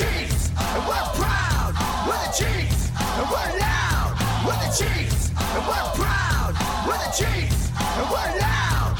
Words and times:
Chiefs. 0.00 0.48
And 0.56 0.82
we're 0.88 1.10
proud 1.20 1.74
with 2.08 2.20
the 2.24 2.32
Chiefs. 2.32 2.90
And 2.96 3.26
we're 3.28 3.52
loud 3.60 4.16
with 4.46 4.58
the 4.64 4.70
Chiefs. 4.80 5.28
And 5.28 5.66
we're 5.68 5.90
proud 5.94 6.54
with 6.86 7.00
the 7.04 7.12
Chiefs. 7.12 7.70
And 7.76 8.06
we're 8.08 8.40
loud. 8.40 8.96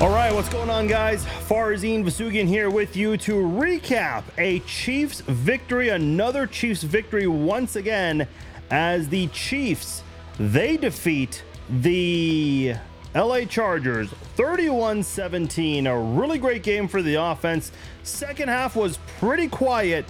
All 0.00 0.08
right, 0.08 0.34
what's 0.34 0.48
going 0.48 0.68
on, 0.68 0.88
guys? 0.88 1.24
Farzin 1.46 2.02
Vasugian 2.02 2.48
here 2.48 2.70
with 2.70 2.96
you 2.96 3.16
to 3.18 3.34
recap 3.34 4.24
a 4.36 4.58
Chiefs 4.60 5.20
victory, 5.20 5.90
another 5.90 6.44
Chiefs 6.48 6.82
victory 6.82 7.28
once 7.28 7.76
again, 7.76 8.26
as 8.70 9.08
the 9.08 9.28
Chiefs 9.28 10.02
they 10.40 10.76
defeat 10.76 11.44
the 11.68 12.74
LA 13.14 13.44
Chargers 13.44 14.08
31 14.36 15.02
17. 15.02 15.86
A 15.86 16.00
really 16.00 16.38
great 16.38 16.62
game 16.62 16.86
for 16.86 17.02
the 17.02 17.16
offense. 17.16 17.72
Second 18.04 18.48
half 18.48 18.76
was 18.76 18.98
pretty 19.18 19.48
quiet, 19.48 20.04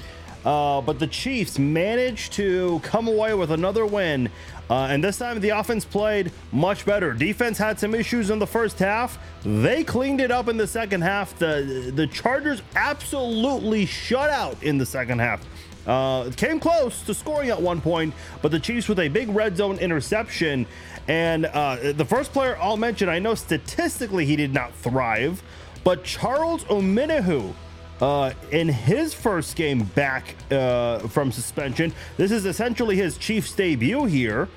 uh, 0.45 0.81
but 0.83 0.99
the 0.99 1.07
Chiefs 1.07 1.59
managed 1.59 2.33
to 2.35 2.81
come 2.81 3.09
away 3.09 3.33
with 3.35 3.51
another 3.51 3.87
win. 3.87 4.29
Uh, 4.69 4.87
and 4.91 5.03
this 5.03 5.19
time 5.19 5.41
the 5.41 5.49
offense 5.49 5.85
played 5.85 6.31
much 6.53 6.85
better. 6.85 7.13
Defense 7.13 7.59
had 7.59 7.81
some 7.81 7.95
issues 7.95 8.31
in 8.31 8.39
the 8.39 8.47
first 8.47 8.79
half. 8.79 9.19
They 9.45 9.83
cleaned 9.83 10.21
it 10.21 10.31
up 10.31 10.49
in 10.49 10.57
the 10.57 10.67
second 10.67 11.01
half. 11.01 11.37
The 11.39 11.91
the 11.95 12.07
Chargers 12.07 12.63
absolutely 12.77 13.87
shut 13.87 14.31
out 14.31 14.63
in 14.63 14.79
the 14.79 14.87
second 14.87 15.21
half. 15.21 15.45
Uh, 15.87 16.31
came 16.37 16.61
close 16.61 17.03
to 17.03 17.15
scoring 17.15 17.51
at 17.51 17.61
one 17.61 17.81
point, 17.81 18.15
but 18.43 18.51
the 18.51 18.61
Chiefs 18.61 18.89
with 18.89 18.99
a 18.99 19.09
big 19.09 19.29
red 19.31 19.57
zone 19.57 19.79
interception. 19.79 20.67
And 21.09 21.47
uh, 21.47 21.93
the 21.93 22.05
first 22.05 22.33
player 22.33 22.57
I'll 22.61 22.77
mention, 22.77 23.09
I 23.09 23.19
know 23.19 23.35
statistically 23.35 24.27
he 24.27 24.37
did 24.37 24.53
not 24.53 24.75
thrive, 24.75 25.43
but 25.83 26.05
Charles 26.05 26.65
Omenihu 26.65 27.55
uh, 28.01 28.33
in 28.51 28.69
his 28.69 29.15
first 29.15 29.57
game 29.57 29.85
back 29.85 30.37
uh, 30.51 31.01
from 31.01 31.33
suspension. 31.33 31.93
This 32.17 32.31
is 32.31 32.47
essentially 32.47 32.97
his 32.97 33.17
Chiefs 33.19 33.53
debut 33.53 34.05
here. 34.05 34.49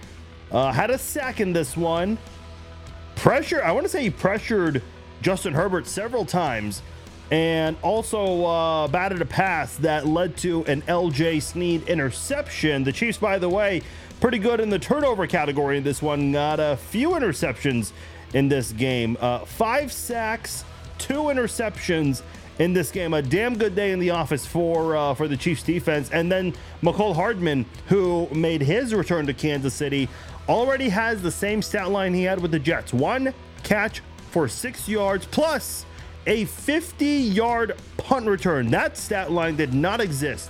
Uh, 0.51 0.71
had 0.71 0.91
a 0.91 0.97
sack 0.97 1.39
in 1.39 1.53
this 1.53 1.75
one. 1.75 2.17
Pressure, 3.15 3.63
I 3.63 3.71
want 3.71 3.85
to 3.85 3.89
say 3.89 4.03
he 4.03 4.09
pressured 4.09 4.81
Justin 5.21 5.53
Herbert 5.53 5.87
several 5.87 6.25
times 6.25 6.81
and 7.33 7.75
also 7.81 8.45
uh, 8.45 8.87
batted 8.89 9.19
a 9.19 9.25
pass 9.25 9.75
that 9.77 10.05
led 10.05 10.37
to 10.37 10.63
an 10.65 10.83
LJ 10.83 11.41
Sneed 11.41 11.81
interception. 11.89 12.83
The 12.83 12.91
Chiefs, 12.91 13.17
by 13.17 13.39
the 13.39 13.49
way, 13.49 13.81
pretty 14.21 14.37
good 14.37 14.59
in 14.59 14.69
the 14.69 14.77
turnover 14.77 15.25
category 15.25 15.79
in 15.79 15.83
this 15.83 15.99
one. 15.99 16.33
Got 16.33 16.59
a 16.59 16.77
few 16.77 17.13
interceptions 17.13 17.91
in 18.35 18.49
this 18.49 18.71
game. 18.71 19.17
Uh, 19.19 19.39
five 19.45 19.91
sacks, 19.91 20.63
two 20.99 21.23
interceptions 21.23 22.21
in 22.59 22.71
this 22.71 22.91
game. 22.91 23.15
A 23.15 23.21
damn 23.23 23.57
good 23.57 23.73
day 23.73 23.93
in 23.93 23.97
the 23.97 24.11
office 24.11 24.45
for 24.45 24.95
uh, 24.95 25.15
for 25.15 25.27
the 25.27 25.35
Chiefs 25.35 25.63
defense. 25.63 26.11
And 26.11 26.31
then 26.31 26.53
Mecole 26.83 27.15
Hardman, 27.15 27.65
who 27.87 28.27
made 28.31 28.61
his 28.61 28.93
return 28.93 29.25
to 29.25 29.33
Kansas 29.33 29.73
City, 29.73 30.07
already 30.47 30.87
has 30.89 31.23
the 31.23 31.31
same 31.31 31.63
stat 31.63 31.89
line 31.89 32.13
he 32.13 32.21
had 32.21 32.39
with 32.39 32.51
the 32.51 32.59
Jets. 32.59 32.93
One 32.93 33.33
catch 33.63 34.03
for 34.29 34.47
six 34.47 34.87
yards 34.87 35.25
plus 35.25 35.87
a 36.27 36.45
50 36.45 37.05
yard 37.05 37.75
punt 37.97 38.27
return. 38.27 38.69
That 38.71 38.97
stat 38.97 39.31
line 39.31 39.55
did 39.55 39.73
not 39.73 40.01
exist 40.01 40.49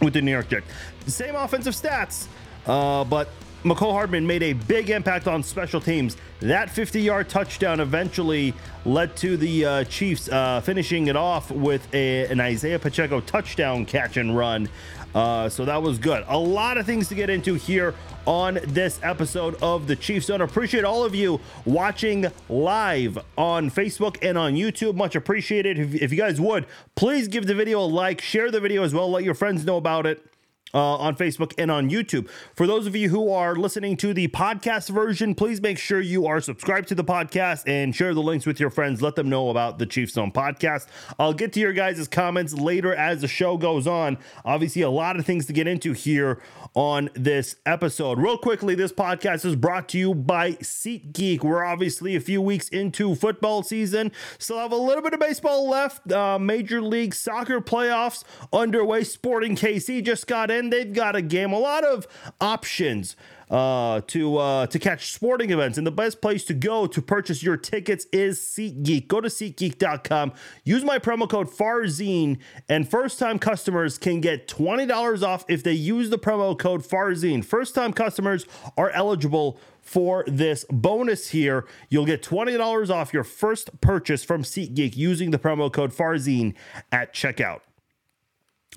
with 0.00 0.14
the 0.14 0.22
New 0.22 0.32
York 0.32 0.48
Jets. 0.48 0.66
Same 1.06 1.34
offensive 1.34 1.74
stats, 1.74 2.26
uh, 2.66 3.04
but 3.04 3.28
Mecole 3.64 3.92
Hardman 3.92 4.26
made 4.26 4.42
a 4.42 4.54
big 4.54 4.90
impact 4.90 5.28
on 5.28 5.42
special 5.42 5.80
teams. 5.80 6.16
That 6.40 6.68
50 6.68 7.00
yard 7.00 7.28
touchdown 7.28 7.78
eventually 7.78 8.54
led 8.84 9.16
to 9.18 9.36
the 9.36 9.64
uh, 9.64 9.84
Chiefs 9.84 10.28
uh, 10.28 10.60
finishing 10.60 11.06
it 11.06 11.16
off 11.16 11.50
with 11.50 11.86
a, 11.94 12.26
an 12.26 12.40
Isaiah 12.40 12.80
Pacheco 12.80 13.20
touchdown 13.20 13.86
catch 13.86 14.16
and 14.16 14.36
run. 14.36 14.68
Uh, 15.14 15.48
so 15.48 15.64
that 15.64 15.82
was 15.82 15.98
good. 15.98 16.24
A 16.28 16.38
lot 16.38 16.78
of 16.78 16.86
things 16.86 17.08
to 17.08 17.14
get 17.14 17.30
into 17.30 17.54
here 17.54 17.94
on 18.26 18.58
this 18.64 18.98
episode 19.02 19.56
of 19.62 19.86
the 19.86 19.96
Chiefs 19.96 20.26
Zone. 20.26 20.40
Appreciate 20.40 20.84
all 20.84 21.04
of 21.04 21.14
you 21.14 21.40
watching 21.64 22.26
live 22.48 23.18
on 23.36 23.70
Facebook 23.70 24.16
and 24.22 24.38
on 24.38 24.54
YouTube. 24.54 24.94
Much 24.94 25.14
appreciated. 25.14 25.78
If, 25.78 25.94
if 25.94 26.12
you 26.12 26.18
guys 26.18 26.40
would, 26.40 26.66
please 26.94 27.28
give 27.28 27.46
the 27.46 27.54
video 27.54 27.80
a 27.80 27.86
like, 27.86 28.20
share 28.20 28.50
the 28.50 28.60
video 28.60 28.82
as 28.84 28.94
well, 28.94 29.10
let 29.10 29.24
your 29.24 29.34
friends 29.34 29.64
know 29.64 29.76
about 29.76 30.06
it 30.06 30.31
uh, 30.74 30.96
on 30.96 31.16
Facebook 31.16 31.52
and 31.58 31.70
on 31.70 31.90
YouTube. 31.90 32.28
For 32.54 32.66
those 32.66 32.86
of 32.86 32.96
you 32.96 33.08
who 33.08 33.30
are 33.30 33.54
listening 33.54 33.96
to 33.98 34.14
the 34.14 34.28
podcast 34.28 34.88
version, 34.88 35.34
please 35.34 35.60
make 35.60 35.78
sure 35.78 36.00
you 36.00 36.26
are 36.26 36.40
subscribed 36.40 36.88
to 36.88 36.94
the 36.94 37.04
podcast 37.04 37.64
and 37.66 37.94
share 37.94 38.14
the 38.14 38.22
links 38.22 38.46
with 38.46 38.58
your 38.58 38.70
friends. 38.70 39.02
Let 39.02 39.16
them 39.16 39.28
know 39.28 39.50
about 39.50 39.78
the 39.78 39.86
Chiefs 39.86 40.14
Zone 40.14 40.32
podcast. 40.32 40.86
I'll 41.18 41.34
get 41.34 41.52
to 41.54 41.60
your 41.60 41.72
guys' 41.72 42.08
comments 42.08 42.54
later 42.54 42.94
as 42.94 43.20
the 43.20 43.28
show 43.28 43.56
goes 43.56 43.86
on. 43.86 44.18
Obviously, 44.44 44.82
a 44.82 44.90
lot 44.90 45.18
of 45.18 45.26
things 45.26 45.46
to 45.46 45.52
get 45.52 45.66
into 45.66 45.92
here 45.92 46.40
on 46.74 47.10
this 47.14 47.56
episode. 47.66 48.18
Real 48.18 48.38
quickly, 48.38 48.74
this 48.74 48.92
podcast 48.92 49.44
is 49.44 49.56
brought 49.56 49.88
to 49.90 49.98
you 49.98 50.14
by 50.14 50.52
SeatGeek. 50.52 51.42
We're 51.42 51.64
obviously 51.64 52.16
a 52.16 52.20
few 52.20 52.40
weeks 52.40 52.68
into 52.68 53.14
football 53.14 53.62
season, 53.62 54.12
still 54.38 54.58
have 54.58 54.72
a 54.72 54.76
little 54.76 55.02
bit 55.02 55.14
of 55.14 55.20
baseball 55.20 55.68
left. 55.68 56.10
Uh, 56.10 56.38
Major 56.38 56.80
League 56.80 57.14
Soccer 57.14 57.60
playoffs 57.60 58.24
underway. 58.52 59.04
Sporting 59.04 59.56
KC 59.56 60.02
just 60.04 60.26
got 60.26 60.50
in. 60.50 60.61
They've 60.70 60.92
got 60.92 61.16
a 61.16 61.22
game, 61.22 61.52
a 61.52 61.58
lot 61.58 61.84
of 61.84 62.06
options 62.40 63.16
uh, 63.52 64.00
to 64.06 64.38
uh, 64.38 64.66
to 64.66 64.78
catch 64.78 65.12
sporting 65.12 65.50
events. 65.50 65.76
And 65.76 65.86
the 65.86 65.92
best 65.92 66.20
place 66.20 66.44
to 66.44 66.54
go 66.54 66.86
to 66.86 67.02
purchase 67.02 67.42
your 67.42 67.58
tickets 67.58 68.06
is 68.12 68.40
SeatGeek. 68.40 69.08
Go 69.08 69.20
to 69.20 69.28
SeatGeek.com. 69.28 70.32
Use 70.64 70.84
my 70.84 70.98
promo 70.98 71.28
code 71.28 71.50
FARZIN, 71.50 72.38
and 72.68 72.88
first 72.88 73.18
time 73.18 73.38
customers 73.38 73.98
can 73.98 74.20
get 74.20 74.48
$20 74.48 75.22
off 75.22 75.44
if 75.48 75.62
they 75.62 75.72
use 75.72 76.08
the 76.08 76.18
promo 76.18 76.58
code 76.58 76.84
FARZIN. 76.84 77.42
First 77.44 77.74
time 77.74 77.92
customers 77.92 78.46
are 78.76 78.90
eligible 78.90 79.60
for 79.82 80.24
this 80.26 80.64
bonus 80.70 81.30
here. 81.30 81.66
You'll 81.90 82.06
get 82.06 82.22
$20 82.22 82.88
off 82.88 83.12
your 83.12 83.24
first 83.24 83.80
purchase 83.80 84.24
from 84.24 84.44
SeatGeek 84.44 84.96
using 84.96 85.30
the 85.30 85.38
promo 85.38 85.70
code 85.70 85.92
FARZIN 85.92 86.54
at 86.90 87.12
checkout. 87.12 87.60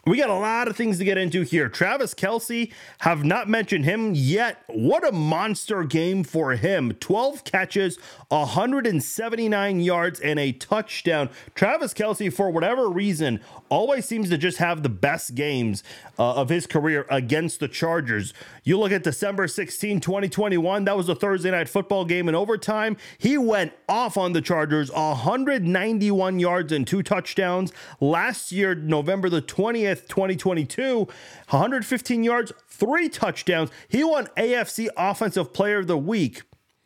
We 0.08 0.18
got 0.18 0.30
a 0.30 0.36
lot 0.36 0.68
of 0.68 0.76
things 0.76 1.00
to 1.00 1.04
get 1.04 1.18
into 1.18 1.42
here. 1.42 1.68
Travis 1.68 2.14
Kelce, 2.14 2.72
have 3.00 3.24
not 3.24 3.50
mentioned 3.50 3.86
him 3.86 4.14
yet. 4.14 4.64
What 4.68 5.08
a 5.08 5.12
monster 5.12 5.84
game 5.84 6.24
for 6.24 6.52
him. 6.52 6.94
12 6.94 7.44
catches, 7.44 7.98
179 8.28 9.80
yards, 9.80 10.20
and 10.20 10.38
a 10.38 10.52
touchdown. 10.52 11.32
Travis 11.56 11.96
Kelce, 11.96 12.32
for 12.32 12.52
whatever 12.52 12.88
reason, 12.88 13.40
always 13.70 14.06
seems 14.06 14.30
to 14.30 14.38
just 14.38 14.60
have 14.60 14.84
the 14.84 14.90
best 14.90 15.34
games 15.34 15.84
uh, 16.20 16.36
of 16.36 16.50
his 16.50 16.68
career 16.68 17.08
against 17.10 17.60
the 17.60 17.68
Chargers. 17.68 18.32
You 18.64 18.78
look 18.78 18.92
at 18.92 19.04
December 19.04 19.48
16, 19.48 20.02
2021, 20.02 20.86
that 20.86 20.96
was 20.96 21.10
a 21.10 21.16
Thursday 21.16 21.50
night 21.50 21.68
football 21.68 22.06
game 22.06 22.30
in 22.30 22.36
overtime. 22.36 22.98
He 23.18 23.40
went 23.40 23.74
off 23.90 24.18
on 24.18 24.34
the 24.34 24.42
Chargers, 24.42 24.92
191 24.92 26.40
yards 26.40 26.72
and 26.72 26.86
two 26.86 27.02
touchdowns. 27.02 27.74
Last 28.00 28.52
year, 28.52 28.76
November 28.76 29.30
the 29.30 29.42
20th, 29.42 29.95
2022, 30.02 31.00
115 31.00 32.24
yards, 32.24 32.52
three 32.68 33.10
touchdowns. 33.10 33.70
He 33.88 34.04
won 34.04 34.28
AFC 34.38 34.88
Offensive 34.98 35.54
Player 35.54 35.80
of 35.80 35.88
the 35.88 35.98
Week 35.98 36.42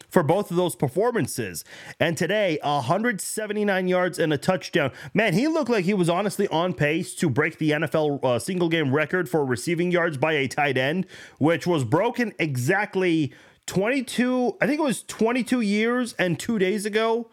for 0.09 0.23
both 0.23 0.49
of 0.51 0.57
those 0.57 0.75
performances. 0.75 1.63
And 1.99 2.17
today, 2.17 2.59
179 2.63 3.87
yards 3.87 4.19
and 4.19 4.33
a 4.33 4.37
touchdown. 4.37 4.91
Man, 5.13 5.33
he 5.33 5.47
looked 5.47 5.69
like 5.69 5.85
he 5.85 5.93
was 5.93 6.09
honestly 6.09 6.47
on 6.47 6.73
pace 6.73 7.13
to 7.15 7.29
break 7.29 7.57
the 7.57 7.71
NFL 7.71 8.23
uh, 8.23 8.39
single 8.39 8.69
game 8.69 8.93
record 8.93 9.29
for 9.29 9.45
receiving 9.45 9.91
yards 9.91 10.17
by 10.17 10.33
a 10.33 10.47
tight 10.47 10.77
end, 10.77 11.05
which 11.37 11.67
was 11.67 11.83
broken 11.83 12.33
exactly 12.39 13.33
22, 13.67 14.57
I 14.59 14.65
think 14.65 14.79
it 14.79 14.83
was 14.83 15.03
22 15.03 15.61
years 15.61 16.13
and 16.13 16.39
two 16.39 16.57
days 16.57 16.87
ago 16.87 17.29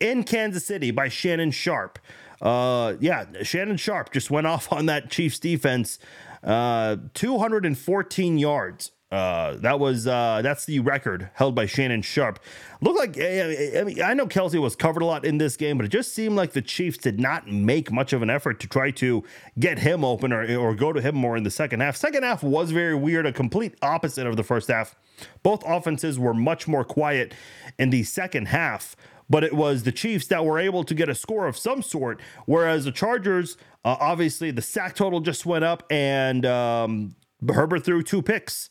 in 0.00 0.24
Kansas 0.24 0.66
City 0.66 0.90
by 0.90 1.08
Shannon 1.08 1.52
Sharpe. 1.52 2.00
Uh, 2.40 2.94
yeah, 3.00 3.26
Shannon 3.42 3.76
Sharpe 3.76 4.12
just 4.12 4.30
went 4.30 4.46
off 4.46 4.72
on 4.72 4.86
that 4.86 5.10
Chiefs 5.10 5.38
defense. 5.38 5.98
Uh, 6.42 6.96
214 7.14 8.38
yards. 8.38 8.92
Uh, 9.10 9.56
that 9.56 9.80
was 9.80 10.06
uh, 10.06 10.42
that's 10.42 10.66
the 10.66 10.80
record 10.80 11.30
held 11.32 11.54
by 11.54 11.64
Shannon 11.64 12.02
Sharpe. 12.02 12.38
Looked 12.82 12.98
like 12.98 13.18
I 13.18 13.82
mean 13.82 14.02
I 14.02 14.12
know 14.12 14.26
Kelce 14.26 14.60
was 14.60 14.76
covered 14.76 15.00
a 15.00 15.06
lot 15.06 15.24
in 15.24 15.38
this 15.38 15.56
game, 15.56 15.78
but 15.78 15.86
it 15.86 15.88
just 15.88 16.12
seemed 16.12 16.36
like 16.36 16.52
the 16.52 16.60
Chiefs 16.60 16.98
did 16.98 17.18
not 17.18 17.50
make 17.50 17.90
much 17.90 18.12
of 18.12 18.20
an 18.20 18.28
effort 18.28 18.60
to 18.60 18.68
try 18.68 18.90
to 18.92 19.24
get 19.58 19.78
him 19.78 20.04
open 20.04 20.30
or 20.30 20.44
or 20.58 20.74
go 20.74 20.92
to 20.92 21.00
him 21.00 21.14
more 21.14 21.38
in 21.38 21.42
the 21.42 21.50
second 21.50 21.80
half. 21.80 21.96
Second 21.96 22.22
half 22.22 22.42
was 22.42 22.70
very 22.70 22.94
weird, 22.94 23.24
a 23.24 23.32
complete 23.32 23.74
opposite 23.80 24.26
of 24.26 24.36
the 24.36 24.44
first 24.44 24.68
half. 24.68 24.94
Both 25.42 25.62
offenses 25.66 26.18
were 26.18 26.34
much 26.34 26.68
more 26.68 26.84
quiet 26.84 27.32
in 27.78 27.88
the 27.88 28.02
second 28.02 28.48
half 28.48 28.94
but 29.30 29.44
it 29.44 29.54
was 29.54 29.82
the 29.82 29.92
Chiefs 29.92 30.26
that 30.28 30.44
were 30.44 30.58
able 30.58 30.84
to 30.84 30.94
get 30.94 31.08
a 31.08 31.14
score 31.14 31.46
of 31.46 31.56
some 31.56 31.82
sort. 31.82 32.20
Whereas 32.46 32.84
the 32.84 32.92
Chargers, 32.92 33.56
uh, 33.84 33.96
obviously, 34.00 34.50
the 34.50 34.62
sack 34.62 34.94
total 34.94 35.20
just 35.20 35.46
went 35.46 35.64
up, 35.64 35.84
and 35.90 36.44
um, 36.46 37.16
Herbert 37.46 37.84
threw 37.84 38.02
two 38.02 38.22
picks 38.22 38.70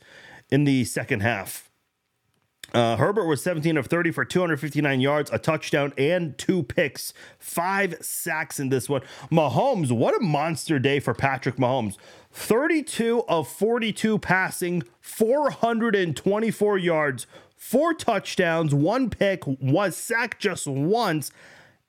in 0.50 0.63
the 0.63 0.86
second 0.86 1.21
half. 1.21 1.68
Uh, 2.74 2.98
Herbert 2.98 3.25
was 3.25 3.42
17 3.42 3.77
of 3.77 3.88
30 3.88 4.12
for 4.12 4.25
259 4.25 5.00
yards, 5.00 5.31
a 5.31 5.39
touchdown, 5.39 5.94
and 5.98 6.38
two 6.38 6.63
picks, 6.63 7.13
five 7.39 7.95
sacks 8.01 8.60
in 8.60 8.69
this 8.69 8.89
one. 8.89 9.01
Mahomes, 9.31 9.92
what 9.92 10.15
a 10.15 10.19
monster 10.19 10.77
day 10.77 11.00
for 11.00 11.13
Patrick 11.13 11.56
Mahomes. 11.56 11.95
32 12.33 13.24
of 13.30 13.48
42 13.48 14.19
passing, 14.19 14.83
424 15.00 16.77
yards, 16.77 17.25
four 17.57 17.94
touchdowns, 17.94 18.74
one 18.74 19.09
pick, 19.09 19.42
was 19.45 19.98
sacked 19.98 20.39
just 20.39 20.68
once, 20.68 21.31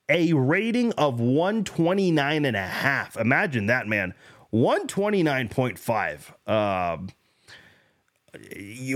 a 0.09 0.32
rating 0.32 0.93
of 0.93 1.20
129 1.20 2.44
and 2.44 2.56
a 2.56 2.67
half. 2.67 3.17
Imagine 3.17 3.67
that, 3.67 3.87
man. 3.87 4.15
129.5. 4.53 6.49
Um, 6.50 7.09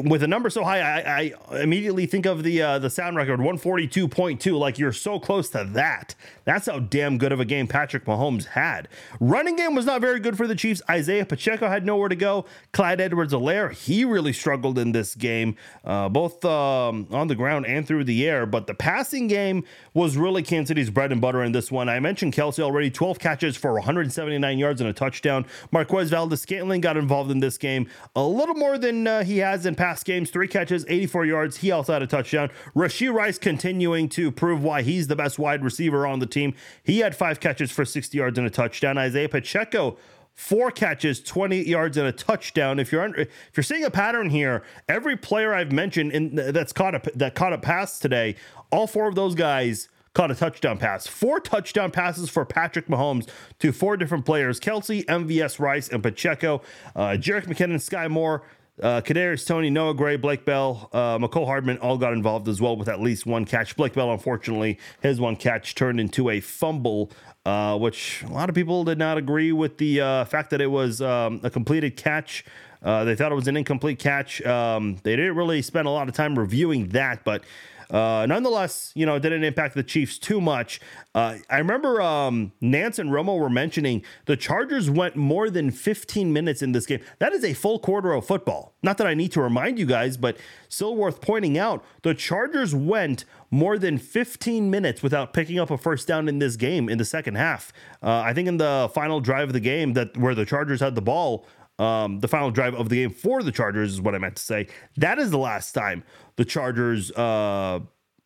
with 0.05 0.23
a 0.23 0.27
number 0.27 0.51
so 0.51 0.65
high, 0.65 0.81
I, 0.81 1.35
I 1.53 1.63
immediately 1.63 2.07
think 2.07 2.27
of 2.27 2.43
the 2.43 2.63
uh, 2.63 2.79
the 2.79 2.91
sound 2.91 3.17
record 3.17 3.41
142.2. 3.41 4.59
Like 4.59 4.79
you're 4.79 4.93
so 4.93 5.19
close 5.19 5.49
to 5.51 5.69
that. 5.73 6.15
That's 6.45 6.67
how 6.67 6.81
damn 6.81 7.19
good 7.19 7.33
of 7.33 7.41
a 7.41 7.45
game 7.45 7.67
Patrick 7.67 8.05
Mahomes 8.05 8.47
had. 8.47 8.89
Running 9.21 9.57
game 9.57 9.75
was 9.75 9.87
not 9.87 10.01
very 10.01 10.19
good 10.21 10.37
for 10.37 10.47
the 10.47 10.55
Chiefs. 10.55 10.83
Isaiah 10.91 11.25
Pacheco 11.25 11.69
had 11.69 11.87
nowhere 11.87 12.09
to 12.09 12.17
go. 12.17 12.47
Clyde 12.73 13.01
Edwards-Helaire, 13.01 13.73
he 13.73 14.05
really 14.05 14.33
struggled 14.33 14.79
in 14.79 14.93
this 14.93 15.15
game, 15.15 15.57
uh, 15.85 16.09
both 16.09 16.45
um, 16.45 17.07
on 17.13 17.29
the 17.29 17.35
ground 17.35 17.67
and 17.67 17.87
through 17.87 18.05
the 18.05 18.27
air. 18.27 18.47
But 18.47 18.67
the 18.67 18.75
passing 18.75 19.29
game 19.29 19.65
was 19.95 20.17
really 20.17 20.43
Kansas 20.43 20.69
City's 20.69 20.91
bread 20.91 21.13
and 21.13 21.21
butter 21.21 21.43
in 21.45 21.53
this 21.53 21.71
one. 21.71 21.89
I 21.89 22.01
mentioned 22.01 22.33
Kelce 22.33 22.61
already, 22.61 22.91
12 22.91 23.19
catches 23.19 23.57
for 23.57 23.75
179 23.75 24.59
yards 24.59 24.81
and 24.81 24.91
a 24.91 24.93
touchdown. 24.93 25.47
Marquez 25.71 26.11
Valdes-Scantling 26.11 26.81
got 26.81 26.97
involved 26.97 27.31
in 27.31 27.41
this 27.41 27.59
game 27.59 27.89
a 28.17 28.25
little 28.25 28.55
more 28.55 28.79
than 28.79 29.07
uh, 29.07 29.23
he 29.23 29.32
has 29.39 29.67
in 29.67 29.75
past 29.75 30.05
games. 30.05 30.31
Three 30.31 30.49
catches, 30.49 30.85
84 30.89 31.27
yards. 31.27 31.57
He 31.59 31.71
also 31.71 31.93
had 31.93 32.03
a 32.03 32.07
touchdown. 32.07 32.51
Rashee 32.75 33.13
Rice 33.13 33.39
continuing 33.39 34.09
to 34.11 34.31
prove 34.31 34.63
why 34.63 34.83
he's 34.83 35.09
the 35.09 35.17
best 35.17 35.39
wide 35.39 35.65
receiver 35.65 36.07
on 36.07 36.19
the 36.19 36.27
team. 36.27 36.55
He 36.83 37.01
had 37.01 37.17
five 37.17 37.41
catches 37.41 37.71
for 37.71 37.85
60 37.85 38.17
yards 38.17 38.39
and 38.39 38.47
a 38.47 38.51
touchdown. 38.51 38.99
Isaiah 38.99 39.29
Pacheco 39.29 39.97
four 40.35 40.71
catches, 40.71 41.21
20 41.21 41.63
yards 41.63 41.97
and 41.97 42.07
a 42.07 42.13
touchdown. 42.13 42.79
If 42.79 42.93
you're 42.93 43.05
if 43.17 43.29
you're 43.57 43.65
seeing 43.65 43.85
a 43.85 43.91
pattern 43.91 44.31
here, 44.31 44.63
every 44.89 45.17
player 45.17 45.55
I've 45.55 45.73
mentioned 45.73 46.13
in 46.13 46.35
that's 46.35 46.73
caught 46.73 46.95
a 46.95 47.03
that 47.17 47.35
caught 47.35 47.53
a 47.53 47.59
pass 47.59 47.99
today, 47.99 48.37
all 48.71 48.87
four 48.87 49.09
of 49.09 49.15
those 49.15 49.35
guys 49.35 49.89
caught 50.15 50.31
a 50.31 50.35
touchdown 50.35 50.79
pass. 50.79 51.07
Four 51.07 51.41
touchdown 51.41 51.91
passes 51.91 52.29
for 52.29 52.45
Patrick 52.45 52.87
Mahomes 52.87 53.29
to 53.61 53.73
four 53.73 53.97
different 53.97 54.25
players: 54.25 54.61
Kelce, 54.61 55.05
MVS, 55.07 55.59
Rice, 55.59 55.89
and 55.89 56.03
Pacheco. 56.03 56.63
Uh, 56.95 57.11
Jerick 57.11 57.47
McKinnon, 57.47 57.77
Skyy 57.77 58.11
Moore. 58.11 58.43
Uh, 58.81 59.03
Kadarius 59.03 59.47
Toney, 59.47 59.69
Noah 59.69 59.93
Gray, 59.93 60.17
Blake 60.17 60.47
Bell, 60.47 60.89
uh, 60.93 61.19
Mecole 61.19 61.45
Hardman 61.45 61.77
all 61.79 61.99
got 61.99 62.15
involved 62.15 62.49
as 62.49 62.61
well 62.61 62.75
with 62.77 62.89
at 62.89 63.01
least 63.01 63.27
one 63.27 63.45
catch. 63.45 63.77
Blake 63.77 63.93
Bell, 63.93 64.11
unfortunately, 64.11 64.79
his 65.03 65.21
one 65.21 65.37
catch 65.37 65.75
turned 65.75 66.01
into 66.01 66.31
a 66.31 66.41
fumble, 66.41 67.11
uh, 67.45 67.77
which 67.79 68.23
a 68.23 68.33
lot 68.33 68.49
of 68.49 68.55
people 68.55 68.83
did 68.85 68.99
not 68.99 69.19
agree 69.19 69.53
with 69.53 69.77
the 69.77 70.01
uh, 70.01 70.25
fact 70.25 70.51
that 70.51 70.63
it 70.63 70.69
was 70.69 71.03
um, 71.03 71.41
a 71.43 71.51
completed 71.51 71.97
catch. 71.97 72.47
Uh, 72.83 73.05
they 73.05 73.15
thought 73.15 73.31
it 73.31 73.35
was 73.37 73.47
an 73.47 73.57
incomplete 73.57 73.99
catch. 73.99 74.41
Um, 74.43 74.97
they 75.03 75.17
didn't 75.17 75.37
really 75.37 75.61
spend 75.61 75.87
a 75.87 75.91
lot 75.91 76.09
of 76.09 76.15
time 76.15 76.39
reviewing 76.39 76.89
that, 76.89 77.25
but 77.25 77.45
uh, 77.93 78.25
nonetheless, 78.27 78.91
you 78.95 79.05
know, 79.05 79.17
it 79.17 79.21
didn't 79.21 79.45
impact 79.45 79.75
the 79.75 79.83
Chiefs 79.83 80.19
too 80.19 80.41
much. 80.41 80.81
Uh, 81.15 81.37
I 81.51 81.59
remember 81.59 82.01
um, 82.01 82.53
Nance 82.61 82.99
and 82.99 83.11
Romo 83.11 83.39
were 83.39 83.51
mentioning 83.51 84.03
the 84.25 84.37
Chargers 84.37 84.89
went 84.89 85.15
more 85.15 85.51
than 85.51 85.71
15 85.71 86.33
minutes 86.33 86.63
in 86.63 86.73
this 86.73 86.87
game. 86.87 87.01
That 87.19 87.35
is 87.35 87.45
a 87.45 87.53
full 87.53 87.79
quarter 87.79 88.13
of 88.15 88.27
football. 88.27 88.75
Not 88.83 88.97
that 88.97 89.07
I 89.07 89.13
need 89.13 89.31
to 89.33 89.43
remind 89.43 89.79
you 89.79 89.85
guys, 89.85 90.17
but 90.17 90.39
still 90.69 90.97
worth 90.97 91.21
pointing 91.21 91.59
out 91.59 91.85
the 92.03 92.15
Chargers 92.15 92.75
went 92.75 93.27
more 93.51 93.77
than 93.77 93.99
15 93.99 94.71
minutes 94.71 95.03
without 95.03 95.35
picking 95.35 95.59
up 95.59 95.71
a 95.71 95.77
first 95.77 96.09
down 96.09 96.27
in 96.29 96.39
this 96.39 96.57
game 96.57 96.89
in 96.89 96.97
the 96.97 97.05
second 97.05 97.35
half. 97.35 97.73
Uh, 98.03 98.21
I 98.21 98.33
think 98.33 98.49
in 98.49 98.57
the 98.57 98.91
final 98.95 99.21
drive 99.21 99.51
of 99.51 99.53
the 99.53 99.61
game 99.61 99.93
that 99.93 100.17
where 100.17 100.35
the 100.35 100.47
Chargers 100.47 100.81
had 100.81 100.95
the 100.95 101.03
ball, 101.03 101.47
um, 101.79 102.21
the 102.21 102.29
final 102.29 102.51
drive 102.51 102.75
of 102.75 102.89
the 102.89 102.97
game 102.97 103.11
for 103.11 103.43
the 103.43 103.53
Chargers 103.53 103.93
is 103.95 104.01
what 104.01 104.15
I 104.15 104.19
meant 104.19 104.37
to 104.37 104.43
say. 104.43 104.69
That 104.97 105.19
is 105.19 105.31
the 105.31 105.39
last 105.39 105.73
time 105.73 106.05
the 106.37 106.45
Chargers, 106.45 107.11
uh, 107.13 107.81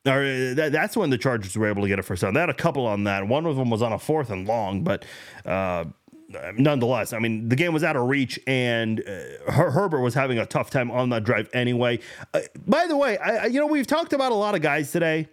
or 0.07 0.11
uh, 0.23 0.55
that, 0.55 0.71
that's 0.73 0.97
when 0.97 1.11
the 1.11 1.19
Chargers 1.19 1.57
were 1.57 1.69
able 1.69 1.83
to 1.83 1.89
get 1.89 1.99
a 1.99 2.03
first 2.03 2.23
down. 2.23 2.35
They 2.35 2.41
had 2.41 2.51
a 2.51 2.55
couple 2.55 2.87
on 2.87 3.05
that. 3.05 3.27
One 3.27 3.47
of 3.47 3.57
them 3.57 3.71
was 3.71 3.83
on 3.83 3.93
a 3.93 3.99
fourth 3.99 4.31
and 4.31 4.47
long, 4.47 4.85
but 4.85 5.05
uh, 5.45 5.85
nonetheless, 6.57 7.13
I 7.13 7.19
mean, 7.19 7.49
the 7.49 7.57
game 7.57 7.73
was 7.73 7.85
out 7.85 7.97
of 7.97 8.09
reach, 8.09 8.39
and 8.47 9.01
uh, 9.01 9.53
Her- 9.53 9.71
Herbert 9.71 10.01
was 10.01 10.15
having 10.15 10.39
a 10.39 10.47
tough 10.47 10.71
time 10.71 10.91
on 10.91 11.11
that 11.11 11.25
drive 11.25 11.49
anyway. 11.53 12.01
Uh, 12.35 12.41
by 12.67 12.87
the 12.87 12.97
way, 12.97 13.17
I, 13.19 13.47
you 13.47 13.61
know, 13.61 13.67
we've 13.67 13.87
talked 13.87 14.13
about 14.13 14.33
a 14.33 14.37
lot 14.37 14.55
of 14.55 14.63
guys 14.63 14.93
today. 14.93 15.29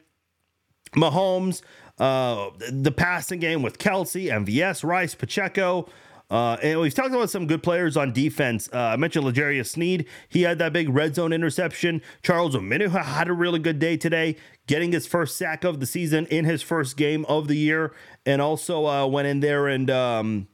Mahomes, 0.96 1.62
uh, 2.00 2.50
the 2.70 2.92
passing 2.92 3.40
game 3.40 3.62
with 3.64 3.80
Kelce, 3.80 4.32
MVS, 4.32 4.84
Rice, 4.84 5.16
Pacheco. 5.16 5.90
Uh, 6.30 6.58
and 6.64 6.80
we've 6.80 6.94
talked 6.94 7.14
about 7.14 7.30
some 7.30 7.46
good 7.46 7.62
players 7.62 7.96
on 7.96 8.12
defense. 8.12 8.68
Uh, 8.74 8.80
I 8.80 8.96
mentioned 8.96 9.26
L'Jarius 9.26 9.68
Sneed. 9.68 10.08
He 10.30 10.42
had 10.42 10.58
that 10.60 10.74
big 10.74 10.90
red 10.90 11.16
zone 11.16 11.32
interception. 11.32 12.02
Charles 12.24 12.56
Omenihu 12.56 13.04
had 13.04 13.28
a 13.28 13.34
really 13.34 13.60
good 13.60 13.78
day 13.78 13.98
today, 13.98 14.36
getting 14.66 14.92
his 14.92 15.06
first 15.06 15.38
sack 15.38 15.64
of 15.64 15.80
the 15.80 15.86
season 15.86 16.26
in 16.28 16.46
his 16.46 16.62
first 16.62 16.98
game 16.98 17.26
of 17.26 17.48
the 17.48 17.56
year, 17.56 17.94
and 18.26 18.42
also 18.42 18.88
uh, 18.88 19.06
went 19.06 19.28
in 19.28 19.42
there 19.42 19.68
and 19.68 19.92
um, 19.92 20.48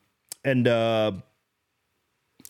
and 0.43 0.67
uh, 0.67 1.13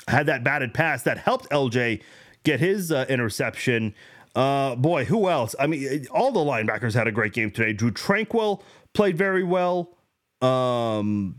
had 0.08 0.26
that 0.26 0.44
batted 0.44 0.74
pass 0.74 1.04
that 1.04 1.20
helped 1.20 1.50
LJ 1.50 2.02
get 2.44 2.60
his 2.60 2.92
uh, 2.92 3.06
interception. 3.10 3.94
Uh, 4.36 4.76
boy, 4.76 5.06
who 5.06 5.30
else? 5.30 5.56
I 5.60 5.68
mean, 5.68 6.08
all 6.12 6.32
the 6.32 6.40
linebackers 6.40 6.94
had 6.94 7.08
a 7.08 7.12
great 7.12 7.34
game 7.34 7.52
today. 7.52 7.74
Drue 7.74 7.92
Tranquill 7.92 8.62
played 8.94 9.18
very 9.18 9.44
well. 9.44 9.98
Um, 10.42 11.38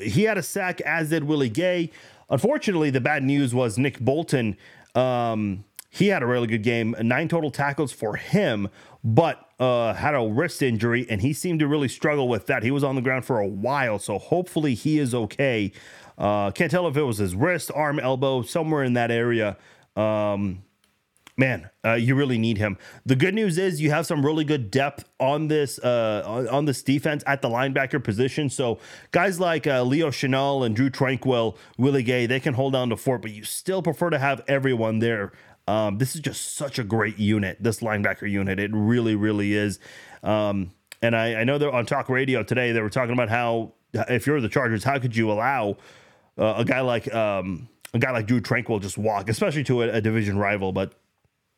he 0.00 0.22
had 0.24 0.38
a 0.38 0.42
sack, 0.42 0.80
as 0.82 1.10
did 1.10 1.24
Willie 1.24 1.48
Gay. 1.48 1.90
Unfortunately, 2.28 2.90
the 2.90 3.00
bad 3.00 3.22
news 3.22 3.54
was 3.54 3.76
Nick 3.76 4.00
Bolton. 4.00 4.56
Um, 4.94 5.64
he 5.90 6.08
had 6.08 6.22
a 6.22 6.26
really 6.26 6.46
good 6.46 6.62
game, 6.62 6.94
nine 7.02 7.28
total 7.28 7.50
tackles 7.50 7.92
for 7.92 8.16
him, 8.16 8.68
but 9.02 9.48
uh, 9.58 9.92
had 9.94 10.14
a 10.14 10.22
wrist 10.22 10.62
injury, 10.62 11.04
and 11.10 11.20
he 11.20 11.32
seemed 11.32 11.58
to 11.60 11.66
really 11.66 11.88
struggle 11.88 12.28
with 12.28 12.46
that. 12.46 12.62
He 12.62 12.70
was 12.70 12.84
on 12.84 12.94
the 12.94 13.02
ground 13.02 13.24
for 13.24 13.40
a 13.40 13.46
while, 13.46 13.98
so 13.98 14.18
hopefully 14.18 14.74
he 14.74 14.98
is 14.98 15.14
okay. 15.14 15.72
Uh, 16.16 16.52
can't 16.52 16.70
tell 16.70 16.86
if 16.86 16.96
it 16.96 17.02
was 17.02 17.18
his 17.18 17.34
wrist, 17.34 17.70
arm, 17.74 17.98
elbow, 17.98 18.42
somewhere 18.42 18.84
in 18.84 18.92
that 18.92 19.10
area. 19.10 19.56
Um, 19.96 20.62
man, 21.40 21.70
uh, 21.84 21.94
you 21.94 22.14
really 22.14 22.38
need 22.38 22.58
him. 22.58 22.76
The 23.06 23.16
good 23.16 23.34
news 23.34 23.56
is 23.56 23.80
you 23.80 23.90
have 23.90 24.06
some 24.06 24.24
really 24.24 24.44
good 24.44 24.70
depth 24.70 25.06
on 25.18 25.48
this 25.48 25.78
uh, 25.80 26.46
on, 26.50 26.66
this 26.66 26.82
defense 26.82 27.24
at 27.26 27.40
the 27.40 27.48
linebacker 27.48 28.04
position. 28.04 28.50
So 28.50 28.78
guys 29.10 29.40
like 29.40 29.66
uh, 29.66 29.82
Leo 29.82 30.10
Chenal 30.10 30.64
and 30.64 30.76
Drue 30.76 30.90
Tranquill, 30.90 31.56
Willie 31.78 32.02
Gay, 32.02 32.26
they 32.26 32.38
can 32.38 32.54
hold 32.54 32.74
down 32.74 32.90
the 32.90 32.96
fort, 32.96 33.22
but 33.22 33.32
you 33.32 33.42
still 33.42 33.82
prefer 33.82 34.10
to 34.10 34.18
have 34.18 34.42
everyone 34.46 34.98
there. 34.98 35.32
Um, 35.66 35.98
this 35.98 36.14
is 36.14 36.20
just 36.20 36.54
such 36.54 36.78
a 36.78 36.84
great 36.84 37.18
unit, 37.18 37.56
this 37.60 37.80
linebacker 37.80 38.30
unit. 38.30 38.60
It 38.60 38.70
really, 38.74 39.14
really 39.14 39.54
is. 39.54 39.78
Um, 40.22 40.72
and 41.00 41.16
I, 41.16 41.36
I 41.40 41.44
know 41.44 41.56
they're 41.56 41.72
on 41.72 41.86
talk 41.86 42.10
radio 42.10 42.42
today. 42.42 42.72
They 42.72 42.80
were 42.82 42.90
talking 42.90 43.14
about 43.14 43.30
how 43.30 43.72
if 43.94 44.26
you're 44.26 44.40
the 44.42 44.48
Chargers, 44.48 44.84
how 44.84 44.98
could 44.98 45.16
you 45.16 45.32
allow 45.32 45.78
uh, 46.36 46.54
a 46.58 46.64
guy 46.66 46.80
like 46.80 47.12
um, 47.14 47.68
a 47.94 47.98
guy 47.98 48.10
like 48.10 48.26
Drue 48.26 48.42
Tranquill 48.42 48.82
just 48.82 48.98
walk, 48.98 49.30
especially 49.30 49.64
to 49.64 49.82
a, 49.82 49.88
a 49.94 50.00
division 50.02 50.36
rival? 50.36 50.72
But 50.72 50.99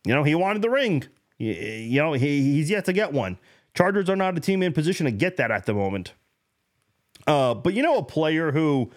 you 0.04 0.14
know, 0.14 0.22
he 0.22 0.34
wanted 0.34 0.62
the 0.62 0.70
ring. 0.70 1.04
You 1.38 2.00
know, 2.00 2.12
he, 2.12 2.42
he's 2.54 2.70
yet 2.70 2.84
to 2.86 2.92
get 2.92 3.12
one. 3.12 3.38
Chargers 3.74 4.08
are 4.10 4.16
not 4.16 4.36
a 4.36 4.40
team 4.40 4.62
in 4.62 4.72
position 4.72 5.06
to 5.06 5.12
get 5.12 5.36
that 5.38 5.50
at 5.50 5.66
the 5.66 5.74
moment. 5.74 6.12
Uh, 7.26 7.54
but 7.54 7.74
you 7.74 7.82
know, 7.82 7.98
a 7.98 8.02
player 8.02 8.52
who 8.52 8.90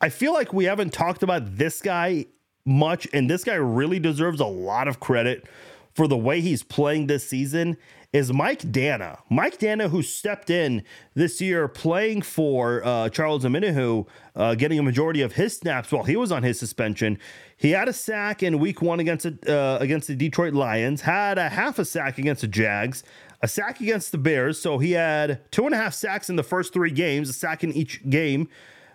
I 0.00 0.08
feel 0.08 0.32
like 0.32 0.52
we 0.52 0.64
haven't 0.64 0.92
talked 0.92 1.22
about 1.22 1.56
this 1.56 1.80
guy 1.80 2.26
much, 2.64 3.08
and 3.12 3.30
this 3.30 3.44
guy 3.44 3.54
really 3.54 3.98
deserves 3.98 4.40
a 4.40 4.46
lot 4.46 4.88
of 4.88 5.00
credit 5.00 5.46
for 5.94 6.06
the 6.06 6.16
way 6.16 6.40
he's 6.40 6.62
playing 6.62 7.06
this 7.06 7.28
season 7.28 7.76
is 8.12 8.32
Mike 8.32 8.60
Danna. 8.60 9.18
Mike 9.28 9.58
Danna, 9.58 9.90
who 9.90 10.02
stepped 10.02 10.48
in 10.48 10.82
this 11.14 11.40
year 11.40 11.68
playing 11.68 12.22
for 12.22 12.84
uh, 12.84 13.08
Charles 13.10 13.44
Omenihu, 13.44 14.06
uh, 14.34 14.54
getting 14.54 14.78
a 14.78 14.82
majority 14.82 15.20
of 15.20 15.32
his 15.32 15.56
snaps 15.56 15.92
while 15.92 16.04
he 16.04 16.16
was 16.16 16.32
on 16.32 16.42
his 16.42 16.58
suspension. 16.58 17.18
He 17.58 17.72
had 17.72 17.88
a 17.88 17.92
sack 17.92 18.42
in 18.42 18.60
week 18.60 18.80
one 18.80 19.00
against, 19.00 19.26
uh, 19.26 19.78
against 19.80 20.06
the 20.06 20.14
Detroit 20.14 20.54
Lions, 20.54 21.02
had 21.02 21.38
a 21.38 21.48
half 21.48 21.78
a 21.80 21.84
sack 21.84 22.16
against 22.16 22.40
the 22.42 22.46
Jags, 22.46 23.02
a 23.42 23.48
sack 23.48 23.80
against 23.80 24.12
the 24.12 24.18
Bears. 24.18 24.60
So 24.60 24.78
he 24.78 24.92
had 24.92 25.50
two 25.50 25.66
and 25.66 25.74
a 25.74 25.76
half 25.76 25.92
sacks 25.92 26.30
in 26.30 26.36
the 26.36 26.44
first 26.44 26.72
three 26.72 26.92
games, 26.92 27.28
a 27.28 27.32
sack 27.32 27.64
in 27.64 27.72
each 27.72 28.08
game. 28.08 28.48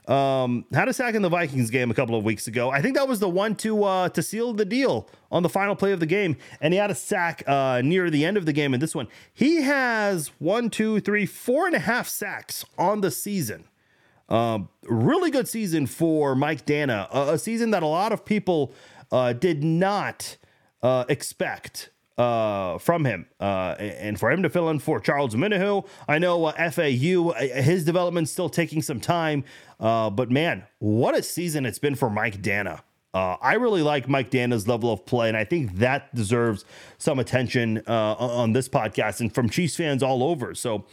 Um, 0.08 0.66
had 0.74 0.90
a 0.90 0.94
sack 0.94 1.16
in 1.16 1.22
the 1.22 1.30
Vikings 1.30 1.70
game 1.70 1.90
a 1.92 1.94
couple 1.94 2.16
of 2.16 2.24
weeks 2.24 2.48
ago. 2.48 2.70
I 2.70 2.82
think 2.82 2.96
that 2.96 3.08
was 3.08 3.20
the 3.20 3.30
one 3.30 3.56
to 3.58 3.84
uh, 3.84 4.10
to 4.10 4.22
seal 4.22 4.54
the 4.54 4.66
deal 4.66 5.10
on 5.32 5.44
the 5.44 5.50
final 5.50 5.76
play 5.76 5.94
of 5.94 6.02
the 6.02 6.06
game, 6.06 6.36
and 6.60 6.74
he 6.74 6.80
had 6.80 6.92
a 6.92 6.96
sack 6.96 7.42
uh, 7.48 7.82
near 7.84 8.10
the 8.10 8.26
end 8.26 8.36
of 8.36 8.46
the 8.46 8.52
game. 8.52 8.74
In 8.74 8.82
this 8.82 8.94
one, 8.94 9.08
he 9.34 9.62
has 9.62 10.32
one, 10.40 10.70
two, 10.70 11.00
three, 11.00 11.26
four 11.26 11.68
and 11.68 11.76
a 11.76 11.80
half 11.80 12.10
sacks 12.10 12.66
on 12.78 13.00
the 13.00 13.12
season. 13.12 13.64
Um, 14.30 14.70
really 14.84 15.32
good 15.32 15.48
season 15.48 15.86
for 15.86 16.36
Mike 16.36 16.66
Danna, 16.66 17.08
a, 17.12 17.34
a 17.34 17.38
season 17.38 17.72
that 17.72 17.84
a 17.84 17.88
lot 17.88 18.12
of 18.12 18.26
people 18.26 18.74
uh, 19.12 19.34
did 19.34 19.64
not 19.64 20.38
uh, 20.82 21.06
expect 21.10 21.90
uh, 22.18 22.78
from 22.78 23.06
him, 23.06 23.26
uh, 23.40 23.76
and 23.80 24.20
for 24.20 24.32
him 24.32 24.44
to 24.44 24.50
fill 24.50 24.70
in 24.70 24.80
for 24.80 25.00
Charles 25.00 25.34
Omenihu. 25.34 25.86
I 26.08 26.20
know 26.20 26.46
uh, 26.46 26.72
FAU, 26.72 27.30
uh, 27.30 27.62
his 27.62 27.86
development's 27.86 28.32
still 28.32 28.50
taking 28.50 28.82
some 28.82 29.00
time, 29.00 29.44
uh, 29.80 30.10
but 30.10 30.30
man, 30.30 30.64
what 30.80 31.16
a 31.16 31.24
season 31.24 31.66
it's 31.66 31.80
been 31.80 31.96
for 31.96 32.10
Mike 32.10 32.42
Danna. 32.42 32.82
Uh, 33.14 33.38
I 33.42 33.54
really 33.56 33.84
like 33.84 34.10
Mike 34.10 34.32
Danna's 34.32 34.68
level 34.68 34.92
of 34.92 35.06
play, 35.06 35.28
and 35.28 35.38
I 35.38 35.44
think 35.44 35.76
that 35.76 36.14
deserves 36.16 36.66
some 36.98 37.20
attention 37.20 37.84
uh, 37.88 38.14
on 38.16 38.54
this 38.54 38.68
podcast 38.68 39.20
and 39.20 39.34
from 39.34 39.50
Chiefs 39.50 39.76
fans 39.76 40.02
all 40.02 40.24
over. 40.24 40.56
So 40.56 40.86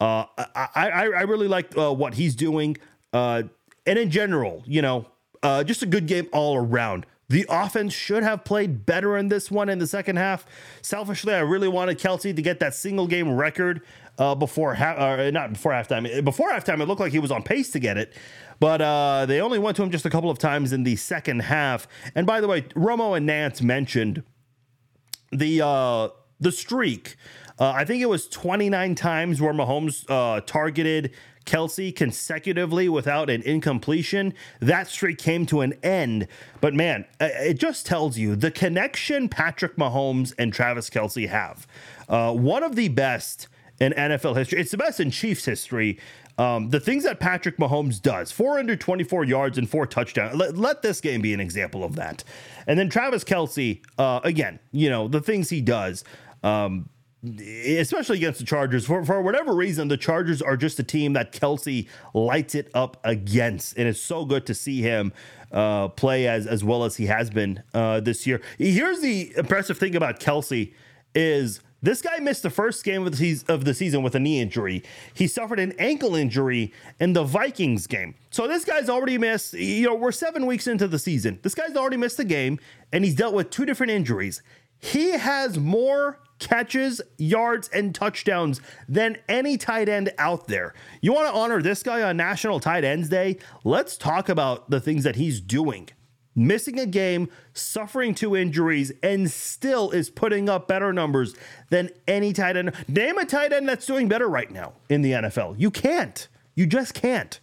uh, 0.00 0.24
I, 0.54 1.08
I, 1.16 1.22
really 1.22 1.48
like 1.48 1.76
uh, 1.76 1.92
what 1.92 2.14
he's 2.14 2.34
doing. 2.34 2.76
Uh, 3.12 3.44
and 3.86 3.98
in 3.98 4.10
general, 4.10 4.62
you 4.66 4.82
know, 4.82 5.06
uh, 5.42 5.64
just 5.64 5.82
a 5.82 5.86
good 5.86 6.06
game 6.06 6.28
all 6.32 6.56
around. 6.56 7.06
The 7.28 7.46
offense 7.48 7.92
should 7.92 8.22
have 8.22 8.44
played 8.44 8.86
better 8.86 9.16
in 9.16 9.28
this 9.28 9.50
one 9.50 9.68
in 9.68 9.78
the 9.78 9.86
second 9.86 10.16
half. 10.16 10.44
Selfishly, 10.82 11.34
I 11.34 11.40
really 11.40 11.66
wanted 11.66 11.98
Kelce 11.98 12.34
to 12.36 12.42
get 12.42 12.60
that 12.60 12.74
single 12.74 13.06
game 13.06 13.34
record 13.34 13.82
before 14.38 14.74
half, 14.74 14.98
or 14.98 15.30
not 15.32 15.52
before 15.54 15.72
halftime. 15.72 16.24
Before 16.24 16.50
halftime, 16.50 16.80
it 16.80 16.86
looked 16.86 17.00
like 17.00 17.12
he 17.12 17.18
was 17.18 17.32
on 17.32 17.42
pace 17.42 17.70
to 17.72 17.78
get 17.80 17.96
it. 17.96 18.12
But 18.60 18.80
uh, 18.80 19.26
they 19.26 19.40
only 19.40 19.58
went 19.58 19.76
to 19.76 19.82
him 19.82 19.90
just 19.90 20.06
a 20.06 20.10
couple 20.10 20.30
of 20.30 20.38
times 20.38 20.72
in 20.72 20.84
the 20.84 20.96
second 20.96 21.40
half. 21.40 21.86
And 22.14 22.26
by 22.26 22.40
the 22.40 22.48
way, 22.48 22.62
Romo 22.62 23.16
and 23.16 23.26
Nance 23.26 23.60
mentioned 23.60 24.22
the 25.32 25.64
uh, 25.64 26.08
the 26.40 26.52
streak. 26.52 27.16
Uh, 27.58 27.70
I 27.70 27.84
think 27.84 28.02
it 28.02 28.08
was 28.08 28.28
29 28.28 28.94
times 28.94 29.40
where 29.40 29.52
Mahomes 29.52 30.04
uh, 30.08 30.40
targeted 30.42 31.12
Kelce 31.46 31.94
consecutively 31.94 32.88
without 32.88 33.30
an 33.30 33.40
incompletion. 33.42 34.34
That 34.60 34.88
streak 34.88 35.18
came 35.18 35.46
to 35.46 35.62
an 35.62 35.74
end. 35.82 36.28
But 36.60 36.74
man, 36.74 37.06
it 37.20 37.54
just 37.54 37.86
tells 37.86 38.18
you 38.18 38.36
the 38.36 38.50
connection 38.50 39.28
Patrick 39.28 39.76
Mahomes 39.76 40.34
and 40.38 40.52
Travis 40.52 40.90
Kelce 40.90 41.28
have. 41.28 41.66
Uh, 42.08 42.32
one 42.32 42.62
of 42.62 42.76
the 42.76 42.88
best 42.88 43.48
in 43.78 43.92
NFL 43.92 44.36
history. 44.36 44.60
It's 44.60 44.70
the 44.70 44.76
best 44.76 45.00
in 45.00 45.10
Chiefs 45.10 45.44
history. 45.44 45.98
Um, 46.38 46.68
the 46.68 46.80
things 46.80 47.04
that 47.04 47.18
Patrick 47.18 47.56
Mahomes 47.56 48.00
does 48.00 48.30
424 48.30 49.24
yards 49.24 49.56
and 49.56 49.68
four 49.68 49.86
touchdowns. 49.86 50.36
Let, 50.36 50.56
let, 50.56 50.82
this 50.82 51.00
game 51.00 51.22
be 51.22 51.32
an 51.32 51.40
example 51.40 51.82
of 51.82 51.96
that. 51.96 52.24
And 52.66 52.78
then 52.78 52.90
Travis 52.90 53.24
Kelce, 53.24 53.80
uh, 53.98 54.20
again, 54.22 54.58
you 54.70 54.90
know, 54.90 55.08
the 55.08 55.20
things 55.20 55.48
he 55.48 55.62
does. 55.62 56.04
Um, 56.42 56.90
especially 57.26 58.18
against 58.18 58.38
the 58.40 58.46
Chargers. 58.46 58.86
For, 58.86 59.04
for 59.04 59.22
whatever 59.22 59.54
reason, 59.54 59.88
the 59.88 59.96
Chargers 59.96 60.40
are 60.42 60.56
just 60.56 60.78
a 60.78 60.82
team 60.82 61.14
that 61.14 61.32
Kelce 61.32 61.88
lights 62.14 62.54
it 62.54 62.70
up 62.74 62.98
against. 63.04 63.76
And 63.76 63.88
it's 63.88 64.00
so 64.00 64.24
good 64.24 64.46
to 64.46 64.54
see 64.54 64.82
him 64.82 65.12
uh, 65.52 65.88
play 65.88 66.28
as, 66.28 66.46
as 66.46 66.64
well 66.64 66.84
as 66.84 66.96
he 66.96 67.06
has 67.06 67.30
been 67.30 67.62
uh, 67.74 68.00
this 68.00 68.26
year. 68.26 68.40
Here's 68.58 69.00
the 69.00 69.32
impressive 69.36 69.78
thing 69.78 69.96
about 69.96 70.20
Kelce 70.20 70.72
is 71.14 71.60
this 71.82 72.02
guy 72.02 72.18
missed 72.18 72.42
the 72.42 72.50
first 72.50 72.84
game 72.84 73.06
of 73.06 73.16
the, 73.16 73.44
of 73.48 73.64
the 73.64 73.74
season 73.74 74.02
with 74.02 74.14
a 74.14 74.20
knee 74.20 74.40
injury. 74.40 74.82
He 75.14 75.26
suffered 75.26 75.60
an 75.60 75.72
ankle 75.78 76.16
injury 76.16 76.72
in 76.98 77.12
the 77.12 77.22
Vikings 77.22 77.86
game. 77.86 78.14
So 78.30 78.48
this 78.48 78.64
guy's 78.64 78.88
already 78.88 79.18
missed, 79.18 79.54
you 79.54 79.86
know, 79.86 79.94
we're 79.94 80.12
seven 80.12 80.46
weeks 80.46 80.66
into 80.66 80.88
the 80.88 80.98
season. 80.98 81.38
This 81.42 81.54
guy's 81.54 81.76
already 81.76 81.96
missed 81.96 82.16
the 82.16 82.24
game 82.24 82.58
and 82.92 83.04
he's 83.04 83.14
dealt 83.14 83.34
with 83.34 83.50
two 83.50 83.66
different 83.66 83.92
injuries. 83.92 84.42
He 84.78 85.10
has 85.10 85.58
more 85.58 86.20
catches, 86.38 87.00
yards, 87.16 87.68
and 87.68 87.94
touchdowns 87.94 88.60
than 88.88 89.16
any 89.28 89.56
tight 89.56 89.88
end 89.88 90.12
out 90.18 90.48
there. 90.48 90.74
You 91.00 91.12
want 91.12 91.28
to 91.28 91.34
honor 91.38 91.62
this 91.62 91.82
guy 91.82 92.02
on 92.02 92.16
National 92.16 92.60
Tight 92.60 92.84
Ends 92.84 93.08
Day? 93.08 93.38
Let's 93.64 93.96
talk 93.96 94.28
about 94.28 94.70
the 94.70 94.80
things 94.80 95.04
that 95.04 95.16
he's 95.16 95.40
doing 95.40 95.88
missing 96.36 96.78
a 96.78 96.86
game, 96.86 97.30
suffering 97.54 98.14
two 98.14 98.36
injuries, 98.36 98.92
and 99.02 99.30
still 99.30 99.90
is 99.90 100.10
putting 100.10 100.48
up 100.48 100.68
better 100.68 100.92
numbers 100.92 101.34
than 101.70 101.90
any 102.06 102.32
tight 102.32 102.56
end. 102.56 102.72
Name 102.86 103.18
a 103.18 103.24
tight 103.24 103.52
end 103.52 103.68
that's 103.68 103.86
doing 103.86 104.06
better 104.06 104.28
right 104.28 104.50
now 104.50 104.74
in 104.88 105.02
the 105.02 105.12
NFL. 105.12 105.58
You 105.58 105.70
can't. 105.70 106.28
You 106.54 106.66
just 106.66 106.94
can't. 106.94 107.40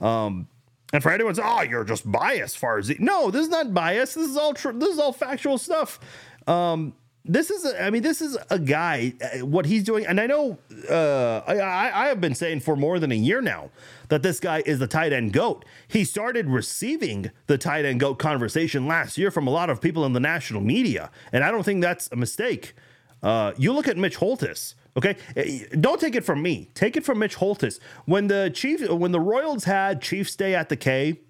Um, 0.00 0.48
and 0.92 1.02
for 1.02 1.10
anyone 1.10 1.34
oh, 1.42 1.62
you're 1.62 1.84
just 1.84 2.10
biased, 2.10 2.56
far 2.56 2.78
as 2.78 2.96
no, 3.00 3.30
this 3.30 3.42
is 3.42 3.48
not 3.48 3.74
bias. 3.74 4.14
This 4.14 4.30
is 4.30 4.36
all 4.36 4.54
tr- 4.54 4.70
this 4.70 4.90
is 4.90 4.98
all 4.98 5.12
factual 5.12 5.58
stuff. 5.58 5.98
Um, 6.46 6.94
this 7.28 7.50
is 7.50 7.64
a, 7.64 7.82
I 7.82 7.90
mean 7.90 8.02
this 8.02 8.22
is 8.22 8.38
a 8.50 8.58
guy 8.58 9.12
uh, 9.20 9.44
what 9.44 9.66
he's 9.66 9.82
doing 9.82 10.06
and 10.06 10.20
I 10.20 10.26
know 10.26 10.58
uh, 10.88 11.42
I, 11.46 12.04
I 12.04 12.06
have 12.08 12.20
been 12.20 12.34
saying 12.34 12.60
for 12.60 12.76
more 12.76 12.98
than 12.98 13.10
a 13.10 13.16
year 13.16 13.40
now 13.40 13.70
that 14.08 14.22
this 14.22 14.38
guy 14.38 14.62
is 14.64 14.78
the 14.78 14.86
tight 14.86 15.12
end 15.12 15.32
goat. 15.32 15.64
He 15.88 16.04
started 16.04 16.48
receiving 16.48 17.30
the 17.48 17.58
tight 17.58 17.84
end 17.84 18.00
goat 18.00 18.18
conversation 18.18 18.86
last 18.86 19.18
year 19.18 19.30
from 19.30 19.46
a 19.46 19.50
lot 19.50 19.70
of 19.70 19.80
people 19.80 20.06
in 20.06 20.12
the 20.12 20.20
national 20.20 20.60
media 20.60 21.10
and 21.32 21.42
I 21.42 21.50
don't 21.50 21.64
think 21.64 21.82
that's 21.82 22.08
a 22.12 22.16
mistake. 22.16 22.74
Uh, 23.22 23.52
you 23.56 23.72
look 23.72 23.88
at 23.88 23.96
Mitch 23.96 24.18
Holthus. 24.18 24.74
Okay, 24.96 25.16
eh, 25.36 25.64
don't 25.78 26.00
take 26.00 26.14
it 26.14 26.24
from 26.24 26.40
me. 26.40 26.70
Take 26.74 26.96
it 26.96 27.04
from 27.04 27.18
Mitch 27.18 27.36
Holthus. 27.36 27.80
When 28.06 28.28
the 28.28 28.50
Chiefs, 28.54 28.88
when 28.88 29.12
the 29.12 29.20
Royals 29.20 29.64
had 29.64 30.00
Chiefs 30.00 30.36
Day 30.36 30.54
at 30.54 30.70
the 30.70 30.76
K, 30.76 31.20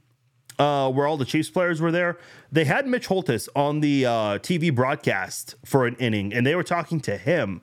uh, 0.58 0.90
where 0.90 1.06
all 1.06 1.16
the 1.16 1.24
Chiefs 1.24 1.50
players 1.50 1.80
were 1.80 1.92
there, 1.92 2.18
they 2.50 2.64
had 2.64 2.86
Mitch 2.86 3.08
Holthus 3.08 3.48
on 3.54 3.80
the 3.80 4.06
uh, 4.06 4.12
TV 4.38 4.74
broadcast 4.74 5.54
for 5.64 5.86
an 5.86 5.96
inning, 5.96 6.32
and 6.32 6.46
they 6.46 6.54
were 6.54 6.64
talking 6.64 7.00
to 7.00 7.16
him. 7.16 7.62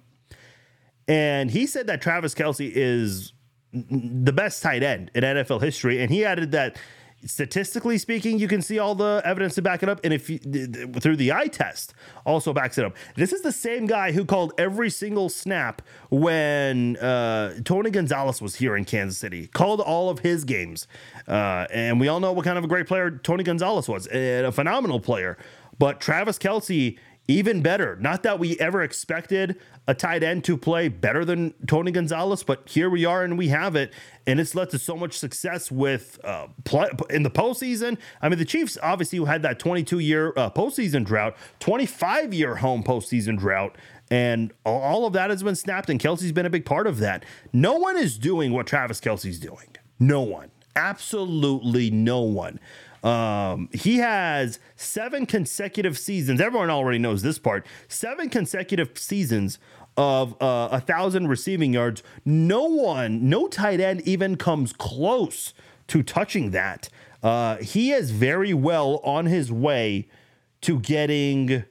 And 1.08 1.52
he 1.52 1.66
said 1.66 1.88
that 1.88 2.02
Travis 2.02 2.34
Kelce 2.34 2.72
is 2.74 3.34
the 3.74 4.32
best 4.32 4.62
tight 4.62 4.84
end 4.84 5.12
in 5.16 5.24
NFL 5.24 5.62
history. 5.62 6.02
And 6.02 6.12
he 6.12 6.24
added 6.24 6.52
that 6.52 6.78
statistically 7.26 7.98
speaking, 7.98 8.40
you 8.40 8.48
can 8.48 8.62
see 8.62 8.80
all 8.80 8.96
the 8.96 9.22
evidence 9.26 9.56
to 9.56 9.62
back 9.62 9.84
it 9.84 9.90
up. 9.90 10.00
And 10.04 10.14
if 10.14 10.30
you, 10.30 10.40
through 10.40 11.16
the 11.16 11.32
eye 11.32 11.48
test 11.48 11.94
also 12.26 12.54
backs 12.54 12.78
it 12.78 12.86
up. 12.86 12.96
This 13.16 13.34
is 13.34 13.42
the 13.42 13.52
same 13.52 13.86
guy 13.86 14.12
who 14.12 14.26
called 14.26 14.54
every 14.58 14.90
single 14.90 15.30
snap 15.30 15.82
when 16.10 16.98
uh, 16.98 17.56
Tony 17.64 17.90
Gonzalez 17.90 18.42
was 18.42 18.56
here 18.56 18.76
in 18.76 18.86
Kansas 18.86 19.18
City, 19.18 19.48
called 19.48 19.82
all 19.82 20.10
of 20.10 20.20
his 20.20 20.44
games. 20.44 20.88
Uh, 21.28 21.66
and 21.72 22.00
we 22.00 22.08
all 22.08 22.20
know 22.20 22.32
what 22.32 22.46
kind 22.46 22.58
of 22.58 22.64
a 22.64 22.68
great 22.68 22.88
player 22.88 23.12
Tony 23.12 23.44
Gonzalez 23.44 23.88
was, 23.88 24.08
and 24.08 24.46
a 24.46 24.52
phenomenal 24.52 25.00
player. 25.00 25.38
But 25.80 26.00
Travis 26.00 26.38
Kelce 26.38 26.98
even 27.28 27.62
better. 27.62 27.96
Not 27.96 28.24
that 28.24 28.38
we 28.38 28.60
ever 28.60 28.82
expected 28.82 29.60
a 29.88 29.94
tight 29.94 30.24
end 30.24 30.44
to 30.46 30.58
play 30.58 30.90
better 30.90 31.24
than 31.24 31.54
Tony 31.68 31.92
Gonzalez, 31.92 32.44
but 32.44 32.68
here 32.68 32.90
we 32.90 33.06
are 33.06 33.24
and 33.24 33.38
we 33.38 33.48
have 33.50 33.76
it. 33.76 33.94
And 34.28 34.40
it's 34.40 34.56
led 34.56 34.70
to 34.72 34.80
so 34.80 34.96
much 34.96 35.18
success 35.18 35.72
with 35.72 36.20
uh, 36.24 36.48
play, 36.66 36.90
in 37.10 37.24
the 37.24 37.30
postseason. 37.32 37.98
I 38.22 38.30
mean, 38.30 38.40
the 38.40 38.46
Chiefs 38.46 38.78
obviously 38.82 39.24
had 39.26 39.42
that 39.44 39.60
22 39.60 40.00
year 40.00 40.34
uh, 40.36 40.50
postseason 40.50 41.06
drought, 41.06 41.36
25 41.60 42.34
year 42.34 42.56
home 42.56 42.84
postseason 42.84 43.38
drought. 43.38 43.78
And 44.12 44.54
all 44.66 45.08
of 45.08 45.14
that 45.14 45.30
has 45.30 45.42
been 45.42 45.56
snapped, 45.56 45.90
and 45.90 46.00
Kelce's 46.00 46.32
been 46.32 46.46
a 46.46 46.50
big 46.50 46.66
part 46.66 46.86
of 46.86 47.00
that. 47.00 47.24
No 47.52 47.76
one 47.76 47.98
is 47.98 48.18
doing 48.18 48.52
what 48.52 48.68
Travis 48.68 49.00
Kelce's 49.00 49.40
doing. 49.40 49.76
No 49.98 50.22
one. 50.22 50.52
Absolutely 50.76 51.90
no 51.90 52.22
one. 52.22 52.60
Um, 53.04 53.70
he 53.74 53.98
has 53.98 54.60
seven 54.76 55.26
consecutive 55.26 55.98
seasons. 55.98 56.40
Everyone 56.40 56.70
already 56.70 57.00
knows 57.00 57.22
this 57.22 57.38
part. 57.38 57.66
Seven 57.88 58.30
consecutive 58.30 58.98
seasons 58.98 59.60
of 59.98 60.42
uh, 60.42 60.70
a 60.72 60.80
thousand 60.80 61.28
receiving 61.28 61.74
yards. 61.74 62.02
No 62.26 62.64
one, 62.64 63.30
no 63.30 63.48
tight 63.48 63.80
end 63.80 64.02
even 64.02 64.38
comes 64.38 64.74
close 64.74 65.54
to 65.88 66.02
touching 66.02 66.52
that. 66.52 66.90
Uh, 67.22 67.58
he 67.58 67.92
is 67.92 68.12
very 68.12 68.54
well 68.54 69.00
on 69.04 69.26
his 69.26 69.52
way 69.52 70.08
to 70.62 70.80
getting 70.80 71.64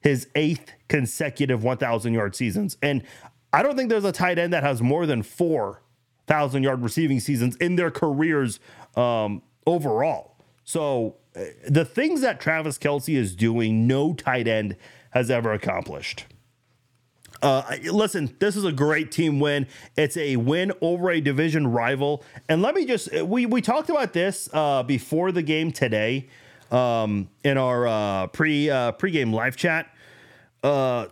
his 0.00 0.28
eighth 0.34 0.72
consecutive 0.88 1.64
1,000 1.64 2.14
yard 2.14 2.36
seasons. 2.36 2.76
And 2.82 3.02
I 3.52 3.62
don't 3.62 3.76
think 3.76 3.90
there's 3.90 4.04
a 4.04 4.12
tight 4.12 4.38
end 4.38 4.52
that 4.52 4.62
has 4.62 4.80
more 4.80 5.06
than 5.06 5.22
four 5.22 5.82
thousand 6.28 6.62
yard 6.62 6.82
receiving 6.82 7.18
seasons 7.18 7.56
in 7.56 7.76
their 7.76 7.90
careers 7.90 8.60
um, 8.94 9.42
overall. 9.66 10.27
So 10.68 11.16
uh, 11.34 11.44
the 11.66 11.86
things 11.86 12.20
that 12.20 12.40
Travis 12.40 12.76
Kelce 12.76 13.16
is 13.16 13.34
doing, 13.34 13.86
no 13.86 14.12
tight 14.12 14.46
end 14.46 14.76
has 15.12 15.30
ever 15.30 15.54
accomplished. 15.54 16.26
Uh, 17.40 17.62
listen, 17.90 18.36
this 18.38 18.54
is 18.54 18.66
a 18.66 18.72
great 18.72 19.10
team 19.10 19.40
win. 19.40 19.66
It's 19.96 20.18
a 20.18 20.36
win 20.36 20.74
over 20.82 21.10
a 21.10 21.22
division 21.22 21.68
rival. 21.68 22.22
And 22.50 22.60
let 22.60 22.74
me 22.74 22.84
just 22.84 23.08
uh, 23.16 23.24
we 23.24 23.46
we 23.46 23.62
talked 23.62 23.88
about 23.88 24.12
this 24.12 24.50
uh, 24.52 24.82
before 24.82 25.32
the 25.32 25.40
game 25.40 25.72
today 25.72 26.28
um, 26.70 27.30
in 27.42 27.56
our 27.56 27.86
uh, 27.86 28.26
pre 28.26 28.68
uh, 28.68 28.92
pregame 28.92 29.32
live 29.32 29.56
chat. 29.56 29.90
Uh, 30.62 31.06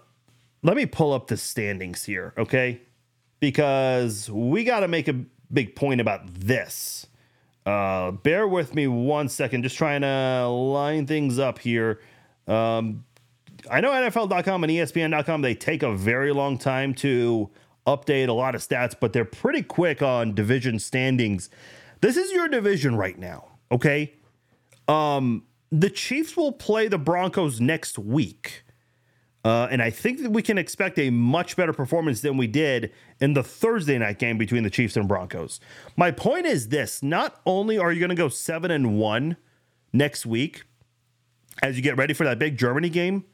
let 0.63 0.77
me 0.77 0.85
pull 0.85 1.15
up 1.15 1.29
the 1.29 1.39
standings 1.39 2.05
here, 2.05 2.35
okay? 2.37 2.83
Because 3.41 4.29
we 4.29 4.65
got 4.65 4.81
to 4.81 4.89
make 4.89 5.09
a 5.09 5.15
big 5.51 5.75
point 5.75 6.03
about 6.03 6.27
this. 6.35 7.07
Uh, 7.67 8.13
bear 8.13 8.47
with 8.47 8.75
me 8.77 8.87
one 8.87 9.29
second, 9.29 9.65
just 9.65 9.77
trying 9.77 10.03
to 10.03 10.47
line 10.47 11.05
things 11.05 11.41
up 11.41 11.59
here. 11.59 12.01
Um, 12.47 13.05
I 13.69 13.81
know 13.81 13.91
NFL.com 13.91 14.63
and 14.63 14.71
ESPN.com, 14.71 15.43
they 15.43 15.55
take 15.55 15.83
a 15.83 15.93
very 15.93 16.33
long 16.33 16.59
time 16.59 16.95
to 16.95 17.51
update 17.85 18.29
a 18.29 18.33
lot 18.33 18.55
of 18.55 18.61
stats, 18.61 18.95
but 18.99 19.13
they're 19.13 19.25
pretty 19.25 19.63
quick 19.63 20.01
on 20.01 20.33
division 20.33 20.79
standings. 20.79 21.51
This 22.01 22.17
is 22.17 22.31
your 22.31 22.47
division 22.47 22.95
right 22.95 23.19
now, 23.19 23.49
okay? 23.73 24.15
Um, 24.87 25.43
the 25.73 25.91
Chiefs 25.91 26.37
will 26.37 26.53
play 26.53 26.87
the 26.87 26.99
Broncos 26.99 27.61
next 27.61 27.99
week. 27.99 28.63
Uh, 29.47 29.69
and 29.71 29.81
I 29.81 29.91
think 29.91 30.23
that 30.23 30.33
we 30.33 30.43
can 30.43 30.59
expect 30.59 30.99
a 30.99 31.09
much 31.09 31.55
better 31.55 31.73
performance 31.73 32.21
than 32.21 32.37
we 32.37 32.49
did 32.49 32.91
in 33.21 33.35
the 33.35 33.45
Thursday 33.45 33.97
night 33.97 34.19
game 34.19 34.39
between 34.39 34.65
the 34.65 34.71
Chiefs 34.71 34.97
and 34.97 35.07
Broncos. 35.07 35.61
My 35.97 36.11
point 36.11 36.47
is 36.47 36.67
this 36.67 37.01
not 37.01 37.41
only 37.47 37.79
are 37.79 37.93
you 37.93 38.01
going 38.01 38.11
to 38.11 38.17
go 38.17 38.29
7 38.29 38.73
and 38.73 38.99
1 38.99 39.37
next 39.93 40.27
week 40.27 40.65
as 41.63 41.77
you 41.77 41.83
get 41.83 41.97
ready 41.97 42.13
for 42.13 42.25
that 42.25 42.41
big 42.41 42.59
Germany 42.59 42.91
game, 42.91 43.25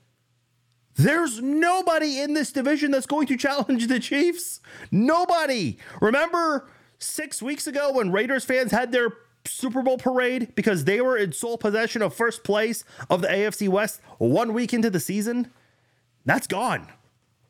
there's 0.97 1.41
nobody 1.41 2.21
in 2.21 2.35
this 2.35 2.53
division 2.53 2.91
that's 2.91 3.07
going 3.07 3.27
to 3.29 3.39
challenge 3.39 3.87
the 3.87 3.99
Chiefs. 3.99 4.61
Nobody. 4.91 5.79
Remember 6.03 6.69
six 6.99 7.41
weeks 7.41 7.67
ago 7.67 7.91
when 7.91 8.13
Raiders 8.13 8.45
fans 8.45 8.71
had 8.71 8.93
their 8.93 9.15
Super 9.47 9.81
Bowl 9.81 9.97
parade 9.97 10.55
because 10.57 10.85
they 10.85 11.01
were 11.01 11.17
in 11.17 11.33
sole 11.33 11.57
possession 11.57 12.03
of 12.03 12.13
first 12.13 12.45
place 12.45 12.85
of 13.09 13.23
the 13.23 13.29
AFC 13.29 13.67
West 13.67 14.03
one 14.19 14.53
week 14.53 14.75
into 14.75 14.91
the 14.91 15.01
season? 15.01 15.51
That's 16.25 16.47
gone. 16.47 16.89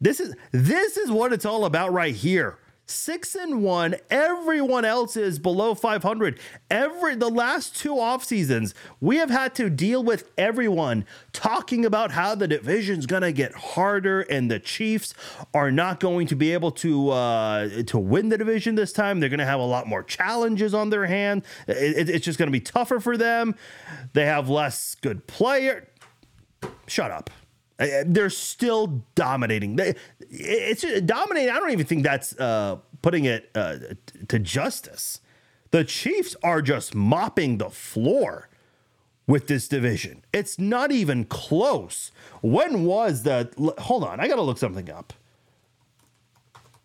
This 0.00 0.18
is 0.18 0.34
this 0.50 0.96
is 0.96 1.10
what 1.10 1.32
it's 1.32 1.44
all 1.44 1.64
about 1.64 1.92
right 1.92 2.14
here. 2.14 2.58
Six 2.86 3.36
and 3.36 3.62
one. 3.62 3.94
Everyone 4.10 4.84
else 4.84 5.16
is 5.16 5.38
below 5.38 5.74
500. 5.74 6.40
Every 6.68 7.14
the 7.14 7.30
last 7.30 7.76
two 7.76 7.98
off 7.98 8.24
seasons, 8.24 8.74
we 9.00 9.16
have 9.18 9.30
had 9.30 9.54
to 9.54 9.70
deal 9.70 10.02
with 10.02 10.30
everyone 10.36 11.06
talking 11.32 11.84
about 11.84 12.10
how 12.10 12.34
the 12.34 12.48
division's 12.48 13.06
gonna 13.06 13.30
get 13.30 13.54
harder 13.54 14.22
and 14.22 14.50
the 14.50 14.58
Chiefs 14.58 15.14
are 15.54 15.70
not 15.70 16.00
going 16.00 16.26
to 16.26 16.34
be 16.34 16.52
able 16.52 16.72
to 16.72 17.10
uh, 17.10 17.82
to 17.84 17.98
win 17.98 18.28
the 18.28 18.36
division 18.36 18.74
this 18.74 18.92
time. 18.92 19.20
They're 19.20 19.28
gonna 19.28 19.46
have 19.46 19.60
a 19.60 19.64
lot 19.64 19.86
more 19.86 20.02
challenges 20.02 20.74
on 20.74 20.90
their 20.90 21.06
hand. 21.06 21.44
It, 21.68 22.10
it's 22.10 22.24
just 22.24 22.38
gonna 22.38 22.50
be 22.50 22.60
tougher 22.60 22.98
for 22.98 23.16
them. 23.16 23.54
They 24.12 24.26
have 24.26 24.48
less 24.48 24.96
good 24.96 25.28
player. 25.28 25.88
Shut 26.88 27.12
up. 27.12 27.30
Uh, 27.82 28.04
they're 28.06 28.30
still 28.30 29.02
dominating. 29.14 29.78
It's 30.30 30.84
dominating. 31.02 31.50
I 31.50 31.58
don't 31.58 31.70
even 31.70 31.86
think 31.86 32.04
that's 32.04 32.38
uh, 32.38 32.76
putting 33.02 33.24
it 33.24 33.50
uh, 33.54 33.76
to 34.28 34.38
justice. 34.38 35.20
The 35.72 35.84
Chiefs 35.84 36.36
are 36.42 36.62
just 36.62 36.94
mopping 36.94 37.58
the 37.58 37.70
floor 37.70 38.48
with 39.26 39.48
this 39.48 39.68
division. 39.68 40.24
It's 40.32 40.58
not 40.58 40.92
even 40.92 41.24
close. 41.24 42.12
When 42.42 42.84
was 42.84 43.22
the? 43.24 43.50
Hold 43.78 44.04
on, 44.04 44.20
I 44.20 44.28
got 44.28 44.36
to 44.36 44.42
look 44.42 44.58
something 44.58 44.90
up. 44.90 45.12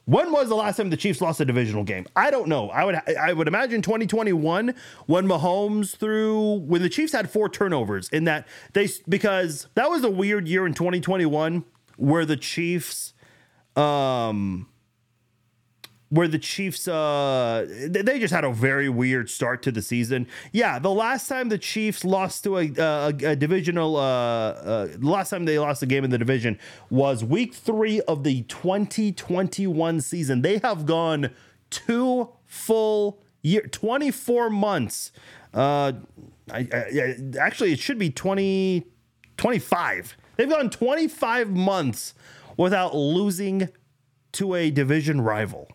When 0.07 0.31
was 0.31 0.47
the 0.47 0.55
last 0.55 0.77
time 0.77 0.89
the 0.89 0.95
Chiefs 0.95 1.19
lost 1.19 1.41
a 1.41 1.45
divisional 1.45 1.83
game? 1.83 2.05
I 2.15 2.31
don't 2.31 2.47
know. 2.47 2.69
I 2.69 2.85
would 2.85 2.95
I 3.19 3.33
would 3.33 3.49
imagine 3.49 3.81
2021 3.81 4.73
when 5.05 5.27
Mahomes 5.27 5.97
threw 5.97 6.59
when 6.59 6.81
the 6.81 6.87
Chiefs 6.87 7.11
had 7.11 7.29
four 7.29 7.49
turnovers 7.49 8.07
in 8.07 8.23
that 8.23 8.47
they 8.71 8.87
because 9.09 9.67
that 9.75 9.89
was 9.89 10.05
a 10.05 10.09
weird 10.09 10.47
year 10.47 10.65
in 10.65 10.73
2021 10.73 11.65
where 11.97 12.25
the 12.25 12.37
Chiefs 12.37 13.13
um 13.75 14.69
where 16.09 16.27
the 16.27 16.39
Chiefs 16.39 16.87
uh 16.87 17.65
they 17.89 18.19
just 18.19 18.33
had 18.33 18.43
a 18.43 18.51
very 18.51 18.89
weird 18.89 19.29
start 19.29 19.61
to 19.63 19.71
the 19.71 19.81
season. 19.81 20.27
Yeah, 20.51 20.79
the 20.79 20.91
last 20.91 21.27
time 21.27 21.49
the 21.49 21.57
Chiefs 21.57 22.05
lost 22.05 22.43
to 22.45 22.57
a, 22.57 22.71
a, 22.77 23.07
a 23.31 23.35
divisional 23.35 23.97
uh, 23.97 24.01
uh 24.01 24.87
the 24.97 25.09
last 25.09 25.29
time 25.29 25.45
they 25.45 25.59
lost 25.59 25.83
a 25.83 25.85
game 25.85 26.03
in 26.03 26.09
the 26.09 26.17
division 26.17 26.57
was 26.89 27.23
week 27.23 27.53
3 27.53 28.01
of 28.01 28.23
the 28.23 28.43
2021 28.43 30.01
season. 30.01 30.41
They 30.41 30.59
have 30.59 30.85
gone 30.85 31.31
two 31.69 32.29
full 32.45 33.21
year 33.41 33.61
24 33.61 34.49
months. 34.49 35.11
Uh 35.53 35.93
I, 36.49 36.59
I, 36.71 37.15
actually 37.39 37.73
it 37.73 37.79
should 37.79 37.99
be 37.99 38.09
20 38.09 38.85
25. 39.35 40.17
They've 40.35 40.49
gone 40.49 40.69
25 40.69 41.49
months 41.49 42.13
without 42.57 42.95
losing 42.95 43.69
to 44.33 44.55
a 44.55 44.71
division 44.71 45.21
rival. 45.21 45.67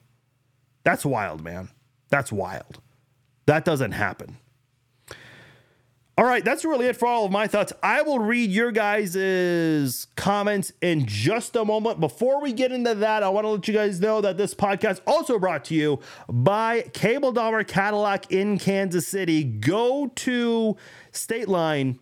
That's 0.84 1.04
wild, 1.04 1.42
man. 1.42 1.68
That's 2.08 2.32
wild. 2.32 2.80
That 3.46 3.64
doesn't 3.64 3.92
happen. 3.92 4.36
All 6.18 6.26
right, 6.26 6.44
that's 6.44 6.62
really 6.64 6.86
it 6.86 6.96
for 6.96 7.08
all 7.08 7.24
of 7.24 7.32
my 7.32 7.46
thoughts. 7.46 7.72
I 7.82 8.02
will 8.02 8.18
read 8.18 8.50
your 8.50 8.70
guys' 8.70 10.06
comments 10.14 10.70
in 10.82 11.06
just 11.06 11.56
a 11.56 11.64
moment. 11.64 12.00
Before 12.00 12.38
we 12.40 12.52
get 12.52 12.70
into 12.70 12.94
that, 12.96 13.22
I 13.22 13.30
want 13.30 13.46
to 13.46 13.48
let 13.48 13.66
you 13.66 13.72
guys 13.72 13.98
know 13.98 14.20
that 14.20 14.36
this 14.36 14.54
podcast 14.54 15.00
also 15.06 15.38
brought 15.38 15.64
to 15.66 15.74
you 15.74 16.00
by 16.28 16.82
Cable 16.92 17.32
Dahmer 17.32 17.66
Cadillac 17.66 18.30
in 18.30 18.58
Kansas 18.58 19.08
City. 19.08 19.42
Go 19.42 20.08
to 20.16 20.76
State 21.12 21.48
Line 21.48 21.98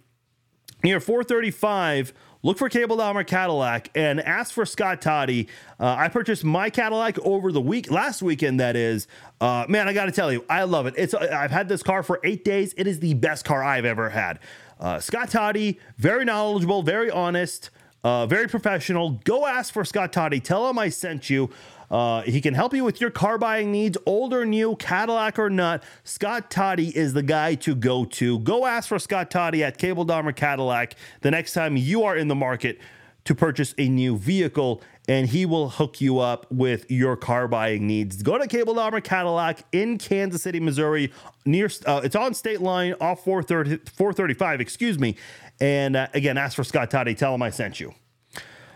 near 0.82 0.98
435 0.98 2.12
look 2.42 2.58
for 2.58 2.68
Cable 2.68 2.96
Dahmer 2.96 3.26
Cadillac 3.26 3.90
and 3.94 4.20
ask 4.20 4.52
for 4.52 4.64
Scott 4.64 5.00
Toddy. 5.02 5.48
Uh, 5.78 5.94
I 5.98 6.08
purchased 6.08 6.44
my 6.44 6.70
Cadillac 6.70 7.18
over 7.20 7.52
the 7.52 7.60
week, 7.60 7.90
last 7.90 8.22
weekend, 8.22 8.60
that 8.60 8.76
is. 8.76 9.06
Uh, 9.40 9.66
man, 9.68 9.88
I 9.88 9.92
got 9.92 10.06
to 10.06 10.12
tell 10.12 10.32
you, 10.32 10.44
I 10.48 10.64
love 10.64 10.86
it. 10.86 10.94
It's 10.96 11.14
I've 11.14 11.50
had 11.50 11.68
this 11.68 11.82
car 11.82 12.02
for 12.02 12.20
eight 12.24 12.44
days. 12.44 12.74
It 12.76 12.86
is 12.86 13.00
the 13.00 13.14
best 13.14 13.44
car 13.44 13.62
I've 13.62 13.84
ever 13.84 14.10
had. 14.10 14.38
Uh, 14.78 14.98
Scott 14.98 15.30
Toddy, 15.30 15.78
very 15.98 16.24
knowledgeable, 16.24 16.82
very 16.82 17.10
honest, 17.10 17.70
uh, 18.02 18.26
very 18.26 18.48
professional. 18.48 19.20
Go 19.24 19.46
ask 19.46 19.72
for 19.72 19.84
Scott 19.84 20.12
Toddy. 20.12 20.40
Tell 20.40 20.68
him 20.68 20.78
I 20.78 20.88
sent 20.88 21.28
you. 21.28 21.50
Uh, 21.90 22.22
he 22.22 22.40
can 22.40 22.54
help 22.54 22.72
you 22.72 22.84
with 22.84 23.00
your 23.00 23.10
car 23.10 23.36
buying 23.36 23.72
needs, 23.72 23.98
old 24.06 24.32
or 24.32 24.46
new, 24.46 24.76
Cadillac 24.76 25.38
or 25.38 25.50
not. 25.50 25.82
Scott 26.04 26.50
Toddy 26.50 26.96
is 26.96 27.12
the 27.12 27.22
guy 27.22 27.56
to 27.56 27.74
go 27.74 28.04
to. 28.04 28.38
Go 28.40 28.64
ask 28.64 28.88
for 28.88 28.98
Scott 28.98 29.30
Toddy 29.30 29.64
at 29.64 29.76
Cable 29.76 30.06
Dahmer 30.06 30.34
Cadillac 30.34 30.94
the 31.22 31.30
next 31.30 31.52
time 31.52 31.76
you 31.76 32.04
are 32.04 32.16
in 32.16 32.28
the 32.28 32.34
market 32.34 32.78
to 33.24 33.34
purchase 33.34 33.74
a 33.76 33.88
new 33.88 34.16
vehicle, 34.16 34.82
and 35.08 35.28
he 35.28 35.44
will 35.44 35.68
hook 35.68 36.00
you 36.00 36.20
up 36.20 36.50
with 36.50 36.90
your 36.90 37.16
car 37.16 37.48
buying 37.48 37.86
needs. 37.86 38.22
Go 38.22 38.38
to 38.38 38.46
Cable 38.46 38.74
Dahmer 38.74 39.02
Cadillac 39.02 39.64
in 39.72 39.98
Kansas 39.98 40.42
City, 40.42 40.60
Missouri. 40.60 41.12
Near, 41.44 41.68
uh, 41.86 42.00
it's 42.04 42.16
on 42.16 42.34
State 42.34 42.60
Line 42.60 42.94
off 43.00 43.24
430, 43.24 43.90
435, 43.90 44.60
excuse 44.60 44.98
me. 44.98 45.16
And 45.60 45.96
uh, 45.96 46.06
again, 46.14 46.38
ask 46.38 46.56
for 46.56 46.64
Scott 46.64 46.90
Toddy. 46.90 47.14
Tell 47.14 47.34
him 47.34 47.42
I 47.42 47.50
sent 47.50 47.80
you. 47.80 47.94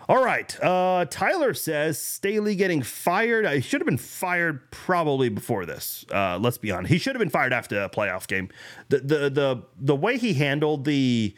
All 0.08 0.22
right. 0.22 0.62
Uh, 0.62 1.06
Tyler 1.08 1.54
says 1.54 1.98
Staley 1.98 2.54
getting 2.56 2.82
fired. 2.82 3.46
He 3.48 3.60
should 3.60 3.80
have 3.80 3.86
been 3.86 3.96
fired 3.96 4.70
probably 4.70 5.28
before 5.30 5.64
this. 5.64 6.04
Uh, 6.12 6.38
let's 6.38 6.58
be 6.58 6.70
honest. 6.70 6.92
He 6.92 6.98
should 6.98 7.14
have 7.14 7.20
been 7.20 7.30
fired 7.30 7.52
after 7.52 7.82
a 7.82 7.88
playoff 7.88 8.26
game. 8.26 8.50
The 8.90 8.98
the 8.98 9.30
the 9.30 9.62
the 9.78 9.96
way 9.96 10.18
he 10.18 10.34
handled 10.34 10.84
the 10.84 11.34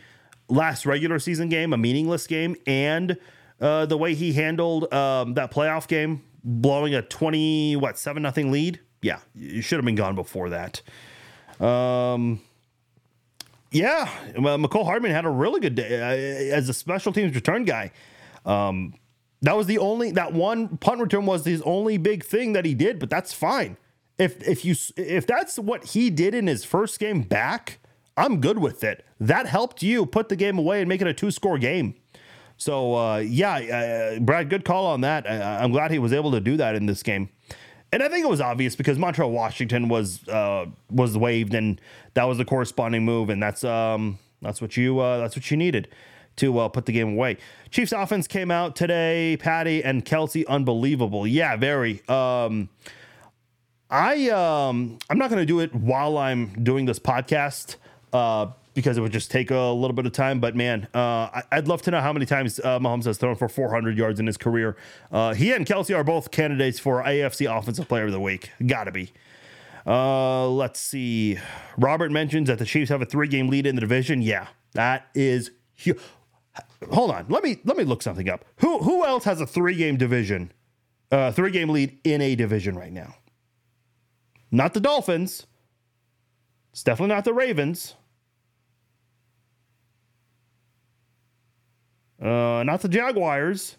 last 0.48 0.84
regular 0.84 1.18
season 1.18 1.48
game, 1.48 1.72
a 1.72 1.76
meaningless 1.76 2.26
game, 2.26 2.56
and 2.66 3.16
uh, 3.60 3.86
the 3.86 3.96
way 3.96 4.14
he 4.14 4.32
handled 4.32 4.92
um, 4.92 5.34
that 5.34 5.52
playoff 5.52 5.86
game, 5.86 6.24
blowing 6.42 6.94
a 6.94 7.02
twenty 7.02 7.76
what 7.76 7.98
seven 7.98 8.22
nothing 8.22 8.50
lead. 8.50 8.80
Yeah, 9.00 9.20
you 9.34 9.62
should 9.62 9.76
have 9.76 9.84
been 9.84 9.94
gone 9.94 10.16
before 10.16 10.50
that. 10.50 10.82
Um. 11.60 12.40
Yeah, 13.72 14.08
well, 14.38 14.56
Mecole 14.58 14.84
Hardman 14.84 15.10
had 15.10 15.24
a 15.24 15.28
really 15.28 15.60
good 15.60 15.74
day 15.74 16.00
uh, 16.00 16.56
as 16.56 16.68
a 16.68 16.74
special 16.74 17.12
teams 17.12 17.34
return 17.34 17.64
guy. 17.64 17.92
Um, 18.46 18.94
that 19.42 19.56
was 19.56 19.66
the 19.66 19.78
only 19.78 20.12
that 20.12 20.32
one 20.32 20.78
punt 20.78 21.00
return 21.00 21.26
was 21.26 21.44
his 21.44 21.60
only 21.62 21.98
big 21.98 22.24
thing 22.24 22.52
that 22.54 22.64
he 22.64 22.74
did, 22.74 22.98
but 22.98 23.10
that's 23.10 23.32
fine. 23.32 23.76
If 24.18 24.46
if 24.48 24.64
you 24.64 24.74
if 24.96 25.26
that's 25.26 25.58
what 25.58 25.84
he 25.84 26.08
did 26.08 26.34
in 26.34 26.46
his 26.46 26.64
first 26.64 26.98
game 26.98 27.22
back, 27.22 27.78
I'm 28.16 28.40
good 28.40 28.58
with 28.58 28.82
it. 28.82 29.04
That 29.20 29.46
helped 29.46 29.82
you 29.82 30.06
put 30.06 30.28
the 30.30 30.36
game 30.36 30.58
away 30.58 30.80
and 30.80 30.88
make 30.88 31.02
it 31.02 31.06
a 31.06 31.12
two 31.12 31.30
score 31.30 31.58
game. 31.58 31.96
So 32.56 32.94
uh, 32.94 33.18
yeah, 33.18 34.16
uh, 34.16 34.20
Brad, 34.20 34.48
good 34.48 34.64
call 34.64 34.86
on 34.86 35.02
that. 35.02 35.28
I, 35.28 35.62
am 35.62 35.72
glad 35.72 35.90
he 35.90 35.98
was 35.98 36.14
able 36.14 36.30
to 36.32 36.40
do 36.40 36.56
that 36.56 36.74
in 36.74 36.86
this 36.86 37.02
game, 37.02 37.28
and 37.92 38.02
I 38.02 38.08
think 38.08 38.24
it 38.24 38.30
was 38.30 38.40
obvious 38.40 38.74
because 38.74 38.96
Montrell 38.96 39.30
Washington 39.30 39.88
was 39.88 40.26
uh, 40.28 40.64
was 40.90 41.18
waived, 41.18 41.52
and 41.52 41.78
that 42.14 42.24
was 42.24 42.38
the 42.38 42.46
corresponding 42.46 43.04
move, 43.04 43.28
and 43.28 43.42
that's 43.42 43.62
um, 43.64 44.18
that's 44.40 44.62
what 44.62 44.78
you 44.78 44.98
uh, 44.98 45.18
that's 45.18 45.36
what 45.36 45.50
you 45.50 45.58
needed 45.58 45.88
to 46.36 46.58
uh, 46.58 46.68
put 46.68 46.86
the 46.86 46.92
game 46.92 47.14
away. 47.14 47.38
Chiefs 47.70 47.92
offense 47.92 48.26
came 48.26 48.50
out 48.50 48.76
today. 48.76 49.36
Patty 49.38 49.82
and 49.82 50.04
Kelce, 50.04 50.46
unbelievable. 50.46 51.26
Yeah, 51.26 51.56
very. 51.56 52.06
Um, 52.08 52.68
I 53.90 54.28
um, 54.30 54.98
I'm 55.08 55.18
not 55.18 55.30
going 55.30 55.40
to 55.40 55.46
do 55.46 55.60
it 55.60 55.74
while 55.74 56.18
I'm 56.18 56.64
doing 56.64 56.86
this 56.86 56.98
podcast 56.98 57.76
uh, 58.12 58.46
because 58.74 58.98
it 58.98 59.00
would 59.00 59.12
just 59.12 59.30
take 59.30 59.50
a 59.50 59.58
little 59.58 59.94
bit 59.94 60.06
of 60.06 60.12
time. 60.12 60.40
But 60.40 60.56
man, 60.56 60.88
uh, 60.92 61.28
I, 61.32 61.42
would 61.54 61.68
love 61.68 61.82
to 61.82 61.90
know 61.92 62.00
how 62.00 62.12
many 62.12 62.26
times 62.26 62.58
uh, 62.58 62.78
Mahomes 62.78 63.04
has 63.04 63.16
thrown 63.16 63.36
for 63.36 63.48
400 63.48 63.96
yards 63.96 64.18
in 64.18 64.26
his 64.26 64.36
career. 64.36 64.76
Uh, 65.12 65.34
he 65.34 65.52
and 65.52 65.64
Kelce 65.64 65.96
are 65.96 66.04
both 66.04 66.30
candidates 66.30 66.78
for 66.78 67.02
AFC 67.02 67.50
Offensive 67.50 67.88
Player 67.88 68.06
of 68.06 68.12
the 68.12 68.20
Week. 68.20 68.50
Got 68.66 68.84
to 68.84 68.92
be. 68.92 69.12
Uh, 69.86 70.48
let's 70.48 70.80
see. 70.80 71.38
Robert 71.78 72.10
mentions 72.10 72.48
that 72.48 72.58
the 72.58 72.66
Chiefs 72.66 72.90
have 72.90 73.02
a 73.02 73.06
three 73.06 73.28
game 73.28 73.48
lead 73.48 73.66
in 73.66 73.76
the 73.76 73.80
division. 73.80 74.20
Yeah, 74.20 74.48
that 74.72 75.06
is 75.14 75.52
huge 75.76 76.00
hold 76.90 77.10
on. 77.10 77.26
Let 77.28 77.42
me 77.42 77.58
let 77.64 77.76
me 77.76 77.84
look 77.84 78.02
something 78.02 78.28
up. 78.28 78.44
Who 78.58 78.78
who 78.78 79.04
else 79.04 79.24
has 79.24 79.40
a 79.40 79.46
three 79.46 79.74
game 79.74 79.96
division, 79.96 80.52
uh, 81.10 81.32
three 81.32 81.50
game 81.50 81.68
lead 81.70 81.98
in 82.04 82.20
a 82.20 82.34
division 82.34 82.76
right 82.76 82.92
now? 82.92 83.14
Not 84.50 84.74
the 84.74 84.80
Dolphins. 84.80 85.46
It's 86.72 86.82
definitely 86.82 87.14
not 87.14 87.24
the 87.24 87.34
Ravens. 87.34 87.94
Uh, 92.20 92.62
not 92.64 92.80
the 92.80 92.88
Jaguars. 92.88 93.76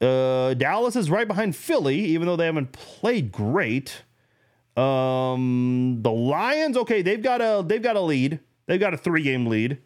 Uh, 0.00 0.54
Dallas 0.54 0.96
is 0.96 1.10
right 1.10 1.28
behind 1.28 1.54
Philly, 1.54 1.98
even 1.98 2.26
though 2.26 2.36
they 2.36 2.46
haven't 2.46 2.72
played 2.72 3.30
great. 3.30 4.02
Um, 4.76 5.98
the 6.02 6.10
Lions, 6.10 6.76
okay, 6.78 7.02
they've 7.02 7.22
got 7.22 7.40
a 7.40 7.62
they've 7.66 7.82
got 7.82 7.96
a 7.96 8.00
lead. 8.00 8.40
They've 8.66 8.80
got 8.80 8.94
a 8.94 8.96
three 8.96 9.22
game 9.22 9.46
lead. 9.46 9.78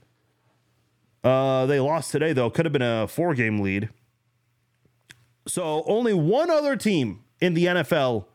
Uh, 1.25 1.65
they 1.67 1.81
lost 1.81 2.13
today 2.13 2.33
though. 2.33 2.51
Could 2.51 2.67
have 2.67 2.73
been 2.73 2.83
a 2.83 3.09
four 3.09 3.35
game 3.35 3.59
lead. 3.59 3.89
So 5.49 5.83
only 5.87 6.15
one 6.15 6.51
other 6.51 6.77
team 6.77 7.25
in 7.41 7.55
the 7.55 7.67
NFL 7.67 8.27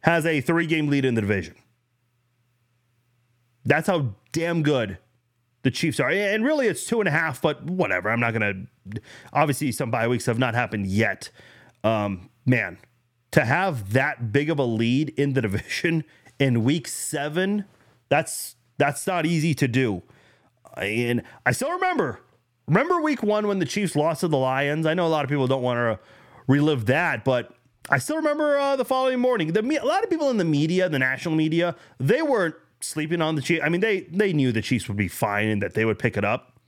has 0.00 0.24
a 0.24 0.40
three 0.40 0.66
game 0.66 0.88
lead 0.88 1.04
in 1.04 1.14
the 1.14 1.20
division. 1.20 1.54
That's 3.64 3.88
how 3.88 4.14
damn 4.32 4.62
good 4.62 4.98
the 5.62 5.70
Chiefs 5.70 5.98
are. 5.98 6.08
And 6.08 6.44
really, 6.44 6.68
it's 6.68 6.84
two 6.84 7.00
and 7.00 7.08
a 7.08 7.10
half, 7.10 7.42
but 7.42 7.64
whatever. 7.64 8.08
I'm 8.08 8.20
not 8.20 8.32
going 8.32 8.68
to. 8.92 9.00
Obviously, 9.32 9.72
some 9.72 9.90
bye 9.90 10.06
weeks 10.06 10.26
have 10.26 10.38
not 10.38 10.54
happened 10.54 10.86
yet. 10.86 11.30
Um, 11.82 12.30
man, 12.46 12.78
to 13.32 13.44
have 13.44 13.92
that 13.92 14.32
big 14.32 14.48
of 14.48 14.58
a 14.58 14.64
lead 14.64 15.10
in 15.10 15.32
the 15.32 15.42
division 15.42 16.04
in 16.38 16.62
week 16.64 16.86
seven, 16.86 17.64
that's 18.08 18.54
that's 18.78 19.06
not 19.06 19.26
easy 19.26 19.54
to 19.54 19.66
do. 19.66 20.02
And 20.76 21.22
I 21.44 21.52
still 21.52 21.72
remember, 21.72 22.20
remember 22.66 23.00
week 23.00 23.22
one 23.22 23.46
when 23.46 23.58
the 23.58 23.66
Chiefs 23.66 23.96
lost 23.96 24.20
to 24.20 24.28
the 24.28 24.36
Lions. 24.36 24.86
I 24.86 24.94
know 24.94 25.06
a 25.06 25.08
lot 25.08 25.24
of 25.24 25.30
people 25.30 25.46
don't 25.46 25.62
want 25.62 25.78
to 25.78 25.98
relive 26.46 26.86
that, 26.86 27.24
but 27.24 27.52
I 27.88 27.98
still 27.98 28.16
remember 28.16 28.58
uh, 28.58 28.76
the 28.76 28.84
following 28.84 29.20
morning. 29.20 29.52
The, 29.52 29.60
a 29.82 29.84
lot 29.84 30.04
of 30.04 30.10
people 30.10 30.30
in 30.30 30.36
the 30.36 30.44
media, 30.44 30.88
the 30.88 30.98
national 30.98 31.34
media, 31.34 31.76
they 31.98 32.22
weren't 32.22 32.56
sleeping 32.80 33.22
on 33.22 33.36
the 33.36 33.42
Chiefs. 33.42 33.62
I 33.64 33.68
mean, 33.68 33.80
they 33.80 34.00
they 34.02 34.32
knew 34.32 34.52
the 34.52 34.62
Chiefs 34.62 34.88
would 34.88 34.96
be 34.96 35.08
fine 35.08 35.48
and 35.48 35.62
that 35.62 35.74
they 35.74 35.84
would 35.84 35.98
pick 35.98 36.16
it 36.16 36.24
up. 36.24 36.58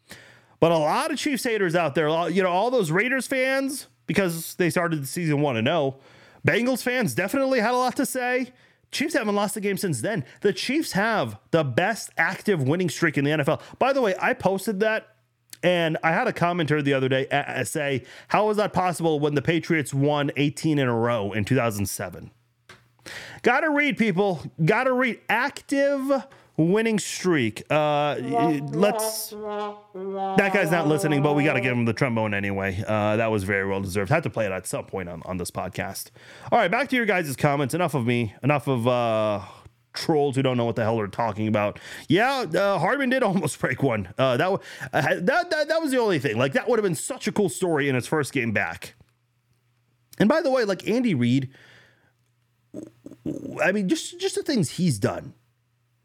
But 0.61 0.73
a 0.73 0.79
lot 0.79 1.11
of 1.11 1.19
Chiefs 1.19 1.45
haters 1.45 1.77
out 1.77 1.95
there, 1.95 2.09
you 2.31 2.43
know, 2.43 2.51
all 2.51 2.71
those 2.71 2.91
Raiders 2.91 3.27
fans, 3.27 3.87
because 4.07 4.55
they 4.55 4.71
started 4.71 5.03
the 5.03 5.07
season 5.07 5.41
one 5.41 5.55
to 5.55 5.63
zero. 5.63 5.97
Bengals 6.47 6.83
fans 6.83 7.15
definitely 7.15 7.61
had 7.61 7.75
a 7.75 7.77
lot 7.77 7.97
to 7.97 8.07
say. 8.07 8.53
Chiefs 8.91 9.15
haven't 9.15 9.35
lost 9.35 9.57
a 9.57 9.61
game 9.61 9.77
since 9.77 10.01
then. 10.01 10.25
The 10.41 10.53
Chiefs 10.53 10.93
have 10.93 11.39
the 11.51 11.65
best 11.65 12.11
active 12.17 12.63
winning 12.63 12.89
streak 12.89 13.19
in 13.19 13.25
the 13.25 13.31
NFL. 13.33 13.61
By 13.79 13.93
the 13.93 14.01
way, 14.01 14.15
I 14.21 14.33
posted 14.35 14.81
that 14.81 15.09
and 15.63 15.99
I 16.03 16.13
had 16.13 16.29
a 16.29 16.33
commenter 16.33 16.83
the 16.83 16.95
other 16.95 17.09
day 17.09 17.27
uh, 17.29 17.37
uh, 17.37 17.65
say, 17.65 18.05
How 18.29 18.47
was 18.47 18.57
that 18.59 18.73
possible 18.73 19.21
when 19.21 19.35
the 19.35 19.43
Patriots 19.43 19.93
won 19.93 20.31
18 20.37 20.79
in 20.79 20.89
a 20.89 20.95
row 20.95 21.33
in 21.33 21.45
2007? 21.45 22.31
Gotta 23.43 23.71
read, 23.71 23.97
people. 23.97 24.43
Gotta 24.65 24.93
read. 24.93 25.21
Active 25.29 26.27
winning 26.59 26.99
streak. 26.99 27.63
Uh, 27.71 28.17
let's. 28.73 29.31
That 29.31 30.51
guy's 30.53 30.71
not 30.71 30.87
listening, 30.87 31.23
but 31.23 31.35
we 31.35 31.45
got 31.45 31.55
to 31.55 31.61
give 31.61 31.73
him 31.73 31.87
the 31.87 31.95
trombone 31.95 32.35
anyway. 32.35 32.85
Uh, 32.87 33.17
that 33.17 33.31
was 33.31 33.45
very 33.45 33.67
well 33.67 33.81
deserved. 33.81 34.11
Had 34.11 34.25
to 34.25 34.31
play 34.31 34.45
it 34.45 34.53
at 34.53 34.67
some 34.67 34.85
point 34.85 35.09
on, 35.09 35.23
on 35.25 35.39
this 35.39 35.51
podcast. 35.51 36.11
All 36.53 36.59
right, 36.59 36.71
back 36.71 36.91
to 36.91 36.97
your 36.97 37.07
guys' 37.07 37.35
comments. 37.37 37.73
Enough 37.73 37.95
of 37.95 38.07
me. 38.07 38.35
Enough 38.43 38.69
of 38.69 38.87
uh, 38.87 39.41
trolls 39.95 40.37
who 40.37 40.43
don't 40.43 40.59
know 40.59 40.67
what 40.67 40.77
the 40.77 40.83
hell 40.83 40.97
they're 40.97 41.07
talking 41.07 41.49
about. 41.49 41.79
Yeah, 42.09 42.41
uh, 42.41 42.79
Hardman 42.79 43.09
did 43.09 43.23
almost 43.23 43.59
break 43.59 43.83
one. 43.83 44.13
Uh, 44.19 44.37
that, 44.37 44.51
uh, 44.51 44.61
that 44.93 45.51
that 45.51 45.69
that 45.69 45.81
was 45.81 45.93
the 45.93 45.99
only 45.99 46.19
thing. 46.19 46.37
Like 46.37 46.53
that 46.53 46.69
would 46.69 46.79
have 46.79 46.85
been 46.85 46.95
such 46.95 47.27
a 47.27 47.33
cool 47.33 47.49
story 47.49 47.89
in 47.89 47.95
his 47.95 48.07
first 48.07 48.33
game 48.33 48.53
back. 48.53 48.95
And 50.19 50.29
by 50.29 50.43
the 50.43 50.51
way, 50.51 50.65
like 50.65 50.89
Andy 50.89 51.15
Reid 51.15 51.51
I 53.63 53.73
mean, 53.73 53.89
just 53.89 54.19
just 54.21 54.35
the 54.35 54.43
things 54.43 54.71
he's 54.73 54.99
done. 54.99 55.35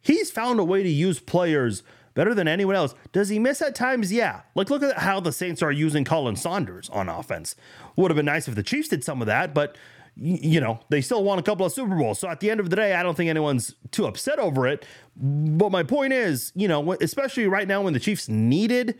He's 0.03 0.29
found 0.29 0.59
a 0.59 0.63
way 0.63 0.83
to 0.83 0.89
use 0.89 1.19
players 1.19 1.81
better 2.13 2.35
than 2.35 2.47
anyone 2.47 2.75
else. 2.75 2.93
Does 3.11 3.29
he 3.29 3.39
miss 3.39 3.61
at 3.61 3.73
times? 3.73 4.13
Yeah. 4.13 4.41
Like 4.53 4.69
look 4.69 4.83
at 4.83 4.99
how 4.99 5.19
the 5.19 5.31
Saints 5.31 5.63
are 5.63 5.71
using 5.71 6.05
Colin 6.05 6.35
Saunders 6.35 6.89
on 6.89 7.09
offense. 7.09 7.55
Would 7.95 8.11
have 8.11 8.15
been 8.15 8.25
nice 8.25 8.47
if 8.47 8.53
the 8.53 8.63
Chiefs 8.63 8.89
did 8.89 9.03
some 9.03 9.21
of 9.21 9.27
that, 9.27 9.55
but 9.55 9.75
you 10.15 10.61
know, 10.61 10.79
they 10.89 11.01
still 11.01 11.23
won 11.23 11.39
a 11.39 11.43
couple 11.43 11.65
of 11.65 11.71
Super 11.71 11.95
Bowls. 11.95 12.19
So 12.19 12.29
at 12.29 12.39
the 12.39 12.51
end 12.51 12.59
of 12.59 12.69
the 12.69 12.75
day, 12.75 12.93
I 12.93 13.01
don't 13.01 13.15
think 13.15 13.31
anyone's 13.31 13.73
too 13.89 14.05
upset 14.05 14.37
over 14.37 14.67
it. 14.67 14.85
But 15.15 15.71
my 15.71 15.81
point 15.81 16.13
is, 16.13 16.51
you 16.53 16.67
know, 16.67 16.93
especially 16.93 17.47
right 17.47 17.67
now 17.67 17.81
when 17.81 17.93
the 17.93 17.99
Chiefs 17.99 18.29
needed 18.29 18.99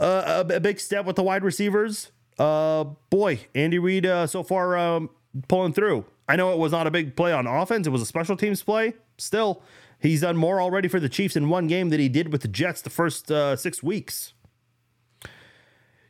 a, 0.00 0.44
a, 0.48 0.60
big 0.60 0.80
step 0.80 1.04
with 1.04 1.16
the 1.16 1.22
wide 1.22 1.44
receivers, 1.44 2.12
uh, 2.38 2.84
boy, 3.10 3.40
Andy 3.54 3.78
Reid 3.78 4.06
uh, 4.06 4.26
so 4.26 4.42
far 4.42 4.76
um, 4.76 5.10
pulling 5.48 5.74
through. 5.74 6.06
I 6.28 6.36
know 6.36 6.52
it 6.52 6.58
was 6.58 6.72
not 6.72 6.86
a 6.86 6.90
big 6.90 7.14
play 7.14 7.32
on 7.32 7.46
offense, 7.46 7.86
it 7.86 7.90
was 7.90 8.02
a 8.02 8.06
special 8.06 8.36
teams 8.36 8.62
play. 8.62 8.94
Still, 9.18 9.62
he's 10.08 10.20
done 10.20 10.36
more 10.36 10.60
already 10.60 10.88
for 10.88 11.00
the 11.00 11.08
Chiefs 11.08 11.36
in 11.36 11.48
one 11.48 11.66
game 11.66 11.90
than 11.90 12.00
he 12.00 12.08
did 12.08 12.32
with 12.32 12.42
the 12.42 12.48
Jets 12.48 12.82
the 12.82 12.90
first 12.90 13.30
uh, 13.30 13.56
six 13.56 13.82
weeks. 13.82 14.34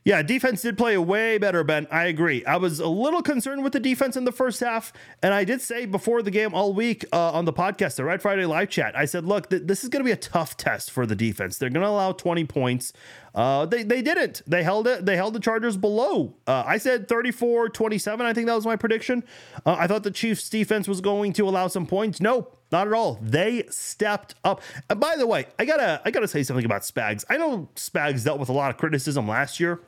Yeah, 0.05 0.21
defense 0.21 0.61
did 0.61 0.77
play 0.77 0.95
way 0.99 1.39
better, 1.39 1.63
Ben. 1.63 1.87
I 1.89 2.05
agree. 2.05 2.45
I 2.45 2.57
was 2.57 2.79
a 2.79 2.87
little 2.87 3.23
concerned 3.23 3.63
with 3.63 3.73
the 3.73 3.79
defense 3.79 4.15
in 4.15 4.23
the 4.23 4.31
first 4.31 4.59
half, 4.59 4.93
and 5.23 5.33
I 5.33 5.43
did 5.43 5.61
say 5.61 5.87
before 5.87 6.21
the 6.21 6.29
game 6.29 6.53
all 6.53 6.73
week 6.73 7.05
uh, 7.11 7.31
on 7.31 7.45
the 7.45 7.53
podcast, 7.53 7.95
the 7.95 8.03
Red 8.03 8.21
Friday 8.21 8.45
live 8.45 8.69
chat, 8.69 8.95
I 8.95 9.05
said, 9.05 9.25
look, 9.25 9.49
th- 9.49 9.63
this 9.65 9.83
is 9.83 9.89
going 9.89 10.01
to 10.01 10.07
be 10.07 10.11
a 10.11 10.15
tough 10.15 10.57
test 10.57 10.91
for 10.91 11.07
the 11.07 11.15
defense. 11.15 11.57
They're 11.57 11.71
going 11.71 11.81
to 11.81 11.89
allow 11.89 12.11
20 12.11 12.45
points. 12.45 12.93
Uh, 13.35 13.65
they, 13.65 13.83
they 13.83 14.01
didn't. 14.01 14.41
They 14.47 14.63
held 14.63 14.87
it. 14.87 15.05
They 15.05 15.17
held 15.17 15.33
the 15.33 15.41
Chargers 15.41 15.75
below. 15.75 16.33
Uh, 16.47 16.63
I 16.65 16.77
said 16.77 17.09
34 17.09 17.67
27. 17.67 18.25
I 18.25 18.31
think 18.33 18.47
that 18.47 18.55
was 18.55 18.65
my 18.65 18.77
prediction. 18.77 19.25
Uh, 19.65 19.75
I 19.77 19.87
thought 19.87 20.03
the 20.03 20.11
Chiefs 20.11 20.49
defense 20.49 20.87
was 20.87 21.01
going 21.01 21.33
to 21.33 21.47
allow 21.47 21.67
some 21.67 21.85
points. 21.85 22.21
No, 22.21 22.47
not 22.71 22.87
at 22.87 22.93
all. 22.93 23.19
They 23.21 23.65
stepped 23.69 24.35
up. 24.45 24.61
And 24.89 25.01
by 25.01 25.17
the 25.17 25.27
way, 25.27 25.47
I 25.59 25.65
gotta 25.65 26.01
I 26.05 26.11
gotta 26.11 26.29
say 26.29 26.43
something 26.43 26.65
about 26.65 26.83
Spags. 26.83 27.25
I 27.29 27.35
know 27.35 27.67
Spags 27.75 28.23
dealt 28.23 28.39
with 28.39 28.47
a 28.47 28.53
lot 28.53 28.71
of 28.71 28.77
criticism 28.77 29.27
last 29.27 29.59
year. 29.59 29.81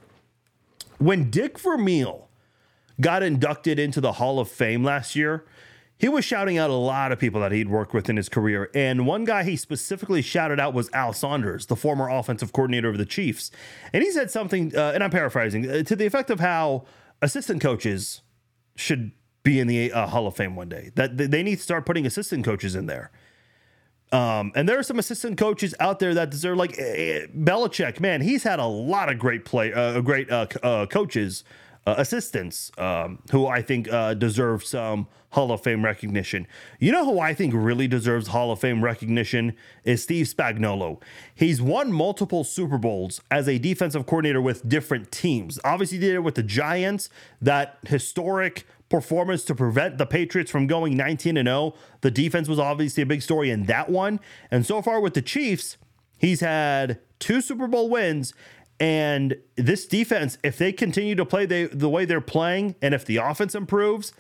When 0.97 1.29
Dick 1.29 1.57
Vermeil 1.57 2.27
got 2.99 3.23
inducted 3.23 3.79
into 3.79 4.01
the 4.01 4.13
Hall 4.13 4.39
of 4.39 4.49
Fame 4.49 4.83
last 4.83 5.15
year, 5.15 5.45
he 5.99 6.07
was 6.07 6.23
shouting 6.23 6.57
out 6.57 6.69
a 6.69 6.73
lot 6.73 7.12
of 7.12 7.19
people 7.19 7.41
that 7.41 7.51
he'd 7.51 7.69
worked 7.69 7.93
with 7.93 8.10
in 8.10 8.17
his 8.17 8.29
career. 8.29 8.69
And 8.75 9.07
one 9.07 9.25
guy 9.25 9.43
he 9.43 9.55
specifically 9.55 10.21
shouted 10.21 10.60
out 10.60 10.73
was 10.73 10.89
Al 10.93 11.12
Saunders, 11.12 11.65
the 11.65 11.75
former 11.75 12.07
offensive 12.10 12.53
coordinator 12.53 12.89
of 12.89 12.97
the 12.97 13.05
Chiefs. 13.05 13.49
And 13.93 14.03
he 14.03 14.12
said 14.12 14.29
something, 14.29 14.75
uh, 14.75 14.91
and 14.93 15.03
I'm 15.03 15.10
paraphrasing, 15.10 15.69
uh, 15.69 15.83
to 15.83 15.95
the 15.95 16.05
effect 16.05 16.29
of 16.29 16.39
how 16.39 16.86
assistant 17.21 17.62
coaches 17.62 18.21
should 18.75 19.12
be 19.41 19.60
in 19.60 19.67
the 19.67 19.91
uh, 19.91 20.07
Hall 20.07 20.27
of 20.27 20.36
Fame 20.36 20.55
one 20.55 20.69
day, 20.69 20.91
that 20.95 21.17
they 21.17 21.41
need 21.41 21.55
to 21.55 21.63
start 21.63 21.86
putting 21.86 22.05
assistant 22.05 22.45
coaches 22.45 22.75
in 22.75 22.86
there. 22.86 23.12
Um, 24.12 24.53
and 24.55 24.69
there 24.69 24.79
are 24.79 24.83
some 24.83 24.99
assistant 24.99 25.38
coaches 25.38 25.73
out 25.79 25.99
there 25.99 26.13
that 26.13 26.29
deserve, 26.29 26.57
like 26.57 26.73
uh, 26.79 27.27
Belichick. 27.36 27.99
Man, 27.99 28.21
he's 28.21 28.43
had 28.43 28.60
a 28.60 28.65
lot 28.65 29.12
of 29.12 29.19
great 29.19 29.43
play, 29.45 29.73
uh, 29.73 29.99
great 30.01 30.31
uh, 30.31 30.47
uh 30.63 30.86
coaches, 30.86 31.43
uh, 31.88 31.95
assistants, 31.97 32.69
um, 32.78 33.19
who 33.32 33.47
I 33.47 33.62
think 33.62 33.91
uh, 33.91 34.13
deserve 34.13 34.65
some 34.65 35.08
Hall 35.30 35.54
of 35.54 35.63
Fame 35.63 35.86
recognition. 35.86 36.45
You 36.80 36.91
know 36.91 37.06
who 37.06 37.19
I 37.21 37.34
think 37.34 37.54
really 37.56 37.88
deserves 37.88 38.28
Hall 38.28 38.52
of 38.52 38.60
Fame 38.60 38.84
recognition 38.84 39.56
is 39.86 40.04
Steve 40.04 40.26
Spagnuolo. 40.26 41.02
He's 41.34 41.62
won 41.62 41.93
multiple 41.93 42.43
Super 42.43 42.78
Bowls 42.78 43.21
as 43.32 43.47
a 43.47 43.58
defensive 43.58 44.06
coordinator 44.06 44.41
with 44.41 44.67
different 44.67 45.13
teams. 45.13 45.60
Obviously, 45.63 45.97
did 45.97 46.13
it 46.13 46.19
with 46.19 46.36
the 46.36 46.43
Giants, 46.43 47.10
that 47.41 47.78
historic 47.88 48.65
performance 48.89 49.45
to 49.45 49.56
prevent 49.56 49.97
the 49.97 50.06
Patriots 50.06 50.52
from 50.52 50.67
going 50.67 50.97
19 50.97 51.38
and 51.38 51.47
0. 51.47 51.73
The 52.02 52.12
defense 52.12 52.50
was 52.50 52.60
obviously 52.60 53.04
a 53.04 53.06
big 53.06 53.21
story 53.21 53.50
in 53.50 53.63
that 53.63 53.89
one. 53.89 54.19
And 54.52 54.65
so 54.65 54.82
far 54.82 55.00
with 55.00 55.13
the 55.13 55.21
Chiefs, 55.21 55.78
he's 56.17 56.41
had 56.41 57.00
two 57.19 57.41
Super 57.41 57.67
Bowl 57.67 57.89
wins. 57.89 58.34
And 58.79 59.37
this 59.55 59.87
defense, 59.87 60.37
if 60.43 60.57
they 60.57 60.71
continue 60.71 61.15
to 61.15 61.25
play 61.25 61.45
the, 61.45 61.65
the 61.65 61.89
way 61.89 62.05
they're 62.05 62.21
playing, 62.21 62.75
and 62.81 62.93
if 62.93 63.05
the 63.05 63.17
offense 63.17 63.55
improves, 63.55 64.13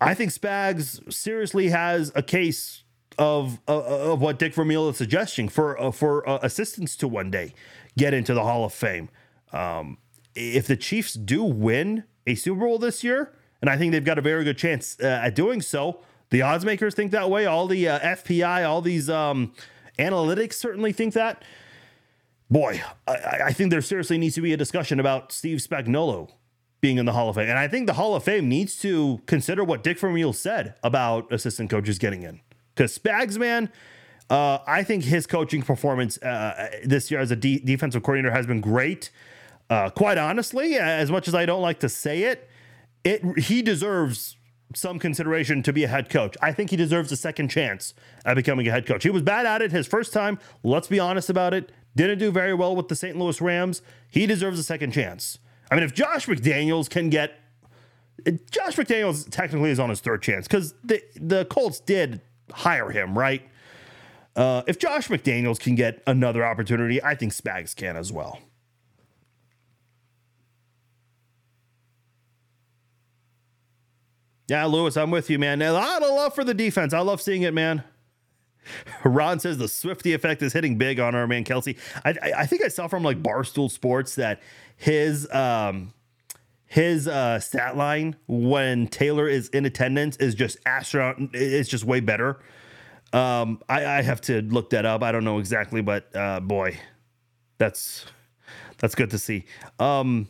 I 0.00 0.14
think 0.14 0.32
Spags 0.32 1.12
seriously 1.12 1.68
has 1.68 2.10
a 2.14 2.22
case 2.22 2.82
of 3.18 3.60
uh, 3.68 4.12
of 4.12 4.20
what 4.20 4.38
Dick 4.38 4.54
Vermeil 4.54 4.88
is 4.88 4.96
suggesting 4.96 5.48
for 5.48 5.80
uh, 5.80 5.90
for 5.90 6.26
uh, 6.28 6.48
to 6.48 7.08
one 7.08 7.30
day 7.30 7.54
get 7.98 8.14
into 8.14 8.32
the 8.32 8.42
Hall 8.42 8.64
of 8.64 8.72
Fame. 8.72 9.10
Um, 9.52 9.98
if 10.34 10.66
the 10.66 10.76
Chiefs 10.76 11.14
do 11.14 11.44
win 11.44 12.04
a 12.26 12.34
Super 12.34 12.60
Bowl 12.60 12.78
this 12.78 13.04
year, 13.04 13.34
and 13.60 13.68
I 13.68 13.76
think 13.76 13.92
they've 13.92 14.04
got 14.04 14.18
a 14.18 14.22
very 14.22 14.44
good 14.44 14.56
chance 14.56 14.96
uh, 15.00 15.20
at 15.24 15.34
doing 15.34 15.60
so. 15.60 16.00
The 16.30 16.42
odds 16.42 16.64
makers 16.64 16.94
think 16.94 17.10
that 17.10 17.28
way. 17.28 17.46
All 17.46 17.66
the 17.66 17.88
uh, 17.88 17.98
FPI, 17.98 18.66
all 18.66 18.80
these 18.80 19.10
um, 19.10 19.52
analytics 19.98 20.54
certainly 20.54 20.92
think 20.92 21.14
that. 21.14 21.44
Boy, 22.50 22.82
I, 23.06 23.40
I, 23.46 23.52
think 23.52 23.70
there 23.70 23.80
seriously 23.80 24.18
needs 24.18 24.34
to 24.34 24.40
be 24.40 24.52
a 24.52 24.56
discussion 24.56 24.98
about 24.98 25.30
Steve 25.30 25.58
Spagnuolo 25.58 26.32
being 26.80 26.98
in 26.98 27.06
the 27.06 27.12
Hall 27.12 27.28
of 27.28 27.36
Fame. 27.36 27.48
And 27.48 27.58
I 27.58 27.68
think 27.68 27.86
the 27.86 27.92
Hall 27.92 28.16
of 28.16 28.24
Fame 28.24 28.48
needs 28.48 28.76
to 28.80 29.20
consider 29.26 29.62
what 29.62 29.84
Dick 29.84 29.98
Vermeil 29.98 30.32
said 30.32 30.74
about 30.82 31.32
assistant 31.32 31.70
coaches 31.70 31.98
getting 31.98 32.22
in. 32.22 32.40
Because 32.74 32.98
Spags, 32.98 33.38
man, 33.38 33.70
uh, 34.30 34.58
I 34.66 34.82
think 34.82 35.04
his 35.04 35.26
coaching 35.26 35.62
performance 35.62 36.18
uh, 36.22 36.70
this 36.84 37.10
year 37.10 37.20
as 37.20 37.30
a 37.30 37.36
de- 37.36 37.60
defensive 37.60 38.02
coordinator 38.02 38.34
has 38.34 38.46
been 38.46 38.60
great. 38.60 39.10
Uh, 39.68 39.90
quite 39.90 40.18
honestly, 40.18 40.76
as 40.76 41.10
much 41.10 41.28
as 41.28 41.34
I 41.34 41.46
don't 41.46 41.62
like 41.62 41.78
to 41.80 41.88
say 41.88 42.22
it, 42.24 42.48
it 43.04 43.22
he 43.38 43.62
deserves 43.62 44.36
some 44.74 44.98
consideration 44.98 45.62
to 45.62 45.72
be 45.72 45.84
a 45.84 45.88
head 45.88 46.10
coach. 46.10 46.36
I 46.40 46.52
think 46.52 46.70
he 46.70 46.76
deserves 46.76 47.10
a 47.12 47.16
second 47.16 47.48
chance 47.48 47.94
at 48.24 48.34
becoming 48.34 48.66
a 48.68 48.70
head 48.70 48.86
coach. 48.86 49.02
He 49.02 49.10
was 49.10 49.22
bad 49.22 49.46
at 49.46 49.62
it 49.62 49.72
his 49.72 49.86
first 49.86 50.12
time. 50.12 50.38
Let's 50.62 50.88
be 50.88 51.00
honest 51.00 51.28
about 51.28 51.54
it. 51.54 51.72
Didn't 51.96 52.18
do 52.18 52.30
very 52.30 52.54
well 52.54 52.76
with 52.76 52.88
the 52.88 52.94
St. 52.94 53.16
Louis 53.16 53.40
Rams. 53.40 53.82
He 54.08 54.26
deserves 54.26 54.58
a 54.58 54.62
second 54.62 54.92
chance. 54.92 55.38
I 55.70 55.74
mean, 55.74 55.84
if 55.84 55.94
Josh 55.94 56.26
McDaniels 56.26 56.88
can 56.88 57.10
get 57.10 57.34
Josh 58.50 58.76
McDaniels 58.76 59.28
technically 59.30 59.70
is 59.70 59.80
on 59.80 59.88
his 59.88 60.00
third 60.00 60.22
chance 60.22 60.46
because 60.46 60.74
the 60.84 61.02
the 61.16 61.44
Colts 61.46 61.80
did 61.80 62.20
hire 62.52 62.90
him, 62.90 63.16
right? 63.16 63.42
Uh, 64.36 64.62
if 64.66 64.78
Josh 64.78 65.08
McDaniels 65.08 65.58
can 65.58 65.74
get 65.74 66.02
another 66.06 66.44
opportunity, 66.44 67.02
I 67.02 67.14
think 67.14 67.32
Spags 67.32 67.74
can 67.74 67.96
as 67.96 68.12
well. 68.12 68.38
Yeah, 74.48 74.64
Lewis, 74.64 74.96
I'm 74.96 75.10
with 75.10 75.30
you, 75.30 75.38
man. 75.38 75.62
A 75.62 75.72
lot 75.72 76.02
of 76.02 76.08
love 76.10 76.34
for 76.34 76.42
the 76.42 76.54
defense. 76.54 76.92
I 76.92 77.00
love 77.00 77.20
seeing 77.20 77.42
it, 77.42 77.54
man. 77.54 77.84
Ron 79.04 79.40
says 79.40 79.58
the 79.58 79.68
Swifty 79.68 80.12
effect 80.12 80.42
is 80.42 80.52
hitting 80.52 80.78
big 80.78 81.00
on 81.00 81.14
our 81.14 81.26
man 81.26 81.44
Kelce. 81.44 81.76
I, 82.04 82.10
I, 82.10 82.32
I 82.38 82.46
think 82.46 82.62
I 82.62 82.68
saw 82.68 82.88
from 82.88 83.02
like 83.02 83.22
Barstool 83.22 83.70
Sports 83.70 84.14
that 84.16 84.40
his 84.76 85.30
um 85.32 85.92
his 86.66 87.08
uh 87.08 87.40
stat 87.40 87.76
line 87.76 88.16
when 88.26 88.86
Taylor 88.86 89.28
is 89.28 89.48
in 89.48 89.66
attendance 89.66 90.16
is 90.16 90.34
just 90.34 90.58
astronaut. 90.66 91.16
It's 91.32 91.68
just 91.68 91.84
way 91.84 92.00
better. 92.00 92.40
Um, 93.12 93.60
I, 93.68 93.84
I 93.86 94.02
have 94.02 94.20
to 94.22 94.40
look 94.42 94.70
that 94.70 94.86
up. 94.86 95.02
I 95.02 95.10
don't 95.10 95.24
know 95.24 95.38
exactly, 95.38 95.82
but 95.82 96.14
uh, 96.14 96.38
boy, 96.40 96.78
that's 97.58 98.06
that's 98.78 98.94
good 98.94 99.10
to 99.10 99.18
see. 99.18 99.44
Um, 99.78 100.28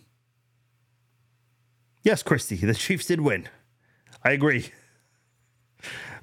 yes, 2.03 2.23
Christy, 2.23 2.57
the 2.57 2.75
Chiefs 2.75 3.07
did 3.07 3.21
win. 3.21 3.49
I 4.25 4.33
agree. 4.33 4.71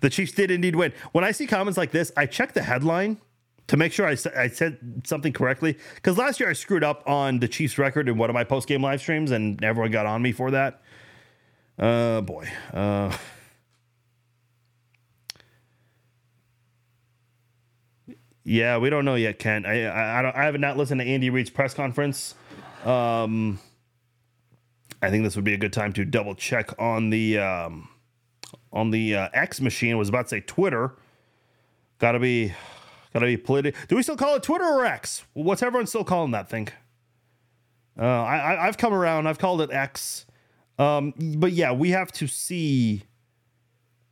The 0.02 0.10
Chiefs 0.10 0.32
did 0.32 0.52
indeed 0.52 0.76
win. 0.76 0.94
When 1.12 1.24
I 1.24 1.32
see 1.32 1.48
comments 1.48 1.78
like 1.78 1.92
this, 1.92 2.12
I 2.16 2.26
check 2.26 2.54
the 2.54 2.64
headline 2.64 3.20
to 3.68 3.78
make 3.78 3.92
sure 3.92 4.08
I, 4.08 4.16
I 4.36 4.48
said 4.48 5.02
something 5.06 5.34
correctly. 5.34 5.78
Because 5.96 6.18
last 6.18 6.40
year 6.40 6.50
I 6.50 6.54
screwed 6.54 6.84
up 6.84 7.04
on 7.08 7.40
the 7.40 7.48
Chiefs 7.48 7.78
record 7.78 8.10
in 8.10 8.18
one 8.18 8.30
of 8.30 8.34
my 8.34 8.44
post 8.44 8.68
game 8.68 8.82
live 8.82 9.02
streams, 9.02 9.32
and 9.32 9.64
everyone 9.64 9.92
got 9.92 10.06
on 10.06 10.22
me 10.22 10.32
for 10.32 10.52
that. 10.52 10.82
Uh, 11.78 12.22
boy. 12.22 12.48
Uh, 12.74 13.16
yeah, 18.44 18.78
we 18.78 18.90
don't 18.90 19.06
know 19.06 19.16
yet, 19.16 19.38
Ken. 19.40 19.66
I 19.66 19.84
I, 19.84 20.20
I, 20.20 20.22
don't, 20.22 20.36
I 20.36 20.46
have 20.46 20.60
not 20.60 20.78
listened 20.78 21.02
to 21.02 21.08
Andy 21.08 21.30
Reid's 21.30 21.50
press 21.50 21.74
conference. 21.74 22.36
Um, 22.86 23.60
I 25.02 25.10
think 25.10 25.24
this 25.24 25.36
would 25.36 25.46
be 25.46 25.54
a 25.54 25.58
good 25.58 25.74
time 25.74 25.94
to 25.94 26.06
double 26.06 26.34
check 26.34 26.80
on 26.80 27.10
the 27.10 27.38
um, 27.38 27.90
on 28.78 28.92
the 28.92 29.16
uh, 29.16 29.30
X 29.34 29.60
machine. 29.60 29.94
I 29.94 29.96
was 29.96 30.10
about 30.10 30.24
to 30.24 30.30
say 30.30 30.40
Twitter. 30.42 30.94
Got 31.98 32.12
to 32.12 32.20
be 32.20 32.54
got 33.12 33.20
to 33.20 33.26
be 33.26 33.36
political. 33.36 33.80
Do 33.88 33.96
we 33.96 34.04
still 34.04 34.16
call 34.16 34.36
it 34.36 34.44
Twitter 34.44 34.64
or 34.64 34.86
X? 34.86 35.24
What's 35.34 35.64
everyone 35.64 35.88
still 35.88 36.04
calling 36.04 36.32
that 36.32 36.48
thing? 36.48 36.70
Uh, 38.00 38.06
I, 38.06 38.68
I've 38.68 38.78
come 38.78 38.94
around. 38.94 39.26
I've 39.26 39.40
called 39.40 39.62
it 39.62 39.72
X. 39.72 40.28
Um, 40.78 41.16
but 41.18 41.54
yeah, 41.54 41.72
we 41.72 41.90
have 41.90 42.12
to 42.14 42.28
see. 42.28 43.02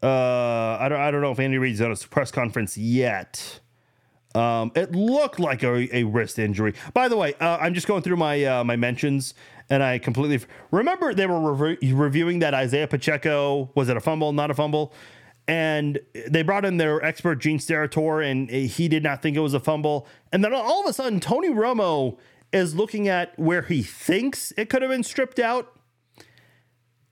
Uh, 0.02 0.78
I 0.80 0.88
don't. 0.90 1.00
I 1.00 1.12
don't 1.12 1.22
know 1.22 1.32
if 1.32 1.40
Andy 1.40 1.60
Reid's 1.60 1.80
done 1.80 1.92
a 1.92 1.96
press 1.96 2.32
conference 2.32 2.76
yet. 2.76 3.60
Um, 4.34 4.72
it 4.76 4.92
looked 4.94 5.40
like 5.40 5.64
a, 5.64 5.96
a 5.96 6.04
wrist 6.04 6.40
injury. 6.40 6.74
By 6.94 7.08
the 7.08 7.16
way, 7.16 7.36
uh, 7.36 7.58
I'm 7.62 7.74
just 7.74 7.88
going 7.88 8.02
through 8.02 8.18
my 8.18 8.44
uh, 8.44 8.64
my 8.64 8.76
mentions 8.76 9.36
and 9.70 9.84
I 9.84 10.00
completely 10.00 10.36
f- 10.36 10.48
remember 10.72 11.14
they 11.14 11.28
were 11.28 11.54
reviewing 11.54 12.40
that 12.40 12.54
Isaiah 12.54 12.88
Pacheco 12.88 13.72
was 13.76 13.90
it 13.90 13.98
a 13.98 14.02
fumble, 14.02 14.34
not 14.34 14.52
a 14.52 14.54
fumble, 14.54 14.94
and 15.48 16.00
they 16.28 16.42
brought 16.42 16.66
in 16.66 16.78
their 16.78 17.04
expert 17.04 17.36
Gene 17.36 17.60
Steratore, 17.60 18.30
and 18.30 18.50
he 18.50 18.88
did 18.88 19.04
not 19.04 19.22
think 19.22 19.38
it 19.38 19.42
was 19.42 19.54
a 19.54 19.60
fumble, 19.60 20.08
and 20.32 20.44
then 20.44 20.54
all 20.54 20.82
of 20.82 20.90
a 20.90 20.94
sudden 20.94 21.20
Tony 21.20 21.50
Romo 21.50 22.18
is 22.52 22.76
looking 22.76 23.08
at 23.08 23.38
where 23.38 23.64
he 23.64 23.84
thinks 23.84 24.54
it 24.58 24.70
could 24.70 24.82
have 24.82 24.92
been 24.92 25.04
stripped 25.04 25.40
out. 25.40 25.72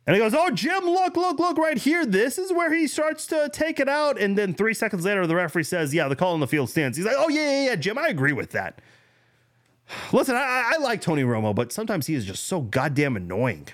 And 0.05 0.15
he 0.15 0.21
goes, 0.21 0.33
Oh, 0.33 0.49
Jim, 0.49 0.83
look, 0.85 1.15
look, 1.15 1.39
look 1.39 1.57
right 1.57 1.77
here. 1.77 2.05
This 2.05 2.37
is 2.37 2.51
where 2.51 2.73
he 2.73 2.87
starts 2.87 3.25
to 3.27 3.49
take 3.53 3.79
it 3.79 3.87
out. 3.87 4.19
And 4.19 4.37
then 4.37 4.53
three 4.53 4.73
seconds 4.73 5.05
later, 5.05 5.25
the 5.25 5.35
referee 5.35 5.63
says, 5.63 5.93
Yeah, 5.93 6.07
the 6.07 6.15
call 6.15 6.33
on 6.33 6.39
the 6.41 6.47
field 6.47 6.69
stands. 6.69 6.97
He's 6.97 7.05
like, 7.05 7.15
Oh, 7.17 7.29
yeah, 7.29 7.49
yeah, 7.49 7.65
yeah, 7.67 7.75
Jim, 7.75 7.97
I 7.97 8.07
agree 8.07 8.33
with 8.33 8.51
that. 8.51 8.81
Listen, 10.11 10.35
I, 10.35 10.73
I, 10.75 10.77
like 10.77 11.01
Tony 11.01 11.23
Romo, 11.23 11.53
but 11.53 11.71
sometimes 11.71 12.07
he 12.07 12.15
is 12.15 12.25
just 12.25 12.45
so 12.45 12.61
goddamn 12.61 13.15
annoying. 13.15 13.67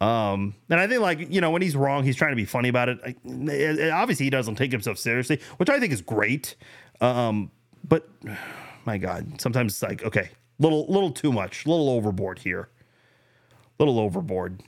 Um, 0.00 0.54
and 0.68 0.80
I 0.80 0.88
think 0.88 1.00
like 1.00 1.30
you 1.30 1.40
know 1.40 1.50
when 1.50 1.62
he's 1.62 1.76
wrong, 1.76 2.02
he's 2.04 2.16
trying 2.16 2.32
to 2.32 2.36
be 2.36 2.44
funny 2.44 2.68
about 2.68 2.88
it. 2.88 2.98
I, 3.04 3.90
obviously, 3.90 4.24
he 4.24 4.30
doesn't 4.30 4.56
take 4.56 4.72
himself 4.72 4.98
seriously, 4.98 5.40
which 5.58 5.70
I 5.70 5.78
think 5.78 5.92
is 5.92 6.00
great. 6.00 6.56
Um, 7.00 7.50
but 7.86 8.08
my 8.84 8.98
God, 8.98 9.40
sometimes 9.40 9.74
it's 9.74 9.82
like 9.82 10.02
okay, 10.04 10.30
little 10.58 10.86
little 10.86 11.10
too 11.10 11.32
much, 11.32 11.66
little 11.66 11.88
overboard 11.90 12.40
here, 12.40 12.70
little 13.78 14.00
overboard. 14.00 14.62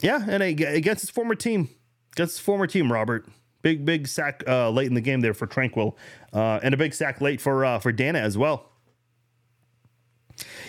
Yeah, 0.00 0.24
and 0.28 0.44
against 0.44 1.00
his 1.00 1.10
former 1.10 1.34
team, 1.34 1.68
against 2.12 2.36
his 2.36 2.40
former 2.40 2.66
team, 2.66 2.92
Robert. 2.92 3.26
Big 3.62 3.84
big 3.84 4.06
sack 4.06 4.44
uh, 4.46 4.70
late 4.70 4.86
in 4.86 4.94
the 4.94 5.00
game 5.00 5.20
there 5.20 5.34
for 5.34 5.48
Tranquill, 5.48 5.96
uh, 6.32 6.60
and 6.62 6.72
a 6.72 6.76
big 6.76 6.94
sack 6.94 7.20
late 7.20 7.40
for 7.40 7.64
uh, 7.64 7.80
for 7.80 7.92
Danna 7.92 8.20
as 8.20 8.38
well. 8.38 8.70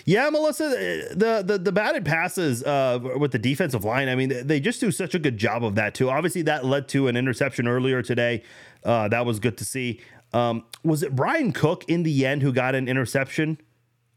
Yeah, 0.04 0.28
Melissa, 0.30 0.68
the 1.14 1.42
the 1.44 1.58
the 1.58 1.72
batted 1.72 2.04
passes 2.04 2.62
uh, 2.64 2.98
with 3.18 3.32
the 3.32 3.38
defensive 3.38 3.84
line. 3.84 4.08
I 4.08 4.14
mean, 4.14 4.46
they 4.46 4.60
just 4.60 4.80
do 4.80 4.90
such 4.90 5.14
a 5.14 5.18
good 5.18 5.38
job 5.38 5.64
of 5.64 5.74
that 5.76 5.94
too. 5.94 6.10
Obviously, 6.10 6.42
that 6.42 6.64
led 6.64 6.88
to 6.88 7.08
an 7.08 7.16
interception 7.16 7.68
earlier 7.68 8.02
today. 8.02 8.42
Uh, 8.84 9.08
that 9.08 9.26
was 9.26 9.38
good 9.38 9.56
to 9.58 9.64
see. 9.64 10.00
Um, 10.32 10.64
was 10.84 11.02
it 11.02 11.14
Bryan 11.14 11.52
Cook 11.52 11.84
in 11.88 12.02
the 12.02 12.26
end 12.26 12.42
who 12.42 12.52
got 12.52 12.74
an 12.74 12.88
interception? 12.88 13.58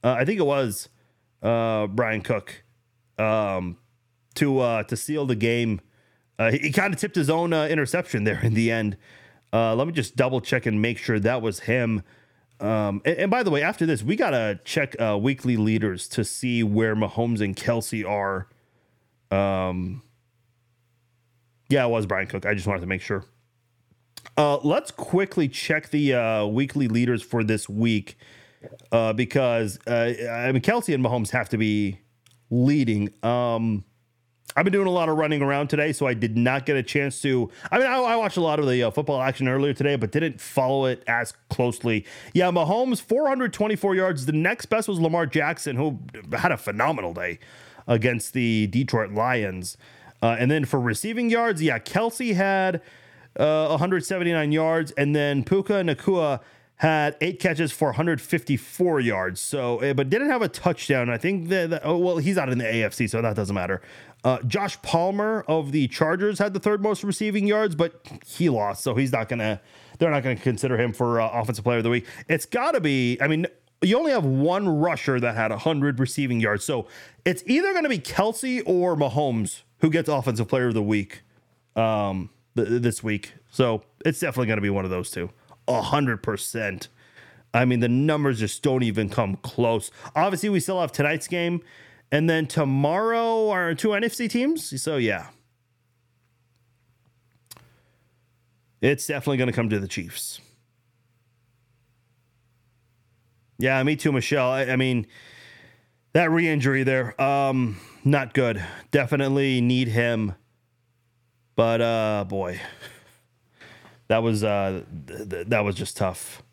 Uh, 0.04 0.16
I 0.20 0.26
think 0.26 0.40
it 0.40 0.46
was 0.46 0.90
uh, 1.42 1.88
Bryan 1.88 2.22
Cook 2.22 2.64
um, 3.18 3.78
to 4.36 4.60
uh, 4.60 4.84
to 4.84 4.96
seal 4.96 5.26
the 5.26 5.36
game. 5.36 5.82
Uh, 6.40 6.52
he, 6.52 6.60
he 6.60 6.72
kind 6.72 6.94
of 6.94 7.00
tipped 7.00 7.16
his 7.16 7.30
own 7.30 7.54
interception 7.54 8.24
there 8.24 8.40
in 8.44 8.54
the 8.54 8.72
end. 8.72 8.98
let 9.52 9.86
me 9.86 9.94
just 9.94 10.16
double 10.16 10.42
check 10.42 10.66
and 10.66 10.82
make 10.82 10.98
sure 10.98 11.20
that 11.20 11.42
was 11.42 11.62
him. 11.62 12.04
Um, 12.64 13.02
and, 13.04 13.18
and, 13.18 13.32
by 13.32 13.44
the 13.44 13.52
way, 13.52 13.62
after 13.62 13.86
this, 13.86 14.04
we 14.04 14.16
gotta 14.16 14.58
check 14.64 14.96
uh, 15.00 15.18
weekly 15.22 15.58
leaders 15.58 16.08
to 16.10 16.24
see 16.24 16.64
where 16.64 16.96
Mahomes 16.96 17.42
and 17.42 17.56
Kelce 17.56 18.10
are. 18.10 18.48
Um, 19.38 20.02
yeah, 21.68 21.86
it 21.86 21.90
was 21.90 22.06
Bryan 22.06 22.28
Cook. 22.28 22.46
I 22.46 22.54
just 22.54 22.66
wanted 22.66 22.80
to 22.80 22.88
make 22.88 23.02
sure. 23.02 23.26
Uh, 24.38 24.58
let's 24.64 24.92
quickly 24.92 25.50
check 25.50 25.90
the 25.90 26.14
uh, 26.14 26.46
weekly 26.46 26.88
leaders 26.88 27.22
for 27.22 27.44
this 27.44 27.68
week 27.68 28.18
uh, 28.94 29.12
because 29.12 29.78
uh, 29.86 30.14
I 30.32 30.52
mean 30.54 30.62
Kelce 30.62 30.94
and 30.94 31.04
Mahomes 31.04 31.32
have 31.32 31.50
to 31.50 31.58
be 31.58 32.00
leading. 32.50 33.14
Um, 33.24 33.84
I've 34.56 34.64
been 34.64 34.74
doing 34.74 34.88
a 34.88 34.92
lot 34.92 35.10
of 35.10 35.18
running 35.18 35.42
around 35.42 35.68
today, 35.68 35.94
so 35.94 36.08
I 36.08 36.14
did 36.14 36.38
not 36.38 36.66
get 36.66 36.76
a 36.76 36.84
chance 36.84 37.22
to. 37.22 37.50
I 37.72 37.80
mean, 37.80 37.88
I, 37.88 37.98
I 37.98 38.16
watched 38.16 38.38
a 38.38 38.42
lot 38.42 38.60
of 38.60 38.68
the 38.68 38.84
uh, 38.84 38.92
football 38.92 39.22
action 39.22 39.48
earlier 39.48 39.74
today, 39.74 39.96
but 39.96 40.12
didn't 40.12 40.40
follow 40.40 40.86
it 40.86 41.04
as 41.08 41.34
closely. 41.50 42.06
Yeah, 42.34 42.52
Mahomes, 42.52 43.02
424 43.02 43.96
yards. 43.96 44.26
The 44.26 44.32
next 44.32 44.68
best 44.68 44.88
was 44.88 45.00
Lamar 45.00 45.26
Jackson, 45.26 45.76
who 45.76 46.00
had 46.32 46.52
a 46.52 46.58
phenomenal 46.58 47.14
day 47.14 47.40
against 47.88 48.34
the 48.34 48.68
Detroit 48.68 49.12
Lions. 49.12 49.78
Uh, 50.22 50.38
and 50.40 50.50
then 50.50 50.66
for 50.66 50.80
receiving 50.80 51.30
yards, 51.30 51.62
yeah, 51.62 51.80
Kelce 51.80 52.34
had 52.34 52.82
uh, 53.38 53.68
179 53.68 54.52
yards, 54.52 54.92
and 54.92 55.16
then 55.16 55.44
Puka 55.44 55.74
Nacua 55.74 56.40
had 56.78 57.16
eight 57.22 57.40
catches 57.40 57.72
for 57.72 57.90
154 57.90 59.00
yards. 59.00 59.40
So, 59.40 59.80
eh, 59.80 59.94
but 59.94 60.10
didn't 60.10 60.30
have 60.30 60.42
a 60.42 60.48
touchdown. 60.48 61.10
I 61.10 61.18
think 61.18 61.50
that, 61.50 61.70
that 61.70 61.82
oh, 61.86 61.98
well, 61.98 62.18
he's 62.18 62.38
out 62.38 62.50
in 62.50 62.58
the 62.58 62.66
AFC, 62.66 63.10
so 63.10 63.22
that 63.22 63.36
doesn't 63.36 63.54
matter. 63.56 63.82
Uh, 64.24 64.42
Josh 64.44 64.82
Palmer 64.82 65.44
of 65.48 65.72
the 65.72 65.88
Chargers 65.90 66.40
had 66.40 66.54
the 66.54 66.60
third 66.60 66.82
most 66.82 67.04
receiving 67.04 67.46
yards, 67.46 67.76
but 67.76 68.08
he 68.26 68.50
lost, 68.50 68.84
so 68.84 68.96
he's 68.96 69.12
not 69.12 69.28
gonna. 69.28 69.60
They're 70.00 70.12
not 70.12 70.24
gonna 70.24 70.36
consider 70.38 70.78
him 70.80 70.94
for 70.94 71.20
uh, 71.20 71.30
offensive 71.30 71.64
player 71.64 71.78
of 71.78 71.84
the 71.84 71.90
week. 71.90 72.08
It's 72.30 72.46
got 72.46 72.72
to 72.72 72.82
be. 72.82 73.18
I 73.22 73.28
mean, 73.28 73.48
you 73.82 73.98
only 73.98 74.12
have 74.12 74.24
one 74.24 74.70
rusher 74.70 75.20
that 75.20 75.36
had 75.36 75.52
hundred 75.52 76.00
receiving 76.00 76.40
yards, 76.40 76.64
so 76.64 76.88
it's 77.26 77.44
either 77.46 77.74
gonna 77.74 77.90
be 77.90 78.00
Kelce 78.00 78.64
or 78.66 78.96
Mahomes 78.96 79.64
who 79.80 79.90
gets 79.90 80.08
offensive 80.08 80.48
player 80.48 80.68
of 80.68 80.74
the 80.74 80.82
week 80.82 81.24
um, 81.76 82.30
th- 82.56 82.82
this 82.82 83.04
week. 83.04 83.34
So 83.52 83.84
it's 84.06 84.22
definitely 84.22 84.48
gonna 84.48 84.62
be 84.62 84.70
one 84.70 84.86
of 84.86 84.92
those 84.92 85.12
two. 85.12 85.32
A 85.68 85.82
hundred 85.82 86.24
percent. 86.24 86.88
I 87.54 87.66
mean, 87.66 87.82
the 87.82 87.90
numbers 87.90 88.40
just 88.40 88.64
don't 88.64 88.84
even 88.84 89.10
come 89.10 89.36
close. 89.36 89.92
Obviously, 90.16 90.48
we 90.50 90.62
still 90.62 90.80
have 90.80 90.92
tonight's 90.94 91.28
game 91.28 91.62
and 92.14 92.30
then 92.30 92.46
tomorrow 92.46 93.50
are 93.50 93.74
two 93.74 93.88
NFC 93.90 94.30
teams. 94.30 94.80
So, 94.80 94.98
yeah. 94.98 95.30
It's 98.82 99.08
definitely 99.08 99.38
going 99.38 99.48
to 99.48 99.54
come 99.54 99.68
to 99.70 99.80
the 99.80 99.88
Chiefs. 99.88 100.40
Yeah, 103.58 103.82
me 103.82 103.96
too, 103.96 104.12
Michelle. 104.12 104.52
I, 104.52 104.66
I 104.66 104.76
mean, 104.76 105.08
that 106.12 106.30
re 106.30 106.48
injury 106.48 106.84
there, 106.84 107.20
um, 107.20 107.78
not 108.04 108.36
good. 108.36 108.64
Definitely 108.92 109.60
need 109.62 109.88
him. 109.88 110.36
But, 111.56 111.82
uh, 111.82 112.26
boy, 112.28 112.62
that 114.08 114.22
was, 114.22 114.44
uh, 114.44 114.84
th- 115.08 115.30
th- 115.30 115.48
that 115.48 115.66
was 115.66 115.74
just 115.74 115.98
tough. 115.98 116.44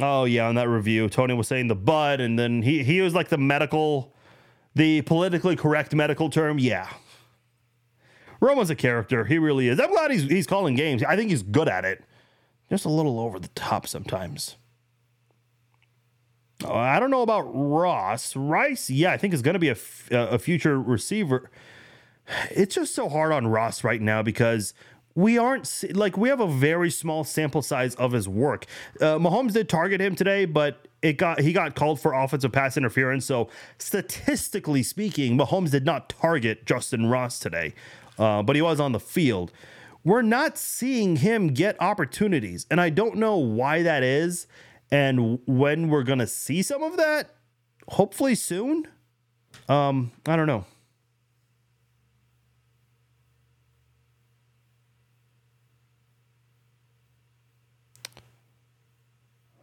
Oh 0.00 0.24
yeah, 0.24 0.46
on 0.46 0.54
that 0.54 0.68
review, 0.68 1.08
Tony 1.08 1.34
was 1.34 1.48
saying 1.48 1.68
the 1.68 1.74
bud, 1.74 2.20
and 2.20 2.38
then 2.38 2.62
he 2.62 2.82
he 2.84 3.00
was 3.00 3.14
like 3.14 3.28
the 3.28 3.38
medical, 3.38 4.14
the 4.74 5.02
politically 5.02 5.56
correct 5.56 5.94
medical 5.94 6.30
term. 6.30 6.58
Yeah, 6.58 6.88
Romo's 8.40 8.70
a 8.70 8.76
character. 8.76 9.24
He 9.24 9.38
really 9.38 9.68
is. 9.68 9.80
I'm 9.80 9.90
glad 9.90 10.10
he's 10.10 10.22
he's 10.22 10.46
calling 10.46 10.74
games. 10.76 11.02
I 11.02 11.16
think 11.16 11.30
he's 11.30 11.42
good 11.42 11.68
at 11.68 11.84
it. 11.84 12.04
Just 12.70 12.84
a 12.84 12.90
little 12.90 13.18
over 13.18 13.38
the 13.38 13.48
top 13.48 13.86
sometimes. 13.86 14.56
Oh, 16.64 16.74
I 16.74 16.98
don't 16.98 17.10
know 17.10 17.22
about 17.22 17.42
Ross 17.42 18.34
Rice. 18.34 18.90
Yeah, 18.90 19.12
I 19.12 19.16
think 19.16 19.32
is 19.32 19.42
going 19.42 19.54
to 19.54 19.60
be 19.60 19.68
a, 19.68 19.72
f- 19.72 20.08
a 20.10 20.38
future 20.38 20.80
receiver. 20.80 21.50
It's 22.50 22.74
just 22.74 22.94
so 22.94 23.08
hard 23.08 23.32
on 23.32 23.46
Ross 23.46 23.84
right 23.84 24.02
now 24.02 24.22
because 24.22 24.74
we 25.18 25.36
aren't 25.36 25.84
like 25.96 26.16
we 26.16 26.28
have 26.28 26.38
a 26.38 26.46
very 26.46 26.90
small 26.90 27.24
sample 27.24 27.60
size 27.60 27.96
of 27.96 28.12
his 28.12 28.28
work. 28.28 28.66
Uh, 29.00 29.18
Mahomes 29.18 29.52
did 29.52 29.68
target 29.68 30.00
him 30.00 30.14
today, 30.14 30.44
but 30.44 30.86
it 31.02 31.14
got 31.14 31.40
he 31.40 31.52
got 31.52 31.74
called 31.74 32.00
for 32.00 32.12
offensive 32.12 32.52
pass 32.52 32.76
interference. 32.76 33.26
So 33.26 33.48
statistically 33.78 34.84
speaking, 34.84 35.36
Mahomes 35.36 35.72
did 35.72 35.84
not 35.84 36.08
target 36.08 36.64
Justyn 36.64 37.10
Ross 37.10 37.40
today, 37.40 37.74
uh, 38.16 38.44
but 38.44 38.54
he 38.54 38.62
was 38.62 38.78
on 38.78 38.92
the 38.92 39.00
field. 39.00 39.50
We're 40.04 40.22
not 40.22 40.56
seeing 40.56 41.16
him 41.16 41.48
get 41.48 41.74
opportunities, 41.82 42.64
and 42.70 42.80
I 42.80 42.88
don't 42.88 43.16
know 43.16 43.38
why 43.38 43.82
that 43.82 44.04
is, 44.04 44.46
and 44.92 45.40
when 45.46 45.88
we're 45.88 46.04
gonna 46.04 46.28
see 46.28 46.62
some 46.62 46.84
of 46.84 46.96
that. 46.96 47.34
Hopefully 47.88 48.36
soon. 48.36 48.86
Um, 49.68 50.12
I 50.28 50.36
don't 50.36 50.46
know. 50.46 50.64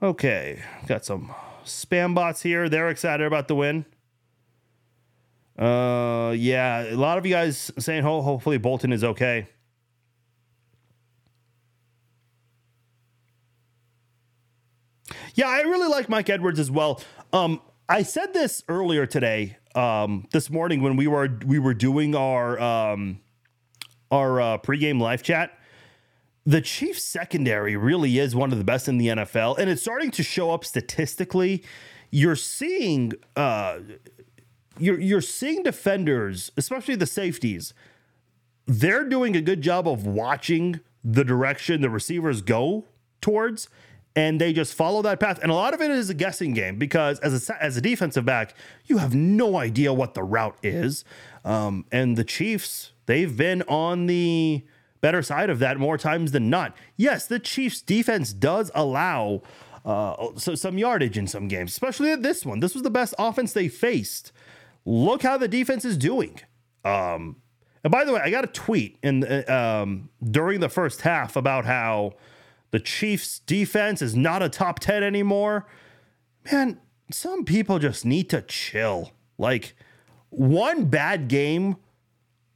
Okay, 0.06 0.62
got 0.86 1.04
some 1.04 1.34
spam 1.66 2.14
bots 2.14 2.44
here. 2.44 2.70
They're 2.70 2.90
excited 2.90 3.26
about 3.26 3.48
the 3.48 3.56
win. 3.56 3.86
Uh, 5.58 6.32
yeah, 6.38 6.84
a 6.84 6.94
lot 6.94 7.18
of 7.18 7.26
you 7.26 7.34
guys 7.34 7.72
saying 7.80 8.04
ho- 8.04 8.22
hopefully 8.22 8.60
Bolton 8.60 8.94
is 8.94 9.04
okay. 9.04 9.48
Yeah, 15.34 15.48
I 15.48 15.62
really 15.62 15.88
like 15.88 16.08
Mike 16.08 16.30
Edwards 16.30 16.60
as 16.60 16.70
well. 16.70 17.02
Um, 17.34 17.60
I 17.90 18.04
said 18.04 18.32
this 18.32 18.64
earlier 18.70 19.08
today, 19.08 19.58
um, 19.74 20.28
this 20.32 20.52
morning 20.52 20.84
when 20.84 20.98
we 20.98 21.08
were 21.08 21.36
we 21.48 21.58
were 21.58 21.74
doing 21.74 22.14
our 22.14 22.60
um, 22.60 23.22
our 24.12 24.40
uh, 24.40 24.58
pregame 24.60 25.02
live 25.02 25.24
chat 25.24 25.58
the 26.46 26.62
Chiefs 26.62 27.04
secondary 27.04 27.76
really 27.76 28.20
is 28.20 28.36
one 28.36 28.52
of 28.52 28.58
the 28.58 28.64
best 28.64 28.88
in 28.88 28.98
the 28.98 29.08
NFL, 29.08 29.58
and 29.58 29.70
it's 29.70 29.82
starting 29.82 30.12
to 30.12 30.24
show 30.24 30.52
up 30.52 30.64
statistically. 30.64 31.64
You're 32.12 32.36
seeing 32.36 33.14
uh, 33.36 33.80
you're 34.78 35.00
you're 35.00 35.22
seeing 35.22 35.64
defenders, 35.64 36.52
especially 36.56 36.96
the 36.96 37.08
safeties, 37.08 37.74
they're 38.68 39.08
doing 39.08 39.36
a 39.36 39.42
good 39.42 39.62
job 39.62 39.88
of 39.88 40.06
watching 40.06 40.80
the 41.04 41.24
direction 41.24 41.82
the 41.82 41.90
receivers 41.90 42.42
go 42.42 42.86
towards, 43.22 43.70
and 44.16 44.40
they 44.40 44.54
just 44.54 44.74
follow 44.74 45.02
that 45.02 45.20
path. 45.20 45.40
And 45.42 45.52
a 45.52 45.56
lot 45.56 45.74
of 45.74 45.82
it 45.82 45.90
is 45.92 46.10
a 46.10 46.14
guessing 46.14 46.54
game 46.54 46.78
because 46.78 47.20
as 47.20 47.50
a 47.50 47.64
as 47.64 47.76
a 47.76 47.82
defensive 47.82 48.26
back, 48.26 48.56
you 48.86 49.00
have 49.00 49.16
no 49.16 49.58
idea 49.58 49.94
what 49.94 50.14
the 50.14 50.24
route 50.24 50.58
is. 50.62 51.04
Um, 51.44 51.86
and 51.92 52.18
the 52.18 52.24
Chiefs, 52.24 52.92
they've 53.08 53.36
been 53.36 53.62
on 53.64 54.06
the 54.06 54.64
better 55.06 55.22
side 55.22 55.52
of 55.52 55.60
that 55.60 55.78
more 55.78 56.00
times 56.00 56.32
than 56.32 56.50
not. 56.50 56.76
Yes, 56.98 57.28
the 57.28 57.38
Chiefs 57.38 57.80
defense 57.80 58.34
does 58.34 58.72
allow 58.74 59.44
uh, 59.86 60.30
so 60.36 60.56
some 60.56 60.80
yardage 60.80 61.16
in 61.16 61.28
some 61.28 61.48
games, 61.48 61.70
especially 61.70 62.16
this 62.16 62.44
one. 62.44 62.60
This 62.60 62.74
was 62.74 62.82
the 62.82 62.90
best 62.90 63.14
offense 63.20 63.54
they 63.54 63.68
faced. 63.68 64.32
Look 64.84 65.22
how 65.22 65.38
the 65.38 65.48
defense 65.48 65.86
is 65.86 65.96
doing. 65.96 66.40
Um, 66.84 67.36
and 67.84 67.92
by 67.92 68.04
the 68.04 68.14
way, 68.14 68.22
I 68.24 68.32
got 68.32 68.46
a 68.46 68.48
tweet 68.48 68.98
in 69.04 69.24
uh, 69.24 69.84
um, 69.84 70.10
during 70.24 70.60
the 70.60 70.70
first 70.70 71.02
half 71.02 71.36
about 71.36 71.66
how 71.66 72.14
the 72.72 72.80
Chiefs 72.80 73.38
defense 73.46 74.02
is 74.02 74.16
not 74.16 74.42
a 74.42 74.50
top 74.50 74.80
10 74.80 75.04
anymore. 75.04 75.68
Man, 76.52 76.80
some 77.12 77.46
people 77.46 77.78
just 77.78 78.06
need 78.06 78.28
to 78.32 78.42
chill. 78.42 79.12
Like 79.38 79.76
one 80.32 80.86
bad 80.86 81.28
game 81.28 81.76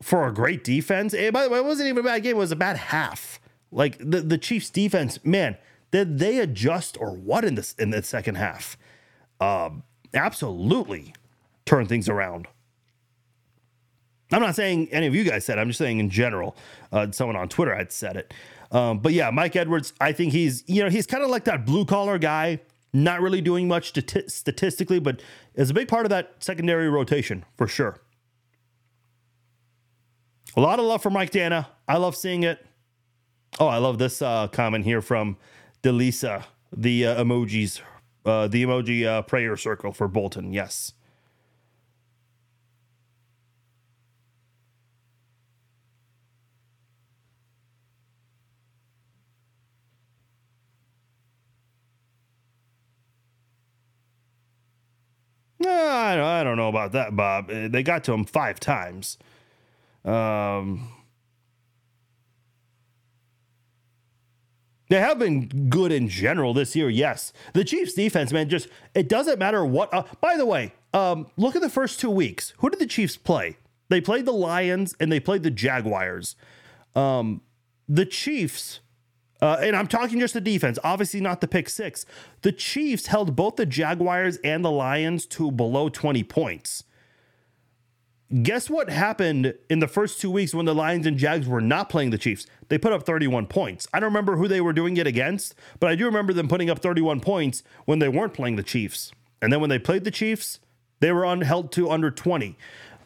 for 0.01 0.27
a 0.27 0.33
great 0.33 0.63
defense. 0.63 1.13
And 1.13 1.33
by 1.33 1.43
the 1.43 1.49
way, 1.49 1.59
it 1.59 1.65
wasn't 1.65 1.89
even 1.89 2.05
a 2.05 2.07
bad 2.07 2.23
game, 2.23 2.35
it 2.35 2.39
was 2.39 2.51
a 2.51 2.55
bad 2.55 2.77
half. 2.77 3.39
Like 3.71 3.97
the, 3.99 4.21
the 4.21 4.37
Chiefs 4.37 4.69
defense, 4.69 5.23
man, 5.23 5.57
did 5.91 6.19
they 6.19 6.39
adjust 6.39 6.97
or 6.99 7.11
what 7.15 7.45
in 7.45 7.55
this 7.55 7.73
in 7.73 7.89
the 7.89 8.01
second 8.03 8.35
half? 8.35 8.77
Um, 9.39 9.83
absolutely 10.13 11.13
turn 11.65 11.85
things 11.85 12.09
around. 12.09 12.47
I'm 14.31 14.41
not 14.41 14.55
saying 14.55 14.89
any 14.91 15.07
of 15.07 15.15
you 15.15 15.23
guys 15.23 15.45
said. 15.45 15.57
It, 15.57 15.61
I'm 15.61 15.67
just 15.67 15.79
saying 15.79 15.99
in 15.99 16.09
general. 16.09 16.55
Uh, 16.91 17.11
someone 17.11 17.35
on 17.35 17.49
Twitter 17.49 17.75
had 17.75 17.91
said 17.91 18.15
it. 18.15 18.33
Um, 18.71 18.99
but 18.99 19.13
yeah, 19.13 19.31
Mike 19.31 19.55
Edwards. 19.55 19.93
I 19.99 20.11
think 20.11 20.33
he's 20.33 20.63
you 20.67 20.83
know 20.83 20.89
he's 20.89 21.07
kind 21.07 21.23
of 21.23 21.29
like 21.29 21.45
that 21.45 21.65
blue 21.65 21.85
collar 21.85 22.19
guy, 22.19 22.59
not 22.93 23.21
really 23.21 23.41
doing 23.41 23.67
much 23.67 23.93
stati- 23.93 24.29
statistically, 24.29 24.99
but 24.99 25.21
is 25.55 25.71
a 25.71 25.73
big 25.73 25.87
part 25.87 26.05
of 26.05 26.11
that 26.11 26.35
secondary 26.39 26.89
rotation 26.89 27.43
for 27.55 27.67
sure. 27.67 27.99
A 30.55 30.61
lot 30.61 30.79
of 30.79 30.85
love 30.85 31.01
for 31.01 31.09
Mike 31.09 31.31
Danna. 31.31 31.67
I 31.87 31.97
love 31.97 32.15
seeing 32.15 32.43
it. 32.43 32.65
Oh, 33.59 33.67
I 33.67 33.77
love 33.77 33.97
this 33.97 34.21
uh, 34.21 34.47
comment 34.47 34.83
here 34.83 35.01
from 35.01 35.37
Delisa, 35.83 36.45
the 36.75 37.05
uh, 37.05 37.23
emojis, 37.23 37.81
uh, 38.25 38.47
the 38.47 38.63
emoji 38.63 39.05
uh, 39.05 39.21
prayer 39.21 39.55
circle 39.57 39.91
for 39.91 40.07
Bolton. 40.07 40.53
Yes. 40.53 40.93
I 56.39 56.43
don't 56.43 56.57
know 56.57 56.69
about 56.69 56.93
that, 56.93 57.15
Bob. 57.15 57.49
They 57.49 57.83
got 57.83 58.03
to 58.05 58.13
him 58.13 58.23
five 58.23 58.59
times. 58.59 59.17
Um, 60.09 60.89
they 64.89 64.99
have 64.99 65.19
been 65.19 65.69
good 65.69 65.91
in 65.91 66.09
general 66.09 66.53
this 66.53 66.75
year. 66.75 66.89
Yes, 66.89 67.31
the 67.53 67.63
Chiefs' 67.63 67.93
defense, 67.93 68.33
man, 68.33 68.49
just 68.49 68.69
it 68.95 69.07
doesn't 69.07 69.37
matter 69.37 69.63
what. 69.63 69.93
Uh, 69.93 70.03
by 70.19 70.35
the 70.35 70.45
way, 70.45 70.73
um, 70.93 71.27
look 71.37 71.55
at 71.55 71.61
the 71.61 71.69
first 71.69 71.99
two 71.99 72.09
weeks. 72.09 72.53
Who 72.57 72.69
did 72.69 72.79
the 72.79 72.87
Chiefs 72.87 73.17
play? 73.17 73.57
They 73.89 74.01
played 74.01 74.25
the 74.25 74.33
Lions 74.33 74.95
and 74.99 75.11
they 75.11 75.19
played 75.19 75.43
the 75.43 75.51
Jaguars. 75.51 76.35
Um, 76.95 77.41
the 77.87 78.05
Chiefs. 78.05 78.79
Uh, 79.41 79.57
and 79.61 79.73
I'm 79.73 79.87
talking 79.87 80.19
just 80.19 80.33
the 80.33 80.41
defense, 80.41 80.77
obviously 80.83 81.21
not 81.21 81.39
the 81.39 81.47
pick 81.47 81.69
six. 81.69 82.05
The 82.41 82.51
Chiefs 82.51 83.07
held 83.07 83.37
both 83.37 83.55
the 83.55 83.65
Jaguars 83.65 84.35
and 84.43 84.65
the 84.65 84.71
Lions 84.71 85.25
to 85.27 85.49
below 85.49 85.87
20 85.87 86.23
points. 86.25 86.83
Guess 88.43 88.69
what 88.69 88.91
happened 88.91 89.55
in 89.71 89.79
the 89.79 89.87
first 89.87 90.21
two 90.21 90.29
weeks 90.29 90.53
when 90.53 90.65
the 90.65 90.75
Lions 90.75 91.07
and 91.07 91.17
Jags 91.17 91.47
were 91.47 91.61
not 91.61 91.89
playing 91.89 92.11
the 92.11 92.17
Chiefs? 92.19 92.45
They 92.67 92.77
put 92.77 92.93
up 92.93 93.03
31 93.03 93.47
points. 93.47 93.87
I 93.91 93.99
don't 93.99 94.09
remember 94.09 94.37
who 94.37 94.47
they 94.47 94.61
were 94.61 94.73
doing 94.73 94.97
it 94.97 95.07
against, 95.07 95.55
but 95.79 95.89
I 95.89 95.95
do 95.95 96.05
remember 96.05 96.31
them 96.31 96.47
putting 96.47 96.69
up 96.69 96.77
31 96.77 97.21
points 97.21 97.63
when 97.85 97.97
they 97.97 98.07
weren't 98.07 98.35
playing 98.35 98.55
the 98.55 98.63
Chiefs. 98.63 99.11
And 99.41 99.51
then 99.51 99.59
when 99.59 99.71
they 99.71 99.79
played 99.79 100.03
the 100.03 100.11
Chiefs, 100.11 100.59
they 100.99 101.11
were 101.11 101.25
on, 101.25 101.41
held 101.41 101.71
to 101.71 101.89
under 101.89 102.11
20. 102.11 102.55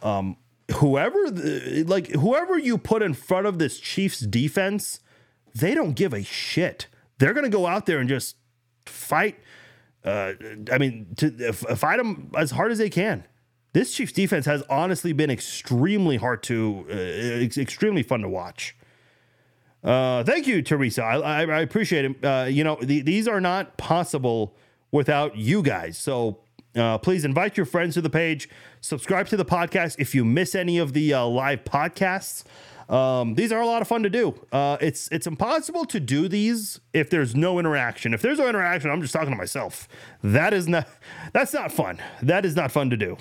Um, 0.02 0.36
whoever, 0.76 1.30
like 1.30 2.08
whoever 2.10 2.58
you 2.58 2.78
put 2.78 3.02
in 3.02 3.14
front 3.14 3.48
of 3.48 3.60
this 3.60 3.80
Chiefs 3.80 4.20
defense, 4.20 5.00
they 5.56 5.74
don't 5.74 5.94
give 5.94 6.12
a 6.12 6.24
shit. 6.24 6.88
They're 7.20 7.34
to 7.34 7.50
go 7.50 7.66
out 7.66 7.86
there 7.86 8.00
and 8.00 8.10
just 8.10 8.36
fight. 8.86 9.40
Uh, 10.04 10.34
I 10.70 10.78
mean, 10.78 11.08
to 11.16 11.54
fight 11.54 11.96
them 11.96 12.30
as 12.36 12.52
hard 12.52 12.74
as 12.74 12.78
they 12.78 12.90
can 12.90 13.24
this 13.74 13.94
Chiefs 13.94 14.12
defense 14.12 14.46
has 14.46 14.64
honestly 14.70 15.14
been 15.14 15.30
extremely 15.30 16.18
hard 16.18 16.44
to, 16.44 16.86
uh, 16.90 17.62
extremely 17.62 18.04
fun 18.04 18.22
to 18.22 18.30
watch. 18.30 18.76
Uh, 19.84 20.24
thank 20.24 20.48
you, 20.48 20.62
Teresa. 20.62 21.04
I, 21.04 21.18
I, 21.18 21.42
I 21.42 21.62
appreciate 21.62 22.06
it. 22.06 22.24
Uh, 22.24 22.46
you 22.50 22.64
know, 22.64 22.78
the, 22.82 23.02
these 23.02 23.28
are 23.28 23.42
not 23.42 23.78
possible 23.78 24.56
without 24.92 25.36
you 25.36 25.62
guys. 25.62 25.98
So 25.98 26.40
uh, 26.76 26.98
please 27.00 27.26
invite 27.26 27.58
your 27.58 27.66
friends 27.66 27.96
to 27.96 28.02
the 28.02 28.10
page. 28.10 28.48
Subscribe 28.80 29.28
to 29.28 29.38
the 29.38 29.46
podcast 29.46 29.98
if 30.00 30.16
you 30.16 30.24
miss 30.24 30.56
any 30.56 30.78
of 30.78 30.94
the 30.94 31.14
uh, 31.14 31.26
live 31.26 31.64
podcasts. 31.64 32.44
Um, 32.90 33.36
these 33.36 33.52
are 33.52 33.62
a 33.62 33.66
lot 33.66 33.82
of 33.82 33.88
fun 33.88 34.04
to 34.04 34.10
do. 34.10 34.40
Uh, 34.52 34.78
it's 34.82 35.08
it's 35.10 35.26
impossible 35.26 35.86
to 35.86 36.00
do 36.00 36.28
these 36.28 36.80
if 36.94 37.10
there's 37.10 37.34
no 37.34 37.58
interaction. 37.58 38.14
If 38.14 38.22
there's 38.22 38.40
no 38.40 38.48
interaction, 38.48 38.92
I'm 38.92 39.02
just 39.02 39.14
talking 39.14 39.32
to 39.32 39.36
myself. 39.38 39.88
That 40.22 40.54
is 40.54 40.68
not 40.68 40.88
that's 41.32 41.54
not 41.54 41.72
fun. 41.72 42.02
That 42.22 42.46
is 42.46 42.56
not 42.56 42.72
fun 42.72 42.90
to 42.90 42.98
do. 42.98 43.18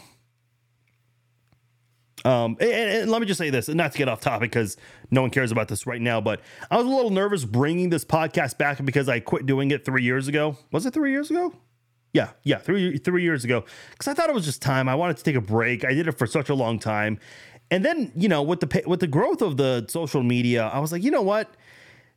Um, 2.24 2.56
and, 2.60 2.70
and 2.70 3.10
let 3.10 3.20
me 3.20 3.26
just 3.26 3.38
say 3.38 3.50
this, 3.50 3.68
not 3.68 3.92
to 3.92 3.98
get 3.98 4.08
off 4.08 4.20
topic 4.20 4.52
because 4.52 4.76
no 5.10 5.22
one 5.22 5.30
cares 5.30 5.50
about 5.50 5.68
this 5.68 5.86
right 5.86 6.00
now, 6.00 6.20
but 6.20 6.40
I 6.70 6.76
was 6.76 6.86
a 6.86 6.88
little 6.88 7.10
nervous 7.10 7.44
bringing 7.44 7.90
this 7.90 8.04
podcast 8.04 8.58
back 8.58 8.84
because 8.84 9.08
I 9.08 9.20
quit 9.20 9.46
doing 9.46 9.70
it 9.70 9.84
three 9.84 10.04
years 10.04 10.28
ago. 10.28 10.56
Was 10.70 10.86
it 10.86 10.94
three 10.94 11.10
years 11.10 11.30
ago? 11.30 11.52
Yeah, 12.12 12.30
yeah, 12.42 12.58
three 12.58 12.98
three 12.98 13.22
years 13.22 13.42
ago. 13.42 13.64
Because 13.90 14.06
I 14.06 14.14
thought 14.14 14.28
it 14.28 14.34
was 14.34 14.44
just 14.44 14.60
time. 14.60 14.88
I 14.88 14.94
wanted 14.94 15.16
to 15.16 15.24
take 15.24 15.34
a 15.34 15.40
break. 15.40 15.84
I 15.84 15.94
did 15.94 16.06
it 16.06 16.12
for 16.12 16.26
such 16.26 16.50
a 16.50 16.54
long 16.54 16.78
time, 16.78 17.18
and 17.70 17.82
then 17.82 18.12
you 18.14 18.28
know, 18.28 18.42
with 18.42 18.60
the 18.60 18.82
with 18.86 19.00
the 19.00 19.06
growth 19.06 19.40
of 19.40 19.56
the 19.56 19.86
social 19.88 20.22
media, 20.22 20.64
I 20.66 20.78
was 20.78 20.92
like, 20.92 21.02
you 21.02 21.10
know 21.10 21.22
what? 21.22 21.56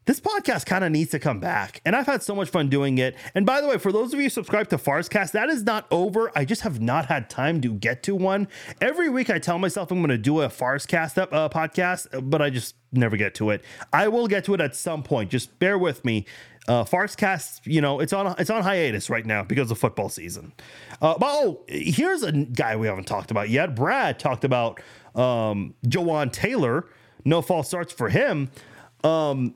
This 0.05 0.19
podcast 0.19 0.65
kind 0.65 0.83
of 0.83 0.91
needs 0.91 1.11
to 1.11 1.19
come 1.19 1.39
back. 1.39 1.81
And 1.83 1.95
I've 1.95 2.05
had 2.05 2.21
so 2.21 2.35
much 2.35 2.49
fun 2.49 2.69
doing 2.69 2.97
it. 2.97 3.15
And 3.33 3.45
by 3.45 3.59
the 3.59 3.67
way, 3.67 3.77
for 3.77 3.91
those 3.91 4.13
of 4.13 4.19
you 4.19 4.29
subscribed 4.29 4.69
to 4.69 4.77
Farscast, 4.77 5.31
that 5.31 5.49
is 5.49 5.63
not 5.63 5.87
over. 5.91 6.31
I 6.35 6.45
just 6.45 6.61
have 6.61 6.79
not 6.79 7.07
had 7.07 7.29
time 7.29 7.59
to 7.61 7.73
get 7.73 8.03
to 8.03 8.15
one. 8.15 8.47
Every 8.79 9.09
week 9.09 9.29
I 9.29 9.39
tell 9.39 9.57
myself 9.57 9.91
I'm 9.91 9.99
going 9.99 10.09
to 10.09 10.17
do 10.17 10.41
a 10.41 10.47
Farscast 10.47 11.17
uh, 11.17 11.49
podcast, 11.49 12.29
but 12.29 12.41
I 12.41 12.51
just 12.51 12.75
never 12.91 13.17
get 13.17 13.33
to 13.35 13.49
it. 13.49 13.63
I 13.91 14.07
will 14.07 14.27
get 14.27 14.45
to 14.45 14.53
it 14.53 14.61
at 14.61 14.75
some 14.75 15.01
point. 15.01 15.31
Just 15.31 15.57
bear 15.59 15.77
with 15.77 16.05
me. 16.05 16.25
Uh, 16.67 16.83
Farscast, 16.83 17.61
you 17.65 17.79
know, 17.79 17.99
it's 17.99 18.11
on 18.11 18.33
it's 18.39 18.49
on 18.49 18.63
hiatus 18.63 19.07
right 19.09 19.25
now 19.25 19.43
because 19.43 19.69
of 19.69 19.77
football 19.77 20.09
season. 20.09 20.51
Uh, 20.99 21.15
but 21.17 21.27
oh, 21.29 21.63
here's 21.67 22.23
a 22.23 22.31
guy 22.31 22.75
we 22.75 22.87
haven't 22.87 23.05
talked 23.05 23.29
about 23.29 23.49
yet. 23.49 23.75
Brad 23.75 24.17
talked 24.17 24.43
about 24.43 24.81
um, 25.13 25.75
Jawaan 25.85 26.31
Taylor. 26.31 26.87
No 27.23 27.43
false 27.43 27.67
starts 27.67 27.93
for 27.93 28.09
him. 28.09 28.49
Um, 29.03 29.53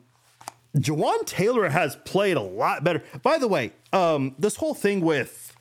Jawaan 0.78 1.26
Taylor 1.26 1.70
has 1.70 1.96
played 1.98 2.38
a 2.38 2.42
lot 2.42 2.84
better. 2.84 3.04
By 3.24 3.38
the 3.38 3.48
way, 3.48 3.74
um, 3.92 4.36
this 4.38 4.58
whole 4.58 4.74
thing 4.74 5.02
with 5.02 5.56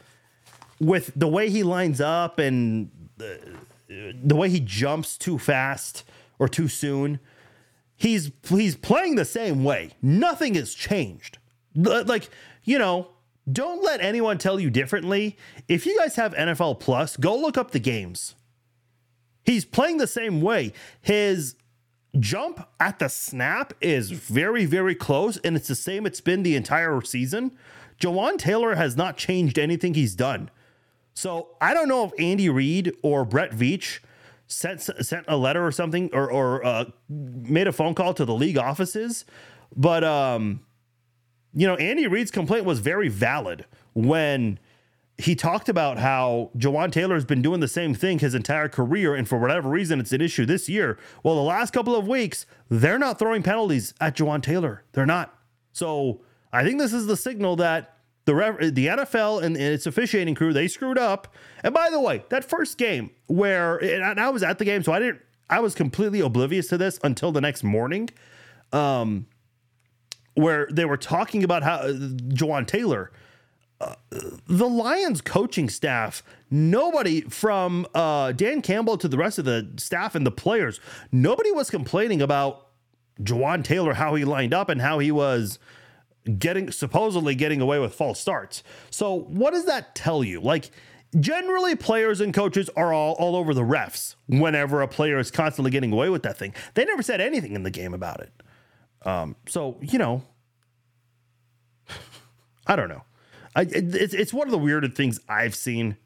with 0.81 1.13
the 1.17 1.27
way 1.27 1.51
he 1.51 1.63
lines 1.63 2.01
up 2.01 2.39
and 2.39 2.91
the, 3.17 3.57
the 3.89 4.37
way 4.37 4.49
he 4.49 4.61
jumps 4.61 5.17
too 5.17 5.39
fast 5.39 6.05
or 6.39 6.49
too 6.49 6.69
soon, 6.69 7.21
he's 7.97 8.31
he's 8.49 8.77
playing 8.77 9.15
the 9.15 9.25
same 9.25 9.65
way. 9.65 9.93
Nothing 10.03 10.55
has 10.55 10.75
changed. 10.75 11.39
Like 11.75 12.29
you 12.65 12.79
know, 12.79 13.09
don't 13.51 13.83
let 13.83 14.01
anyone 14.03 14.37
tell 14.37 14.61
you 14.61 14.69
differently. 14.69 15.39
If 15.69 15.87
you 15.87 15.97
guys 15.99 16.17
have 16.17 16.35
NFL 16.35 16.81
Plus, 16.81 17.17
go 17.17 17.37
look 17.37 17.57
up 17.57 17.71
the 17.71 17.81
games. 17.81 18.35
He's 19.43 19.65
playing 19.65 19.97
the 19.97 20.07
same 20.07 20.43
way. 20.43 20.75
His 21.01 21.55
jump 22.19 22.67
at 22.81 22.99
the 22.99 23.09
snap 23.09 23.75
is 23.81 24.11
very, 24.11 24.65
very 24.65 24.95
close, 24.95 25.37
and 25.39 25.57
it's 25.57 25.69
the 25.69 25.75
same 25.75 26.07
it's 26.07 26.21
been 26.21 26.43
the 26.43 26.57
entire 26.57 27.01
season. 27.01 27.53
Jawaan 28.01 28.39
Taylor 28.39 28.77
has 28.77 28.97
not 28.97 29.17
changed 29.17 29.59
anything 29.59 29.95
he's 29.95 30.15
done. 30.15 30.51
So 31.15 31.57
I 31.61 31.75
don't 31.75 31.89
know 31.89 32.05
if 32.05 32.13
Andy 32.19 32.49
Reid 32.49 32.95
or 33.03 33.25
Brett 33.25 33.51
Veach 33.51 33.99
sent 34.47 34.81
sent 34.81 35.25
a 35.29 35.37
letter 35.37 35.67
or 35.67 35.73
something, 35.73 36.11
or 36.13 36.31
or 36.31 36.65
uh, 36.65 36.85
made 37.09 37.67
a 37.67 37.73
phone 37.73 37.95
call 37.95 38.15
to 38.15 38.25
the 38.25 38.35
league 38.35 38.57
offices, 38.57 39.25
but 39.77 40.05
um, 40.05 40.61
you 41.53 41.67
know, 41.67 41.75
Andy 41.77 42.07
Reid's 42.07 42.31
complaint 42.31 42.65
was 42.65 42.79
very 42.79 43.09
valid 43.09 43.65
when 43.95 44.59
he 45.19 45.35
talked 45.35 45.69
about 45.69 45.99
how 45.99 46.51
Jawaan 46.57 46.93
Taylor 46.93 47.16
has 47.16 47.25
been 47.25 47.43
doing 47.43 47.59
the 47.59 47.69
same 47.69 47.93
thing 47.93 48.21
his 48.21 48.37
entire 48.37 48.69
career, 48.69 49.16
and 49.16 49.29
for 49.29 49.37
whatever 49.37 49.69
reason, 49.69 49.99
it's 49.99 50.12
an 50.12 50.21
issue 50.21 50.47
this 50.47 50.69
year. 50.69 50.97
Well, 51.25 51.35
the 51.35 51.43
last 51.43 51.73
couple 51.73 51.97
of 51.97 52.07
weeks, 52.07 52.47
they're 52.69 53.01
not 53.01 53.19
throwing 53.19 53.43
penalties 53.43 53.95
at 54.01 54.16
Jawaan 54.16 54.43
Taylor. 54.43 54.85
They're 54.93 55.07
not. 55.07 55.37
So 55.73 56.21
I 56.53 56.62
think 56.62 56.79
this 56.79 56.93
is 56.93 57.07
the 57.07 57.16
signal 57.16 57.57
that 57.57 57.97
the 58.27 58.33
the 58.73 58.87
NFL 58.87 59.43
and, 59.43 59.57
and 59.57 59.75
its 59.75 59.87
officiating 59.87 60.37
crew 60.37 60.53
they 60.53 60.69
screwed 60.69 60.99
up. 60.99 61.35
And 61.64 61.75
by 61.75 61.91
the 61.91 61.99
way, 61.99 62.25
that 62.29 62.45
first 62.45 62.79
game 62.79 63.11
where 63.27 63.77
and 63.79 64.21
I 64.21 64.31
was 64.31 64.45
at 64.45 64.59
the 64.59 64.64
game, 64.64 64.85
so 64.85 64.93
I 64.93 65.01
didn't. 65.01 65.21
I 65.51 65.61
was 65.61 65.75
completely 65.75 66.21
oblivious 66.21 66.69
to 66.69 66.79
this 66.79 67.01
until 67.03 67.33
the 67.33 67.41
next 67.41 67.64
morning, 67.64 68.11
um, 68.73 69.27
where 70.35 70.69
they 70.71 70.85
were 70.85 70.99
talking 70.99 71.43
about 71.43 71.62
how 71.62 71.77
uh, 71.77 71.93
Jawaan 71.93 72.66
Taylor 72.66 73.11
the 74.11 74.68
Lions 74.68 75.20
coaching 75.20 75.68
staff, 75.68 76.22
nobody 76.51 77.20
from 77.22 77.87
uh, 77.95 78.33
Dan 78.33 78.61
Campbell 78.61 78.99
to 78.99 79.09
the 79.09 79.16
rest 79.16 79.39
of 79.39 79.45
the 79.45 79.70
staff 79.76 80.14
and 80.14 80.26
the 80.26 80.31
players, 80.31 80.81
nobody 81.12 81.53
was 81.53 81.70
complaining 81.70 82.20
about 82.20 82.68
Jawaan 83.20 83.62
Taylor, 83.62 83.95
how 83.95 84.14
he 84.14 84.24
lined 84.24 84.55
up 84.55 84.68
and 84.68 84.81
how 84.81 84.99
he 84.99 85.11
was 85.11 85.59
getting 86.39 86.70
supposedly 86.70 87.35
getting 87.35 87.61
away 87.61 87.79
with 87.79 87.95
false 87.95 88.20
starts. 88.20 88.62
So, 88.91 89.14
what 89.14 89.53
does 89.53 89.64
that 89.66 89.95
tell 89.95 90.24
you? 90.24 90.41
Like, 90.41 90.70
generally, 91.18 91.74
players 91.76 92.20
and 92.20 92.35
coaches 92.35 92.68
are 92.76 92.93
all, 92.93 93.14
all 93.14 93.37
over 93.37 93.55
the 93.55 93.62
refs 93.62 94.16
whenever 94.26 94.83
a 94.83 94.89
player 94.89 95.18
is 95.18 95.31
constantly 95.31 95.70
getting 95.70 95.93
away 95.93 96.09
with 96.11 96.22
that 96.24 96.37
thing. 96.37 96.55
They 96.74 96.85
never 96.85 97.03
said 97.03 97.20
anything 97.20 97.55
in 97.55 97.62
the 97.62 97.70
game 97.70 97.95
about 97.95 98.20
it. 98.20 98.33
Um, 99.07 99.37
so, 99.47 99.79
you 99.81 99.99
know, 99.99 100.22
I 102.66 102.76
don't 102.76 102.89
know. 102.89 103.03
I, 103.59 103.63
it's, 103.63 104.15
it's 104.15 104.33
one 104.33 104.47
of 104.47 104.53
the 104.53 104.59
weirdest 104.59 104.95
things 104.95 105.19
I've 105.29 105.55
seen. 105.57 105.97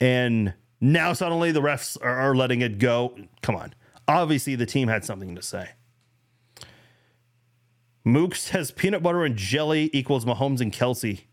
And 0.00 0.54
now 0.80 1.12
suddenly 1.12 1.52
the 1.52 1.60
refs 1.60 1.98
are, 2.00 2.30
are 2.30 2.34
letting 2.34 2.62
it 2.62 2.78
go. 2.78 3.14
Come 3.42 3.56
on. 3.56 3.74
Obviously, 4.08 4.54
the 4.54 4.64
team 4.64 4.88
had 4.88 5.04
something 5.04 5.34
to 5.34 5.42
say. 5.42 5.68
Mook 8.04 8.34
says 8.34 8.70
peanut 8.70 9.02
butter 9.02 9.22
and 9.22 9.36
jelly 9.36 9.90
equals 9.92 10.24
Mahomes 10.24 10.60
and 10.60 10.72
Kelce. 10.72 11.20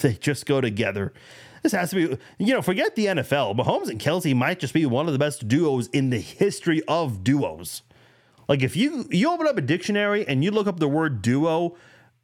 They 0.00 0.12
just 0.12 0.44
go 0.44 0.60
together. 0.60 1.14
This 1.62 1.72
has 1.72 1.88
to 1.88 1.96
be, 1.96 2.18
you 2.38 2.52
know, 2.52 2.60
forget 2.60 2.96
the 2.96 3.06
NFL. 3.06 3.56
Mahomes 3.56 3.88
and 3.88 3.98
Kelce 3.98 4.36
might 4.36 4.58
just 4.58 4.74
be 4.74 4.84
one 4.84 5.06
of 5.06 5.14
the 5.14 5.18
best 5.18 5.48
duos 5.48 5.86
in 5.88 6.10
the 6.10 6.18
history 6.18 6.82
of 6.86 7.24
duos. 7.24 7.80
Like 8.46 8.62
if 8.62 8.76
you 8.76 9.08
you 9.10 9.30
open 9.30 9.46
up 9.46 9.56
a 9.56 9.62
dictionary 9.62 10.28
and 10.28 10.44
you 10.44 10.50
look 10.50 10.66
up 10.66 10.80
the 10.80 10.88
word 10.88 11.22
duo, 11.22 11.76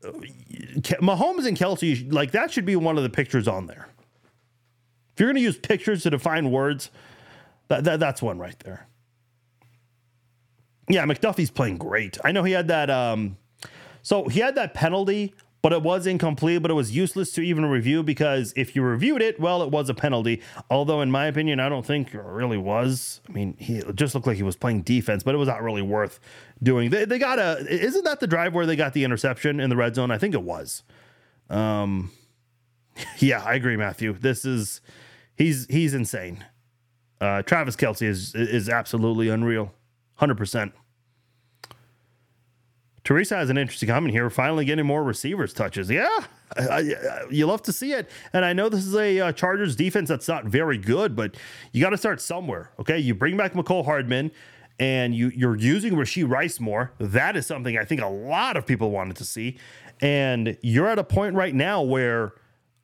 Mahomes 0.03 1.47
and 1.47 1.57
Kelce, 1.57 2.13
like 2.13 2.33
that 2.33 2.51
should 2.51 2.65
be 2.65 2.77
one 2.77 2.97
of 2.97 3.03
the 3.03 3.11
pictures 3.11 3.47
on 3.49 3.67
there. 3.67 3.89
If 5.15 5.21
you're 5.21 5.29
going 5.29 5.37
to 5.37 5.43
use 5.43 5.59
pictures 5.59 6.03
to 6.05 6.11
define 6.11 6.51
words, 6.51 6.91
that, 7.69 7.85
that 7.85 8.01
that's 8.01 8.23
one 8.23 8.39
right 8.39 8.59
there. 8.65 8.87
Yeah, 10.89 11.05
McDuffie's 11.05 11.51
playing 11.51 11.79
great. 11.79 12.19
I 12.25 12.33
know 12.33 12.43
he 12.43 12.53
had 12.53 12.69
that. 12.69 12.91
Um, 12.91 13.37
so 14.03 14.27
he 14.29 14.41
had 14.41 14.57
that 14.57 14.75
penalty 14.75 15.35
but 15.63 15.73
it 15.73 15.81
was 15.81 16.09
incomplete, 16.09 16.61
but 16.61 16.73
it 16.73 16.75
was 16.75 16.95
useless 16.95 17.31
to 17.33 17.41
even 17.41 17.65
review 17.65 18.03
because 18.03 18.53
if 18.57 18.75
you 18.75 18.83
reviewed 18.83 19.23
it, 19.23 19.39
well, 19.39 19.63
it 19.63 19.71
was 19.71 19.89
a 19.89 19.95
penalty. 19.95 20.43
Although, 20.69 21.01
in 21.01 21.11
my 21.11 21.27
opinion, 21.27 21.61
I 21.61 21.69
don't 21.69 21.87
think 21.87 22.13
it 22.13 22.21
really 22.21 22.59
was. 22.59 23.21
I 23.29 23.33
mean, 23.33 23.57
he 23.59 23.81
just 23.95 24.17
looked 24.17 24.27
like 24.27 24.37
he 24.37 24.43
was 24.43 24.57
playing 24.57 24.83
defense, 24.83 25.23
but 25.23 25.37
it 25.37 25.39
was 25.39 25.47
not 25.47 25.63
really 25.63 25.83
worth 25.83 26.19
doing. 26.61 26.91
They, 26.91 27.05
they 27.05 27.19
got 27.19 27.39
a, 27.39 27.65
isn't 27.69 28.05
that 28.05 28.19
the 28.19 28.27
drive 28.27 28.55
where 28.55 28.67
they 28.67 28.75
got 28.75 28.93
the 28.93 29.05
interception 29.05 29.61
in 29.61 29.71
the 29.71 29.77
red 29.77 29.95
zone? 29.95 30.11
I 30.11 30.19
think 30.19 30.35
it 30.35 30.43
was. 30.43 30.83
Um, 31.49 32.11
yeah, 33.19 33.45
I 33.45 33.55
agree, 33.55 33.77
Matthew. 33.77 34.15
This 34.15 34.45
is, 34.45 34.81
he's, 35.37 35.67
he's 35.71 35.95
insane. 35.95 36.45
Uh, 37.21 37.43
Travis 37.43 37.77
Kelce 37.77 38.03
is, 38.03 38.35
is 38.35 38.69
absolutely 38.69 39.29
unreal. 39.29 39.73
100%. 40.21 40.73
Teresa 43.05 43.37
has 43.37 43.51
an 43.51 43.59
interesting 43.59 43.89
comment 43.89 44.15
here. 44.15 44.31
Finally 44.31 44.65
getting 44.65 44.87
more 44.87 45.03
receivers 45.03 45.53
touches. 45.53 45.91
Yeah, 45.91 46.09
I, 46.57 46.63
I, 46.63 46.95
you 47.31 47.47
love 47.47 47.63
to 47.63 47.73
see 47.73 47.93
it. 47.93 48.09
And 48.33 48.45
I 48.45 48.53
know 48.53 48.69
this 48.69 48.87
is 48.87 48.95
a 48.95 49.21
uh, 49.21 49.33
Chargers 49.33 49.75
defense 49.75 50.09
that's 50.09 50.29
not 50.29 50.45
very 50.45 50.79
good, 50.79 51.17
but 51.17 51.37
you 51.73 51.83
got 51.83 51.91
to 51.91 51.99
start 51.99 52.21
somewhere. 52.21 52.71
Okay, 52.79 52.99
you 52.99 53.15
bring 53.15 53.37
back 53.37 53.55
Mecole 53.55 53.85
Hardman, 53.85 54.31
and 54.79 55.15
you 55.15 55.33
you're 55.35 55.57
using 55.57 55.95
Rashee 55.95 56.29
Rice 56.29 56.61
more. 56.61 56.93
That 56.99 57.37
is 57.37 57.47
something 57.47 57.77
I 57.77 57.85
think 57.85 58.01
a 58.01 58.07
lot 58.09 58.57
of 58.57 58.67
people 58.67 58.91
wanted 58.91 59.17
to 59.17 59.25
see. 59.25 59.59
And 60.01 60.57
you're 60.63 60.89
at 60.89 60.99
a 60.99 61.05
point 61.05 61.37
right 61.37 61.55
now 61.55 61.83
where, 61.83 62.35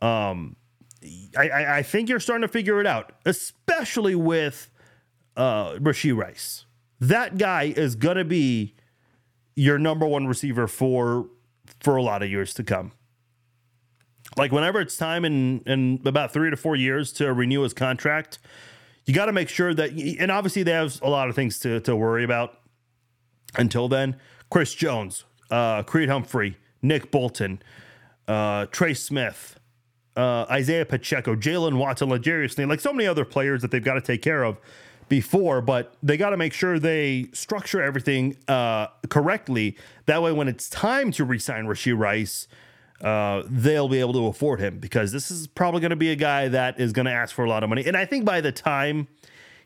um, 0.00 0.54
I, 1.36 1.48
I, 1.48 1.78
I 1.78 1.82
think 1.82 2.08
you're 2.08 2.20
starting 2.20 2.42
to 2.42 2.52
figure 2.52 2.80
it 2.80 2.86
out, 2.86 3.12
especially 3.24 4.14
with 4.14 4.70
uh, 5.36 5.74
Rashee 5.74 6.16
Rice. 6.16 6.64
That 7.00 7.38
guy 7.38 7.72
is 7.76 7.94
gonna 7.94 8.24
be 8.24 8.74
your 9.58 9.76
number 9.76 10.06
one 10.06 10.26
receiver 10.28 10.68
for 10.68 11.26
for 11.80 11.96
a 11.96 12.02
lot 12.02 12.22
of 12.22 12.30
years 12.30 12.54
to 12.54 12.62
come. 12.62 12.92
Like 14.36 14.52
whenever 14.52 14.80
it's 14.80 14.96
time 14.96 15.24
in 15.24 15.60
in 15.66 16.00
about 16.04 16.32
three 16.32 16.48
to 16.50 16.56
four 16.56 16.76
years 16.76 17.12
to 17.14 17.32
renew 17.32 17.62
his 17.62 17.74
contract, 17.74 18.38
you 19.04 19.12
got 19.12 19.26
to 19.26 19.32
make 19.32 19.48
sure 19.48 19.74
that 19.74 19.90
and 19.90 20.30
obviously 20.30 20.62
they 20.62 20.70
have 20.70 21.02
a 21.02 21.10
lot 21.10 21.28
of 21.28 21.34
things 21.34 21.58
to 21.60 21.80
to 21.80 21.96
worry 21.96 22.22
about 22.22 22.60
until 23.56 23.88
then. 23.88 24.16
Chris 24.48 24.74
Jones, 24.74 25.24
uh, 25.50 25.82
Creed 25.82 26.08
Humphrey, 26.08 26.56
Nick 26.80 27.10
Bolton, 27.10 27.60
uh, 28.28 28.66
Trey 28.66 28.94
Smith, 28.94 29.58
uh, 30.16 30.46
Isaiah 30.50 30.86
Pacheco, 30.86 31.34
Jaylen 31.34 31.78
Watson, 31.78 32.08
Sneed, 32.48 32.68
like 32.68 32.80
so 32.80 32.92
many 32.92 33.08
other 33.08 33.24
players 33.24 33.62
that 33.62 33.72
they've 33.72 33.84
got 33.84 33.94
to 33.94 34.00
take 34.00 34.22
care 34.22 34.44
of 34.44 34.58
before, 35.08 35.60
but 35.60 35.94
they 36.02 36.16
got 36.16 36.30
to 36.30 36.36
make 36.36 36.52
sure 36.52 36.78
they 36.78 37.28
structure 37.32 37.82
everything 37.82 38.36
uh, 38.46 38.88
correctly. 39.08 39.76
That 40.06 40.22
way, 40.22 40.32
when 40.32 40.48
it's 40.48 40.68
time 40.68 41.12
to 41.12 41.24
resign 41.24 41.66
Rashee 41.66 41.96
Rice, 41.96 42.48
uh, 43.00 43.42
they'll 43.46 43.88
be 43.88 44.00
able 44.00 44.12
to 44.14 44.26
afford 44.26 44.60
him 44.60 44.78
because 44.78 45.12
this 45.12 45.30
is 45.30 45.46
probably 45.46 45.80
going 45.80 45.90
to 45.90 45.96
be 45.96 46.10
a 46.10 46.16
guy 46.16 46.48
that 46.48 46.80
is 46.80 46.92
going 46.92 47.06
to 47.06 47.12
ask 47.12 47.34
for 47.34 47.44
a 47.44 47.48
lot 47.48 47.62
of 47.62 47.68
money. 47.68 47.84
And 47.86 47.96
I 47.96 48.04
think 48.04 48.24
by 48.24 48.40
the 48.40 48.52
time 48.52 49.08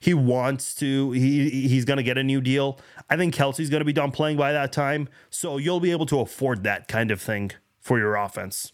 he 0.03 0.15
wants 0.15 0.75
to. 0.75 1.13
He 1.13 1.49
he's 1.69 1.85
going 1.85 1.99
to 1.99 2.03
get 2.03 2.19
a 2.19 2.25
new 2.25 2.41
deal. 2.41 2.81
I 3.09 3.17
think 3.17 3.33
Kelce's 3.33 3.71
going 3.71 3.83
to 3.83 3.85
be 3.85 3.93
done 3.93 4.11
playing 4.11 4.37
by 4.37 4.51
that 4.51 4.73
time, 4.73 5.09
so 5.31 5.59
you'll 5.59 5.79
be 5.79 5.93
able 5.93 6.07
to 6.07 6.19
afford 6.19 6.65
that 6.65 6.89
kind 6.89 7.13
of 7.13 7.23
thing 7.23 7.53
for 7.81 8.01
your 8.01 8.17
offense. 8.17 8.73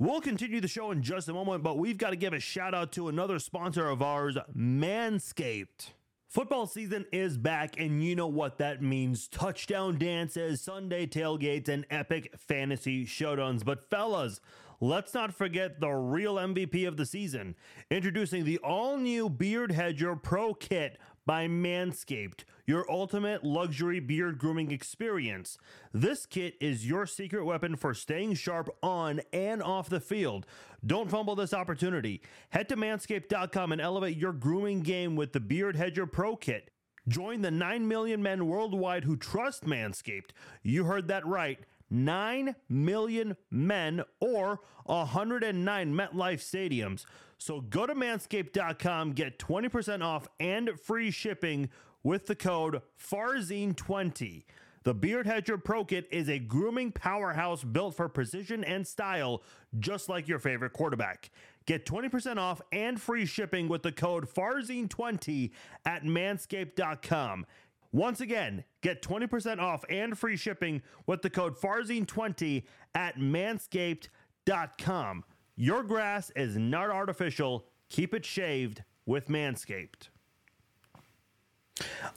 We'll 0.00 0.20
continue 0.20 0.60
the 0.60 0.68
show 0.68 0.92
in 0.92 1.02
just 1.02 1.28
a 1.28 1.32
moment, 1.32 1.64
but 1.64 1.76
we've 1.76 1.98
got 1.98 2.10
to 2.10 2.16
give 2.16 2.32
a 2.32 2.38
shout 2.38 2.72
out 2.72 2.92
to 2.92 3.08
another 3.08 3.40
sponsor 3.40 3.88
of 3.88 4.00
ours, 4.00 4.38
Manscaped. 4.56 5.90
Football 6.28 6.68
season 6.68 7.04
is 7.10 7.36
back, 7.36 7.80
and 7.80 8.00
you 8.00 8.14
know 8.14 8.28
what 8.28 8.58
that 8.58 8.80
means 8.80 9.26
touchdown 9.26 9.98
dances, 9.98 10.60
Sunday 10.60 11.04
tailgates, 11.04 11.68
and 11.68 11.84
epic 11.90 12.32
fantasy 12.38 13.06
showdowns. 13.06 13.64
But, 13.64 13.90
fellas, 13.90 14.40
let's 14.80 15.14
not 15.14 15.34
forget 15.34 15.80
the 15.80 15.90
real 15.90 16.36
MVP 16.36 16.86
of 16.86 16.96
the 16.96 17.04
season. 17.04 17.56
Introducing 17.90 18.44
the 18.44 18.58
all 18.58 18.98
new 18.98 19.28
Beard 19.28 19.72
Hedger 19.72 20.14
Pro 20.14 20.54
Kit 20.54 20.96
by 21.28 21.46
Manscaped, 21.46 22.44
your 22.66 22.90
ultimate 22.90 23.44
luxury 23.44 24.00
beard 24.00 24.38
grooming 24.38 24.70
experience. 24.70 25.58
This 25.92 26.24
kit 26.24 26.54
is 26.58 26.88
your 26.88 27.04
secret 27.04 27.44
weapon 27.44 27.76
for 27.76 27.92
staying 27.92 28.32
sharp 28.32 28.70
on 28.82 29.20
and 29.30 29.62
off 29.62 29.90
the 29.90 30.00
field. 30.00 30.46
Don't 30.86 31.10
fumble 31.10 31.36
this 31.36 31.52
opportunity. 31.52 32.22
Head 32.48 32.70
to 32.70 32.76
manscaped.com 32.76 33.72
and 33.72 33.80
elevate 33.80 34.16
your 34.16 34.32
grooming 34.32 34.80
game 34.80 35.16
with 35.16 35.34
the 35.34 35.40
Beard 35.40 35.76
Hedger 35.76 36.06
Pro 36.06 36.34
Kit. 36.34 36.70
Join 37.06 37.42
the 37.42 37.50
9 37.50 37.86
million 37.86 38.22
men 38.22 38.46
worldwide 38.46 39.04
who 39.04 39.14
trust 39.14 39.66
Manscaped. 39.66 40.30
You 40.62 40.84
heard 40.84 41.08
that 41.08 41.26
right. 41.26 41.58
9 41.90 42.54
million 42.68 43.36
men 43.50 44.02
or 44.20 44.60
109 44.84 45.94
MetLife 45.94 46.40
stadiums. 46.40 47.04
So 47.38 47.60
go 47.60 47.86
to 47.86 47.94
manscaped.com, 47.94 49.12
get 49.12 49.38
20% 49.38 50.02
off 50.02 50.26
and 50.40 50.70
free 50.80 51.10
shipping 51.10 51.70
with 52.02 52.26
the 52.26 52.34
code 52.34 52.82
FARZIN20. 52.98 54.44
The 54.84 54.94
Beard 54.94 55.26
Hedger 55.26 55.58
Pro 55.58 55.84
Kit 55.84 56.08
is 56.10 56.28
a 56.28 56.38
grooming 56.38 56.92
powerhouse 56.92 57.62
built 57.62 57.96
for 57.96 58.08
precision 58.08 58.64
and 58.64 58.86
style, 58.86 59.42
just 59.78 60.08
like 60.08 60.28
your 60.28 60.38
favorite 60.38 60.72
quarterback. 60.72 61.30
Get 61.66 61.84
20% 61.84 62.38
off 62.38 62.62
and 62.72 62.98
free 62.98 63.26
shipping 63.26 63.68
with 63.68 63.82
the 63.82 63.92
code 63.92 64.26
FARZIN20 64.26 65.50
at 65.84 66.04
manscaped.com. 66.04 67.44
Once 67.92 68.20
again, 68.20 68.64
get 68.82 69.02
20% 69.02 69.60
off 69.60 69.84
and 69.88 70.18
free 70.18 70.36
shipping 70.36 70.82
with 71.06 71.22
the 71.22 71.30
code 71.30 71.56
FARZIN20 71.56 72.64
at 72.94 73.18
manscaped.com. 73.18 75.24
Your 75.56 75.82
grass 75.82 76.30
is 76.36 76.56
not 76.56 76.90
artificial. 76.90 77.66
Keep 77.88 78.14
it 78.14 78.24
shaved 78.24 78.82
with 79.06 79.28
Manscaped. 79.28 80.08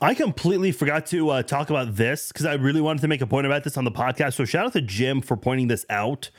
I 0.02 0.14
completely 0.14 0.72
forgot 0.72 1.06
to 1.08 1.30
uh, 1.30 1.44
talk 1.44 1.70
about 1.70 1.96
this 1.96 2.30
because 2.30 2.46
I 2.46 2.56
really 2.56 2.82
wanted 2.82 3.02
to 3.02 3.08
make 3.08 3.22
a 3.22 3.28
point 3.28 3.46
about 3.46 3.64
this 3.64 3.78
on 3.78 3.86
the 3.86 3.92
podcast. 3.92 4.34
So 4.34 4.46
shout 4.46 4.66
out 4.66 4.74
to 4.74 4.82
Jim 4.82 5.22
for 5.22 5.38
pointing 5.38 5.68
this 5.68 5.86
out. 5.90 6.32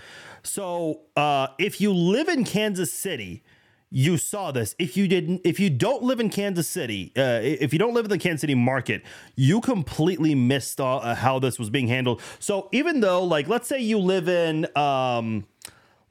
So 0.42 1.02
uh, 1.16 1.48
if 1.58 1.80
you 1.80 1.92
live 1.92 2.28
in 2.28 2.44
Kansas 2.44 2.92
City, 2.92 3.44
you 3.92 4.16
saw 4.16 4.50
this. 4.50 4.74
If 4.78 4.96
you 4.96 5.06
didn't, 5.06 5.42
if 5.44 5.60
you 5.60 5.70
don't 5.70 6.02
live 6.02 6.18
in 6.18 6.30
Kansas 6.30 6.68
City, 6.68 7.12
uh, 7.16 7.40
if 7.42 7.72
you 7.72 7.78
don't 7.78 7.94
live 7.94 8.06
in 8.06 8.10
the 8.10 8.18
Kansas 8.18 8.40
City 8.40 8.54
market, 8.54 9.02
you 9.36 9.60
completely 9.60 10.34
missed 10.34 10.80
uh, 10.80 11.14
how 11.14 11.38
this 11.38 11.58
was 11.58 11.70
being 11.70 11.88
handled. 11.88 12.20
So 12.38 12.68
even 12.72 13.00
though, 13.00 13.22
like, 13.22 13.48
let's 13.48 13.68
say 13.68 13.80
you 13.80 13.98
live 13.98 14.28
in, 14.28 14.66
um, 14.76 15.46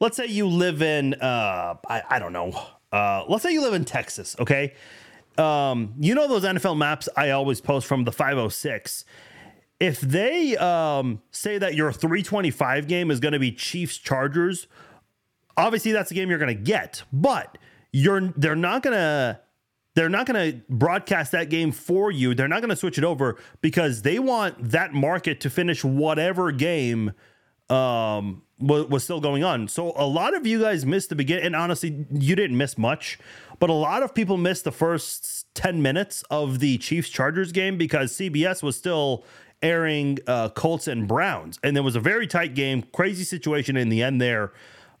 let's 0.00 0.16
say 0.16 0.26
you 0.26 0.46
live 0.46 0.80
in, 0.80 1.14
uh, 1.14 1.74
I, 1.88 2.02
I 2.08 2.18
don't 2.18 2.32
know, 2.32 2.52
uh, 2.92 3.24
let's 3.28 3.42
say 3.42 3.52
you 3.52 3.62
live 3.62 3.74
in 3.74 3.84
Texas, 3.84 4.36
okay 4.38 4.74
um, 5.38 5.94
you 5.98 6.14
know 6.14 6.28
those 6.28 6.44
NFL 6.44 6.76
maps 6.76 7.08
I 7.16 7.30
always 7.30 7.60
post 7.60 7.86
from 7.86 8.04
the 8.04 8.12
506. 8.12 9.04
If 9.80 10.00
they 10.00 10.56
um, 10.56 11.22
say 11.30 11.58
that 11.58 11.74
your 11.74 11.92
325 11.92 12.86
game 12.86 13.10
is 13.10 13.18
going 13.18 13.32
to 13.32 13.38
be 13.38 13.50
Chiefs 13.50 13.98
Chargers, 13.98 14.68
obviously 15.56 15.92
that's 15.92 16.10
the 16.10 16.14
game 16.14 16.30
you're 16.30 16.38
going 16.38 16.56
to 16.56 16.62
get. 16.62 17.02
But 17.12 17.58
you're 17.92 18.32
they're 18.36 18.56
not 18.56 18.82
to 18.82 19.40
they're 19.94 20.08
not 20.08 20.26
going 20.26 20.52
to 20.52 20.62
broadcast 20.70 21.32
that 21.32 21.50
game 21.50 21.70
for 21.70 22.10
you. 22.10 22.34
They're 22.34 22.48
not 22.48 22.60
going 22.60 22.70
to 22.70 22.76
switch 22.76 22.96
it 22.96 23.04
over 23.04 23.38
because 23.60 24.02
they 24.02 24.18
want 24.18 24.70
that 24.70 24.94
market 24.94 25.40
to 25.40 25.50
finish 25.50 25.84
whatever 25.84 26.50
game 26.50 27.12
um, 27.68 28.42
was, 28.58 28.86
was 28.86 29.04
still 29.04 29.20
going 29.20 29.44
on. 29.44 29.68
So 29.68 29.92
a 29.96 30.06
lot 30.06 30.34
of 30.34 30.46
you 30.46 30.60
guys 30.60 30.86
missed 30.86 31.10
the 31.10 31.14
beginning, 31.14 31.44
and 31.44 31.56
honestly, 31.56 32.06
you 32.10 32.34
didn't 32.34 32.56
miss 32.56 32.78
much. 32.78 33.18
But 33.58 33.70
a 33.70 33.74
lot 33.74 34.02
of 34.02 34.14
people 34.14 34.38
missed 34.38 34.64
the 34.64 34.72
first 34.72 35.54
10 35.54 35.82
minutes 35.82 36.24
of 36.30 36.58
the 36.58 36.78
Chiefs 36.78 37.10
Chargers 37.10 37.52
game 37.52 37.76
because 37.76 38.12
CBS 38.12 38.62
was 38.62 38.76
still 38.76 39.24
airing 39.62 40.18
uh, 40.26 40.48
Colts 40.48 40.88
and 40.88 41.06
Browns. 41.06 41.58
And 41.62 41.76
there 41.76 41.82
was 41.84 41.94
a 41.94 42.00
very 42.00 42.26
tight 42.26 42.54
game, 42.54 42.82
crazy 42.92 43.24
situation 43.24 43.76
in 43.76 43.88
the 43.88 44.02
end 44.02 44.20
there. 44.20 44.52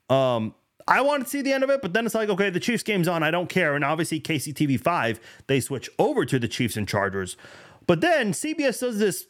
Um, 0.08 0.54
I 0.88 1.00
wanted 1.00 1.24
to 1.24 1.30
see 1.30 1.42
the 1.42 1.52
end 1.52 1.64
of 1.64 1.70
it, 1.70 1.82
but 1.82 1.92
then 1.92 2.06
it's 2.06 2.14
like, 2.14 2.28
okay, 2.28 2.50
the 2.50 2.60
Chiefs 2.60 2.82
game's 2.82 3.08
on. 3.08 3.22
I 3.22 3.30
don't 3.30 3.48
care. 3.48 3.74
And 3.74 3.84
obviously, 3.84 4.20
KCTV 4.20 4.80
5, 4.80 5.20
they 5.46 5.60
switch 5.60 5.88
over 5.98 6.24
to 6.24 6.38
the 6.38 6.48
Chiefs 6.48 6.76
and 6.76 6.88
Chargers. 6.88 7.36
But 7.86 8.00
then 8.00 8.32
CBS 8.32 8.80
does 8.80 8.98
this 8.98 9.26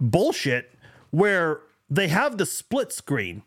bullshit 0.00 0.72
where 1.10 1.60
they 1.88 2.08
have 2.08 2.38
the 2.38 2.46
split 2.46 2.92
screen 2.92 3.42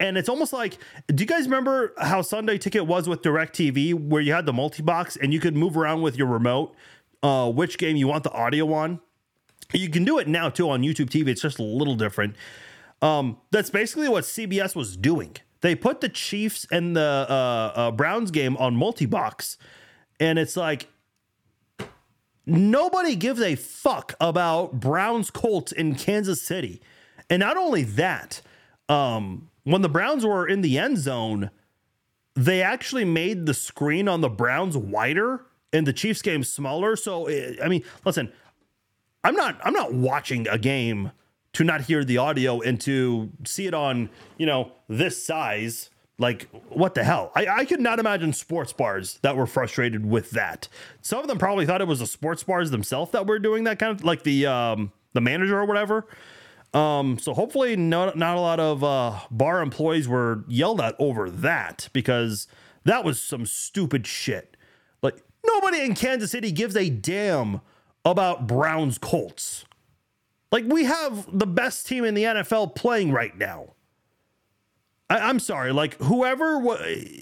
and 0.00 0.18
it's 0.18 0.28
almost 0.28 0.52
like 0.52 0.78
do 1.08 1.22
you 1.22 1.26
guys 1.26 1.44
remember 1.44 1.92
how 1.98 2.22
sunday 2.22 2.58
ticket 2.58 2.86
was 2.86 3.08
with 3.08 3.22
directv 3.22 3.94
where 3.94 4.20
you 4.20 4.32
had 4.32 4.46
the 4.46 4.52
multi-box 4.52 5.16
and 5.16 5.32
you 5.32 5.40
could 5.40 5.56
move 5.56 5.76
around 5.76 6.02
with 6.02 6.16
your 6.16 6.26
remote 6.26 6.74
uh, 7.22 7.50
which 7.50 7.78
game 7.78 7.96
you 7.96 8.06
want 8.06 8.24
the 8.24 8.32
audio 8.32 8.72
on 8.72 9.00
you 9.72 9.88
can 9.88 10.04
do 10.04 10.18
it 10.18 10.28
now 10.28 10.48
too 10.48 10.68
on 10.68 10.82
youtube 10.82 11.08
tv 11.08 11.28
it's 11.28 11.42
just 11.42 11.58
a 11.58 11.62
little 11.62 11.94
different 11.94 12.34
um, 13.02 13.38
that's 13.50 13.70
basically 13.70 14.08
what 14.08 14.24
cbs 14.24 14.74
was 14.74 14.96
doing 14.96 15.36
they 15.60 15.74
put 15.74 16.00
the 16.00 16.08
chiefs 16.08 16.66
and 16.70 16.96
the 16.96 17.26
uh, 17.28 17.72
uh, 17.74 17.90
browns 17.90 18.30
game 18.30 18.56
on 18.56 18.76
multi-box 18.76 19.58
and 20.20 20.38
it's 20.38 20.56
like 20.56 20.88
nobody 22.46 23.16
gives 23.16 23.40
a 23.40 23.54
fuck 23.54 24.14
about 24.20 24.80
browns 24.80 25.30
colts 25.30 25.72
in 25.72 25.94
kansas 25.94 26.42
city 26.42 26.80
and 27.28 27.40
not 27.40 27.56
only 27.56 27.82
that 27.82 28.40
um, 28.88 29.50
when 29.64 29.82
the 29.82 29.88
Browns 29.88 30.24
were 30.24 30.46
in 30.46 30.60
the 30.60 30.78
end 30.78 30.98
zone, 30.98 31.50
they 32.34 32.62
actually 32.62 33.04
made 33.04 33.46
the 33.46 33.54
screen 33.54 34.08
on 34.08 34.20
the 34.20 34.28
Browns 34.28 34.76
wider 34.76 35.44
and 35.72 35.86
the 35.86 35.92
Chiefs 35.92 36.22
game 36.22 36.44
smaller. 36.44 36.94
So 36.94 37.26
eh, 37.26 37.56
I 37.62 37.68
mean, 37.68 37.82
listen, 38.04 38.32
I'm 39.24 39.34
not 39.34 39.58
I'm 39.64 39.72
not 39.72 39.92
watching 39.92 40.46
a 40.48 40.58
game 40.58 41.10
to 41.56 41.64
not 41.64 41.80
hear 41.80 42.04
the 42.04 42.18
audio 42.18 42.60
and 42.60 42.78
to 42.82 43.30
see 43.46 43.66
it 43.66 43.72
on, 43.72 44.10
you 44.36 44.44
know, 44.44 44.72
this 44.88 45.24
size. 45.24 45.88
Like, 46.18 46.50
what 46.68 46.94
the 46.94 47.02
hell? 47.02 47.32
I, 47.34 47.46
I 47.46 47.64
could 47.64 47.80
not 47.80 47.98
imagine 47.98 48.34
sports 48.34 48.74
bars 48.74 49.18
that 49.22 49.36
were 49.38 49.46
frustrated 49.46 50.04
with 50.04 50.32
that. 50.32 50.68
Some 51.00 51.20
of 51.20 51.28
them 51.28 51.38
probably 51.38 51.64
thought 51.64 51.80
it 51.80 51.86
was 51.86 52.00
the 52.00 52.06
sports 52.06 52.42
bars 52.42 52.70
themselves 52.70 53.12
that 53.12 53.26
were 53.26 53.38
doing 53.38 53.64
that 53.64 53.78
kind 53.78 53.98
of 53.98 54.04
like 54.04 54.22
the 54.22 54.46
um 54.46 54.92
the 55.14 55.22
manager 55.22 55.58
or 55.58 55.64
whatever. 55.64 56.06
Um, 56.74 57.18
so 57.18 57.32
hopefully, 57.32 57.74
not 57.74 58.18
not 58.18 58.36
a 58.36 58.40
lot 58.40 58.60
of 58.60 58.84
uh, 58.84 59.20
bar 59.30 59.62
employees 59.62 60.06
were 60.06 60.44
yelled 60.48 60.82
at 60.82 60.94
over 60.98 61.30
that 61.30 61.88
because 61.94 62.48
that 62.84 63.02
was 63.02 63.18
some 63.18 63.46
stupid 63.46 64.06
shit. 64.06 64.58
Like 65.00 65.22
nobody 65.46 65.80
in 65.80 65.94
Kansas 65.94 66.32
City 66.32 66.52
gives 66.52 66.76
a 66.76 66.90
damn 66.90 67.62
about 68.04 68.46
Browns 68.46 68.98
Colts. 68.98 69.64
Like 70.56 70.64
we 70.72 70.84
have 70.84 71.38
the 71.38 71.46
best 71.46 71.86
team 71.86 72.02
in 72.06 72.14
the 72.14 72.22
NFL 72.22 72.74
playing 72.74 73.12
right 73.12 73.36
now. 73.36 73.74
I, 75.10 75.28
am 75.28 75.38
sorry, 75.38 75.70
like 75.70 76.00
whoever 76.00 76.58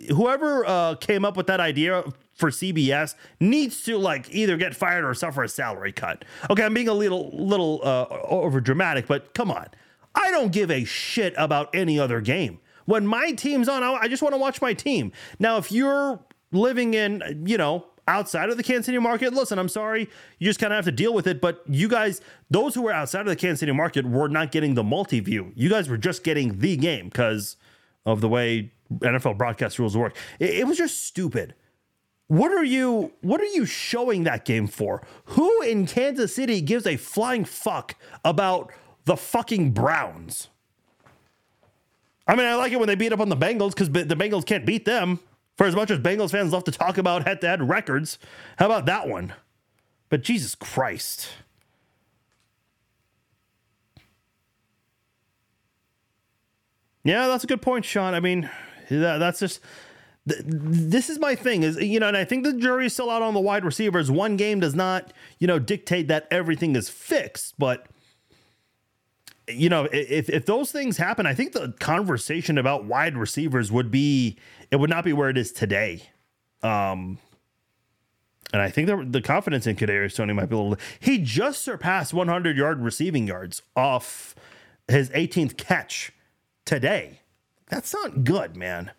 whoever 0.08 0.64
uh, 0.64 0.94
came 0.94 1.24
up 1.24 1.36
with 1.36 1.48
that 1.48 1.58
idea 1.58 2.04
for 2.32 2.50
CBS 2.50 3.16
needs 3.40 3.82
to 3.86 3.98
like 3.98 4.32
either 4.32 4.56
get 4.56 4.76
fired 4.76 5.04
or 5.04 5.14
suffer 5.14 5.42
a 5.42 5.48
salary 5.48 5.90
cut. 5.90 6.24
Okay, 6.48 6.62
I'm 6.62 6.74
being 6.74 6.86
a 6.86 6.94
little 6.94 7.28
little 7.32 7.80
uh, 7.82 8.06
over 8.08 8.60
dramatic, 8.60 9.08
but 9.08 9.34
come 9.34 9.50
on. 9.50 9.66
I 10.14 10.30
don't 10.30 10.52
give 10.52 10.70
a 10.70 10.84
shit 10.84 11.34
about 11.36 11.74
any 11.74 11.98
other 11.98 12.20
game. 12.20 12.60
When 12.84 13.04
my 13.04 13.32
team's 13.32 13.68
on, 13.68 13.82
I 13.82 14.06
just 14.06 14.22
want 14.22 14.36
to 14.36 14.38
watch 14.38 14.62
my 14.62 14.74
team. 14.74 15.10
Now, 15.40 15.56
if 15.56 15.72
you're 15.72 16.20
living 16.52 16.94
in, 16.94 17.42
you 17.48 17.58
know, 17.58 17.86
outside 18.06 18.50
of 18.50 18.56
the 18.56 18.62
Kansas 18.62 18.86
City 18.86 18.98
market, 18.98 19.32
listen, 19.32 19.58
I'm 19.58 19.68
sorry, 19.68 20.08
you 20.38 20.48
just 20.48 20.60
kind 20.60 20.72
of 20.72 20.76
have 20.76 20.84
to 20.84 20.92
deal 20.92 21.14
with 21.14 21.26
it. 21.26 21.40
But 21.40 21.62
you 21.66 21.88
guys, 21.88 22.20
those 22.50 22.74
who 22.74 22.82
were 22.82 22.92
outside 22.92 23.22
of 23.22 23.26
the 23.26 23.36
Kansas 23.36 23.60
City 23.60 23.72
market, 23.72 24.06
were 24.06 24.28
not 24.28 24.52
getting 24.52 24.74
the 24.74 24.84
multi 24.84 25.20
view. 25.20 25.52
You 25.54 25.68
guys 25.68 25.88
were 25.88 25.96
just 25.96 26.24
getting 26.24 26.58
the 26.60 26.76
game 26.76 27.06
because 27.06 27.56
of 28.06 28.20
the 28.20 28.28
way 28.28 28.72
NFL 28.92 29.38
broadcast 29.38 29.78
rules 29.78 29.96
work. 29.96 30.16
It, 30.38 30.50
it 30.50 30.66
was 30.66 30.78
just 30.78 31.04
stupid. 31.04 31.54
What 32.28 32.52
are 32.52 32.64
you 32.64 33.12
what 33.20 33.40
are 33.40 33.46
you 33.46 33.66
showing 33.66 34.24
that 34.24 34.44
game 34.44 34.66
for? 34.66 35.06
Who 35.26 35.62
in 35.62 35.86
Kansas 35.86 36.34
City 36.34 36.60
gives 36.60 36.86
a 36.86 36.96
flying 36.96 37.44
fuck 37.44 37.96
about 38.24 38.72
the 39.04 39.16
fucking 39.16 39.72
Browns? 39.72 40.48
I 42.26 42.34
mean, 42.34 42.46
I 42.46 42.54
like 42.54 42.72
it 42.72 42.78
when 42.78 42.88
they 42.88 42.94
beat 42.94 43.12
up 43.12 43.20
on 43.20 43.28
the 43.28 43.36
Bengals 43.36 43.70
because 43.70 43.90
the 43.90 44.16
Bengals 44.16 44.46
can't 44.46 44.64
beat 44.64 44.86
them. 44.86 45.20
For 45.56 45.66
as 45.66 45.76
much 45.76 45.90
as 45.90 45.98
Bengals 45.98 46.32
fans 46.32 46.52
love 46.52 46.64
to 46.64 46.72
talk 46.72 46.98
about 46.98 47.26
head 47.26 47.40
to 47.42 47.48
head 47.48 47.68
records, 47.68 48.18
how 48.58 48.66
about 48.66 48.86
that 48.86 49.08
one? 49.08 49.34
But 50.08 50.22
Jesus 50.22 50.54
Christ. 50.54 51.28
Yeah, 57.04 57.28
that's 57.28 57.44
a 57.44 57.46
good 57.46 57.62
point, 57.62 57.84
Sean. 57.84 58.14
I 58.14 58.20
mean, 58.20 58.50
that, 58.90 59.18
that's 59.18 59.38
just 59.38 59.60
th- 60.28 60.42
this 60.46 61.10
is 61.10 61.18
my 61.18 61.34
thing 61.34 61.62
is 61.62 61.76
you 61.76 62.00
know, 62.00 62.08
and 62.08 62.16
I 62.16 62.24
think 62.24 62.44
the 62.44 62.54
jury 62.54 62.86
is 62.86 62.94
still 62.94 63.10
out 63.10 63.22
on 63.22 63.34
the 63.34 63.40
wide 63.40 63.64
receivers. 63.64 64.10
One 64.10 64.36
game 64.36 64.60
does 64.60 64.74
not 64.74 65.12
you 65.38 65.46
know 65.46 65.58
dictate 65.58 66.08
that 66.08 66.26
everything 66.30 66.74
is 66.74 66.88
fixed, 66.88 67.54
but 67.58 67.86
you 69.46 69.68
know, 69.68 69.88
if 69.92 70.30
if 70.30 70.46
those 70.46 70.72
things 70.72 70.96
happen, 70.96 71.26
I 71.26 71.34
think 71.34 71.52
the 71.52 71.74
conversation 71.78 72.56
about 72.56 72.86
wide 72.86 73.16
receivers 73.16 73.70
would 73.70 73.90
be 73.90 74.38
it 74.74 74.80
would 74.80 74.90
not 74.90 75.04
be 75.04 75.12
where 75.12 75.30
it 75.30 75.38
is 75.38 75.52
today. 75.52 76.02
Um, 76.60 77.18
and 78.52 78.60
I 78.60 78.70
think 78.70 78.88
the, 78.88 79.06
the 79.08 79.22
confidence 79.22 79.68
in 79.68 79.76
Kadarius 79.76 80.16
Toney 80.16 80.32
might 80.32 80.48
be 80.48 80.56
a 80.56 80.58
little. 80.58 80.76
He 80.98 81.18
just 81.18 81.62
surpassed 81.62 82.12
100 82.12 82.56
yard 82.56 82.82
receiving 82.82 83.28
yards 83.28 83.62
off 83.76 84.34
his 84.88 85.10
18th 85.10 85.56
catch 85.56 86.10
today. 86.64 87.20
That's 87.68 87.94
not 87.94 88.24
good, 88.24 88.56
man. 88.56 88.90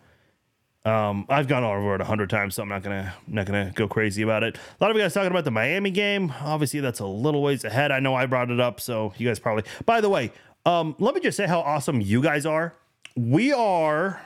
Um, 0.86 1.26
I've 1.28 1.50
gone 1.50 1.66
over 1.66 1.96
it 1.96 2.00
a 2.00 2.06
hundred 2.06 2.30
times, 2.30 2.56
so 2.56 2.64
I'm 2.64 2.70
not 2.70 2.82
gonna 2.82 3.14
not 3.28 3.46
gonna 3.46 3.74
go 3.76 3.90
crazy 3.90 4.22
about 4.22 4.44
it. 4.44 4.56
A 4.56 4.84
lot 4.84 4.92
of 4.92 4.96
you 4.96 5.04
guys 5.04 5.14
talking 5.14 5.32
about 5.32 5.44
the 5.44 5.52
Miami 5.52 5.92
game. 5.92 6.32
Obviously, 6.40 6.80
that's 6.80 7.02
a 7.02 7.06
little 7.06 7.42
ways 7.42 7.66
ahead. 7.66 7.92
I 7.92 8.00
know 8.00 8.16
I 8.16 8.28
brought 8.28 8.50
it 8.50 8.62
up, 8.62 8.80
so 8.80 9.12
you 9.18 9.28
guys 9.28 9.40
probably. 9.40 9.64
By 9.86 10.00
the 10.00 10.10
way, 10.10 10.32
um, 10.66 10.96
let 11.00 11.16
me 11.16 11.20
just 11.20 11.36
say 11.36 11.48
how 11.48 11.60
awesome 11.60 12.00
you 12.00 12.22
guys 12.22 12.46
are. 12.46 12.76
We 13.18 13.52
are. 13.52 14.22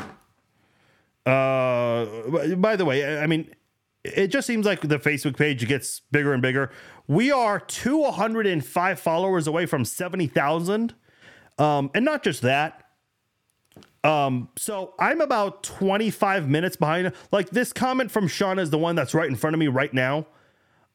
Uh, 1.29 2.55
by 2.55 2.75
the 2.75 2.85
way, 2.85 3.19
I 3.19 3.27
mean, 3.27 3.53
it 4.03 4.27
just 4.27 4.47
seems 4.47 4.65
like 4.65 4.81
the 4.81 4.99
Facebook 4.99 5.37
page 5.37 5.67
gets 5.67 6.01
bigger 6.11 6.33
and 6.33 6.41
bigger. 6.41 6.71
We 7.07 7.31
are 7.31 7.59
205 7.59 8.99
followers 8.99 9.47
away 9.47 9.65
from 9.65 9.85
70,000. 9.85 10.95
Um, 11.57 11.91
and 11.93 12.05
not 12.05 12.23
just 12.23 12.41
that, 12.41 12.85
um, 14.03 14.49
so 14.57 14.93
I'm 14.97 15.21
about 15.21 15.63
25 15.63 16.47
minutes 16.47 16.77
behind. 16.77 17.11
Like 17.31 17.49
this 17.49 17.73
comment 17.73 18.11
from 18.11 18.27
Sean 18.27 18.57
is 18.57 18.69
the 18.69 18.77
one 18.77 18.95
that's 18.95 19.13
right 19.13 19.29
in 19.29 19.35
front 19.35 19.53
of 19.53 19.59
me 19.59 19.67
right 19.67 19.93
now. 19.93 20.25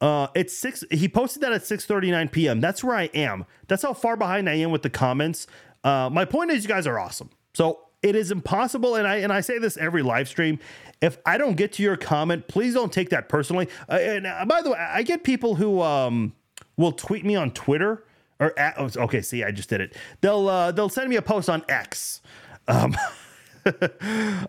Uh, 0.00 0.28
it's 0.34 0.56
six. 0.56 0.84
He 0.90 1.08
posted 1.08 1.42
that 1.42 1.52
at 1.52 1.62
6:39 1.62 2.32
p.m. 2.32 2.60
That's 2.60 2.82
where 2.82 2.96
I 2.96 3.04
am. 3.14 3.44
That's 3.68 3.82
how 3.82 3.92
far 3.92 4.16
behind 4.16 4.48
I 4.48 4.54
am 4.54 4.70
with 4.70 4.82
the 4.82 4.90
comments. 4.90 5.46
Uh, 5.82 6.08
my 6.10 6.24
point 6.24 6.50
is, 6.50 6.64
you 6.64 6.68
guys 6.68 6.86
are 6.86 6.98
awesome. 6.98 7.30
So 7.52 7.83
it 8.04 8.14
is 8.14 8.30
impossible, 8.30 8.96
and 8.96 9.08
I 9.08 9.16
and 9.16 9.32
I 9.32 9.40
say 9.40 9.58
this 9.58 9.78
every 9.78 10.02
live 10.02 10.28
stream. 10.28 10.58
If 11.00 11.16
I 11.24 11.38
don't 11.38 11.56
get 11.56 11.72
to 11.74 11.82
your 11.82 11.96
comment, 11.96 12.46
please 12.48 12.74
don't 12.74 12.92
take 12.92 13.08
that 13.10 13.30
personally. 13.30 13.66
Uh, 13.88 13.94
and 13.94 14.26
uh, 14.26 14.44
by 14.44 14.60
the 14.60 14.72
way, 14.72 14.78
I 14.78 15.02
get 15.02 15.24
people 15.24 15.54
who 15.54 15.80
um, 15.80 16.34
will 16.76 16.92
tweet 16.92 17.24
me 17.24 17.34
on 17.34 17.50
Twitter 17.52 18.04
or 18.38 18.56
at, 18.58 18.74
oh, 18.78 18.90
okay. 19.04 19.22
See, 19.22 19.42
I 19.42 19.50
just 19.50 19.70
did 19.70 19.80
it. 19.80 19.96
They'll 20.20 20.46
uh, 20.48 20.70
they'll 20.72 20.90
send 20.90 21.08
me 21.08 21.16
a 21.16 21.22
post 21.22 21.48
on 21.48 21.64
X. 21.66 22.20
Um, 22.68 22.94
uh, 23.64 23.72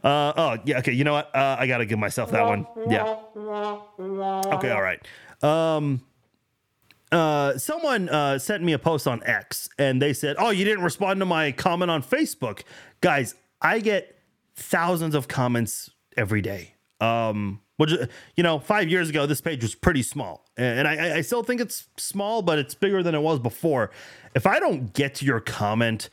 oh 0.03 0.57
yeah, 0.65 0.79
okay. 0.79 0.91
You 0.91 1.05
know 1.05 1.13
what? 1.13 1.33
Uh, 1.33 1.55
I 1.57 1.65
gotta 1.65 1.85
give 1.85 1.97
myself 1.97 2.31
that 2.31 2.45
one. 2.45 2.67
Yeah. 2.89 3.03
Okay, 3.37 4.71
all 4.71 4.81
right. 4.81 5.01
Um, 5.41 6.01
uh, 7.09 7.57
someone 7.57 8.09
uh, 8.09 8.37
sent 8.37 8.63
me 8.63 8.73
a 8.73 8.79
post 8.79 9.07
on 9.07 9.23
X, 9.23 9.69
and 9.79 10.01
they 10.01 10.11
said, 10.11 10.35
"Oh, 10.39 10.49
you 10.49 10.65
didn't 10.65 10.83
respond 10.83 11.21
to 11.21 11.25
my 11.25 11.53
comment 11.53 11.89
on 11.89 12.03
Facebook, 12.03 12.63
guys." 12.99 13.33
I 13.61 13.79
get 13.79 14.17
thousands 14.55 15.15
of 15.15 15.27
comments 15.27 15.89
every 16.17 16.41
day. 16.41 16.73
Um, 17.01 17.61
which 17.77 17.91
you 18.37 18.43
know, 18.43 18.59
five 18.59 18.89
years 18.89 19.09
ago, 19.09 19.25
this 19.25 19.41
page 19.41 19.61
was 19.61 19.75
pretty 19.75 20.01
small, 20.01 20.45
and 20.55 20.87
I, 20.87 21.17
I 21.17 21.21
still 21.21 21.43
think 21.43 21.59
it's 21.59 21.87
small, 21.97 22.41
but 22.41 22.57
it's 22.57 22.73
bigger 22.73 23.03
than 23.03 23.13
it 23.13 23.21
was 23.21 23.37
before. 23.39 23.91
If 24.33 24.47
I 24.47 24.59
don't 24.59 24.93
get 24.93 25.15
to 25.15 25.25
your 25.25 25.41
comment 25.41 26.09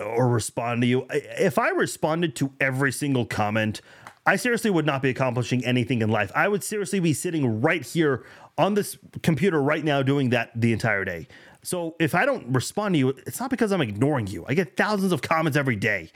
or 0.00 0.28
respond 0.28 0.82
to 0.82 0.86
you. 0.86 1.06
If 1.10 1.58
I 1.58 1.70
responded 1.70 2.34
to 2.36 2.52
every 2.60 2.92
single 2.92 3.26
comment, 3.26 3.80
I 4.26 4.36
seriously 4.36 4.70
would 4.70 4.86
not 4.86 5.02
be 5.02 5.10
accomplishing 5.10 5.64
anything 5.64 6.02
in 6.02 6.10
life. 6.10 6.30
I 6.34 6.48
would 6.48 6.64
seriously 6.64 7.00
be 7.00 7.12
sitting 7.12 7.60
right 7.60 7.84
here 7.84 8.24
on 8.58 8.74
this 8.74 8.98
computer 9.22 9.62
right 9.62 9.84
now 9.84 10.02
doing 10.02 10.30
that 10.30 10.52
the 10.54 10.72
entire 10.72 11.04
day. 11.04 11.28
So 11.62 11.96
if 11.98 12.14
I 12.14 12.24
don't 12.24 12.46
respond 12.48 12.94
to 12.94 12.98
you, 12.98 13.08
it's 13.26 13.40
not 13.40 13.50
because 13.50 13.72
I'm 13.72 13.80
ignoring 13.80 14.26
you. 14.26 14.44
I 14.48 14.54
get 14.54 14.76
thousands 14.76 15.12
of 15.12 15.22
comments 15.22 15.56
every 15.56 15.76
day. 15.76 16.10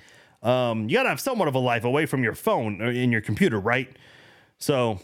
Um, 0.44 0.88
you 0.88 0.96
gotta 0.96 1.08
have 1.08 1.20
somewhat 1.20 1.48
of 1.48 1.54
a 1.54 1.58
life 1.58 1.84
away 1.84 2.06
from 2.06 2.22
your 2.22 2.34
phone 2.34 2.80
or 2.80 2.90
in 2.90 3.10
your 3.10 3.22
computer, 3.22 3.58
right? 3.58 3.88
So 4.58 5.00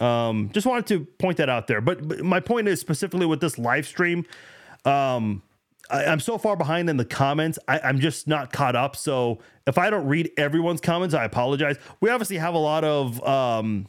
um, 0.00 0.50
just 0.52 0.66
wanted 0.66 0.86
to 0.86 1.04
point 1.04 1.36
that 1.38 1.48
out 1.48 1.66
there. 1.66 1.80
But, 1.80 2.06
but 2.06 2.20
my 2.20 2.40
point 2.40 2.68
is 2.68 2.80
specifically 2.80 3.26
with 3.26 3.40
this 3.40 3.58
live 3.58 3.86
stream. 3.86 4.24
Um, 4.84 5.42
I, 5.90 6.04
am 6.04 6.20
so 6.20 6.38
far 6.38 6.56
behind 6.56 6.88
in 6.88 6.96
the 6.96 7.04
comments. 7.04 7.58
I, 7.68 7.88
am 7.88 8.00
just 8.00 8.26
not 8.26 8.52
caught 8.52 8.76
up. 8.76 8.96
So 8.96 9.38
if 9.66 9.78
I 9.78 9.90
don't 9.90 10.06
read 10.06 10.30
everyone's 10.36 10.80
comments, 10.80 11.14
I 11.14 11.24
apologize. 11.24 11.76
We 12.00 12.10
obviously 12.10 12.38
have 12.38 12.54
a 12.54 12.58
lot 12.58 12.84
of 12.84 13.22
um, 13.26 13.86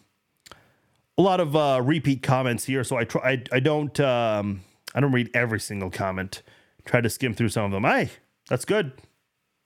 a 1.17 1.21
lot 1.21 1.39
of 1.39 1.55
uh, 1.55 1.81
repeat 1.83 2.21
comments 2.23 2.65
here, 2.65 2.83
so 2.83 2.97
I 2.97 3.05
try. 3.05 3.31
I, 3.31 3.43
I 3.53 3.59
don't 3.59 3.97
um, 3.99 4.61
I 4.93 4.99
don't 4.99 5.13
read 5.13 5.29
every 5.33 5.59
single 5.59 5.89
comment. 5.89 6.41
Try 6.85 7.01
to 7.01 7.09
skim 7.09 7.33
through 7.33 7.49
some 7.49 7.65
of 7.65 7.71
them. 7.71 7.83
Hey, 7.83 8.09
that's 8.49 8.65
good. 8.65 8.91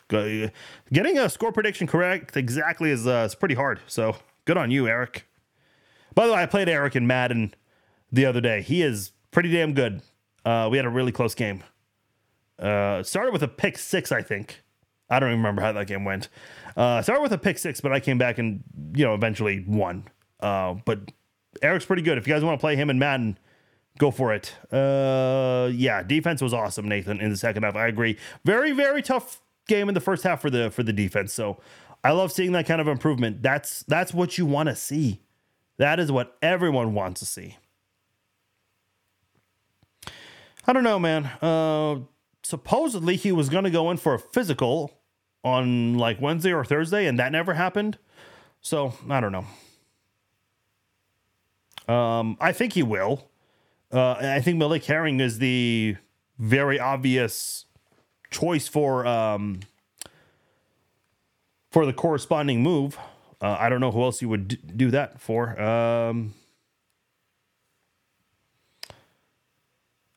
Getting 0.10 1.18
a 1.18 1.30
score 1.30 1.51
prediction 1.51 1.88
correct 1.88 2.36
exactly 2.36 2.89
is 2.89 3.05
uh, 3.07 3.26
is 3.28 3.36
pretty 3.36 3.55
hard. 3.55 3.80
So 3.88 4.16
good 4.45 4.57
on 4.57 4.72
you, 4.72 4.88
Eric. 4.88 5.28
By 6.16 6.28
the 6.28 6.34
way, 6.34 6.41
I 6.41 6.45
played 6.47 6.68
Eric 6.68 6.95
in 6.95 7.05
Madden 7.07 7.53
the 8.12 8.26
other 8.26 8.41
day. 8.41 8.62
He 8.62 8.82
is 8.82 9.12
pretty 9.32 9.51
damn 9.51 9.74
good. 9.74 10.01
Uh, 10.43 10.68
we 10.72 10.78
had 10.78 10.86
a 10.86 10.89
really 10.89 11.12
close 11.12 11.36
game. 11.36 11.64
Uh, 12.57 13.03
started 13.03 13.32
with 13.32 13.43
a 13.43 13.47
pick 13.47 13.78
six, 13.78 14.12
I 14.12 14.22
think. 14.22 14.62
I 15.10 15.20
don't 15.20 15.30
even 15.30 15.39
remember 15.39 15.62
how 15.62 15.72
that 15.72 15.88
game 15.88 16.05
went. 16.05 16.30
Uh, 16.76 17.01
started 17.01 17.22
with 17.22 17.32
a 17.32 17.38
pick 17.38 17.57
six, 17.57 17.80
but 17.82 17.91
I 17.91 17.99
came 17.99 18.18
back 18.18 18.38
and 18.38 18.64
you 18.95 19.05
know 19.05 19.14
eventually 19.14 19.64
won. 19.68 20.05
Uh, 20.39 20.76
but 20.86 20.99
Eric's 21.62 21.86
pretty 21.86 22.01
good. 22.01 22.18
If 22.18 22.28
you 22.28 22.34
guys 22.34 22.43
want 22.43 22.60
to 22.60 22.62
play 22.62 22.76
him 22.76 22.89
in 22.89 22.99
Madden, 22.99 23.38
go 23.97 24.12
for 24.12 24.34
it. 24.34 24.53
Uh, 24.74 25.70
yeah, 25.72 26.03
defense 26.03 26.41
was 26.41 26.53
awesome, 26.53 26.88
Nathan, 26.88 27.20
in 27.22 27.30
the 27.30 27.38
second 27.38 27.64
half. 27.64 27.76
I 27.76 27.88
agree. 27.88 28.18
Very 28.43 28.72
very 28.72 29.01
tough 29.01 29.41
game 29.70 29.88
in 29.88 29.93
the 29.95 30.01
first 30.01 30.24
half 30.24 30.41
for 30.41 30.49
the 30.49 30.70
for 30.70 30.84
the 30.84 30.91
defense. 30.91 31.32
So 31.34 31.61
I 32.03 32.11
love 32.11 32.32
seeing 32.32 32.51
that 32.51 32.65
kind 32.65 32.82
of 32.82 32.88
improvement. 32.88 33.41
That's 33.41 33.84
that's 33.84 34.13
what 34.13 34.38
you 34.38 34.45
want 34.45 34.67
to 34.67 34.76
see. 34.76 35.22
That 35.78 35.99
is 35.99 36.11
what 36.11 36.38
everyone 36.41 36.93
wants 36.93 37.22
to 37.22 37.26
see. 37.26 37.55
I 40.67 40.74
don't 40.74 40.84
know, 40.84 40.99
man. 40.99 41.26
Uh, 41.41 42.01
supposedly 42.43 43.15
he 43.15 43.32
was 43.32 43.47
going 43.49 43.63
to 43.63 43.70
go 43.70 43.89
in 43.89 43.97
for 43.97 44.13
a 44.13 44.20
physical 44.20 44.91
on 45.43 45.97
like 45.97 46.20
Wednesday 46.20 46.51
or 46.51 46.65
Thursday, 46.65 47.05
and 47.05 47.17
that 47.17 47.32
never 47.32 47.53
happened. 47.53 47.97
So 48.61 48.93
I 49.09 49.22
don't 49.22 49.32
know. 49.32 49.45
Um, 51.93 52.38
I 52.39 52.51
think 52.51 52.74
he 52.74 52.84
will. 52.84 53.30
Uh, 53.91 54.11
I 54.11 54.41
think 54.41 54.57
Malik 54.57 54.86
Herring 54.86 55.20
is 55.20 55.39
the 55.39 55.95
very 56.38 56.80
obvious 56.80 57.65
choice 58.32 58.67
for 58.67 59.05
um, 59.05 59.61
for 61.71 61.86
the 61.86 61.93
corresponding 61.93 62.61
move. 62.61 62.97
Uh, 63.41 63.55
I 63.59 63.69
don't 63.69 63.80
know 63.80 63.91
who 63.91 64.03
else 64.03 64.21
you 64.21 64.30
would 64.30 64.49
d- 64.49 64.59
do 64.75 64.91
that 64.91 65.21
for. 65.21 65.59
Um, 65.61 66.34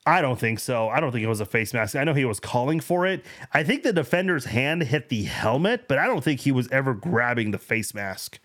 I 0.04 0.20
don't 0.20 0.38
think 0.38 0.58
so. 0.58 0.88
I 0.88 0.98
don't 0.98 1.12
think 1.12 1.22
it 1.22 1.28
was 1.28 1.40
a 1.40 1.46
face 1.46 1.72
mask. 1.72 1.94
I 1.94 2.02
know 2.02 2.14
he 2.14 2.24
was 2.24 2.40
calling 2.40 2.80
for 2.80 3.06
it. 3.06 3.24
I 3.52 3.62
think 3.62 3.84
the 3.84 3.92
defender's 3.92 4.46
hand 4.46 4.82
hit 4.84 5.08
the 5.08 5.22
helmet, 5.24 5.86
but 5.86 5.98
I 5.98 6.06
don't 6.06 6.24
think 6.24 6.40
he 6.40 6.50
was 6.50 6.68
ever 6.72 6.92
grabbing 6.92 7.52
the 7.52 7.58
face 7.58 7.94
mask. 7.94 8.40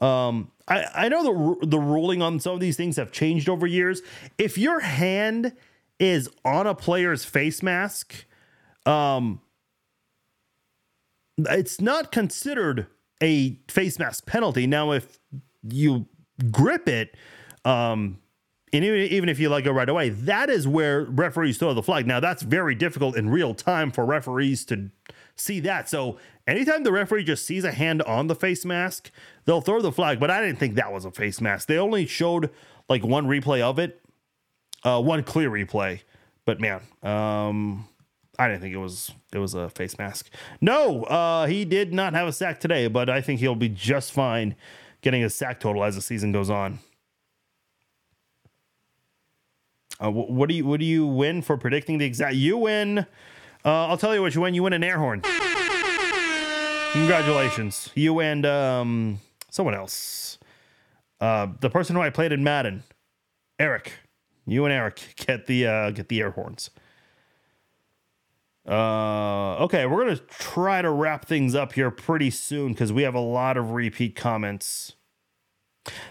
Um, 0.00 0.50
I, 0.66 0.84
I 0.94 1.08
know 1.08 1.58
the 1.60 1.66
the 1.66 1.78
ruling 1.78 2.22
on 2.22 2.40
some 2.40 2.54
of 2.54 2.60
these 2.60 2.76
things 2.76 2.96
have 2.96 3.12
changed 3.12 3.48
over 3.48 3.66
years. 3.66 4.00
If 4.38 4.56
your 4.56 4.80
hand 4.80 5.52
is 5.98 6.30
on 6.44 6.66
a 6.66 6.74
player's 6.74 7.24
face 7.24 7.62
mask, 7.62 8.24
um, 8.88 9.40
it's 11.38 11.80
not 11.80 12.10
considered 12.10 12.86
a 13.22 13.58
face 13.68 13.98
mask 13.98 14.26
penalty. 14.26 14.66
Now, 14.66 14.92
if 14.92 15.18
you 15.62 16.06
grip 16.50 16.88
it, 16.88 17.14
um, 17.64 18.18
and 18.72 18.84
even, 18.84 19.00
even 19.00 19.28
if 19.28 19.38
you 19.38 19.48
let 19.48 19.64
go 19.64 19.72
right 19.72 19.88
away, 19.88 20.10
that 20.10 20.50
is 20.50 20.66
where 20.66 21.04
referees 21.04 21.58
throw 21.58 21.74
the 21.74 21.82
flag. 21.82 22.06
Now, 22.06 22.20
that's 22.20 22.42
very 22.42 22.74
difficult 22.74 23.16
in 23.16 23.30
real 23.30 23.54
time 23.54 23.90
for 23.90 24.04
referees 24.04 24.64
to 24.66 24.90
see 25.36 25.60
that. 25.60 25.88
So, 25.88 26.18
anytime 26.46 26.82
the 26.82 26.92
referee 26.92 27.24
just 27.24 27.46
sees 27.46 27.64
a 27.64 27.72
hand 27.72 28.02
on 28.02 28.26
the 28.26 28.34
face 28.34 28.64
mask, 28.64 29.10
they'll 29.44 29.60
throw 29.60 29.80
the 29.80 29.92
flag. 29.92 30.20
But 30.20 30.30
I 30.30 30.40
didn't 30.40 30.58
think 30.58 30.74
that 30.74 30.92
was 30.92 31.04
a 31.04 31.10
face 31.10 31.40
mask. 31.40 31.68
They 31.68 31.78
only 31.78 32.06
showed 32.06 32.50
like 32.88 33.04
one 33.04 33.26
replay 33.26 33.60
of 33.60 33.78
it, 33.78 34.02
uh, 34.82 35.00
one 35.00 35.22
clear 35.22 35.50
replay. 35.50 36.00
But 36.44 36.60
man, 36.60 36.80
um, 37.02 37.86
I 38.38 38.46
didn't 38.46 38.60
think 38.60 38.74
it 38.74 38.78
was 38.78 39.10
it 39.32 39.38
was 39.38 39.54
a 39.54 39.68
face 39.68 39.98
mask. 39.98 40.30
No, 40.60 41.04
uh, 41.04 41.46
he 41.46 41.64
did 41.64 41.92
not 41.92 42.14
have 42.14 42.28
a 42.28 42.32
sack 42.32 42.60
today, 42.60 42.86
but 42.86 43.10
I 43.10 43.20
think 43.20 43.40
he'll 43.40 43.54
be 43.56 43.68
just 43.68 44.12
fine 44.12 44.54
getting 45.00 45.24
a 45.24 45.30
sack 45.30 45.60
total 45.60 45.82
as 45.84 45.96
the 45.96 46.00
season 46.02 46.30
goes 46.32 46.48
on. 46.50 46.78
Uh, 50.00 50.10
wh- 50.10 50.30
what 50.30 50.48
do 50.48 50.54
you 50.54 50.64
what 50.64 50.78
do 50.78 50.86
you 50.86 51.06
win 51.06 51.42
for 51.42 51.56
predicting 51.56 51.98
the 51.98 52.04
exact? 52.04 52.36
You 52.36 52.56
win. 52.58 53.00
Uh, 53.64 53.86
I'll 53.88 53.98
tell 53.98 54.14
you 54.14 54.22
what 54.22 54.34
you 54.34 54.40
win. 54.40 54.54
You 54.54 54.62
win 54.62 54.72
an 54.72 54.84
air 54.84 54.98
horn. 54.98 55.22
Congratulations, 56.92 57.90
you 57.94 58.20
and 58.20 58.46
um, 58.46 59.20
someone 59.50 59.74
else. 59.74 60.38
Uh, 61.20 61.48
the 61.60 61.68
person 61.68 61.96
who 61.96 62.02
I 62.02 62.10
played 62.10 62.32
in 62.32 62.42
Madden, 62.44 62.84
Eric. 63.58 63.92
You 64.46 64.64
and 64.64 64.72
Eric 64.72 65.00
get 65.16 65.46
the 65.46 65.66
uh, 65.66 65.90
get 65.90 66.08
the 66.08 66.20
air 66.20 66.30
horns. 66.30 66.70
Uh, 68.68 69.56
okay, 69.64 69.86
we're 69.86 70.04
gonna 70.04 70.16
try 70.16 70.82
to 70.82 70.90
wrap 70.90 71.24
things 71.24 71.54
up 71.54 71.72
here 71.72 71.90
pretty 71.90 72.30
soon 72.30 72.72
because 72.72 72.92
we 72.92 73.02
have 73.02 73.14
a 73.14 73.20
lot 73.20 73.56
of 73.56 73.70
repeat 73.70 74.14
comments. 74.14 74.94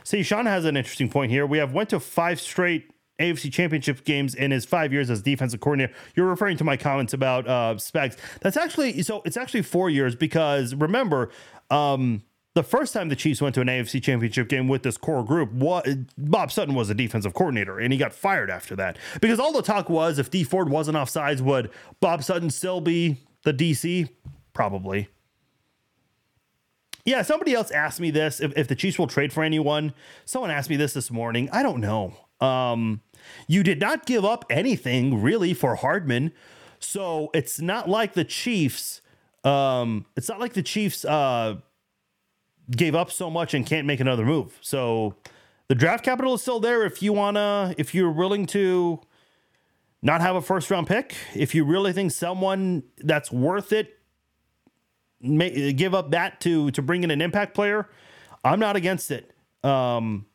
See, 0.03 0.23
Sean 0.23 0.47
has 0.47 0.65
an 0.65 0.75
interesting 0.75 1.07
point 1.07 1.31
here. 1.31 1.45
We 1.45 1.59
have 1.59 1.71
went 1.71 1.89
to 1.89 1.99
five 1.99 2.41
straight 2.41 2.89
AFC 3.19 3.51
Championship 3.51 4.03
games 4.05 4.33
in 4.33 4.51
his 4.51 4.65
five 4.65 4.91
years 4.91 5.09
as 5.09 5.21
defensive 5.21 5.59
coordinator. 5.59 5.93
You're 6.15 6.27
referring 6.27 6.57
to 6.57 6.63
my 6.63 6.77
comments 6.77 7.13
about 7.13 7.47
uh, 7.47 7.75
Spags. 7.77 8.17
That's 8.41 8.57
actually 8.57 9.01
so. 9.03 9.21
It's 9.25 9.37
actually 9.37 9.61
four 9.63 9.89
years 9.89 10.15
because 10.15 10.73
remember, 10.73 11.29
um, 11.69 12.23
the 12.57 12.63
first 12.63 12.91
time 12.91 13.07
the 13.07 13.15
Chiefs 13.15 13.39
went 13.39 13.53
to 13.53 13.61
an 13.61 13.67
AFC 13.67 14.01
Championship 14.01 14.49
game 14.49 14.67
with 14.67 14.81
this 14.81 14.97
core 14.97 15.23
group, 15.23 15.51
what 15.51 15.87
Bob 16.17 16.51
Sutton 16.51 16.73
was 16.73 16.89
a 16.89 16.95
defensive 16.95 17.35
coordinator, 17.35 17.77
and 17.77 17.93
he 17.93 17.99
got 17.99 18.13
fired 18.13 18.49
after 18.49 18.75
that 18.75 18.97
because 19.21 19.39
all 19.39 19.53
the 19.53 19.61
talk 19.61 19.91
was 19.91 20.17
if 20.17 20.31
Dee 20.31 20.43
Ford 20.43 20.67
wasn't 20.67 20.97
offsides, 20.97 21.39
would 21.39 21.69
Bob 21.99 22.23
Sutton 22.23 22.49
still 22.49 22.81
be 22.81 23.17
the 23.43 23.53
DC? 23.53 24.09
Probably. 24.53 25.07
Yeah, 27.05 27.21
somebody 27.21 27.53
else 27.53 27.69
asked 27.69 27.99
me 27.99 28.09
this 28.09 28.41
if, 28.41 28.57
if 28.57 28.67
the 28.67 28.75
Chiefs 28.75 28.97
will 28.97 29.05
trade 29.05 29.31
for 29.31 29.43
anyone. 29.43 29.93
Someone 30.25 30.49
asked 30.49 30.71
me 30.71 30.77
this 30.77 30.93
this 30.93 31.11
morning. 31.11 31.49
I 31.51 31.61
don't 31.61 31.79
know. 31.79 32.17
Um, 32.41 33.01
you 33.47 33.61
did 33.61 33.79
not 33.79 34.07
give 34.07 34.25
up 34.25 34.45
anything 34.49 35.21
really 35.21 35.53
for 35.53 35.75
Hardman, 35.75 36.31
so 36.79 37.29
it's 37.35 37.61
not 37.61 37.87
like 37.87 38.13
the 38.13 38.25
Chiefs. 38.25 39.01
Um, 39.43 40.07
it's 40.15 40.27
not 40.27 40.39
like 40.39 40.53
the 40.53 40.63
Chiefs 40.63 41.05
uh, 41.05 41.57
gave 42.71 42.95
up 42.95 43.11
so 43.11 43.29
much 43.29 43.53
and 43.53 43.65
can't 43.65 43.87
make 43.87 43.99
another 43.99 44.25
move. 44.25 44.57
So 44.61 45.15
the 45.67 45.75
draft 45.75 46.03
capital 46.03 46.33
is 46.33 46.41
still 46.41 46.59
there 46.59 46.85
if 46.85 47.01
you 47.01 47.13
wanna, 47.13 47.73
if 47.77 47.93
you're 47.93 48.11
willing 48.11 48.45
to 48.47 48.99
not 50.01 50.21
have 50.21 50.35
a 50.35 50.41
first 50.41 50.69
round 50.69 50.87
pick. 50.87 51.15
If 51.35 51.55
you 51.55 51.63
really 51.63 51.93
think 51.93 52.11
someone 52.11 52.83
that's 52.97 53.31
worth 53.31 53.73
it, 53.73 53.97
may, 55.21 55.73
give 55.73 55.95
up 55.95 56.11
that 56.11 56.39
to 56.41 56.71
to 56.71 56.81
bring 56.81 57.03
in 57.03 57.11
an 57.11 57.21
impact 57.21 57.53
player. 57.53 57.89
I'm 58.43 58.59
not 58.59 58.75
against 58.75 59.11
it. 59.11 59.33
Um, 59.63 60.25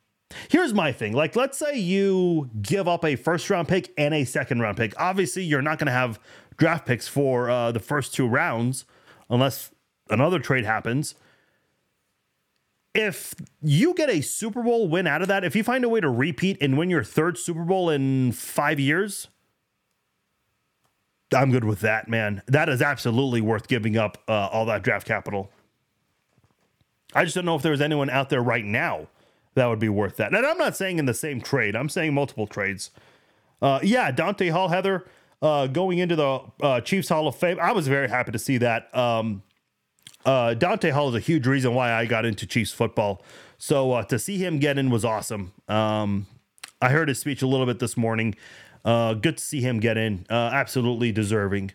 Here's 0.49 0.74
my 0.74 0.93
thing. 0.93 1.12
Like, 1.12 1.37
let's 1.37 1.59
say 1.59 1.78
you 1.78 2.51
give 2.61 2.89
up 2.89 3.05
a 3.05 3.16
first 3.16 3.49
round 3.51 3.68
pick 3.68 3.93
and 3.97 4.14
a 4.14 4.24
second 4.24 4.61
round 4.61 4.76
pick. 4.76 4.99
Obviously, 4.99 5.45
you're 5.45 5.62
not 5.62 5.78
going 5.78 5.87
to 5.87 5.93
have 5.93 6.18
draft 6.57 6.87
picks 6.87 7.09
for 7.09 7.51
uh, 7.51 7.72
the 7.72 7.80
first 7.80 8.14
two 8.14 8.26
rounds 8.26 8.85
unless 9.30 9.70
another 10.11 10.39
trade 10.39 10.64
happens. 10.64 11.14
If 12.95 13.34
you 13.62 13.95
get 13.95 14.11
a 14.11 14.20
Super 14.20 14.62
Bowl 14.62 14.88
win 14.88 15.07
out 15.07 15.22
of 15.22 15.28
that, 15.28 15.45
if 15.45 15.57
you 15.57 15.64
find 15.64 15.82
a 15.84 15.88
way 15.88 16.01
to 16.01 16.11
repeat 16.11 16.59
and 16.61 16.76
win 16.76 16.90
your 16.90 17.03
third 17.03 17.38
Super 17.38 17.64
Bowl 17.64 17.88
in 17.88 18.32
five 18.32 18.78
years, 18.78 19.28
I'm 21.34 21.51
good 21.51 21.64
with 21.64 21.80
that, 21.80 22.09
man. 22.09 22.43
That 22.47 22.68
is 22.68 22.82
absolutely 22.82 23.40
worth 23.40 23.66
giving 23.66 23.97
up 23.97 24.18
uh, 24.28 24.49
all 24.53 24.66
that 24.66 24.82
draft 24.82 25.07
capital. 25.07 25.51
I 27.14 27.24
just 27.24 27.34
don't 27.34 27.45
know 27.45 27.57
if 27.57 27.62
there's 27.62 27.80
anyone 27.80 28.11
out 28.11 28.30
there 28.30 28.43
right 28.43 28.64
now 28.64 29.09
that 29.55 29.66
would 29.66 29.78
be 29.78 29.88
worth 29.88 30.16
that. 30.16 30.34
And 30.34 30.47
I'm 30.47 30.59
not 30.59 30.76
saying 30.76 30.99
in 30.99 31.07
the 31.07 31.14
same 31.14 31.40
trade. 31.40 31.76
I'm 31.76 31.88
saying 31.88 32.14
multiple 32.14 32.47
trades. 32.47 32.90
Uh, 33.61 33.80
yeah, 33.82 34.11
Dante 34.11 34.49
Hall, 34.49 34.68
Heather, 34.68 35.07
uh, 35.40 35.66
going 35.66 35.99
into 35.99 36.16
the 36.16 36.40
uh, 36.62 36.80
Chiefs 36.80 37.09
Hall 37.09 37.28
of 37.28 37.36
Fame. 37.36 37.59
I 37.61 37.72
was 37.72 37.86
very 37.86 38.09
happy 38.09 38.32
to 38.32 38.38
see 38.38 38.59
that. 38.59 38.95
Um, 38.97 39.43
uh, 40.25 40.55
Dante 40.55 40.91
Hall 40.91 41.09
is 41.09 41.14
a 41.14 41.20
huge 41.20 41.47
reason 41.47 41.75
why 41.75 41.93
I 41.93 42.07
got 42.07 42.25
into 42.25 42.47
Chiefs 42.47 42.73
football. 42.73 43.23
So 43.59 43.93
uh, 43.93 44.03
to 44.05 44.18
see 44.18 44.39
him 44.39 44.59
get 44.59 44.79
in 44.79 44.91
was 44.91 45.05
awesome. 45.05 45.53
Um, 45.68 46.27
I 46.81 46.91
heard 46.91 47.09
his 47.09 47.18
speech 47.18 47.43
a 47.43 47.47
little 47.47 47.66
bit 47.66 47.79
this 47.79 47.97
morning. 47.97 48.35
Uh, 48.85 49.14
good 49.14 49.37
to 49.37 49.43
see 49.43 49.61
him 49.61 49.79
get 49.79 49.97
in. 49.97 50.27
absolutely 50.31 51.12
deserving. 51.12 51.73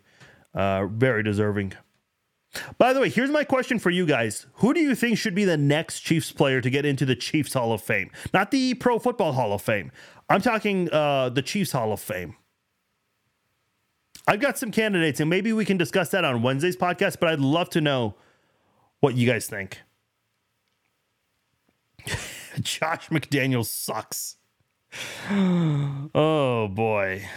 very 0.54 1.24
deserving. 1.24 1.74
By 2.78 2.94
the 2.94 3.00
way, 3.00 3.10
here's 3.10 3.30
my 3.30 3.44
question 3.44 3.80
for 3.80 3.90
you 3.90 4.06
guys. 4.06 4.48
Who 4.56 4.74
do 4.74 4.80
you 4.80 4.96
think 4.96 5.18
should 5.18 5.36
be 5.36 5.46
the 5.46 5.58
next 5.58 6.02
Chiefs 6.02 6.32
player 6.32 6.62
to 6.62 6.70
get 6.70 6.86
into 6.86 7.06
the 7.06 7.16
Chiefs 7.16 7.54
Hall 7.54 7.72
of 7.74 7.82
Fame? 7.82 8.10
Not 8.34 8.52
the 8.52 8.74
Pro 8.74 9.00
Football 9.00 9.34
Hall 9.34 9.54
of 9.54 9.62
Fame. 9.62 9.92
I'm 10.30 10.42
talking 10.42 10.92
uh, 10.92 11.30
the 11.30 11.42
Chiefs 11.42 11.72
Hall 11.72 11.92
of 11.92 12.00
Fame. 12.00 12.36
I've 14.28 14.40
got 14.42 14.58
some 14.58 14.72
candidates, 14.72 15.20
and 15.20 15.30
maybe 15.30 15.54
we 15.54 15.64
can 15.64 15.78
discuss 15.78 16.10
that 16.10 16.26
on 16.26 16.42
Wednesday's 16.42 16.76
podcast, 16.76 17.18
but 17.20 17.30
I'd 17.30 17.40
love 17.40 17.70
to 17.72 17.82
know 17.82 18.16
what 19.00 19.16
you 19.16 19.28
guys 19.28 19.48
think. 19.48 19.82
Josh 22.62 23.10
McDaniels 23.10 23.66
sucks. 23.68 24.38
oh, 25.30 26.68
boy. 26.72 27.28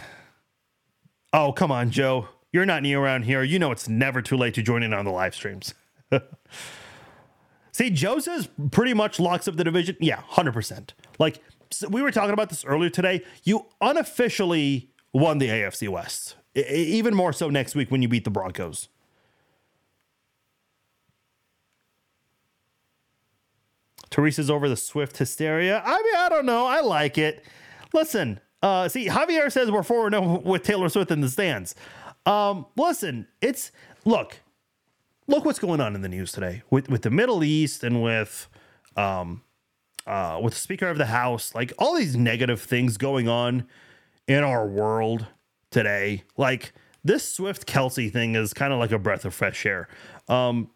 Oh, 1.33 1.51
come 1.53 1.71
on, 1.71 1.91
Joe. 1.91 2.27
You're 2.51 2.65
not 2.65 2.81
new 2.83 2.99
around 2.99 3.23
here. 3.23 3.43
You 3.43 3.59
know 3.59 3.71
it's 3.71 3.87
never 3.87 4.21
too 4.21 4.35
late 4.35 4.53
to 4.55 4.61
join 4.61 4.83
in 4.83 4.93
on 4.93 5.05
the 5.05 5.11
live 5.11 5.33
streams. 5.35 5.73
See, 7.71 7.89
Joe 7.89 8.19
says 8.19 8.49
pretty 8.71 8.93
much 8.93 9.19
locks 9.19 9.47
up 9.47 9.55
the 9.55 9.63
division. 9.63 9.95
Yeah, 10.01 10.21
100%. 10.31 10.89
Like, 11.19 11.41
so 11.71 11.87
we 11.87 12.01
were 12.01 12.11
talking 12.11 12.33
about 12.33 12.49
this 12.49 12.65
earlier 12.65 12.89
today. 12.89 13.23
You 13.43 13.65
unofficially 13.79 14.89
won 15.13 15.37
the 15.37 15.47
AFC 15.47 15.87
West. 15.87 16.35
I- 16.55 16.59
even 16.69 17.15
more 17.15 17.31
so 17.31 17.49
next 17.49 17.75
week 17.75 17.89
when 17.89 18.01
you 18.01 18.09
beat 18.09 18.25
the 18.25 18.29
Broncos. 18.31 18.89
Teresa's 24.11 24.51
over 24.51 24.69
the 24.69 24.75
Swift 24.75 25.17
hysteria. 25.17 25.81
I 25.83 26.01
mean, 26.01 26.15
I 26.17 26.29
don't 26.29 26.45
know. 26.45 26.67
I 26.67 26.81
like 26.81 27.17
it. 27.17 27.43
Listen, 27.93 28.39
uh, 28.61 28.87
see, 28.89 29.07
Javier 29.07 29.51
says 29.51 29.71
we're 29.71 29.83
4 29.83 30.11
0 30.11 30.41
with 30.45 30.63
Taylor 30.63 30.89
Swift 30.89 31.09
in 31.09 31.21
the 31.21 31.29
stands. 31.29 31.73
Um, 32.25 32.67
listen, 32.77 33.27
it's 33.41 33.71
look, 34.05 34.41
look 35.27 35.45
what's 35.45 35.59
going 35.59 35.81
on 35.81 35.95
in 35.95 36.01
the 36.01 36.09
news 36.09 36.31
today 36.31 36.61
with 36.69 36.89
with 36.89 37.01
the 37.01 37.09
Middle 37.09 37.43
East 37.43 37.83
and 37.83 38.03
with 38.03 38.47
um 38.95 39.41
uh 40.05 40.39
with 40.43 40.53
the 40.53 40.59
Speaker 40.59 40.87
of 40.87 40.97
the 40.97 41.07
House, 41.07 41.55
like 41.55 41.73
all 41.79 41.95
these 41.95 42.15
negative 42.15 42.61
things 42.61 42.97
going 42.97 43.27
on 43.27 43.65
in 44.27 44.43
our 44.43 44.67
world 44.67 45.25
today. 45.71 46.23
Like 46.37 46.73
this 47.03 47.27
Swift 47.27 47.65
Kelce 47.65 48.11
thing 48.11 48.35
is 48.35 48.53
kind 48.53 48.71
of 48.71 48.77
like 48.77 48.91
a 48.91 48.99
breath 48.99 49.25
of 49.25 49.33
fresh 49.33 49.65
air. 49.65 49.87
Um 50.27 50.69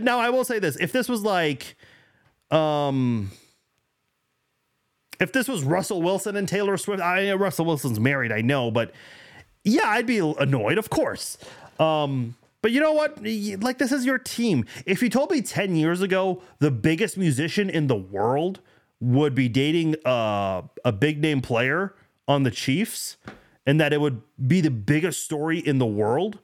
now 0.00 0.18
I 0.18 0.30
will 0.30 0.44
say 0.44 0.58
this, 0.58 0.76
if 0.76 0.92
this 0.92 1.08
was 1.08 1.22
like 1.22 1.76
um 2.50 3.30
if 5.20 5.32
this 5.32 5.48
was 5.48 5.64
Russell 5.64 6.02
Wilson 6.02 6.36
and 6.36 6.48
Taylor 6.48 6.76
Swift, 6.76 7.02
I 7.02 7.24
know 7.26 7.36
Russell 7.36 7.64
Wilson's 7.64 7.98
married, 7.98 8.32
I 8.32 8.42
know, 8.42 8.70
but 8.70 8.92
yeah, 9.64 9.88
I'd 9.88 10.06
be 10.06 10.18
annoyed, 10.18 10.78
of 10.78 10.90
course. 10.90 11.38
Um, 11.80 12.36
but 12.62 12.72
you 12.72 12.80
know 12.80 12.92
what? 12.92 13.18
Like, 13.22 13.78
this 13.78 13.92
is 13.92 14.04
your 14.04 14.18
team. 14.18 14.66
If 14.84 15.02
you 15.02 15.08
told 15.08 15.30
me 15.30 15.40
10 15.40 15.76
years 15.76 16.02
ago 16.02 16.42
the 16.58 16.70
biggest 16.70 17.16
musician 17.16 17.70
in 17.70 17.86
the 17.86 17.96
world 17.96 18.60
would 19.00 19.34
be 19.34 19.48
dating 19.48 19.96
uh, 20.04 20.62
a 20.84 20.92
big 20.92 21.20
name 21.20 21.40
player 21.40 21.94
on 22.26 22.42
the 22.42 22.50
Chiefs 22.50 23.16
and 23.66 23.80
that 23.80 23.92
it 23.92 24.00
would 24.00 24.22
be 24.46 24.60
the 24.60 24.70
biggest 24.70 25.24
story 25.24 25.58
in 25.58 25.78
the 25.78 25.86
world, 25.86 26.38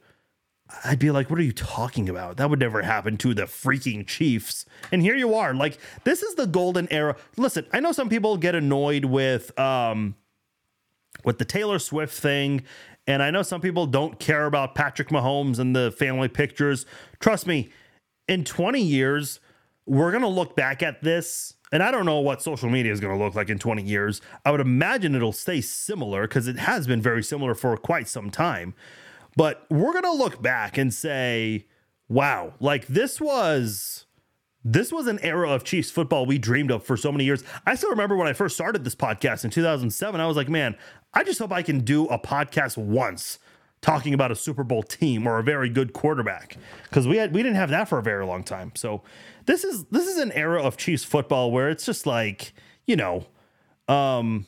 I'd 0.85 0.99
be 0.99 1.11
like, 1.11 1.29
what 1.29 1.37
are 1.39 1.43
you 1.43 1.51
talking 1.51 2.09
about? 2.09 2.37
That 2.37 2.49
would 2.49 2.59
never 2.59 2.81
happen 2.81 3.17
to 3.17 3.33
the 3.33 3.43
freaking 3.43 4.07
Chiefs. 4.07 4.65
And 4.91 5.01
here 5.01 5.15
you 5.15 5.35
are. 5.35 5.53
Like, 5.53 5.77
this 6.03 6.23
is 6.23 6.35
the 6.35 6.47
golden 6.47 6.91
era. 6.91 7.15
Listen, 7.37 7.65
I 7.71 7.79
know 7.79 7.91
some 7.91 8.09
people 8.09 8.37
get 8.37 8.55
annoyed 8.55 9.05
with 9.05 9.57
um 9.59 10.15
with 11.23 11.37
the 11.37 11.45
Taylor 11.45 11.79
Swift 11.79 12.17
thing 12.17 12.63
and 13.05 13.21
I 13.21 13.31
know 13.31 13.41
some 13.41 13.61
people 13.61 13.85
don't 13.85 14.19
care 14.19 14.45
about 14.45 14.75
Patrick 14.75 15.09
Mahomes 15.09 15.59
and 15.59 15.75
the 15.75 15.91
family 15.91 16.29
pictures. 16.29 16.85
Trust 17.19 17.47
me, 17.47 17.69
in 18.27 18.45
20 18.45 18.81
years, 18.81 19.39
we're 19.85 20.11
to 20.21 20.27
look 20.27 20.55
back 20.55 20.81
at 20.81 21.03
this. 21.03 21.55
And 21.71 21.83
I 21.83 21.91
don't 21.91 22.05
know 22.05 22.19
what 22.19 22.41
social 22.41 22.69
media 22.69 22.93
is 22.93 22.99
going 22.99 23.17
to 23.17 23.23
look 23.23 23.35
like 23.35 23.49
in 23.49 23.59
20 23.59 23.81
years. 23.83 24.21
I 24.45 24.51
would 24.51 24.61
imagine 24.61 25.15
it'll 25.15 25.33
stay 25.33 25.59
similar 25.59 26.27
because 26.27 26.47
it 26.47 26.57
has 26.59 26.87
been 26.87 27.01
very 27.01 27.23
similar 27.23 27.55
for 27.55 27.75
quite 27.75 28.07
some 28.07 28.29
time. 28.29 28.73
But 29.35 29.65
we're 29.69 29.91
going 29.93 30.03
to 30.03 30.13
look 30.13 30.41
back 30.41 30.77
and 30.77 30.93
say, 30.93 31.67
wow, 32.07 32.53
like 32.59 32.87
this 32.87 33.19
was 33.19 34.05
this 34.63 34.91
was 34.91 35.07
an 35.07 35.19
era 35.19 35.49
of 35.49 35.63
Chiefs 35.63 35.91
football 35.91 36.25
we 36.25 36.37
dreamed 36.37 36.71
of 36.71 36.83
for 36.83 36.95
so 36.95 37.11
many 37.11 37.25
years. 37.25 37.43
I 37.65 37.75
still 37.75 37.89
remember 37.89 38.15
when 38.15 38.27
I 38.27 38.33
first 38.33 38.55
started 38.55 38.85
this 38.85 38.95
podcast 38.95 39.43
in 39.43 39.49
2007. 39.49 40.21
I 40.21 40.25
was 40.25 40.37
like, 40.37 40.47
man, 40.47 40.77
I 41.13 41.23
just 41.23 41.39
hope 41.39 41.51
I 41.51 41.61
can 41.61 41.79
do 41.79 42.05
a 42.07 42.17
podcast 42.17 42.77
once 42.77 43.39
talking 43.81 44.13
about 44.13 44.31
a 44.31 44.35
Super 44.35 44.63
Bowl 44.63 44.81
team 44.81 45.27
or 45.27 45.37
a 45.39 45.43
very 45.43 45.67
good 45.67 45.91
quarterback 45.91 46.57
because 46.83 47.07
we 47.07 47.17
had 47.17 47.33
we 47.33 47.43
didn't 47.43 47.57
have 47.57 47.69
that 47.71 47.89
for 47.89 47.99
a 47.99 48.03
very 48.03 48.25
long 48.25 48.43
time. 48.43 48.71
So 48.75 49.03
this 49.45 49.63
is 49.63 49.85
this 49.85 50.07
is 50.07 50.17
an 50.17 50.31
era 50.31 50.63
of 50.63 50.77
Chiefs 50.77 51.03
football 51.03 51.51
where 51.51 51.69
it's 51.69 51.85
just 51.85 52.05
like 52.05 52.53
you 52.85 52.95
know, 52.95 53.25
um, 53.87 54.45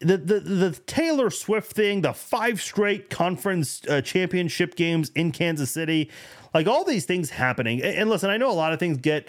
the 0.00 0.18
the 0.18 0.40
the 0.40 0.70
Taylor 0.86 1.30
Swift 1.30 1.72
thing, 1.72 2.02
the 2.02 2.12
five 2.12 2.60
straight 2.60 3.10
conference 3.10 3.82
uh, 3.88 4.00
championship 4.00 4.76
games 4.76 5.10
in 5.14 5.32
Kansas 5.32 5.70
City, 5.70 6.10
like 6.54 6.66
all 6.66 6.84
these 6.84 7.04
things 7.04 7.30
happening. 7.30 7.82
And, 7.82 7.96
and 7.96 8.10
listen, 8.10 8.30
I 8.30 8.36
know 8.36 8.50
a 8.50 8.52
lot 8.52 8.72
of 8.72 8.78
things 8.78 8.98
get 8.98 9.28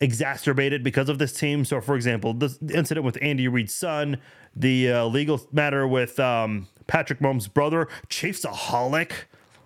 exacerbated 0.00 0.82
because 0.82 1.08
of 1.08 1.18
this 1.18 1.32
team. 1.32 1.64
So, 1.64 1.80
for 1.80 1.96
example, 1.96 2.34
the 2.34 2.56
incident 2.72 3.04
with 3.04 3.18
Andy 3.20 3.48
Reid's 3.48 3.74
son, 3.74 4.18
the 4.54 4.92
uh, 4.92 5.04
legal 5.06 5.40
matter 5.52 5.86
with 5.86 6.18
um, 6.20 6.68
Patrick 6.86 7.20
Mahomes' 7.20 7.52
brother, 7.52 7.88
Chiefs 8.08 8.44
a. 8.44 9.12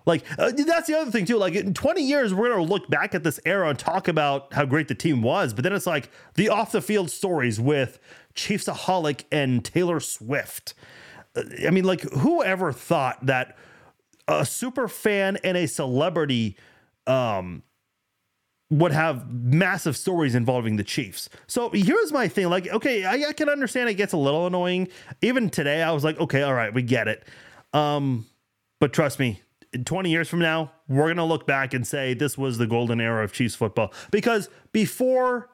Like 0.05 0.23
uh, 0.37 0.51
that's 0.51 0.87
the 0.87 0.97
other 0.97 1.11
thing 1.11 1.25
too. 1.25 1.37
Like 1.37 1.55
in 1.55 1.73
20 1.73 2.01
years, 2.01 2.33
we're 2.33 2.49
gonna 2.49 2.63
look 2.63 2.89
back 2.89 3.13
at 3.13 3.23
this 3.23 3.39
era 3.45 3.69
and 3.69 3.77
talk 3.77 4.07
about 4.07 4.53
how 4.53 4.65
great 4.65 4.87
the 4.87 4.95
team 4.95 5.21
was, 5.21 5.53
but 5.53 5.63
then 5.63 5.73
it's 5.73 5.87
like 5.87 6.09
the 6.35 6.49
off 6.49 6.71
the 6.71 6.81
field 6.81 7.11
stories 7.11 7.59
with 7.59 7.99
ChiefsAholic 8.35 9.25
and 9.31 9.63
Taylor 9.63 9.99
Swift. 9.99 10.73
Uh, 11.35 11.43
I 11.65 11.69
mean, 11.69 11.83
like 11.83 12.01
whoever 12.01 12.71
thought 12.71 13.25
that 13.25 13.57
a 14.27 14.45
super 14.45 14.87
fan 14.87 15.37
and 15.43 15.57
a 15.57 15.67
celebrity 15.67 16.57
um, 17.07 17.63
would 18.69 18.93
have 18.93 19.31
massive 19.31 19.97
stories 19.97 20.33
involving 20.33 20.77
the 20.77 20.83
Chiefs. 20.83 21.29
So 21.47 21.69
here's 21.69 22.11
my 22.11 22.27
thing. 22.27 22.49
Like, 22.49 22.67
okay, 22.67 23.03
I, 23.03 23.29
I, 23.29 23.33
can 23.33 23.49
understand 23.49 23.89
it 23.89 23.95
gets 23.95 24.13
a 24.13 24.17
little 24.17 24.47
annoying. 24.47 24.87
Even 25.21 25.49
today, 25.49 25.83
I 25.83 25.91
was 25.91 26.03
like, 26.03 26.19
okay, 26.19 26.41
all 26.43 26.53
right, 26.53 26.73
we 26.73 26.81
get 26.81 27.07
it. 27.07 27.27
Um, 27.73 28.25
but 28.79 28.93
trust 28.93 29.19
me, 29.19 29.41
20 29.85 30.09
years 30.09 30.27
from 30.27 30.39
now, 30.39 30.71
we're 30.87 31.07
gonna 31.07 31.25
look 31.25 31.47
back 31.47 31.73
and 31.73 31.85
say 31.85 32.13
this 32.13 32.37
was 32.37 32.57
the 32.57 32.67
golden 32.67 32.99
era 32.99 33.23
of 33.23 33.31
Chiefs 33.31 33.55
football. 33.55 33.93
Because 34.11 34.49
before 34.71 35.49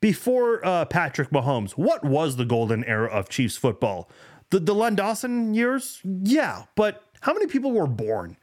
before 0.00 0.64
uh, 0.66 0.84
Patrick 0.84 1.30
Mahomes, 1.30 1.72
what 1.72 2.04
was 2.04 2.36
the 2.36 2.44
golden 2.44 2.84
era 2.84 3.08
of 3.08 3.28
Chiefs 3.28 3.56
football? 3.56 4.08
The 4.50 4.60
the 4.60 4.74
Len 4.74 4.94
Dawson 4.94 5.54
years? 5.54 6.00
Yeah, 6.04 6.64
but 6.74 7.02
how 7.20 7.32
many 7.32 7.46
people 7.46 7.72
were 7.72 7.86
born 7.86 8.36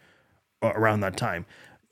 uh, 0.61 0.71
around 0.73 1.01
that 1.01 1.17
time? 1.17 1.45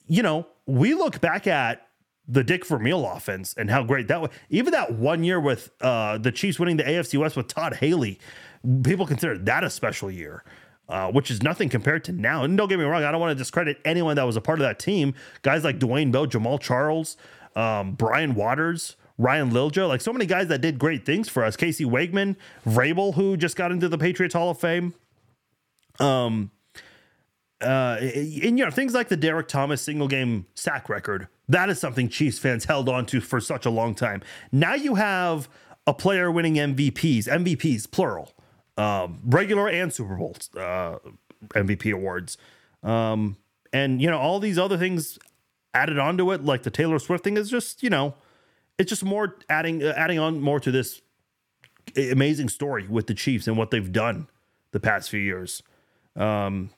You 0.07 0.23
know, 0.23 0.47
we 0.65 0.93
look 0.93 1.21
back 1.21 1.47
at 1.47 1.87
the 2.27 2.43
Dick 2.43 2.65
Vermeil 2.65 3.05
offense 3.05 3.53
and 3.57 3.69
how 3.69 3.83
great 3.83 4.07
that 4.09 4.21
was. 4.21 4.31
Even 4.49 4.71
that 4.71 4.93
one 4.93 5.23
year 5.23 5.39
with 5.39 5.71
uh, 5.81 6.17
the 6.17 6.31
Chiefs 6.31 6.59
winning 6.59 6.77
the 6.77 6.83
AFC 6.83 7.17
West 7.17 7.37
with 7.37 7.47
Todd 7.47 7.75
Haley, 7.75 8.19
people 8.83 9.05
consider 9.05 9.37
that 9.37 9.63
a 9.63 9.69
special 9.69 10.11
year. 10.11 10.43
Uh, 10.89 11.11
which 11.11 11.29
is 11.29 11.43
nothing 11.43 11.67
compared 11.67 12.01
to 12.05 12.13
now. 12.13 12.45
And 12.45 12.57
don't 12.57 12.69
get 12.69 12.79
me 12.79 12.85
wrong, 12.85 13.03
I 13.03 13.11
don't 13.11 13.19
want 13.19 13.31
to 13.31 13.35
discredit 13.35 13.77
anyone 13.83 14.15
that 14.15 14.23
was 14.23 14.37
a 14.37 14.41
part 14.41 14.59
of 14.59 14.63
that 14.63 14.79
team. 14.79 15.15
Guys 15.41 15.65
like 15.65 15.79
Dwayne 15.79 16.13
Bowe, 16.13 16.25
Jamaal 16.25 16.61
Charles, 16.61 17.17
um, 17.57 17.91
Brian 17.91 18.35
Waters, 18.35 18.95
Ryan 19.17 19.51
Lilja, 19.51 19.87
like 19.87 19.99
so 20.01 20.13
many 20.13 20.25
guys 20.25 20.47
that 20.47 20.61
did 20.61 20.77
great 20.79 21.05
things 21.05 21.27
for 21.27 21.43
us. 21.43 21.55
Casey 21.55 21.83
Wiegmann, 21.83 22.35
Vrabel, 22.65 23.15
who 23.15 23.35
just 23.35 23.55
got 23.55 23.71
into 23.71 23.89
the 23.89 23.97
Patriots 23.97 24.33
Hall 24.33 24.51
of 24.51 24.59
Fame. 24.59 24.93
Um, 25.99 26.51
uh, 27.61 27.97
and 27.99 28.59
you 28.59 28.65
know 28.65 28.69
things 28.69 28.93
like 28.93 29.07
the 29.07 29.17
Derrick 29.17 29.47
Thomas 29.47 29.81
single 29.81 30.07
game 30.07 30.45
sack 30.53 30.89
record. 30.89 31.27
That 31.49 31.69
is 31.69 31.79
something 31.79 32.09
Chiefs 32.09 32.37
fans 32.37 32.65
held 32.65 32.87
on 32.89 33.05
to 33.07 33.19
for 33.19 33.39
such 33.39 33.65
a 33.65 33.69
long 33.71 33.95
time. 33.95 34.21
Now 34.51 34.75
you 34.75 34.95
have 34.95 35.49
a 35.87 35.93
player 35.93 36.29
winning 36.31 36.55
MVPs, 36.55 37.27
MVPs 37.27 37.89
plural, 37.89 38.33
um, 38.77 39.19
regular 39.25 39.67
and 39.67 39.91
Super 39.91 40.15
Bowl 40.15 40.35
uh, 40.55 40.97
MVP 41.49 41.93
awards, 41.93 42.37
um, 42.83 43.37
and 43.73 44.01
you 44.01 44.09
know 44.09 44.17
all 44.17 44.39
these 44.39 44.57
other 44.57 44.77
things 44.77 45.19
added 45.73 45.99
onto 45.99 46.31
it, 46.31 46.43
like 46.43 46.63
the 46.63 46.71
Taylor 46.71 46.99
Swift 46.99 47.23
thing, 47.23 47.37
is 47.37 47.49
just 47.49 47.83
you 47.83 47.89
know 47.89 48.15
it's 48.77 48.89
just 48.89 49.03
more 49.03 49.37
adding 49.49 49.83
uh, 49.83 49.93
adding 49.95 50.19
on 50.19 50.41
more 50.41 50.59
to 50.59 50.71
this 50.71 51.01
amazing 51.95 52.49
story 52.49 52.87
with 52.87 53.07
the 53.07 53.13
Chiefs 53.13 53.47
and 53.47 53.57
what 53.57 53.71
they've 53.71 53.91
done 53.91 54.27
the 54.71 54.79
past 54.79 55.09
few 55.09 55.19
years. 55.19 55.63
Um, 56.15 56.71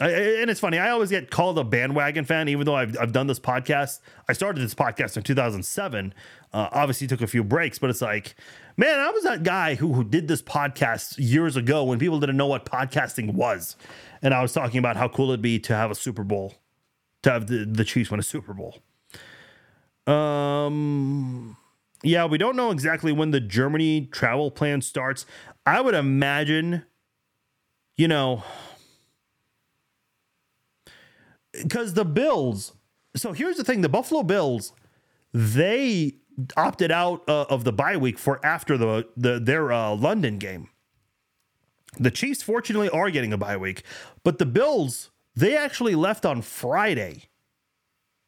I, 0.00 0.10
and 0.10 0.50
it's 0.50 0.60
funny. 0.60 0.78
I 0.78 0.90
always 0.90 1.10
get 1.10 1.30
called 1.30 1.58
a 1.58 1.64
bandwagon 1.64 2.24
fan, 2.24 2.48
even 2.48 2.66
though 2.66 2.74
I've, 2.74 2.96
I've 3.00 3.12
done 3.12 3.26
this 3.26 3.40
podcast. 3.40 4.00
I 4.28 4.34
started 4.34 4.60
this 4.60 4.74
podcast 4.74 5.16
in 5.16 5.22
2007. 5.22 6.14
Uh, 6.52 6.68
obviously, 6.70 7.06
took 7.06 7.22
a 7.22 7.26
few 7.26 7.42
breaks, 7.42 7.78
but 7.78 7.88
it's 7.88 8.02
like, 8.02 8.34
man, 8.76 8.98
I 8.98 9.10
was 9.10 9.24
that 9.24 9.42
guy 9.42 9.74
who, 9.74 9.92
who 9.92 10.04
did 10.04 10.28
this 10.28 10.42
podcast 10.42 11.14
years 11.18 11.56
ago 11.56 11.84
when 11.84 11.98
people 11.98 12.20
didn't 12.20 12.36
know 12.36 12.46
what 12.46 12.64
podcasting 12.64 13.34
was. 13.34 13.76
And 14.22 14.34
I 14.34 14.42
was 14.42 14.52
talking 14.52 14.78
about 14.78 14.96
how 14.96 15.08
cool 15.08 15.30
it'd 15.30 15.42
be 15.42 15.58
to 15.60 15.74
have 15.74 15.90
a 15.90 15.94
Super 15.94 16.24
Bowl, 16.24 16.54
to 17.22 17.30
have 17.30 17.46
the, 17.46 17.64
the 17.64 17.84
Chiefs 17.84 18.10
win 18.10 18.20
a 18.20 18.22
Super 18.22 18.54
Bowl. 18.54 18.78
Um, 20.06 21.56
yeah, 22.02 22.26
we 22.26 22.38
don't 22.38 22.56
know 22.56 22.70
exactly 22.70 23.12
when 23.12 23.30
the 23.30 23.40
Germany 23.40 24.06
travel 24.12 24.50
plan 24.50 24.80
starts. 24.80 25.26
I 25.64 25.80
would 25.80 25.94
imagine, 25.94 26.84
you 27.96 28.08
know, 28.08 28.44
because 31.52 31.94
the 31.94 32.04
Bills. 32.04 32.72
So 33.16 33.32
here's 33.32 33.56
the 33.56 33.64
thing: 33.64 33.80
the 33.80 33.88
Buffalo 33.88 34.22
Bills, 34.22 34.72
they 35.32 36.18
opted 36.56 36.90
out 36.90 37.22
uh, 37.28 37.46
of 37.48 37.64
the 37.64 37.72
bye 37.72 37.96
week 37.96 38.18
for 38.18 38.44
after 38.44 38.76
the, 38.76 39.08
the 39.16 39.38
their 39.38 39.72
uh, 39.72 39.94
London 39.94 40.38
game. 40.38 40.68
The 41.98 42.10
Chiefs, 42.10 42.42
fortunately, 42.42 42.90
are 42.90 43.10
getting 43.10 43.32
a 43.32 43.38
bye 43.38 43.56
week, 43.56 43.82
but 44.22 44.38
the 44.38 44.46
Bills 44.46 45.10
they 45.34 45.56
actually 45.56 45.94
left 45.94 46.24
on 46.24 46.42
Friday 46.42 47.24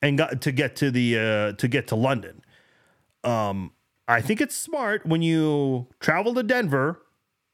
and 0.02 0.18
got 0.18 0.40
to 0.42 0.52
get 0.52 0.76
to 0.76 0.90
the 0.90 1.18
uh, 1.18 1.52
to 1.52 1.68
get 1.68 1.88
to 1.88 1.96
London. 1.96 2.42
Um, 3.24 3.72
I 4.06 4.20
think 4.20 4.40
it's 4.40 4.56
smart 4.56 5.04
when 5.04 5.22
you 5.22 5.88
travel 6.00 6.34
to 6.34 6.42
Denver. 6.42 7.02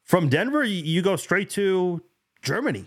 From 0.04 0.28
Denver, 0.28 0.62
you 0.62 1.00
go 1.00 1.16
straight 1.16 1.48
to 1.50 2.02
Germany. 2.42 2.86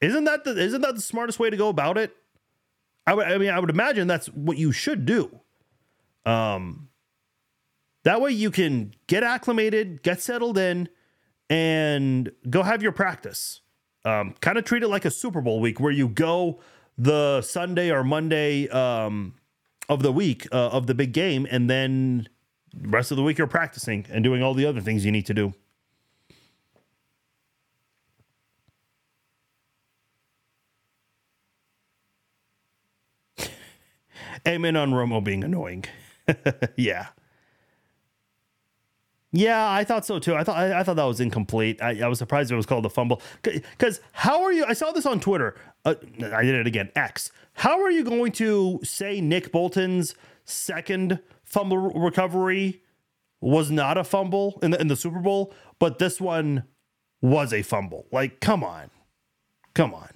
Isn't 0.00 0.24
that 0.24 0.44
the 0.44 0.56
isn't 0.56 0.82
that 0.82 0.94
the 0.94 1.00
smartest 1.00 1.38
way 1.38 1.48
to 1.50 1.56
go 1.56 1.68
about 1.68 1.96
it? 1.96 2.14
I 3.06 3.14
would 3.14 3.26
I 3.26 3.38
mean 3.38 3.50
I 3.50 3.58
would 3.58 3.70
imagine 3.70 4.06
that's 4.06 4.26
what 4.28 4.58
you 4.58 4.72
should 4.72 5.06
do. 5.06 5.40
Um 6.26 6.88
that 8.06 8.20
way 8.20 8.30
you 8.30 8.52
can 8.52 8.94
get 9.08 9.24
acclimated, 9.24 10.00
get 10.04 10.22
settled 10.22 10.56
in, 10.56 10.88
and 11.50 12.30
go 12.48 12.62
have 12.62 12.80
your 12.80 12.92
practice. 12.92 13.62
Um, 14.04 14.36
kind 14.40 14.56
of 14.56 14.64
treat 14.64 14.84
it 14.84 14.88
like 14.88 15.04
a 15.04 15.10
Super 15.10 15.40
Bowl 15.40 15.58
week 15.60 15.80
where 15.80 15.90
you 15.90 16.06
go 16.08 16.60
the 16.96 17.42
Sunday 17.42 17.90
or 17.90 18.04
Monday 18.04 18.68
um, 18.68 19.34
of 19.88 20.04
the 20.04 20.12
week 20.12 20.46
uh, 20.52 20.68
of 20.68 20.86
the 20.86 20.94
big 20.94 21.12
game, 21.12 21.48
and 21.50 21.68
then 21.68 22.28
the 22.72 22.88
rest 22.90 23.10
of 23.10 23.16
the 23.16 23.24
week 23.24 23.38
you're 23.38 23.48
practicing 23.48 24.06
and 24.08 24.22
doing 24.22 24.40
all 24.40 24.54
the 24.54 24.66
other 24.66 24.80
things 24.80 25.04
you 25.04 25.10
need 25.10 25.26
to 25.26 25.34
do. 25.34 25.52
Amen 34.46 34.76
on 34.76 34.92
Romo 34.92 35.24
being 35.24 35.42
annoying. 35.42 35.86
yeah. 36.76 37.08
Yeah, 39.32 39.70
I 39.70 39.84
thought 39.84 40.06
so 40.06 40.18
too. 40.18 40.34
I 40.34 40.44
thought 40.44 40.56
I, 40.56 40.80
I 40.80 40.82
thought 40.82 40.96
that 40.96 41.04
was 41.04 41.20
incomplete. 41.20 41.82
I, 41.82 42.00
I, 42.00 42.08
was 42.08 42.18
surprised 42.18 42.50
it 42.50 42.56
was 42.56 42.64
called 42.64 42.86
a 42.86 42.88
fumble. 42.88 43.20
Because 43.42 44.00
how 44.12 44.42
are 44.42 44.52
you? 44.52 44.64
I 44.64 44.72
saw 44.72 44.92
this 44.92 45.04
on 45.04 45.20
Twitter. 45.20 45.56
Uh, 45.84 45.94
I 46.32 46.42
did 46.42 46.54
it 46.54 46.66
again. 46.66 46.90
X. 46.96 47.30
How 47.54 47.82
are 47.82 47.90
you 47.90 48.02
going 48.02 48.32
to 48.32 48.80
say 48.82 49.20
Nick 49.20 49.52
Bolton's 49.52 50.14
second 50.44 51.20
fumble 51.44 51.78
recovery 51.78 52.82
was 53.40 53.70
not 53.70 53.98
a 53.98 54.04
fumble 54.04 54.58
in 54.62 54.70
the 54.70 54.80
in 54.80 54.88
the 54.88 54.96
Super 54.96 55.20
Bowl, 55.20 55.52
but 55.78 55.98
this 55.98 56.20
one 56.20 56.64
was 57.20 57.52
a 57.52 57.62
fumble? 57.62 58.06
Like, 58.10 58.40
come 58.40 58.64
on, 58.64 58.90
come 59.74 59.92
on. 59.92 60.15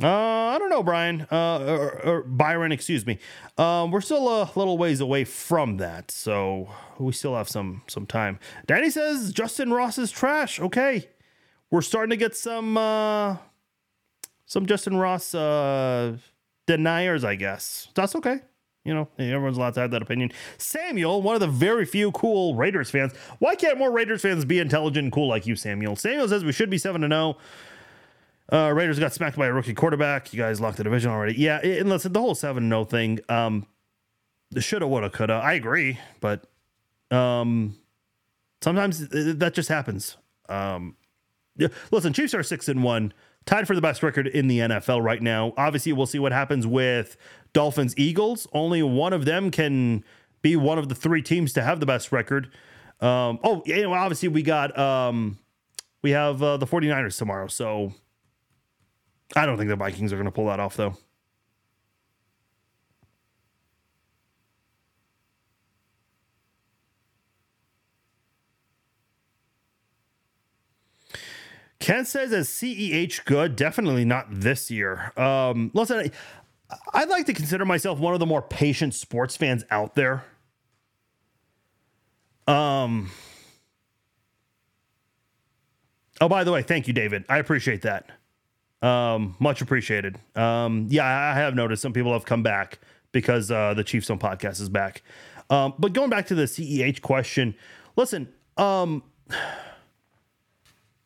Uh, 0.00 0.06
I 0.06 0.56
don't 0.58 0.70
know, 0.70 0.82
Brian, 0.82 1.26
uh, 1.30 1.58
or, 1.58 2.06
or 2.06 2.22
Byron, 2.22 2.72
excuse 2.72 3.06
me. 3.06 3.18
Um, 3.58 3.90
we're 3.90 4.00
still 4.00 4.26
a 4.28 4.50
little 4.54 4.78
ways 4.78 5.00
away 5.00 5.24
from 5.24 5.76
that, 5.76 6.10
so 6.10 6.70
we 6.98 7.12
still 7.12 7.36
have 7.36 7.48
some 7.48 7.82
some 7.88 8.06
time. 8.06 8.38
Danny 8.66 8.88
says 8.88 9.34
Justyn 9.34 9.70
Ross 9.70 9.98
is 9.98 10.10
trash. 10.10 10.58
Okay, 10.58 11.08
we're 11.70 11.82
starting 11.82 12.08
to 12.10 12.16
get 12.16 12.34
some 12.34 12.78
uh, 12.78 13.36
some 14.46 14.64
Justyn 14.64 14.98
Ross 14.98 15.34
uh, 15.34 16.16
deniers, 16.66 17.22
I 17.22 17.34
guess. 17.34 17.88
That's 17.94 18.16
okay. 18.16 18.40
You 18.84 18.94
know, 18.94 19.08
everyone's 19.18 19.58
allowed 19.58 19.74
to 19.74 19.80
have 19.80 19.90
that 19.92 20.02
opinion. 20.02 20.32
Samuel, 20.58 21.22
one 21.22 21.34
of 21.34 21.40
the 21.40 21.46
very 21.46 21.84
few 21.84 22.10
cool 22.12 22.56
Raiders 22.56 22.90
fans. 22.90 23.12
Why 23.38 23.54
can't 23.54 23.78
more 23.78 23.92
Raiders 23.92 24.22
fans 24.22 24.44
be 24.44 24.58
intelligent 24.58 25.04
and 25.04 25.12
cool 25.12 25.28
like 25.28 25.46
you, 25.46 25.54
Samuel? 25.54 25.96
Samuel 25.96 26.28
says 26.28 26.44
we 26.44 26.52
should 26.52 26.70
be 26.70 26.78
seven 26.78 27.02
to 27.02 27.08
zero. 27.08 27.36
Uh, 28.52 28.70
Raiders 28.70 28.98
got 28.98 29.14
smacked 29.14 29.38
by 29.38 29.46
a 29.46 29.52
rookie 29.52 29.72
quarterback. 29.72 30.32
You 30.32 30.38
guys 30.38 30.60
locked 30.60 30.76
the 30.76 30.84
division 30.84 31.10
already. 31.10 31.34
Yeah, 31.38 31.58
and 31.64 31.88
listen, 31.88 32.12
the 32.12 32.20
whole 32.20 32.34
7 32.34 32.68
0 32.68 32.84
thing, 32.84 33.18
um, 33.30 33.66
shoulda, 34.58 34.86
woulda, 34.86 35.08
coulda. 35.08 35.34
I 35.34 35.54
agree, 35.54 35.98
but 36.20 36.44
um, 37.10 37.78
sometimes 38.60 39.08
that 39.08 39.52
just 39.54 39.70
happens. 39.70 40.18
Um, 40.50 40.96
yeah, 41.56 41.68
listen, 41.90 42.12
Chiefs 42.12 42.34
are 42.34 42.42
six 42.42 42.68
and 42.68 42.82
one, 42.82 43.14
tied 43.46 43.66
for 43.66 43.74
the 43.74 43.80
best 43.80 44.02
record 44.02 44.26
in 44.26 44.48
the 44.48 44.58
NFL 44.58 45.02
right 45.02 45.22
now. 45.22 45.54
Obviously, 45.56 45.94
we'll 45.94 46.06
see 46.06 46.18
what 46.18 46.32
happens 46.32 46.66
with 46.66 47.16
Dolphins 47.54 47.94
Eagles. 47.96 48.46
Only 48.52 48.82
one 48.82 49.14
of 49.14 49.24
them 49.24 49.50
can 49.50 50.04
be 50.42 50.56
one 50.56 50.78
of 50.78 50.90
the 50.90 50.94
three 50.94 51.22
teams 51.22 51.54
to 51.54 51.62
have 51.62 51.80
the 51.80 51.86
best 51.86 52.12
record. 52.12 52.50
Um, 53.00 53.38
oh, 53.42 53.62
yeah, 53.64 53.86
obviously 53.86 54.28
we 54.28 54.42
got 54.42 54.78
um, 54.78 55.38
we 56.02 56.10
have 56.10 56.42
uh, 56.42 56.58
the 56.58 56.66
49ers 56.66 57.16
tomorrow, 57.16 57.46
so 57.46 57.94
I 59.34 59.46
don't 59.46 59.56
think 59.56 59.70
the 59.70 59.76
Vikings 59.76 60.12
are 60.12 60.16
going 60.16 60.26
to 60.26 60.32
pull 60.32 60.46
that 60.46 60.60
off 60.60 60.76
though. 60.76 60.96
Ken 71.80 72.04
says, 72.04 72.30
"Is 72.32 72.48
CEH 72.48 73.24
good? 73.24 73.56
Definitely 73.56 74.04
not 74.04 74.26
this 74.30 74.70
year." 74.70 75.12
Um, 75.16 75.72
listen, 75.74 76.12
I'd 76.94 77.08
like 77.08 77.26
to 77.26 77.34
consider 77.34 77.64
myself 77.64 77.98
one 77.98 78.14
of 78.14 78.20
the 78.20 78.26
more 78.26 78.40
patient 78.42 78.94
sports 78.94 79.36
fans 79.36 79.64
out 79.70 79.94
there. 79.96 80.24
Um. 82.46 83.10
Oh, 86.20 86.28
by 86.28 86.44
the 86.44 86.52
way, 86.52 86.62
thank 86.62 86.86
you, 86.86 86.92
David. 86.92 87.24
I 87.28 87.38
appreciate 87.38 87.82
that. 87.82 88.10
Um, 88.82 89.36
much 89.38 89.60
appreciated. 89.62 90.18
Um, 90.34 90.88
yeah, 90.90 91.06
I 91.06 91.34
have 91.34 91.54
noticed 91.54 91.82
some 91.82 91.92
people 91.92 92.12
have 92.12 92.24
come 92.24 92.42
back 92.42 92.80
because 93.12 93.50
uh, 93.50 93.74
the 93.74 93.84
Chiefs 93.84 94.08
Zone 94.08 94.18
podcast 94.18 94.60
is 94.60 94.68
back. 94.68 95.02
Um, 95.50 95.74
but 95.78 95.92
going 95.92 96.10
back 96.10 96.26
to 96.26 96.34
the 96.34 96.44
CEH 96.44 97.00
question, 97.02 97.54
listen, 97.94 98.28
um, 98.56 99.02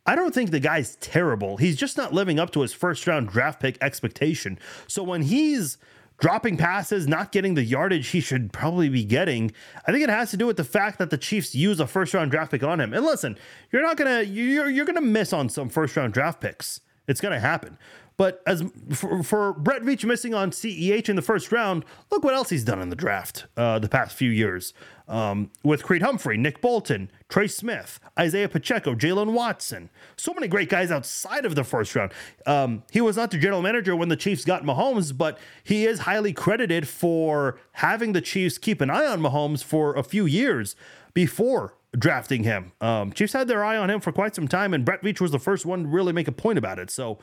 I 0.07 0.14
don't 0.14 0.33
think 0.33 0.51
the 0.51 0.61
guy's 0.61 0.97
terrible. 0.97 1.57
He's 1.57 1.77
just 1.77 1.97
not 1.97 2.14
living 2.14 2.39
up 2.39 2.51
to 2.53 2.61
his 2.61 2.72
first 2.72 3.07
round 3.07 3.29
draft 3.29 3.61
pick 3.61 3.77
expectation. 3.81 4.59
So 4.87 5.03
when 5.03 5.22
he's 5.22 5.79
dropping 6.18 6.57
passes, 6.57 7.07
not 7.07 7.33
getting 7.33 7.55
the 7.55 7.64
yardage 7.64 8.09
he 8.09 8.20
should 8.20 8.53
probably 8.53 8.89
be 8.89 9.05
getting. 9.05 9.53
I 9.87 9.93
think 9.93 10.03
it 10.05 10.11
has 10.11 10.31
to 10.31 10.37
do 10.37 10.47
with 10.47 10.57
the 10.57 10.64
fact 10.64 10.99
that 10.99 11.11
the 11.11 11.18
Chiefs 11.18 11.55
use 11.55 11.81
a 11.81 11.87
first 11.87 12.14
round 12.14 12.31
draft 12.31 12.53
pick 12.53 12.62
on 12.62 12.81
him. 12.81 12.95
And 12.95 13.05
listen, 13.05 13.37
you're 13.72 13.83
not 13.83 13.97
gonna 13.97 14.22
you're 14.22 14.70
you're 14.70 14.87
gonna 14.87 15.01
miss 15.01 15.33
on 15.33 15.49
some 15.49 15.68
first 15.68 15.97
round 15.97 16.14
draft 16.14 16.41
picks. 16.41 16.81
It's 17.07 17.20
gonna 17.20 17.40
happen. 17.40 17.78
But 18.16 18.42
as 18.46 18.64
for, 18.92 19.22
for 19.22 19.52
Brett 19.52 19.82
Veach 19.82 20.04
missing 20.04 20.32
on 20.32 20.50
CEH 20.50 21.09
in 21.09 21.16
the 21.16 21.22
first 21.22 21.52
round, 21.52 21.84
look 22.11 22.24
what 22.24 22.34
else 22.34 22.48
he's 22.48 22.64
done 22.64 22.80
in 22.80 22.88
the 22.88 22.96
draft 22.96 23.46
uh, 23.57 23.78
the 23.78 23.88
past 23.88 24.16
few 24.16 24.30
years 24.30 24.72
um, 25.07 25.50
with 25.62 25.82
Creed 25.82 26.02
Humphrey, 26.02 26.38
Nick 26.38 26.62
Bolton, 26.62 27.11
Trey 27.28 27.46
Smith, 27.46 28.00
Isaiah 28.18 28.48
Pacheco, 28.48 28.94
Jaylen 28.94 29.32
Watson. 29.32 29.90
So 30.16 30.32
many 30.32 30.48
great 30.48 30.70
guys 30.70 30.90
outside 30.90 31.44
of 31.44 31.54
the 31.54 31.64
first 31.64 31.94
round. 31.94 32.12
Um, 32.46 32.84
he 32.90 33.02
was 33.02 33.16
not 33.16 33.30
the 33.30 33.38
general 33.38 33.62
manager 33.62 33.94
when 33.94 34.09
the 34.09 34.16
Chiefs 34.16 34.44
got 34.44 34.64
Mahomes, 34.64 35.16
but 35.16 35.38
he 35.62 35.84
is 35.84 36.00
highly 36.00 36.32
credited 36.32 36.88
for 36.88 37.59
having 37.72 38.12
the 38.12 38.22
Chiefs 38.22 38.57
keep 38.57 38.80
an 38.80 38.88
eye 38.90 39.07
on 39.07 39.20
Mahomes 39.20 39.62
for 39.62 39.94
a 39.94 40.02
few 40.02 40.24
years 40.24 40.74
before 41.12 41.76
drafting 41.99 42.44
him. 42.44 42.72
Um, 42.80 43.12
Chiefs 43.12 43.32
had 43.32 43.49
their 43.49 43.64
eye 43.64 43.76
on 43.76 43.90
him 43.90 44.01
for 44.01 44.12
quite 44.12 44.34
some 44.34 44.49
time, 44.49 44.74
and 44.74 44.84
Brett 44.84 45.03
Veach 45.03 45.20
was 45.20 45.30
the 45.30 45.38
first 45.38 45.66
one 45.66 45.84
to 45.84 45.88
really 45.88 46.12
make 46.12 46.28
a 46.28 46.32
point 46.32 46.59
about 46.59 46.78
it. 46.78 46.90
So 46.90 47.18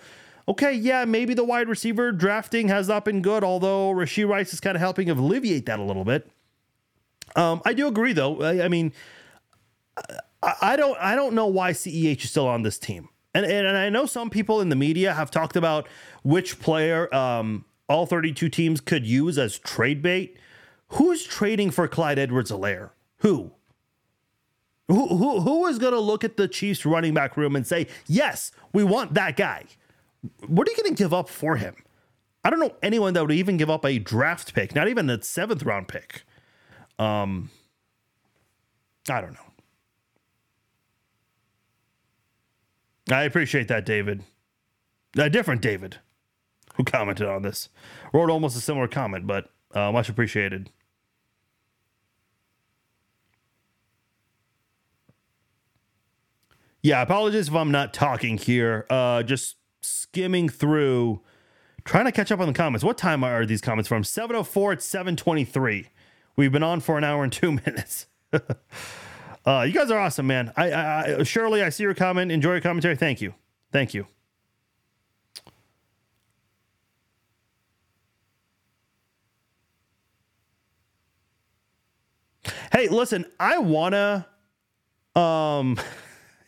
okay, 0.47 0.73
yeah, 0.73 1.05
maybe 1.05 1.33
the 1.33 1.43
wide 1.43 1.67
receiver 1.67 2.11
drafting 2.11 2.67
has 2.67 2.87
not 2.87 3.05
been 3.05 3.21
good, 3.21 3.43
although 3.43 3.91
Rashee 3.91 4.27
Rice 4.27 4.53
is 4.53 4.59
kind 4.59 4.75
of 4.75 4.81
helping 4.81 5.09
alleviate 5.09 5.65
that 5.65 5.79
a 5.79 5.83
little 5.83 6.05
bit. 6.05 6.29
Um, 7.35 7.61
I 7.65 7.73
do 7.73 7.87
agree, 7.87 8.13
though. 8.13 8.41
I, 8.41 8.65
I 8.65 8.67
mean, 8.67 8.93
I, 10.41 10.53
I, 10.61 10.75
don't, 10.75 10.97
I 10.99 11.15
don't 11.15 11.33
know 11.33 11.47
why 11.47 11.71
CEH 11.71 12.23
is 12.23 12.29
still 12.29 12.47
on 12.47 12.63
this 12.63 12.77
team, 12.77 13.09
and, 13.33 13.45
and, 13.45 13.67
and 13.67 13.77
I 13.77 13.89
know 13.89 14.05
some 14.05 14.29
people 14.29 14.61
in 14.61 14.69
the 14.69 14.75
media 14.75 15.13
have 15.13 15.31
talked 15.31 15.55
about 15.55 15.87
which 16.23 16.59
player 16.59 17.13
um, 17.13 17.65
all 17.87 18.05
32 18.05 18.49
teams 18.49 18.81
could 18.81 19.05
use 19.05 19.37
as 19.37 19.57
trade 19.57 20.01
bait. 20.01 20.37
Who's 20.89 21.23
trading 21.23 21.71
for 21.71 21.87
Clyde 21.87 22.19
Edwards-Helaire? 22.19 22.91
Who? 23.19 23.53
Who, 24.89 25.07
who, 25.07 25.39
who 25.39 25.65
is 25.67 25.79
going 25.79 25.93
to 25.93 25.99
look 25.99 26.23
at 26.23 26.37
the 26.37 26.47
Chiefs 26.47 26.85
running 26.85 27.13
back 27.13 27.37
room 27.37 27.55
and 27.55 27.65
say, 27.65 27.87
yes, 28.05 28.51
we 28.73 28.83
want 28.83 29.13
that 29.13 29.37
guy? 29.37 29.65
what 30.47 30.67
are 30.67 30.71
you 30.71 30.77
going 30.77 30.95
to 30.95 31.03
give 31.03 31.13
up 31.13 31.29
for 31.29 31.57
him? 31.57 31.75
I 32.43 32.49
don't 32.49 32.59
know 32.59 32.75
anyone 32.81 33.13
that 33.13 33.21
would 33.21 33.31
even 33.31 33.57
give 33.57 33.69
up 33.69 33.85
a 33.85 33.99
draft 33.99 34.53
pick, 34.53 34.75
not 34.75 34.87
even 34.87 35.09
a 35.09 35.21
seventh 35.21 35.63
round 35.63 35.87
pick. 35.87 36.23
Um, 36.99 37.49
I 39.09 39.21
don't 39.21 39.33
know. 39.33 39.39
I 43.15 43.23
appreciate 43.23 43.67
that, 43.67 43.85
David. 43.85 44.23
A 45.17 45.29
different 45.29 45.61
David 45.61 45.97
who 46.75 46.83
commented 46.83 47.27
on 47.27 47.43
this. 47.43 47.69
Wrote 48.13 48.29
almost 48.29 48.57
a 48.57 48.61
similar 48.61 48.87
comment, 48.87 49.27
but 49.27 49.49
uh, 49.73 49.91
much 49.91 50.09
appreciated. 50.09 50.69
Yeah, 56.83 57.01
apologies 57.01 57.47
if 57.47 57.55
I'm 57.55 57.71
not 57.71 57.93
talking 57.93 58.37
here. 58.37 58.85
Uh, 58.89 59.23
just 59.23 59.55
skimming 59.81 60.49
through, 60.49 61.21
trying 61.85 62.03
to 62.05 62.11
catch 62.11 62.29
up 62.29 62.41
on 62.41 62.47
the 62.47 62.53
comments. 62.53 62.83
What 62.83 62.97
time 62.97 63.23
are 63.23 63.45
these 63.45 63.61
comments 63.61 63.87
from? 63.87 64.03
704 64.03 64.73
at 64.73 64.81
723. 64.81 65.87
We've 66.35 66.51
been 66.51 66.61
on 66.61 66.81
for 66.81 66.97
an 66.97 67.05
hour 67.05 67.23
and 67.23 67.31
two 67.31 67.51
minutes. 67.65 68.07
uh, 69.45 69.61
you 69.61 69.71
guys 69.71 69.89
are 69.91 69.97
awesome, 69.97 70.27
man. 70.27 70.51
I, 70.57 70.71
I, 70.71 71.19
I 71.19 71.23
Shirley, 71.23 71.63
I 71.63 71.69
see 71.69 71.83
your 71.83 71.93
comment. 71.93 72.33
Enjoy 72.33 72.51
your 72.51 72.61
commentary. 72.61 72.97
Thank 72.97 73.21
you. 73.21 73.33
Thank 73.71 73.93
you. 73.93 74.05
Hey, 82.73 82.89
listen, 82.89 83.25
I 83.39 83.59
wanna 83.59 84.27
um 85.15 85.79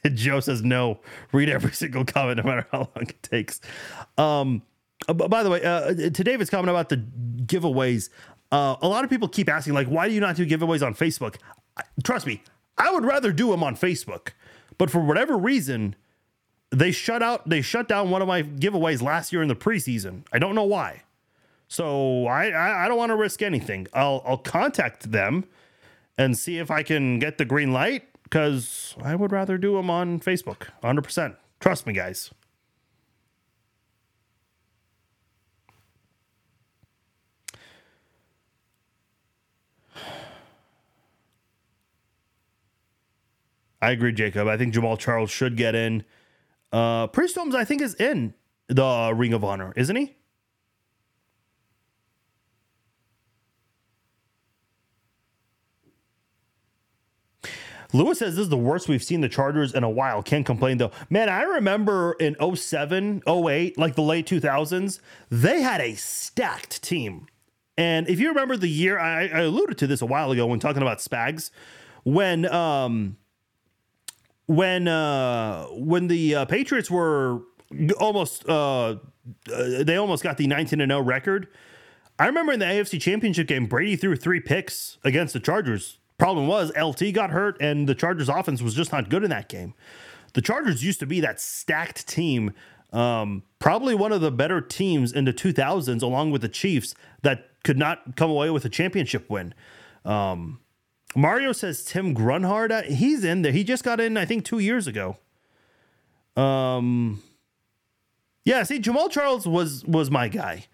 Joe 0.14 0.39
says 0.39 0.64
no. 0.64 0.99
Read 1.32 1.49
every 1.49 1.72
single 1.74 2.06
comment, 2.06 2.38
no 2.38 2.43
matter 2.43 2.68
how 2.72 2.89
long 2.95 3.08
it 3.08 3.24
takes. 3.24 3.60
Um, 4.18 4.62
uh, 5.08 5.14
by 5.14 5.43
the 5.43 5.49
way, 5.49 5.64
uh, 5.64 5.93
to 5.93 6.24
David's 6.24 6.49
comment 6.49 6.70
about 6.70 6.89
the 6.89 6.97
giveaways, 6.97 8.10
uh, 8.51 8.76
a 8.82 8.88
lot 8.88 9.03
of 9.03 9.10
people 9.10 9.28
keep 9.28 9.49
asking, 9.49 9.74
like, 9.74 9.88
why 9.88 10.08
do 10.08 10.14
you 10.14 10.22
not 10.22 10.36
do 10.36 10.45
giveaways 10.45 10.86
on 10.86 10.93
Facebook? 10.93 11.38
Trust 12.03 12.26
me, 12.26 12.41
I 12.78 12.91
would 12.91 13.03
rather 13.03 13.32
do 13.32 13.51
them 13.51 13.64
on 13.64 13.76
Facebook, 13.76 14.30
but 14.78 14.89
for 14.89 14.99
whatever 14.99 15.38
reason, 15.38 15.95
they 16.72 16.91
shut 16.91 17.22
out, 17.22 17.47
they 17.49 17.62
shut 17.62 17.88
down 17.88 18.10
one 18.10 18.22
of 18.22 18.28
my 18.28 18.43
giveaways 18.43 19.01
last 19.01 19.34
year 19.34 19.41
in 19.41 19.47
the 19.47 19.56
preseason. 19.56 20.24
I 20.32 20.39
don't 20.39 20.56
know 20.56 20.64
why. 20.64 21.03
So 21.68 22.28
I, 22.28 22.49
I, 22.49 22.86
I 22.86 22.88
don't 22.88 22.97
want 22.97 23.10
to 23.10 23.16
risk 23.16 23.41
anything. 23.41 23.88
I'll, 23.93 24.24
I'll 24.26 24.38
contact 24.38 25.12
them 25.12 25.45
and 26.18 26.38
see 26.38 26.60
if 26.60 26.72
I 26.72 26.84
can 26.84 27.20
get 27.20 27.38
the 27.38 27.45
green 27.45 27.74
light 27.74 28.08
because 28.26 28.95
I 29.01 29.15
would 29.15 29.32
rather 29.32 29.57
do 29.57 29.76
them 29.76 29.89
on 29.89 30.19
Facebook 30.19 30.67
100%. 30.84 31.38
Trust 31.61 31.88
me, 31.88 31.93
guys. 31.93 32.32
I 43.82 43.91
agree, 43.91 44.11
Jacob. 44.11 44.47
I 44.47 44.57
think 44.57 44.73
Jamaal 44.73 44.97
Charles 44.97 45.30
should 45.30 45.55
get 45.55 45.76
in. 45.76 46.03
Uh, 46.71 47.05
Priest 47.07 47.36
Holmes, 47.36 47.53
I 47.53 47.63
think, 47.63 47.82
is 47.82 47.93
in 47.95 48.34
the 48.67 49.13
Ring 49.15 49.32
of 49.32 49.43
Honor, 49.43 49.73
isn't 49.76 49.95
he? 49.95 50.15
Lewis 57.93 58.19
says 58.19 58.36
this 58.36 58.43
is 58.43 58.49
the 58.49 58.57
worst 58.57 58.88
we've 58.88 59.03
seen 59.03 59.21
the 59.21 59.29
Chargers 59.29 59.73
in 59.73 59.83
a 59.83 59.89
while. 59.89 60.21
Can't 60.23 60.45
complain 60.45 60.77
though. 60.77 60.91
Man, 61.09 61.29
I 61.29 61.43
remember 61.43 62.13
in 62.19 62.36
07, 62.55 63.23
08, 63.27 63.77
like 63.77 63.95
the 63.95 64.01
late 64.01 64.25
2000s, 64.27 64.99
they 65.29 65.61
had 65.61 65.81
a 65.81 65.95
stacked 65.95 66.81
team. 66.81 67.27
And 67.77 68.07
if 68.07 68.19
you 68.19 68.29
remember 68.29 68.55
the 68.57 68.69
year, 68.69 68.99
I, 68.99 69.27
I 69.27 69.41
alluded 69.41 69.77
to 69.79 69.88
this 69.88 70.01
a 70.01 70.05
while 70.05 70.31
ago 70.31 70.45
when 70.47 70.59
talking 70.59 70.81
about 70.81 70.99
Spags, 70.99 71.51
when 72.03 72.45
um 72.45 73.17
when 74.45 74.88
uh 74.88 75.65
when 75.71 76.07
the 76.07 76.36
uh, 76.36 76.45
Patriots 76.45 76.89
were 76.89 77.41
almost 77.99 78.47
uh, 78.47 78.91
uh 78.91 78.97
they 79.83 79.97
almost 79.97 80.23
got 80.23 80.38
the 80.38 80.47
19 80.47 80.79
0 80.79 81.01
record. 81.01 81.47
I 82.17 82.27
remember 82.27 82.53
in 82.53 82.59
the 82.59 82.65
AFC 82.65 83.01
Championship 83.01 83.47
game, 83.47 83.65
Brady 83.65 83.97
threw 83.97 84.15
three 84.15 84.39
picks 84.39 84.97
against 85.03 85.33
the 85.33 85.39
Chargers 85.41 85.97
Problem 86.18 86.47
was, 86.47 86.72
LT 86.78 87.13
got 87.13 87.32
hurt, 87.32 87.57
and 87.59 87.89
the 87.89 87.95
Chargers' 87.95 88.30
offense 88.30 88.61
was 88.61 88.74
just 88.74 88.91
not 88.91 89.09
good 89.09 89.24
in 89.24 89.30
that 89.32 89.49
game. 89.49 89.74
The 90.34 90.41
Chargers 90.41 90.84
used 90.84 90.99
to 91.01 91.05
be 91.05 91.20
that 91.22 91.41
stacked 91.41 92.07
team, 92.07 92.53
um, 92.93 93.43
probably 93.59 93.95
one 93.95 94.11
of 94.11 94.22
the 94.22 94.32
better 94.32 94.61
teams 94.61 95.11
in 95.11 95.26
the 95.26 95.34
2000s, 95.34 96.01
along 96.01 96.32
with 96.32 96.41
the 96.41 96.49
Chiefs, 96.49 96.95
that 97.22 97.49
could 97.63 97.78
not 97.78 98.16
come 98.16 98.30
away 98.30 98.49
with 98.49 98.63
a 98.63 98.70
championship 98.70 99.30
win. 99.30 99.53
Um, 100.05 100.59
Mario 101.16 101.51
says 101.51 101.84
Tim 101.84 102.13
Grunhard, 102.13 102.72
uh, 102.72 102.84
he's 102.84 103.24
in 103.24 103.41
there. 103.41 103.51
He 103.51 103.63
just 103.63 103.84
got 103.84 103.99
in, 103.99 104.18
I 104.18 104.26
think, 104.26 104.45
two 104.45 104.59
years 104.59 104.88
ago. 104.88 105.18
Um, 106.36 107.22
yeah, 108.43 108.63
see, 108.63 108.80
Jamaal 108.80 109.09
Charles 109.09 109.47
was 109.47 109.84
was 109.86 110.11
my 110.11 110.28
guy. 110.28 110.66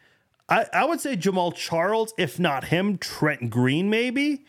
I, 0.50 0.66
I 0.74 0.86
would 0.86 1.00
say 1.00 1.16
Jamaal 1.16 1.56
Charles, 1.56 2.14
if 2.18 2.39
not 2.39 2.66
him, 2.66 2.98
Trent 2.98 3.50
Green, 3.50 3.89
maybe. 3.89 4.46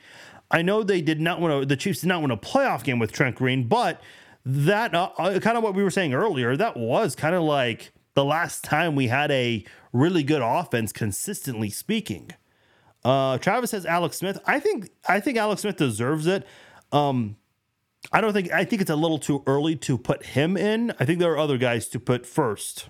I 0.53 0.62
know 0.62 0.82
they 0.82 1.00
did 1.00 1.20
not 1.20 1.40
want 1.40 1.62
to, 1.62 1.66
the 1.66 1.76
Chiefs 1.76 2.03
did 2.03 2.09
not 2.09 2.20
win 2.22 2.30
a 2.30 2.36
playoff 2.36 2.84
game 2.84 2.98
with 2.98 3.11
Trent 3.11 3.36
Green, 3.36 3.66
but 3.66 4.00
that, 4.44 4.94
uh, 4.94 5.11
uh 5.18 5.40
kind 5.40 5.57
of 5.57 5.64
what 5.64 5.74
we 5.74 5.82
were 5.82 5.90
saying 5.90 6.12
earlier, 6.12 6.57
that 6.57 6.76
was 6.76 7.16
kind 7.16 7.34
of 7.34 7.42
like 7.42 7.92
the 8.14 8.24
last 8.24 8.62
time 8.62 8.94
we 8.94 9.09
had 9.09 9.30
a 9.30 9.64
really 9.92 10.22
good 10.22 10.42
offense, 10.42 10.92
consistently 10.92 11.70
speaking. 11.70 12.30
Uh, 13.05 13.38
Travis 13.38 13.70
says 13.70 13.86
Alex 13.86 14.18
Smith. 14.18 14.38
I 14.46 14.61
think 14.61 14.90
I 15.09 15.20
think 15.20 15.36
Alex 15.36 15.62
Smith 15.62 15.76
deserves 15.76 16.26
it. 16.26 16.46
Um, 16.92 17.36
I 18.12 18.20
don't 18.20 18.32
think 18.32 18.53
I 18.53 18.64
think 18.64 18.80
it's 18.80 18.90
a 18.90 18.96
little 18.96 19.18
too 19.18 19.42
early 19.46 19.76
to 19.76 19.98
put 19.98 20.26
him 20.26 20.57
in. 20.57 20.92
I 21.00 21.05
think 21.05 21.18
there 21.18 21.32
are 21.32 21.38
other 21.38 21.59
guys 21.59 21.88
to 21.88 22.00
put 22.00 22.26
first. 22.26 22.88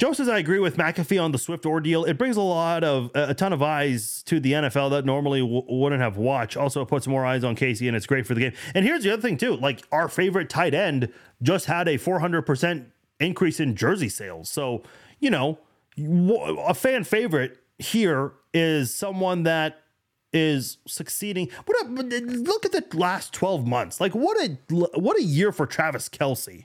Joe 0.00 0.14
says 0.14 0.30
I 0.30 0.38
agree 0.38 0.60
with 0.60 0.78
McAfee 0.78 1.22
on 1.22 1.30
the 1.30 1.36
Swift 1.36 1.66
ordeal. 1.66 2.06
It 2.06 2.16
brings 2.16 2.38
a 2.38 2.40
lot 2.40 2.84
of 2.84 3.10
a 3.14 3.34
ton 3.34 3.52
of 3.52 3.62
eyes 3.62 4.22
to 4.22 4.40
the 4.40 4.52
NFL 4.52 4.88
that 4.92 5.04
normally 5.04 5.40
w- 5.40 5.62
wouldn't 5.68 6.00
have 6.00 6.16
watched. 6.16 6.56
Also, 6.56 6.80
it 6.80 6.86
puts 6.86 7.06
more 7.06 7.26
eyes 7.26 7.44
on 7.44 7.54
KC, 7.54 7.86
and 7.86 7.94
it's 7.94 8.06
great 8.06 8.26
for 8.26 8.32
the 8.32 8.40
game. 8.40 8.52
And 8.74 8.86
here's 8.86 9.02
the 9.04 9.12
other 9.12 9.20
thing 9.20 9.36
too: 9.36 9.56
like 9.56 9.82
our 9.92 10.08
favorite 10.08 10.48
tight 10.48 10.72
end 10.72 11.12
just 11.42 11.66
had 11.66 11.86
a 11.86 11.98
400 11.98 12.46
percent 12.46 12.86
increase 13.20 13.60
in 13.60 13.76
jersey 13.76 14.08
sales. 14.08 14.48
So 14.48 14.82
you 15.18 15.28
know, 15.28 15.58
a 15.98 16.72
fan 16.72 17.04
favorite 17.04 17.58
here 17.78 18.32
is 18.54 18.94
someone 18.94 19.42
that 19.42 19.82
is 20.32 20.78
succeeding. 20.86 21.50
What 21.66 21.84
a, 21.84 21.90
look 21.90 22.64
at 22.64 22.72
the 22.72 22.86
last 22.96 23.34
12 23.34 23.66
months. 23.66 24.00
Like 24.00 24.14
what 24.14 24.38
a 24.42 24.56
what 24.70 25.18
a 25.18 25.22
year 25.22 25.52
for 25.52 25.66
Travis 25.66 26.08
Kelce. 26.08 26.64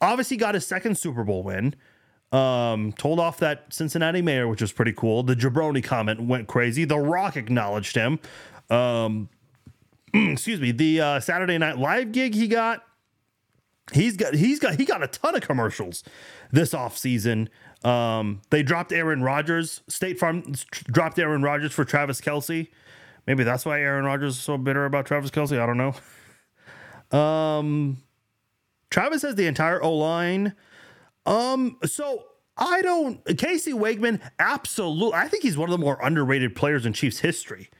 Obviously 0.00 0.36
got 0.36 0.54
his 0.54 0.66
second 0.66 0.98
Super 0.98 1.22
Bowl 1.22 1.44
win. 1.44 1.76
Um, 2.34 2.92
told 2.94 3.20
off 3.20 3.38
that 3.38 3.72
Cincinnati 3.72 4.20
mayor, 4.20 4.48
which 4.48 4.60
was 4.60 4.72
pretty 4.72 4.92
cool. 4.92 5.22
The 5.22 5.36
jabroni 5.36 5.84
comment 5.84 6.20
went 6.20 6.48
crazy. 6.48 6.84
The 6.84 6.98
Rock 6.98 7.36
acknowledged 7.36 7.94
him. 7.94 8.18
Um, 8.70 9.28
excuse 10.14 10.60
me. 10.60 10.72
The 10.72 11.00
uh, 11.00 11.20
Saturday 11.20 11.58
Night 11.58 11.78
Live 11.78 12.10
gig 12.10 12.34
he 12.34 12.48
got. 12.48 12.84
He's 13.92 14.16
got 14.16 14.34
he's 14.34 14.58
got 14.58 14.74
he 14.76 14.84
got 14.84 15.02
a 15.02 15.06
ton 15.06 15.36
of 15.36 15.42
commercials 15.42 16.02
this 16.50 16.74
off 16.74 16.98
season. 16.98 17.50
Um, 17.84 18.40
they 18.50 18.64
dropped 18.64 18.92
Aaron 18.92 19.22
Rodgers. 19.22 19.82
State 19.88 20.18
Farm 20.18 20.54
dropped 20.70 21.18
Aaron 21.20 21.42
Rodgers 21.42 21.72
for 21.72 21.84
Travis 21.84 22.20
Kelce. 22.20 22.68
Maybe 23.28 23.44
that's 23.44 23.64
why 23.64 23.80
Aaron 23.80 24.06
Rodgers 24.06 24.36
is 24.36 24.42
so 24.42 24.58
bitter 24.58 24.86
about 24.86 25.06
Travis 25.06 25.30
Kelce. 25.30 25.60
I 25.60 25.66
don't 25.66 25.78
know. 25.78 25.94
Um, 27.12 27.98
Travis 28.90 29.22
has 29.22 29.36
the 29.36 29.46
entire 29.46 29.80
O 29.80 29.92
line 29.92 30.54
um, 31.26 31.78
so 31.84 32.24
I 32.56 32.82
don't 32.82 33.24
Casey 33.38 33.72
Wiegmann, 33.72 34.20
absolutely. 34.38 35.14
I 35.14 35.28
think 35.28 35.42
he's 35.42 35.56
one 35.56 35.68
of 35.68 35.72
the 35.72 35.84
more 35.84 35.98
underrated 36.02 36.54
players 36.54 36.86
in 36.86 36.92
Chiefs 36.92 37.20
history. 37.20 37.70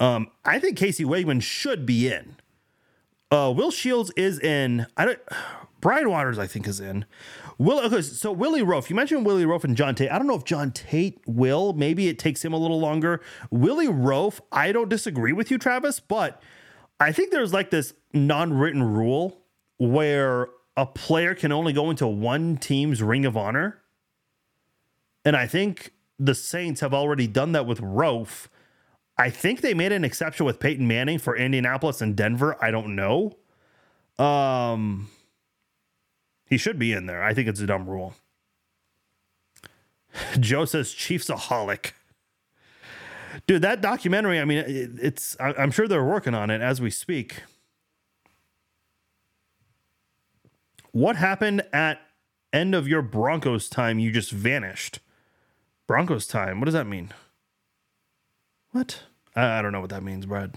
Um, 0.00 0.30
I 0.44 0.58
think 0.58 0.76
Casey 0.76 1.04
Wiegmann 1.04 1.42
should 1.42 1.84
be 1.84 2.08
in. 2.08 2.36
Uh, 3.30 3.52
Will 3.54 3.70
Shields 3.70 4.10
is 4.16 4.38
in. 4.38 4.86
I 4.96 5.04
don't. 5.04 5.18
Brian 5.80 6.10
Waters, 6.10 6.40
I 6.40 6.48
think, 6.48 6.66
is 6.66 6.80
in. 6.80 7.04
Will 7.56 7.78
okay, 7.80 8.02
so 8.02 8.32
Willie 8.32 8.62
Roaf. 8.62 8.90
You 8.90 8.96
mentioned 8.96 9.24
Willie 9.24 9.44
Roaf 9.44 9.62
and 9.62 9.76
John 9.76 9.94
Tait. 9.94 10.10
I 10.10 10.18
don't 10.18 10.26
know 10.26 10.34
if 10.34 10.44
John 10.44 10.72
Tait 10.72 11.20
will. 11.24 11.72
Maybe 11.72 12.08
it 12.08 12.18
takes 12.18 12.44
him 12.44 12.52
a 12.52 12.56
little 12.56 12.80
longer. 12.80 13.20
Willie 13.52 13.86
Roaf. 13.86 14.40
I 14.50 14.72
don't 14.72 14.88
disagree 14.88 15.32
with 15.32 15.52
you, 15.52 15.58
Travis, 15.58 16.00
but 16.00 16.42
I 16.98 17.12
think 17.12 17.30
there's 17.30 17.52
like 17.52 17.70
this 17.70 17.94
non-written 18.12 18.82
rule 18.82 19.40
where 19.78 20.48
a 20.78 20.86
player 20.86 21.34
can 21.34 21.50
only 21.50 21.72
go 21.72 21.90
into 21.90 22.06
one 22.06 22.56
team's 22.56 23.02
ring 23.02 23.26
of 23.26 23.36
honor. 23.36 23.80
And 25.24 25.34
I 25.34 25.48
think 25.48 25.92
the 26.20 26.36
Saints 26.36 26.80
have 26.82 26.94
already 26.94 27.26
done 27.26 27.50
that 27.50 27.66
with 27.66 27.80
Roaf. 27.80 28.46
I 29.18 29.28
think 29.28 29.60
they 29.60 29.74
made 29.74 29.90
an 29.90 30.04
exception 30.04 30.46
with 30.46 30.60
Peyton 30.60 30.86
Manning 30.86 31.18
for 31.18 31.36
Indianapolis 31.36 32.00
and 32.00 32.14
Denver. 32.14 32.56
I 32.62 32.70
don't 32.70 32.94
know. 32.94 33.36
Um, 34.20 35.10
he 36.48 36.56
should 36.56 36.78
be 36.78 36.92
in 36.92 37.06
there. 37.06 37.24
I 37.24 37.34
think 37.34 37.48
it's 37.48 37.58
a 37.58 37.66
dumb 37.66 37.90
rule. 37.90 38.14
Joe 40.38 40.64
says 40.64 40.90
ChiefsAholic. 40.94 41.90
Dude, 43.48 43.62
that 43.62 43.80
documentary, 43.80 44.38
I 44.38 44.44
mean, 44.44 44.62
it's, 45.02 45.36
I'm 45.40 45.72
sure 45.72 45.88
they're 45.88 46.04
working 46.04 46.34
on 46.34 46.50
it 46.50 46.60
as 46.60 46.80
we 46.80 46.90
speak. 46.90 47.42
What 50.98 51.14
happened 51.14 51.62
at 51.72 52.00
end 52.52 52.74
of 52.74 52.88
your 52.88 53.02
Broncos 53.02 53.68
time? 53.68 54.00
You 54.00 54.10
just 54.10 54.32
vanished. 54.32 54.98
Broncos 55.86 56.26
time. 56.26 56.58
What 56.58 56.64
does 56.64 56.74
that 56.74 56.88
mean? 56.88 57.12
What? 58.72 59.04
I, 59.36 59.60
I 59.60 59.62
don't 59.62 59.70
know 59.70 59.80
what 59.80 59.90
that 59.90 60.02
means, 60.02 60.26
Brad. 60.26 60.56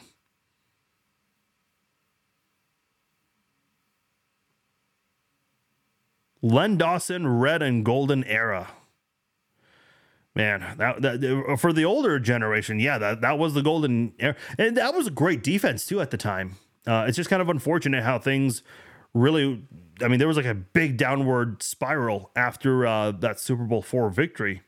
Len 6.42 6.76
Dawson, 6.76 7.28
red 7.28 7.62
and 7.62 7.86
golden 7.86 8.24
era. 8.24 8.70
Man, 10.34 10.76
that, 10.80 11.04
that 11.04 11.58
for 11.60 11.72
the 11.72 11.86
older 11.86 12.20
generation, 12.20 12.80
yeah, 12.80 12.98
that, 12.98 13.22
that 13.22 13.38
was 13.38 13.54
the 13.54 13.62
golden 13.62 14.14
era, 14.18 14.36
and 14.58 14.76
that 14.76 14.96
was 14.96 15.06
a 15.06 15.12
great 15.12 15.44
defense 15.44 15.86
too 15.86 16.02
at 16.02 16.10
the 16.10 16.18
time. 16.18 16.56
Uh, 16.88 17.06
it's 17.08 17.18
just 17.18 17.30
kind 17.30 17.44
of 17.44 17.50
unfortunate 17.50 18.04
how 18.04 18.18
things 18.18 18.64
really 19.14 19.64
I 20.02 20.08
mean, 20.08 20.20
there 20.20 20.28
was 20.28 20.38
like 20.38 20.46
a 20.46 20.56
big 20.56 20.98
downward 20.98 21.62
spiral 21.62 22.32
after 22.36 22.86
uh, 22.86 23.12
that 23.12 23.40
Super 23.40 23.64
Bowl 23.64 23.82
four 23.82 24.10
victory. 24.10 24.62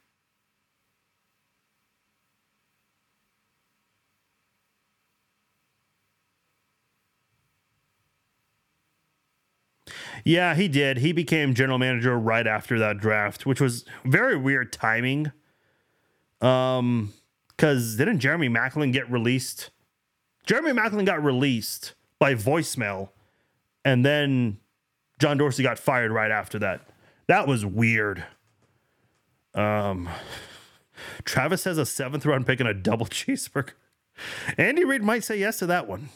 Yeah, 10.23 10.55
he 10.55 10.67
did. 10.67 10.99
He 10.99 11.11
became 11.11 11.53
general 11.53 11.77
manager 11.79 12.17
right 12.17 12.47
after 12.47 12.79
that 12.79 12.97
draft, 12.99 13.45
which 13.45 13.59
was 13.59 13.83
very 14.05 14.37
weird 14.37 14.71
timing. 14.71 15.31
Um, 16.39 17.13
because 17.49 17.97
didn't 17.97 18.19
Jeremy 18.19 18.49
Maclin 18.49 18.91
get 18.91 19.09
released? 19.11 19.69
Jeremy 20.45 20.71
Maclin 20.71 21.05
got 21.05 21.23
released 21.23 21.93
by 22.19 22.35
voicemail, 22.35 23.09
and 23.85 24.05
then 24.05 24.57
John 25.19 25.37
Dorsey 25.37 25.63
got 25.63 25.79
fired 25.79 26.11
right 26.11 26.31
after 26.31 26.59
that. 26.59 26.81
That 27.27 27.47
was 27.47 27.65
weird. 27.65 28.23
Um, 29.53 30.09
Travis 31.23 31.63
has 31.63 31.77
a 31.77 31.85
seventh 31.85 32.25
round 32.25 32.45
pick 32.45 32.59
and 32.59 32.69
a 32.69 32.73
double 32.73 33.05
cheeseburger. 33.07 33.71
Andy 34.57 34.83
Reid 34.83 35.01
might 35.01 35.23
say 35.23 35.39
yes 35.39 35.57
to 35.59 35.65
that 35.67 35.87
one. 35.87 36.09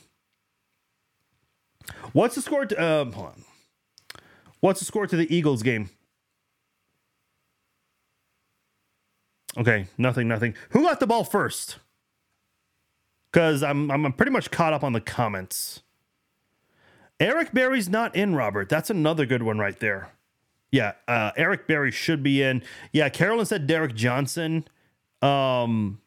What's 2.14 2.36
the 2.36 2.42
score? 2.42 2.66
To, 2.66 2.84
um, 2.84 3.12
hold 3.14 3.28
on. 3.28 3.44
What's 4.60 4.80
the 4.80 4.86
score 4.86 5.08
to 5.08 5.16
the 5.16 5.34
Eagles 5.34 5.64
game? 5.64 5.90
Okay, 9.58 9.88
nothing, 9.98 10.28
nothing. 10.28 10.56
Who 10.70 10.84
got 10.84 11.00
the 11.00 11.08
ball 11.08 11.24
first? 11.24 11.78
Because 13.32 13.64
I'm 13.64 13.90
I'm 13.90 14.12
pretty 14.14 14.32
much 14.32 14.52
caught 14.52 14.74
up 14.74 14.84
on 14.84 14.94
the 14.94 15.02
comments. 15.02 15.82
Eric 17.20 17.52
Berry's 17.54 17.90
not 17.90 18.16
in, 18.16 18.36
Robert. 18.36 18.70
That's 18.70 18.90
another 18.90 19.26
good 19.26 19.44
one 19.44 19.58
right 19.58 19.80
there. 19.80 20.12
Yeah, 20.72 20.94
uh, 21.08 21.32
Eric 21.36 21.68
Berry 21.68 21.92
should 21.92 22.22
be 22.22 22.44
in. 22.44 22.62
Yeah, 22.92 23.10
Carolyn 23.10 23.46
said 23.46 23.68
Derrick 23.68 23.96
Johnson. 23.96 24.66
Um, 25.22 26.02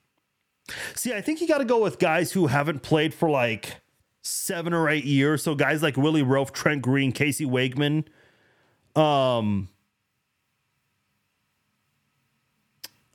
see, 0.94 1.14
I 1.14 1.20
think 1.20 1.40
you 1.40 1.48
got 1.48 1.58
to 1.58 1.64
go 1.64 1.82
with 1.82 1.98
guys 1.98 2.32
who 2.32 2.46
haven't 2.46 2.82
played 2.82 3.14
for 3.14 3.30
like 3.30 3.76
seven 4.22 4.72
or 4.72 4.88
eight 4.88 5.04
years. 5.04 5.42
So 5.42 5.54
guys 5.54 5.82
like 5.82 5.96
Willie 5.96 6.22
Roaf, 6.22 6.52
Trent 6.52 6.82
Green, 6.82 7.10
Casey 7.10 7.46
Wiegmann. 7.46 8.04
Um, 8.94 9.68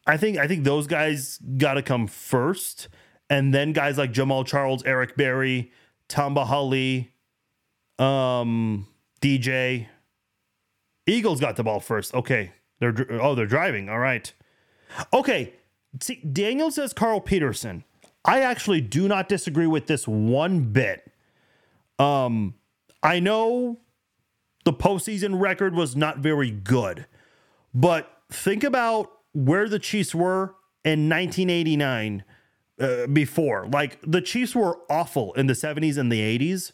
I 0.07 0.17
think 0.17 0.37
I 0.37 0.47
think 0.47 0.63
those 0.63 0.87
guys 0.87 1.39
got 1.57 1.75
to 1.75 1.81
come 1.81 2.07
first, 2.07 2.87
and 3.29 3.53
then 3.53 3.73
guys 3.73 3.97
like 3.97 4.11
Jamaal 4.11 4.45
Charles, 4.45 4.83
Eric 4.83 5.15
Berry, 5.15 5.71
Tamba 6.07 6.45
Hali, 6.45 7.11
um, 7.99 8.87
DJ. 9.21 9.87
Eagles 11.07 11.39
got 11.39 11.55
the 11.55 11.63
ball 11.63 11.79
first. 11.79 12.13
Okay. 12.13 12.51
They're 12.79 12.93
oh, 13.21 13.35
they're 13.35 13.45
driving. 13.45 13.89
All 13.89 13.99
right. 13.99 14.31
Okay. 15.13 15.53
See, 16.01 16.15
Daniel 16.15 16.71
says 16.71 16.93
Carl 16.93 17.21
Peterson. 17.21 17.83
I 18.25 18.41
actually 18.41 18.81
do 18.81 19.07
not 19.07 19.29
disagree 19.29 19.67
with 19.67 19.87
this 19.87 20.07
one 20.07 20.71
bit. 20.71 21.11
Um, 21.99 22.55
I 23.03 23.19
know 23.19 23.79
the 24.65 24.73
postseason 24.73 25.39
record 25.39 25.75
was 25.75 25.95
not 25.95 26.17
very 26.17 26.49
good, 26.51 27.05
but 27.73 28.11
think 28.31 28.63
about 28.63 29.11
where 29.33 29.69
the 29.69 29.79
Chiefs 29.79 30.15
were 30.15 30.55
in 30.83 31.07
1989 31.07 32.23
uh, 32.79 33.07
before. 33.07 33.67
Like 33.67 33.99
the 34.01 34.21
Chiefs 34.21 34.55
were 34.55 34.79
awful 34.89 35.33
in 35.33 35.47
the 35.47 35.53
70s 35.53 35.97
and 35.97 36.11
the 36.11 36.19
80s 36.19 36.71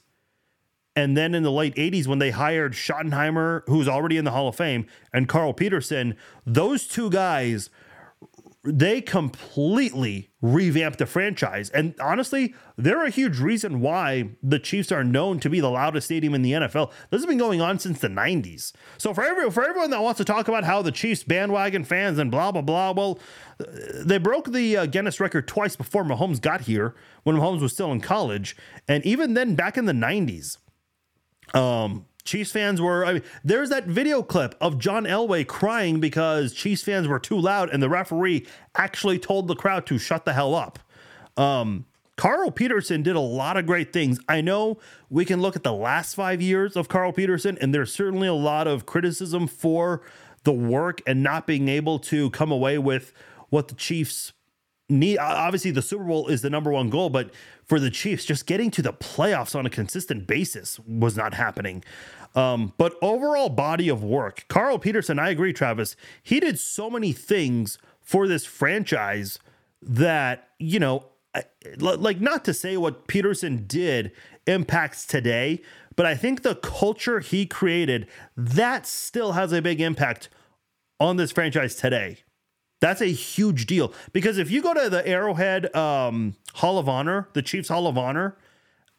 and 1.01 1.17
then 1.17 1.33
in 1.33 1.41
the 1.41 1.51
late 1.51 1.73
80s, 1.75 2.05
when 2.05 2.19
they 2.19 2.29
hired 2.29 2.73
Schottenheimer, 2.73 3.63
who's 3.65 3.87
already 3.87 4.17
in 4.17 4.23
the 4.23 4.29
Hall 4.29 4.47
of 4.47 4.55
Fame, 4.55 4.85
and 5.11 5.27
Carl 5.27 5.51
Peterson, 5.51 6.15
those 6.45 6.87
two 6.87 7.09
guys 7.09 7.71
they 8.63 9.01
completely 9.01 10.29
revamped 10.39 10.99
the 10.99 11.07
franchise. 11.07 11.71
And 11.71 11.95
honestly, 11.99 12.53
they're 12.77 13.03
a 13.03 13.09
huge 13.09 13.39
reason 13.39 13.81
why 13.81 14.29
the 14.43 14.59
Chiefs 14.59 14.91
are 14.91 15.03
known 15.03 15.39
to 15.39 15.49
be 15.49 15.59
the 15.59 15.69
loudest 15.71 16.05
stadium 16.05 16.35
in 16.35 16.43
the 16.43 16.51
NFL. 16.51 16.91
This 17.09 17.21
has 17.21 17.25
been 17.25 17.39
going 17.39 17.59
on 17.59 17.79
since 17.79 17.99
the 17.99 18.07
90s. 18.07 18.71
So 18.99 19.15
for 19.15 19.23
every, 19.23 19.49
for 19.49 19.67
everyone 19.67 19.89
that 19.89 20.03
wants 20.03 20.19
to 20.19 20.25
talk 20.25 20.47
about 20.47 20.63
how 20.63 20.83
the 20.83 20.91
Chiefs 20.91 21.23
bandwagon 21.23 21.83
fans 21.83 22.19
and 22.19 22.29
blah 22.29 22.51
blah 22.51 22.61
blah, 22.61 22.91
well, 22.91 23.19
they 23.95 24.19
broke 24.19 24.51
the 24.51 24.77
uh, 24.77 24.85
Guinness 24.85 25.19
record 25.19 25.47
twice 25.47 25.75
before 25.75 26.03
Mahomes 26.03 26.39
got 26.39 26.61
here 26.61 26.93
when 27.23 27.37
Mahomes 27.37 27.61
was 27.61 27.73
still 27.73 27.91
in 27.91 27.99
college, 27.99 28.55
and 28.87 29.03
even 29.03 29.33
then 29.33 29.55
back 29.55 29.75
in 29.75 29.85
the 29.85 29.93
90s. 29.93 30.57
Um, 31.53 32.05
Chiefs 32.23 32.51
fans 32.51 32.81
were. 32.81 33.05
I 33.05 33.13
mean, 33.13 33.23
there's 33.43 33.69
that 33.69 33.85
video 33.85 34.21
clip 34.21 34.55
of 34.61 34.77
John 34.77 35.05
Elway 35.05 35.45
crying 35.45 35.99
because 35.99 36.53
Chiefs 36.53 36.83
fans 36.83 37.07
were 37.07 37.19
too 37.19 37.37
loud, 37.37 37.69
and 37.69 37.81
the 37.81 37.89
referee 37.89 38.45
actually 38.75 39.19
told 39.19 39.47
the 39.47 39.55
crowd 39.55 39.85
to 39.87 39.97
shut 39.97 40.25
the 40.25 40.33
hell 40.33 40.55
up. 40.55 40.79
Um, 41.37 41.85
Carl 42.17 42.51
Peterson 42.51 43.01
did 43.01 43.15
a 43.15 43.21
lot 43.21 43.57
of 43.57 43.65
great 43.65 43.91
things. 43.91 44.19
I 44.29 44.41
know 44.41 44.77
we 45.09 45.25
can 45.25 45.41
look 45.41 45.55
at 45.55 45.63
the 45.63 45.73
last 45.73 46.13
five 46.13 46.41
years 46.41 46.75
of 46.75 46.87
Carl 46.87 47.11
Peterson, 47.11 47.57
and 47.59 47.73
there's 47.73 47.91
certainly 47.91 48.27
a 48.27 48.33
lot 48.33 48.67
of 48.67 48.85
criticism 48.85 49.47
for 49.47 50.03
the 50.43 50.51
work 50.51 51.01
and 51.07 51.23
not 51.23 51.47
being 51.47 51.67
able 51.67 51.97
to 51.99 52.29
come 52.31 52.51
away 52.51 52.77
with 52.77 53.11
what 53.49 53.67
the 53.69 53.75
Chiefs 53.75 54.33
need. 54.91 55.17
Obviously, 55.17 55.71
the 55.71 55.81
Super 55.81 56.03
Bowl 56.03 56.27
is 56.27 56.41
the 56.41 56.49
number 56.49 56.71
one 56.71 56.89
goal, 56.89 57.09
but 57.09 57.31
for 57.63 57.79
the 57.79 57.89
Chiefs, 57.89 58.25
just 58.25 58.45
getting 58.45 58.69
to 58.71 58.81
the 58.81 58.93
playoffs 58.93 59.55
on 59.55 59.65
a 59.65 59.69
consistent 59.69 60.27
basis 60.27 60.79
was 60.79 61.17
not 61.17 61.33
happening. 61.33 61.83
Um, 62.35 62.73
but 62.77 62.95
overall 63.01 63.49
body 63.49 63.89
of 63.89 64.03
work, 64.03 64.45
Carl 64.47 64.77
Peterson, 64.77 65.19
I 65.19 65.29
agree, 65.29 65.53
Travis. 65.53 65.95
He 66.21 66.39
did 66.39 66.59
so 66.59 66.89
many 66.89 67.11
things 67.11 67.77
for 68.01 68.27
this 68.27 68.45
franchise 68.45 69.39
that, 69.81 70.49
you 70.59 70.79
know, 70.79 71.05
like 71.77 72.19
not 72.19 72.45
to 72.45 72.53
say 72.53 72.77
what 72.77 73.07
Peterson 73.07 73.65
did 73.67 74.11
impacts 74.47 75.05
today, 75.05 75.61
but 75.95 76.05
I 76.05 76.15
think 76.15 76.41
the 76.41 76.55
culture 76.55 77.19
he 77.19 77.45
created 77.45 78.07
that 78.35 78.85
still 78.85 79.33
has 79.33 79.51
a 79.51 79.61
big 79.61 79.81
impact 79.81 80.29
on 80.99 81.17
this 81.17 81.31
franchise 81.31 81.75
today. 81.75 82.17
That's 82.81 82.99
a 82.99 83.05
huge 83.05 83.67
deal 83.67 83.93
because 84.11 84.37
if 84.37 84.51
you 84.51 84.61
go 84.61 84.73
to 84.73 84.89
the 84.89 85.07
Arrowhead 85.07 85.73
um, 85.75 86.35
Hall 86.55 86.77
of 86.77 86.89
Honor, 86.89 87.29
the 87.33 87.41
Chiefs 87.41 87.69
Hall 87.69 87.87
of 87.87 87.97
Honor, 87.97 88.35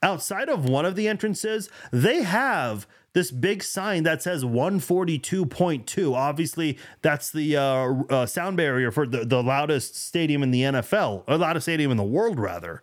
outside 0.02 0.48
of 0.48 0.64
one 0.64 0.86
of 0.86 0.96
the 0.96 1.08
entrances, 1.08 1.68
they 1.90 2.22
have 2.22 2.86
this 3.12 3.30
big 3.30 3.62
sign 3.62 4.04
that 4.04 4.22
says 4.22 4.44
142.2. 4.44 6.14
Obviously, 6.14 6.78
that's 7.02 7.30
the 7.30 7.56
uh, 7.56 7.92
uh, 8.08 8.26
sound 8.26 8.56
barrier 8.56 8.90
for 8.90 9.06
the, 9.06 9.24
the 9.24 9.42
loudest 9.42 9.96
stadium 9.96 10.42
in 10.42 10.52
the 10.52 10.62
NFL, 10.62 11.24
or 11.26 11.36
loudest 11.36 11.64
stadium 11.64 11.90
in 11.90 11.96
the 11.96 12.04
world, 12.04 12.38
rather. 12.38 12.82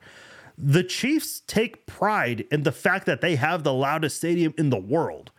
The 0.58 0.84
Chiefs 0.84 1.42
take 1.48 1.86
pride 1.86 2.46
in 2.52 2.64
the 2.64 2.72
fact 2.74 3.06
that 3.06 3.22
they 3.22 3.38
have 3.38 3.64
the 3.64 3.74
loudest 3.74 4.18
stadium 4.18 4.54
in 4.58 4.70
the 4.70 4.78
world. 4.78 5.32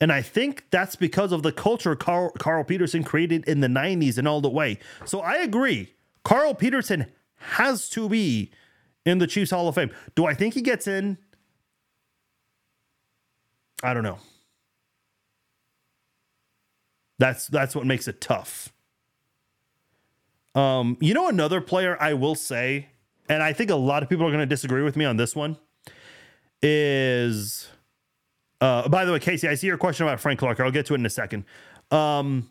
And 0.00 0.10
I 0.10 0.22
think 0.22 0.64
that's 0.70 0.96
because 0.96 1.30
of 1.30 1.42
the 1.42 1.52
culture 1.52 1.94
Carl, 1.94 2.30
Carl 2.38 2.64
Peterson 2.64 3.04
created 3.04 3.44
in 3.46 3.60
the 3.60 3.66
90s 3.66 4.16
and 4.16 4.26
all 4.26 4.40
the 4.40 4.48
way. 4.48 4.78
So 5.04 5.20
I 5.20 5.36
agree. 5.36 5.94
Carl 6.24 6.54
Peterson 6.54 7.06
has 7.36 7.88
to 7.90 8.08
be 8.08 8.50
in 9.04 9.18
the 9.18 9.26
Chiefs 9.26 9.50
Hall 9.50 9.68
of 9.68 9.74
Fame. 9.74 9.90
Do 10.14 10.26
I 10.26 10.34
think 10.34 10.54
he 10.54 10.62
gets 10.62 10.86
in? 10.86 11.18
I 13.82 13.94
don't 13.94 14.02
know. 14.02 14.18
That's 17.18 17.46
that's 17.48 17.74
what 17.74 17.84
makes 17.86 18.08
it 18.08 18.20
tough. 18.20 18.72
Um, 20.54 20.96
you 21.00 21.14
know 21.14 21.28
another 21.28 21.60
player 21.60 21.96
I 22.00 22.14
will 22.14 22.34
say, 22.34 22.88
and 23.28 23.42
I 23.42 23.52
think 23.52 23.70
a 23.70 23.76
lot 23.76 24.02
of 24.02 24.08
people 24.08 24.26
are 24.26 24.30
going 24.30 24.40
to 24.40 24.46
disagree 24.46 24.82
with 24.82 24.96
me 24.96 25.04
on 25.04 25.16
this 25.16 25.36
one, 25.36 25.58
is 26.62 27.68
uh, 28.60 28.88
by 28.88 29.04
the 29.04 29.12
way, 29.12 29.18
Casey, 29.18 29.48
I 29.48 29.54
see 29.54 29.66
your 29.66 29.78
question 29.78 30.06
about 30.06 30.20
Frank 30.20 30.38
Clark. 30.38 30.60
I'll 30.60 30.70
get 30.70 30.86
to 30.86 30.94
it 30.94 30.98
in 30.98 31.06
a 31.06 31.10
second. 31.10 31.44
Um, 31.90 32.48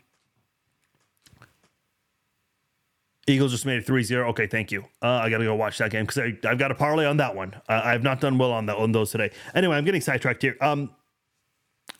Eagles 3.28 3.52
just 3.52 3.66
made 3.66 3.78
it 3.78 3.86
3 3.86 4.04
0. 4.04 4.30
Okay, 4.30 4.48
thank 4.48 4.72
you. 4.72 4.86
Uh, 5.02 5.08
I 5.08 5.30
got 5.30 5.38
to 5.38 5.44
go 5.44 5.56
watch 5.56 5.78
that 5.78 5.92
game 5.92 6.06
because 6.06 6.18
I've 6.46 6.58
got 6.58 6.72
a 6.72 6.76
parlay 6.76 7.06
on 7.06 7.18
that 7.18 7.36
one. 7.36 7.54
Uh, 7.70 7.82
I 7.84 7.92
have 7.92 8.04
not 8.04 8.20
done 8.20 8.38
well 8.38 8.52
on 8.52 8.66
that 8.66 8.78
on 8.78 8.92
those 8.92 9.12
today. 9.12 9.32
Anyway, 9.54 9.76
I'm 9.76 9.86
getting 9.86 10.02
sidetracked 10.02 10.42
here. 10.42 10.58
Um, 10.62 10.92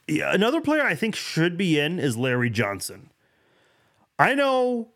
yeah, 0.08 0.34
another 0.34 0.60
player 0.60 0.82
I 0.82 0.96
think 0.96 1.16
should 1.16 1.56
be 1.56 1.80
in 1.80 2.00
is 2.00 2.18
Larry 2.18 2.50
Johnson. 2.50 3.12
I 4.18 4.34
know 4.34 4.90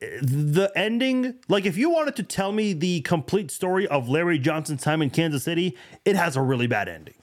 the 0.00 0.70
ending, 0.74 1.34
like 1.48 1.66
if 1.66 1.76
you 1.76 1.90
wanted 1.90 2.16
to 2.16 2.22
tell 2.22 2.52
me 2.52 2.72
the 2.72 3.00
complete 3.02 3.50
story 3.50 3.86
of 3.88 4.08
Larry 4.08 4.38
Johnson's 4.38 4.82
time 4.82 5.02
in 5.02 5.10
Kansas 5.10 5.42
City, 5.42 5.76
it 6.04 6.16
has 6.16 6.36
a 6.36 6.42
really 6.42 6.66
bad 6.66 6.88
ending. 6.88 7.14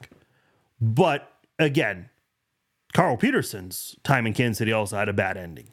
But 0.82 1.32
again, 1.58 2.10
Carl 2.94 3.18
Peterson's 3.18 3.96
time 4.04 4.26
in 4.26 4.34
Kansas 4.34 4.58
City 4.60 4.72
also 4.72 4.98
had 4.98 5.10
a 5.10 5.14
bad 5.14 5.38
ending. 5.38 5.70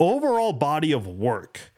Overall 0.00 0.52
body 0.52 0.92
of 0.92 1.06
work, 1.06 1.72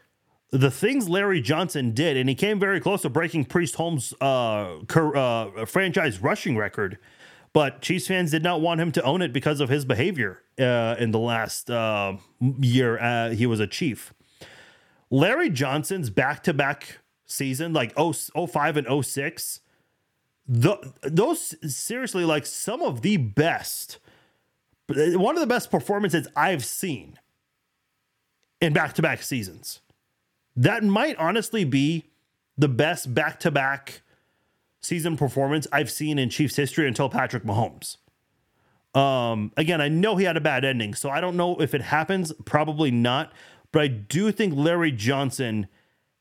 the 0.51 0.71
things 0.71 1.09
Larry 1.09 1.41
Johnson 1.41 1.93
did, 1.93 2.17
and 2.17 2.29
he 2.29 2.35
came 2.35 2.59
very 2.59 2.79
close 2.79 3.01
to 3.01 3.09
breaking 3.09 3.45
Priest 3.45 3.75
Holmes' 3.75 4.13
uh, 4.21 4.77
uh, 4.79 5.65
franchise 5.65 6.19
rushing 6.19 6.57
record, 6.57 6.97
but 7.53 7.81
Chiefs 7.81 8.07
fans 8.07 8.31
did 8.31 8.43
not 8.43 8.61
want 8.61 8.79
him 8.79 8.91
to 8.93 9.03
own 9.03 9.21
it 9.21 9.33
because 9.33 9.59
of 9.59 9.69
his 9.69 9.83
behavior 9.83 10.41
uh, 10.59 10.95
in 10.97 11.11
the 11.11 11.19
last 11.19 11.69
uh, 11.69 12.17
year 12.39 12.97
uh, 12.99 13.31
he 13.31 13.45
was 13.45 13.59
a 13.59 13.67
Chief. 13.67 14.13
Larry 15.09 15.49
Johnson's 15.49 16.09
back 16.09 16.43
to 16.43 16.53
back 16.53 16.99
season, 17.25 17.73
like 17.73 17.93
05 17.95 18.77
and 18.77 19.05
06, 19.05 19.61
the, 20.47 20.93
those 21.03 21.55
seriously 21.73 22.25
like 22.25 22.45
some 22.45 22.81
of 22.81 23.01
the 23.01 23.17
best 23.17 23.99
one 24.89 25.35
of 25.35 25.41
the 25.41 25.47
best 25.47 25.69
performances 25.69 26.27
I've 26.35 26.63
seen 26.63 27.19
in 28.61 28.73
back-to-back 28.73 29.21
seasons. 29.21 29.81
That 30.55 30.83
might 30.83 31.17
honestly 31.17 31.65
be 31.65 32.05
the 32.57 32.69
best 32.69 33.13
back-to-back 33.13 34.01
season 34.79 35.17
performance 35.17 35.67
I've 35.71 35.91
seen 35.91 36.17
in 36.17 36.29
Chiefs 36.29 36.55
history 36.55 36.87
until 36.87 37.09
Patrick 37.09 37.43
Mahomes. 37.43 37.97
Um, 38.97 39.51
again, 39.57 39.81
I 39.81 39.89
know 39.89 40.15
he 40.15 40.23
had 40.23 40.37
a 40.37 40.41
bad 40.41 40.63
ending, 40.63 40.93
so 40.93 41.09
I 41.09 41.21
don't 41.21 41.35
know 41.35 41.57
if 41.57 41.73
it 41.73 41.81
happens. 41.81 42.31
Probably 42.45 42.89
not, 42.89 43.33
but 43.71 43.81
I 43.81 43.87
do 43.87 44.31
think 44.31 44.55
Larry 44.55 44.91
Johnson 44.91 45.67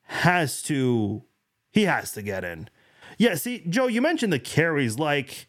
has 0.02 0.60
to. 0.62 1.22
He 1.70 1.84
has 1.84 2.12
to 2.12 2.22
get 2.22 2.44
in. 2.44 2.68
Yeah, 3.16 3.34
see, 3.34 3.64
Joe, 3.68 3.86
you 3.86 4.02
mentioned 4.02 4.32
the 4.32 4.38
carries. 4.38 4.98
Like, 4.98 5.46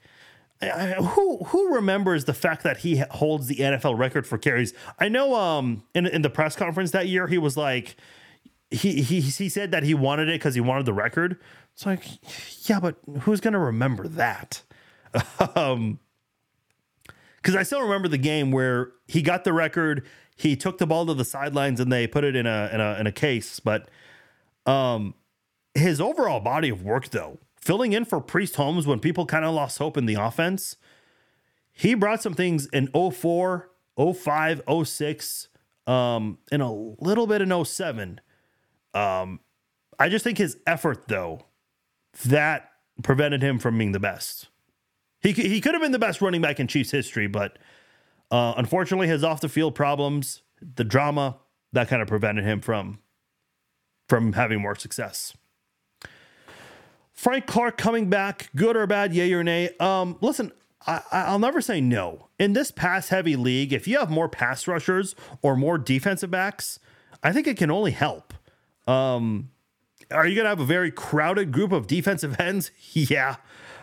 who 0.62 1.38
who 1.46 1.74
remembers 1.76 2.26
the 2.26 2.34
fact 2.34 2.64
that 2.64 2.78
he 2.78 3.04
holds 3.12 3.48
the 3.48 3.58
NFL 3.58 3.98
record 3.98 4.26
for 4.26 4.38
carries? 4.38 4.74
I 5.00 5.10
know. 5.10 5.36
Um, 5.36 5.84
in 5.94 6.06
in 6.08 6.22
the 6.22 6.30
press 6.30 6.56
conference 6.56 6.92
that 6.92 7.08
year, 7.08 7.28
he 7.28 7.38
was 7.38 7.58
like, 7.58 7.96
he 8.72 9.02
he 9.02 9.22
he 9.22 9.50
said 9.50 9.72
that 9.72 9.84
he 9.84 9.94
wanted 9.94 10.30
it 10.30 10.36
because 10.36 10.56
he 10.56 10.62
wanted 10.62 10.86
the 10.86 10.94
record. 10.94 11.40
It's 11.74 11.86
like, 11.86 12.04
yeah, 12.68 12.80
but 12.80 12.98
who's 13.22 13.42
gonna 13.42 13.60
remember 13.60 14.08
that? 14.08 14.64
um, 15.56 16.00
because 17.38 17.56
I 17.56 17.64
still 17.64 17.82
remember 17.82 18.08
the 18.08 18.18
game 18.18 18.52
where 18.52 18.92
he 19.08 19.22
got 19.22 19.44
the 19.44 19.54
record. 19.54 20.06
He 20.36 20.56
took 20.56 20.78
the 20.78 20.86
ball 20.86 21.06
to 21.06 21.14
the 21.14 21.26
sidelines 21.26 21.80
and 21.80 21.92
they 21.92 22.06
put 22.06 22.24
it 22.24 22.36
in 22.36 22.46
a 22.46 22.70
in 22.74 22.82
a 22.82 23.00
in 23.00 23.08
a 23.08 23.12
case. 23.12 23.60
But 23.60 23.90
um, 24.66 25.14
his 25.74 26.02
overall 26.02 26.40
body 26.40 26.70
of 26.70 26.84
work, 26.84 27.10
though, 27.10 27.40
filling 27.68 27.92
in 27.92 28.06
for 28.06 28.22
Priest 28.22 28.56
Holmes 28.56 28.88
when 28.88 29.02
people 29.02 29.26
kind 29.26 29.44
of 29.44 29.54
lost 29.54 29.78
hope 29.78 29.98
in 29.98 30.06
the 30.06 30.14
offense. 30.14 30.78
He 31.74 31.96
brought 31.96 32.24
some 32.24 32.34
things 32.34 32.66
in 32.68 32.88
04, 32.88 33.70
05, 33.98 34.62
06, 34.86 35.48
um, 35.86 36.38
and 36.50 36.62
a 36.62 36.70
little 36.70 37.28
bit 37.28 37.42
in 37.42 37.66
07. 37.66 38.22
Um, 38.94 39.42
I 40.00 40.08
just 40.08 40.24
think 40.24 40.38
his 40.38 40.58
effort, 40.66 41.10
though, 41.10 41.42
that 42.26 42.72
prevented 43.04 43.44
him 43.44 43.60
from 43.60 43.78
being 43.78 43.92
the 43.92 44.00
best. 44.00 44.48
He, 45.20 45.34
he 45.34 45.60
could 45.60 45.74
have 45.74 45.82
been 45.82 45.92
the 45.92 46.00
best 46.00 46.22
running 46.22 46.42
back 46.42 46.62
in 46.62 46.68
Chiefs 46.68 46.92
history, 46.92 47.28
but 47.28 47.60
uh, 48.32 48.54
unfortunately, 48.56 49.10
his 49.10 49.26
off 49.26 49.42
the 49.42 49.50
field 49.50 49.76
problems, 49.76 50.42
the 50.76 50.86
drama, 50.86 51.38
that 51.74 51.90
kind 51.90 52.02
of 52.02 52.08
prevented 52.08 52.46
him 52.46 52.62
from 52.62 53.00
from 54.08 54.34
having 54.34 54.62
more 54.62 54.76
success. 54.76 55.34
Frank 57.18 57.48
Clark 57.48 57.78
coming 57.78 58.10
back, 58.12 58.52
good 58.56 58.78
or 58.78 58.86
bad, 58.86 59.12
yay 59.12 59.34
or 59.34 59.44
nay? 59.44 59.72
Um, 59.80 60.18
listen, 60.22 60.52
I, 60.86 61.32
will 61.32 61.40
never 61.40 61.62
say 61.62 61.82
no. 61.82 62.28
In 62.38 62.54
this 62.54 62.70
pass 62.70 63.10
heavy 63.10 63.36
league, 63.36 63.74
if 63.74 63.88
you 63.88 63.98
have 63.98 64.12
more 64.12 64.30
pass 64.30 64.68
rushers 64.68 65.16
or 65.42 65.56
more 65.56 65.80
defensive 65.80 66.30
backs, 66.30 66.80
I 67.24 67.34
think 67.34 67.48
it 67.48 67.58
can 67.58 67.72
only 67.72 67.90
help. 67.90 68.36
Um, 68.88 69.50
are 70.12 70.28
you 70.28 70.36
going 70.36 70.46
to 70.46 70.50
have 70.50 70.60
a 70.60 70.66
very 70.66 70.92
crowded 70.92 71.52
group 71.52 71.72
of 71.72 71.88
defensive 71.88 72.36
ends? 72.40 72.70
Yeah, 72.94 73.38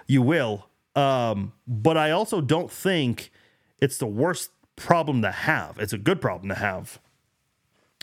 you 0.06 0.22
will. 0.22 0.68
Um, 0.94 1.54
but 1.66 1.98
I 1.98 2.12
also 2.12 2.40
don't 2.40 2.70
think 2.70 3.32
it's 3.80 3.98
the 3.98 4.06
worst 4.06 4.52
problem 4.76 5.22
to 5.22 5.32
have. 5.32 5.80
It's 5.80 5.92
a 5.92 5.98
good 5.98 6.20
problem 6.20 6.50
to 6.50 6.54
have. 6.54 7.00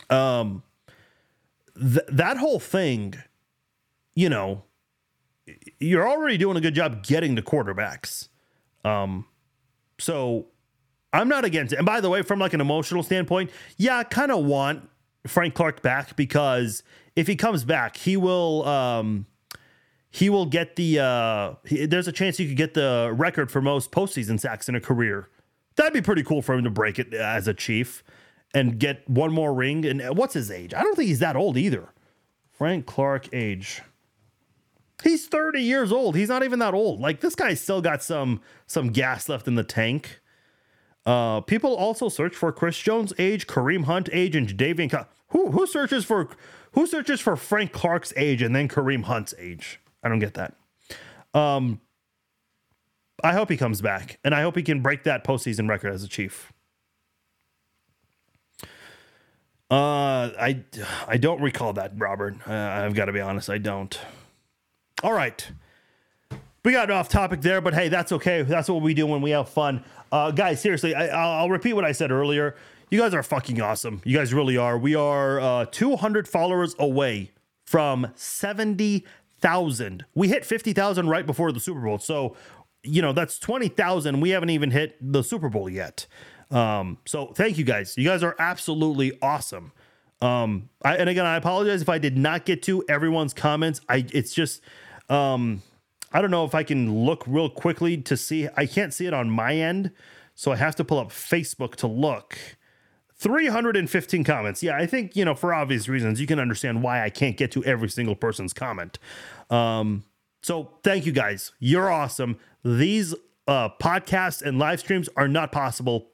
Um, 0.10 0.64
th- 1.80 2.06
that 2.10 2.36
whole 2.36 2.60
thing, 2.60 3.16
you 4.14 4.28
know, 4.28 4.64
you're 5.82 6.08
already 6.08 6.38
doing 6.38 6.56
a 6.58 6.62
good 6.62 6.76
job 6.76 7.04
getting 7.04 7.36
the 7.36 7.42
quarterbacks. 7.42 8.30
Um, 8.86 9.26
so 10.00 10.48
I'm 11.14 11.28
not 11.28 11.44
against 11.44 11.74
it. 11.74 11.78
And 11.78 11.86
by 11.86 12.02
the 12.02 12.10
way, 12.10 12.22
from 12.22 12.40
like 12.40 12.54
an 12.54 12.62
emotional 12.62 13.04
standpoint, 13.04 13.52
yeah, 13.78 13.98
I 13.98 14.04
kind 14.04 14.32
of 14.32 14.46
want 14.46 14.90
Frank 15.28 15.54
Clark 15.54 15.82
back 15.82 16.16
because 16.16 16.84
if 17.16 17.28
he 17.28 17.36
comes 17.36 17.64
back, 17.64 17.98
he 17.98 18.18
will 18.18 18.66
um 18.68 19.26
he 20.10 20.30
will 20.30 20.46
get 20.46 20.76
the 20.76 21.00
uh 21.00 21.54
he, 21.66 21.86
there's 21.86 22.08
a 22.08 22.12
chance 22.12 22.38
he 22.38 22.48
could 22.48 22.58
get 22.58 22.74
the 22.74 23.12
record 23.14 23.52
for 23.52 23.62
most 23.62 23.92
postseason 23.92 24.40
sacks 24.40 24.70
in 24.70 24.76
a 24.76 24.82
career. 24.82 25.30
That'd 25.76 25.94
be 25.94 26.02
pretty 26.02 26.24
cool 26.24 26.42
for 26.42 26.54
him 26.54 26.64
to 26.64 26.70
break 26.70 27.00
it 27.00 27.14
as 27.14 27.48
a 27.48 27.54
chief 27.54 28.04
and 28.54 28.78
get 28.80 29.08
one 29.10 29.32
more 29.32 29.54
ring. 29.54 29.86
And 29.86 30.18
what's 30.18 30.34
his 30.34 30.52
age? 30.52 30.74
I 30.74 30.82
don't 30.82 30.96
think 30.96 31.08
he's 31.08 31.20
that 31.20 31.36
old 31.36 31.58
either. 31.58 31.90
Frank 32.52 32.86
Clark 32.86 33.30
age. 33.34 33.82
He's 35.04 35.28
30 35.28 35.62
years 35.62 35.92
old. 35.92 36.16
He's 36.16 36.30
not 36.30 36.44
even 36.44 36.60
that 36.60 36.74
old. 36.74 37.00
Like 37.00 37.22
this 37.22 37.36
guy's 37.36 37.60
still 37.60 37.82
got 37.82 38.04
some 38.04 38.42
some 38.68 38.90
gas 38.90 39.28
left 39.30 39.48
in 39.48 39.56
the 39.56 39.64
tank. 39.64 40.22
Uh, 41.06 41.42
people 41.42 41.76
also 41.76 42.10
search 42.10 42.36
for 42.36 42.52
Chris 42.52 42.78
Jones' 42.78 43.14
age, 43.18 43.48
Kareem 43.48 43.86
Hunt 43.86 44.10
age, 44.12 44.36
and 44.36 44.48
Davian. 44.48 44.92
Co- 44.92 45.08
who 45.30 45.52
who 45.52 45.66
searches 45.66 46.06
for 46.06 46.30
who 46.74 46.86
searches 46.86 47.20
for 47.20 47.36
Frank 47.36 47.72
Clark's 47.72 48.14
age 48.16 48.42
and 48.42 48.56
then 48.56 48.68
Kareem 48.68 49.04
Hunt's 49.04 49.34
age? 49.40 49.80
I 50.04 50.10
don't 50.10 50.20
get 50.20 50.36
that. 50.36 50.56
Um, 51.34 51.82
I 53.24 53.34
hope 53.34 53.50
he 53.50 53.58
comes 53.58 53.82
back, 53.82 54.20
and 54.24 54.36
I 54.36 54.42
hope 54.42 54.56
he 54.56 54.64
can 54.64 54.82
break 54.82 55.04
that 55.04 55.24
postseason 55.24 55.68
record 55.70 55.94
as 55.94 56.04
a 56.04 56.08
Chief. 56.08 56.52
Uh, 59.72 60.32
I 60.38 60.64
I 61.08 61.18
don't 61.18 61.42
recall 61.42 61.74
that, 61.74 61.94
Robert. 61.98 62.36
Uh, 62.48 62.54
I've 62.54 62.94
got 62.94 63.06
to 63.06 63.14
be 63.14 63.22
honest, 63.22 63.50
I 63.50 63.58
don't. 63.58 63.98
All 65.04 65.14
right. 65.14 65.50
We 66.64 66.74
got 66.74 66.92
off 66.92 67.10
topic 67.10 67.42
there, 67.42 67.60
but 67.60 67.74
hey, 67.74 67.90
that's 67.90 68.12
okay. 68.12 68.44
That's 68.44 68.70
what 68.70 68.84
we 68.84 68.94
do 68.94 69.08
when 69.08 69.22
we 69.22 69.32
have 69.32 69.50
fun. 69.50 69.84
Uh, 70.12 70.30
guys, 70.30 70.62
seriously, 70.62 70.94
I, 70.94 71.08
I'll, 71.08 71.40
I'll 71.40 71.50
repeat 71.50 71.74
what 71.74 71.86
I 71.86 71.92
said 71.92 72.12
earlier. 72.12 72.56
You 72.92 73.00
guys 73.00 73.16
are 73.16 73.24
fucking 73.24 73.60
awesome. 73.62 74.02
You 74.04 74.16
guys 74.16 74.32
really 74.34 74.58
are. 74.58 74.78
We 74.78 74.94
are 74.94 75.40
uh, 75.40 75.66
200 75.72 76.28
followers 76.28 76.76
away 76.78 77.32
from 77.66 78.12
70,000. 78.16 80.06
We 80.14 80.28
hit 80.28 80.46
50,000 80.46 81.10
right 81.10 81.26
before 81.26 81.52
the 81.52 81.60
Super 81.60 81.80
Bowl. 81.80 81.98
So, 81.98 82.36
you 82.84 83.02
know, 83.02 83.14
that's 83.14 83.40
20,000. 83.40 84.20
We 84.20 84.30
haven't 84.32 84.52
even 84.52 84.70
hit 84.70 84.98
the 85.02 85.24
Super 85.24 85.50
Bowl 85.50 85.68
yet. 85.68 86.06
Um, 86.52 87.00
so 87.06 87.28
thank 87.28 87.58
you 87.58 87.64
guys. 87.64 87.98
You 87.98 88.04
guys 88.04 88.22
are 88.22 88.36
absolutely 88.38 89.18
awesome. 89.22 89.72
Um, 90.22 90.70
I, 90.84 90.98
and 90.98 91.10
again, 91.10 91.26
I 91.26 91.38
apologize 91.38 91.82
if 91.82 91.90
I 91.90 91.98
did 91.98 92.18
not 92.18 92.46
get 92.46 92.62
to 92.64 92.84
everyone's 92.88 93.34
comments. 93.34 93.82
I, 93.90 94.06
it's 94.14 94.34
just, 94.34 94.62
um, 95.12 95.62
I 96.14 96.22
don't 96.22 96.32
know 96.32 96.46
if 96.46 96.56
I 96.56 96.64
can 96.64 97.06
look 97.06 97.24
real 97.28 97.50
quickly 97.50 97.98
to 97.98 98.18
see. 98.18 98.48
I 98.56 98.66
can't 98.66 98.94
see 98.94 99.06
it 99.06 99.14
on 99.14 99.30
my 99.30 99.56
end, 99.56 99.92
so 100.36 100.52
I 100.52 100.56
have 100.56 100.76
to 100.78 100.84
pull 100.84 101.00
up 101.00 101.10
Facebook 101.10 101.76
to 101.78 101.88
look. 101.88 102.38
315 103.16 104.24
comments. 104.24 104.64
Yeah, 104.64 104.76
I 104.76 104.88
think, 104.88 105.16
you 105.16 105.24
know, 105.24 105.36
for 105.36 105.54
obvious 105.54 105.88
reasons, 105.88 106.20
you 106.20 106.26
can 106.26 106.40
understand 106.40 106.82
why 106.82 107.04
I 107.04 107.12
can't 107.12 107.38
get 107.38 107.52
to 107.52 107.64
every 107.64 107.90
single 107.90 108.16
person's 108.16 108.52
comment. 108.52 108.98
Um, 109.52 110.04
so 110.42 110.72
thank 110.84 111.06
you 111.06 111.12
guys. 111.12 111.52
You're 111.60 111.92
awesome. 111.92 112.40
These 112.66 113.14
uh, 113.48 113.70
podcasts 113.80 114.42
and 114.42 114.58
live 114.58 114.80
streams 114.80 115.08
are 115.16 115.28
not 115.28 115.52
possible 115.52 116.08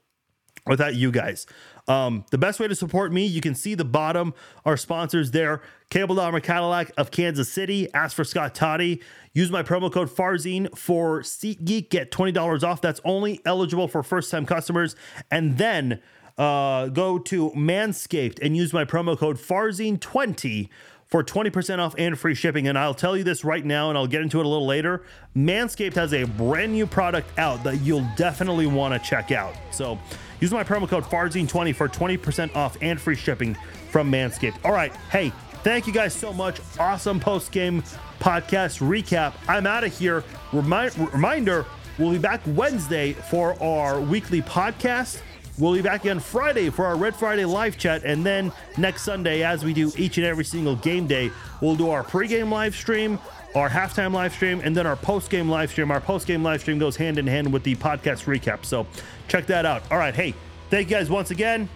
without 0.65 0.95
you 0.95 1.11
guys. 1.11 1.45
Um, 1.87 2.25
the 2.31 2.37
best 2.37 2.59
way 2.59 2.67
to 2.67 2.75
support 2.75 3.13
me, 3.13 3.25
you 3.25 3.39
can 3.39 3.55
see 3.55 3.73
the 3.73 3.85
bottom, 3.85 4.33
our 4.65 4.75
sponsors 4.75 5.31
there. 5.31 5.61
Cable 5.89 6.15
Dahmer 6.15 6.43
Cadillac 6.43 6.91
of 6.97 7.11
Kansas 7.11 7.51
City. 7.51 7.91
Ask 7.93 8.15
for 8.15 8.25
Scott 8.25 8.53
Toddy. 8.53 9.01
Use 9.33 9.49
my 9.51 9.63
promo 9.63 9.91
code 9.91 10.09
FARZIN 10.09 10.75
for 10.75 11.21
SeatGeek. 11.21 11.89
Get 11.89 12.11
$20 12.11 12.63
off. 12.63 12.81
That's 12.81 12.99
only 13.05 13.39
eligible 13.45 13.87
for 13.87 14.03
first 14.03 14.29
time 14.29 14.45
customers. 14.45 14.95
And 15.31 15.57
then 15.57 16.01
uh, 16.37 16.87
go 16.87 17.17
to 17.19 17.51
Manscaped 17.51 18.39
and 18.41 18.55
use 18.55 18.73
my 18.73 18.83
promo 18.83 19.17
code 19.17 19.37
FARZIN20 19.37 20.69
for 21.05 21.23
20% 21.23 21.79
off 21.79 21.95
and 21.97 22.19
free 22.19 22.35
shipping. 22.35 22.67
And 22.67 22.77
I'll 22.77 22.93
tell 22.93 23.15
you 23.15 23.23
this 23.23 23.45
right 23.45 23.63
now, 23.63 23.89
and 23.89 23.97
I'll 23.97 24.07
get 24.07 24.21
into 24.21 24.39
it 24.39 24.45
a 24.45 24.49
little 24.49 24.67
later. 24.67 25.03
Manscaped 25.35 25.95
has 25.95 26.13
a 26.13 26.25
brand 26.25 26.73
new 26.73 26.85
product 26.85 27.29
out 27.39 27.63
that 27.63 27.77
you'll 27.77 28.07
definitely 28.17 28.67
want 28.67 28.93
to 28.93 29.09
check 29.09 29.31
out. 29.31 29.55
So 29.71 29.97
use 30.41 30.51
my 30.51 30.65
promo 30.65 30.87
code 30.87 31.05
FARZIN20 31.05 31.73
for 31.73 31.87
20% 31.87 32.55
off 32.55 32.75
and 32.81 32.99
free 32.99 33.15
shipping 33.15 33.55
from 33.89 34.11
Manscaped. 34.11 34.57
All 34.65 34.73
right. 34.73 34.93
Hey, 35.09 35.31
thank 35.67 35.85
you 35.85 35.91
guys 35.91 36.13
so 36.13 36.31
much. 36.31 36.61
Awesome 36.79 37.19
post 37.19 37.51
game 37.51 37.83
podcast 38.21 38.79
recap. 38.79 39.33
I'm 39.49 39.67
out 39.67 39.83
of 39.83 39.97
here. 39.97 40.23
Remind, 40.53 40.97
reminder 41.11 41.65
we'll 41.99 42.13
be 42.13 42.17
back 42.17 42.39
Wednesday 42.47 43.11
for 43.11 43.61
our 43.61 43.99
weekly 43.99 44.41
podcast. 44.41 45.21
We'll 45.59 45.73
be 45.73 45.81
back 45.81 46.05
again 46.05 46.21
Friday 46.21 46.69
for 46.69 46.85
our 46.85 46.95
Red 46.95 47.17
Friday 47.17 47.43
live 47.43 47.77
chat. 47.77 48.05
And 48.05 48.25
then 48.25 48.53
next 48.77 49.01
Sunday, 49.01 49.43
as 49.43 49.65
we 49.65 49.73
do 49.73 49.91
each 49.97 50.17
and 50.17 50.25
every 50.25 50.45
single 50.45 50.77
game 50.77 51.05
day, 51.05 51.31
we'll 51.59 51.75
do 51.75 51.89
our 51.89 52.03
pregame 52.03 52.49
live 52.49 52.73
stream, 52.73 53.19
our 53.53 53.69
halftime 53.69 54.13
live 54.13 54.31
stream, 54.31 54.61
and 54.63 54.73
then 54.73 54.87
our 54.87 54.95
postgame 54.95 55.49
live 55.49 55.71
stream. 55.71 55.91
Our 55.91 55.99
postgame 55.99 56.43
live 56.43 56.61
stream 56.61 56.79
goes 56.79 56.95
hand 56.95 57.17
in 57.17 57.27
hand 57.27 57.51
with 57.51 57.63
the 57.63 57.75
podcast 57.75 58.23
recap. 58.23 58.63
So 58.63 58.87
check 59.27 59.47
that 59.47 59.65
out. 59.65 59.83
All 59.91 59.97
right. 59.97 60.15
Hey, 60.15 60.33
thank 60.69 60.89
you 60.89 60.95
guys 60.95 61.09
once 61.09 61.31
again. 61.31 61.67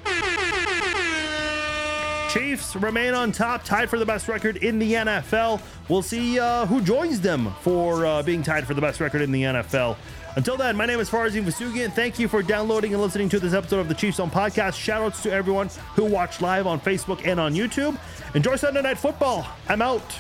Chiefs 2.32 2.78
remain 2.78 3.14
on 3.14 3.34
top, 3.34 3.66
tied 3.66 3.90
for 3.90 4.00
the 4.00 4.06
best 4.06 4.30
record 4.30 4.56
in 4.58 4.80
the 4.80 4.94
NFL. 4.94 5.62
We'll 5.90 6.02
see 6.02 6.40
uh, 6.40 6.66
who 6.66 6.80
joins 6.82 7.20
them 7.20 7.54
for 7.60 8.06
uh, 8.06 8.24
being 8.24 8.42
tied 8.42 8.66
for 8.66 8.74
the 8.74 8.80
best 8.80 9.02
record 9.02 9.22
in 9.22 9.34
the 9.34 9.44
NFL. 9.44 9.98
Until 10.38 10.56
then, 10.56 10.78
my 10.78 10.86
name 10.86 11.02
is 11.02 11.10
Farzin 11.10 11.44
Vousoughian. 11.44 11.92
Thank 11.92 12.20
you 12.20 12.30
for 12.30 12.42
downloading 12.42 12.94
and 12.94 13.02
listening 13.02 13.28
to 13.30 13.40
this 13.40 13.54
episode 13.54 13.80
of 13.82 13.90
the 13.90 13.94
Chiefs 13.94 14.16
Zone 14.16 14.32
Podcast. 14.32 14.80
Shoutouts 14.80 15.22
to 15.24 15.32
everyone 15.32 15.70
who 15.96 16.06
watched 16.06 16.42
live 16.42 16.68
on 16.68 16.80
Facebook 16.80 17.28
and 17.28 17.38
on 17.38 17.54
YouTube. 17.54 18.00
Enjoy 18.34 18.56
Sunday 18.56 18.82
Night 18.82 18.98
Football. 18.98 19.46
I'm 19.68 19.82
out. 19.82 20.16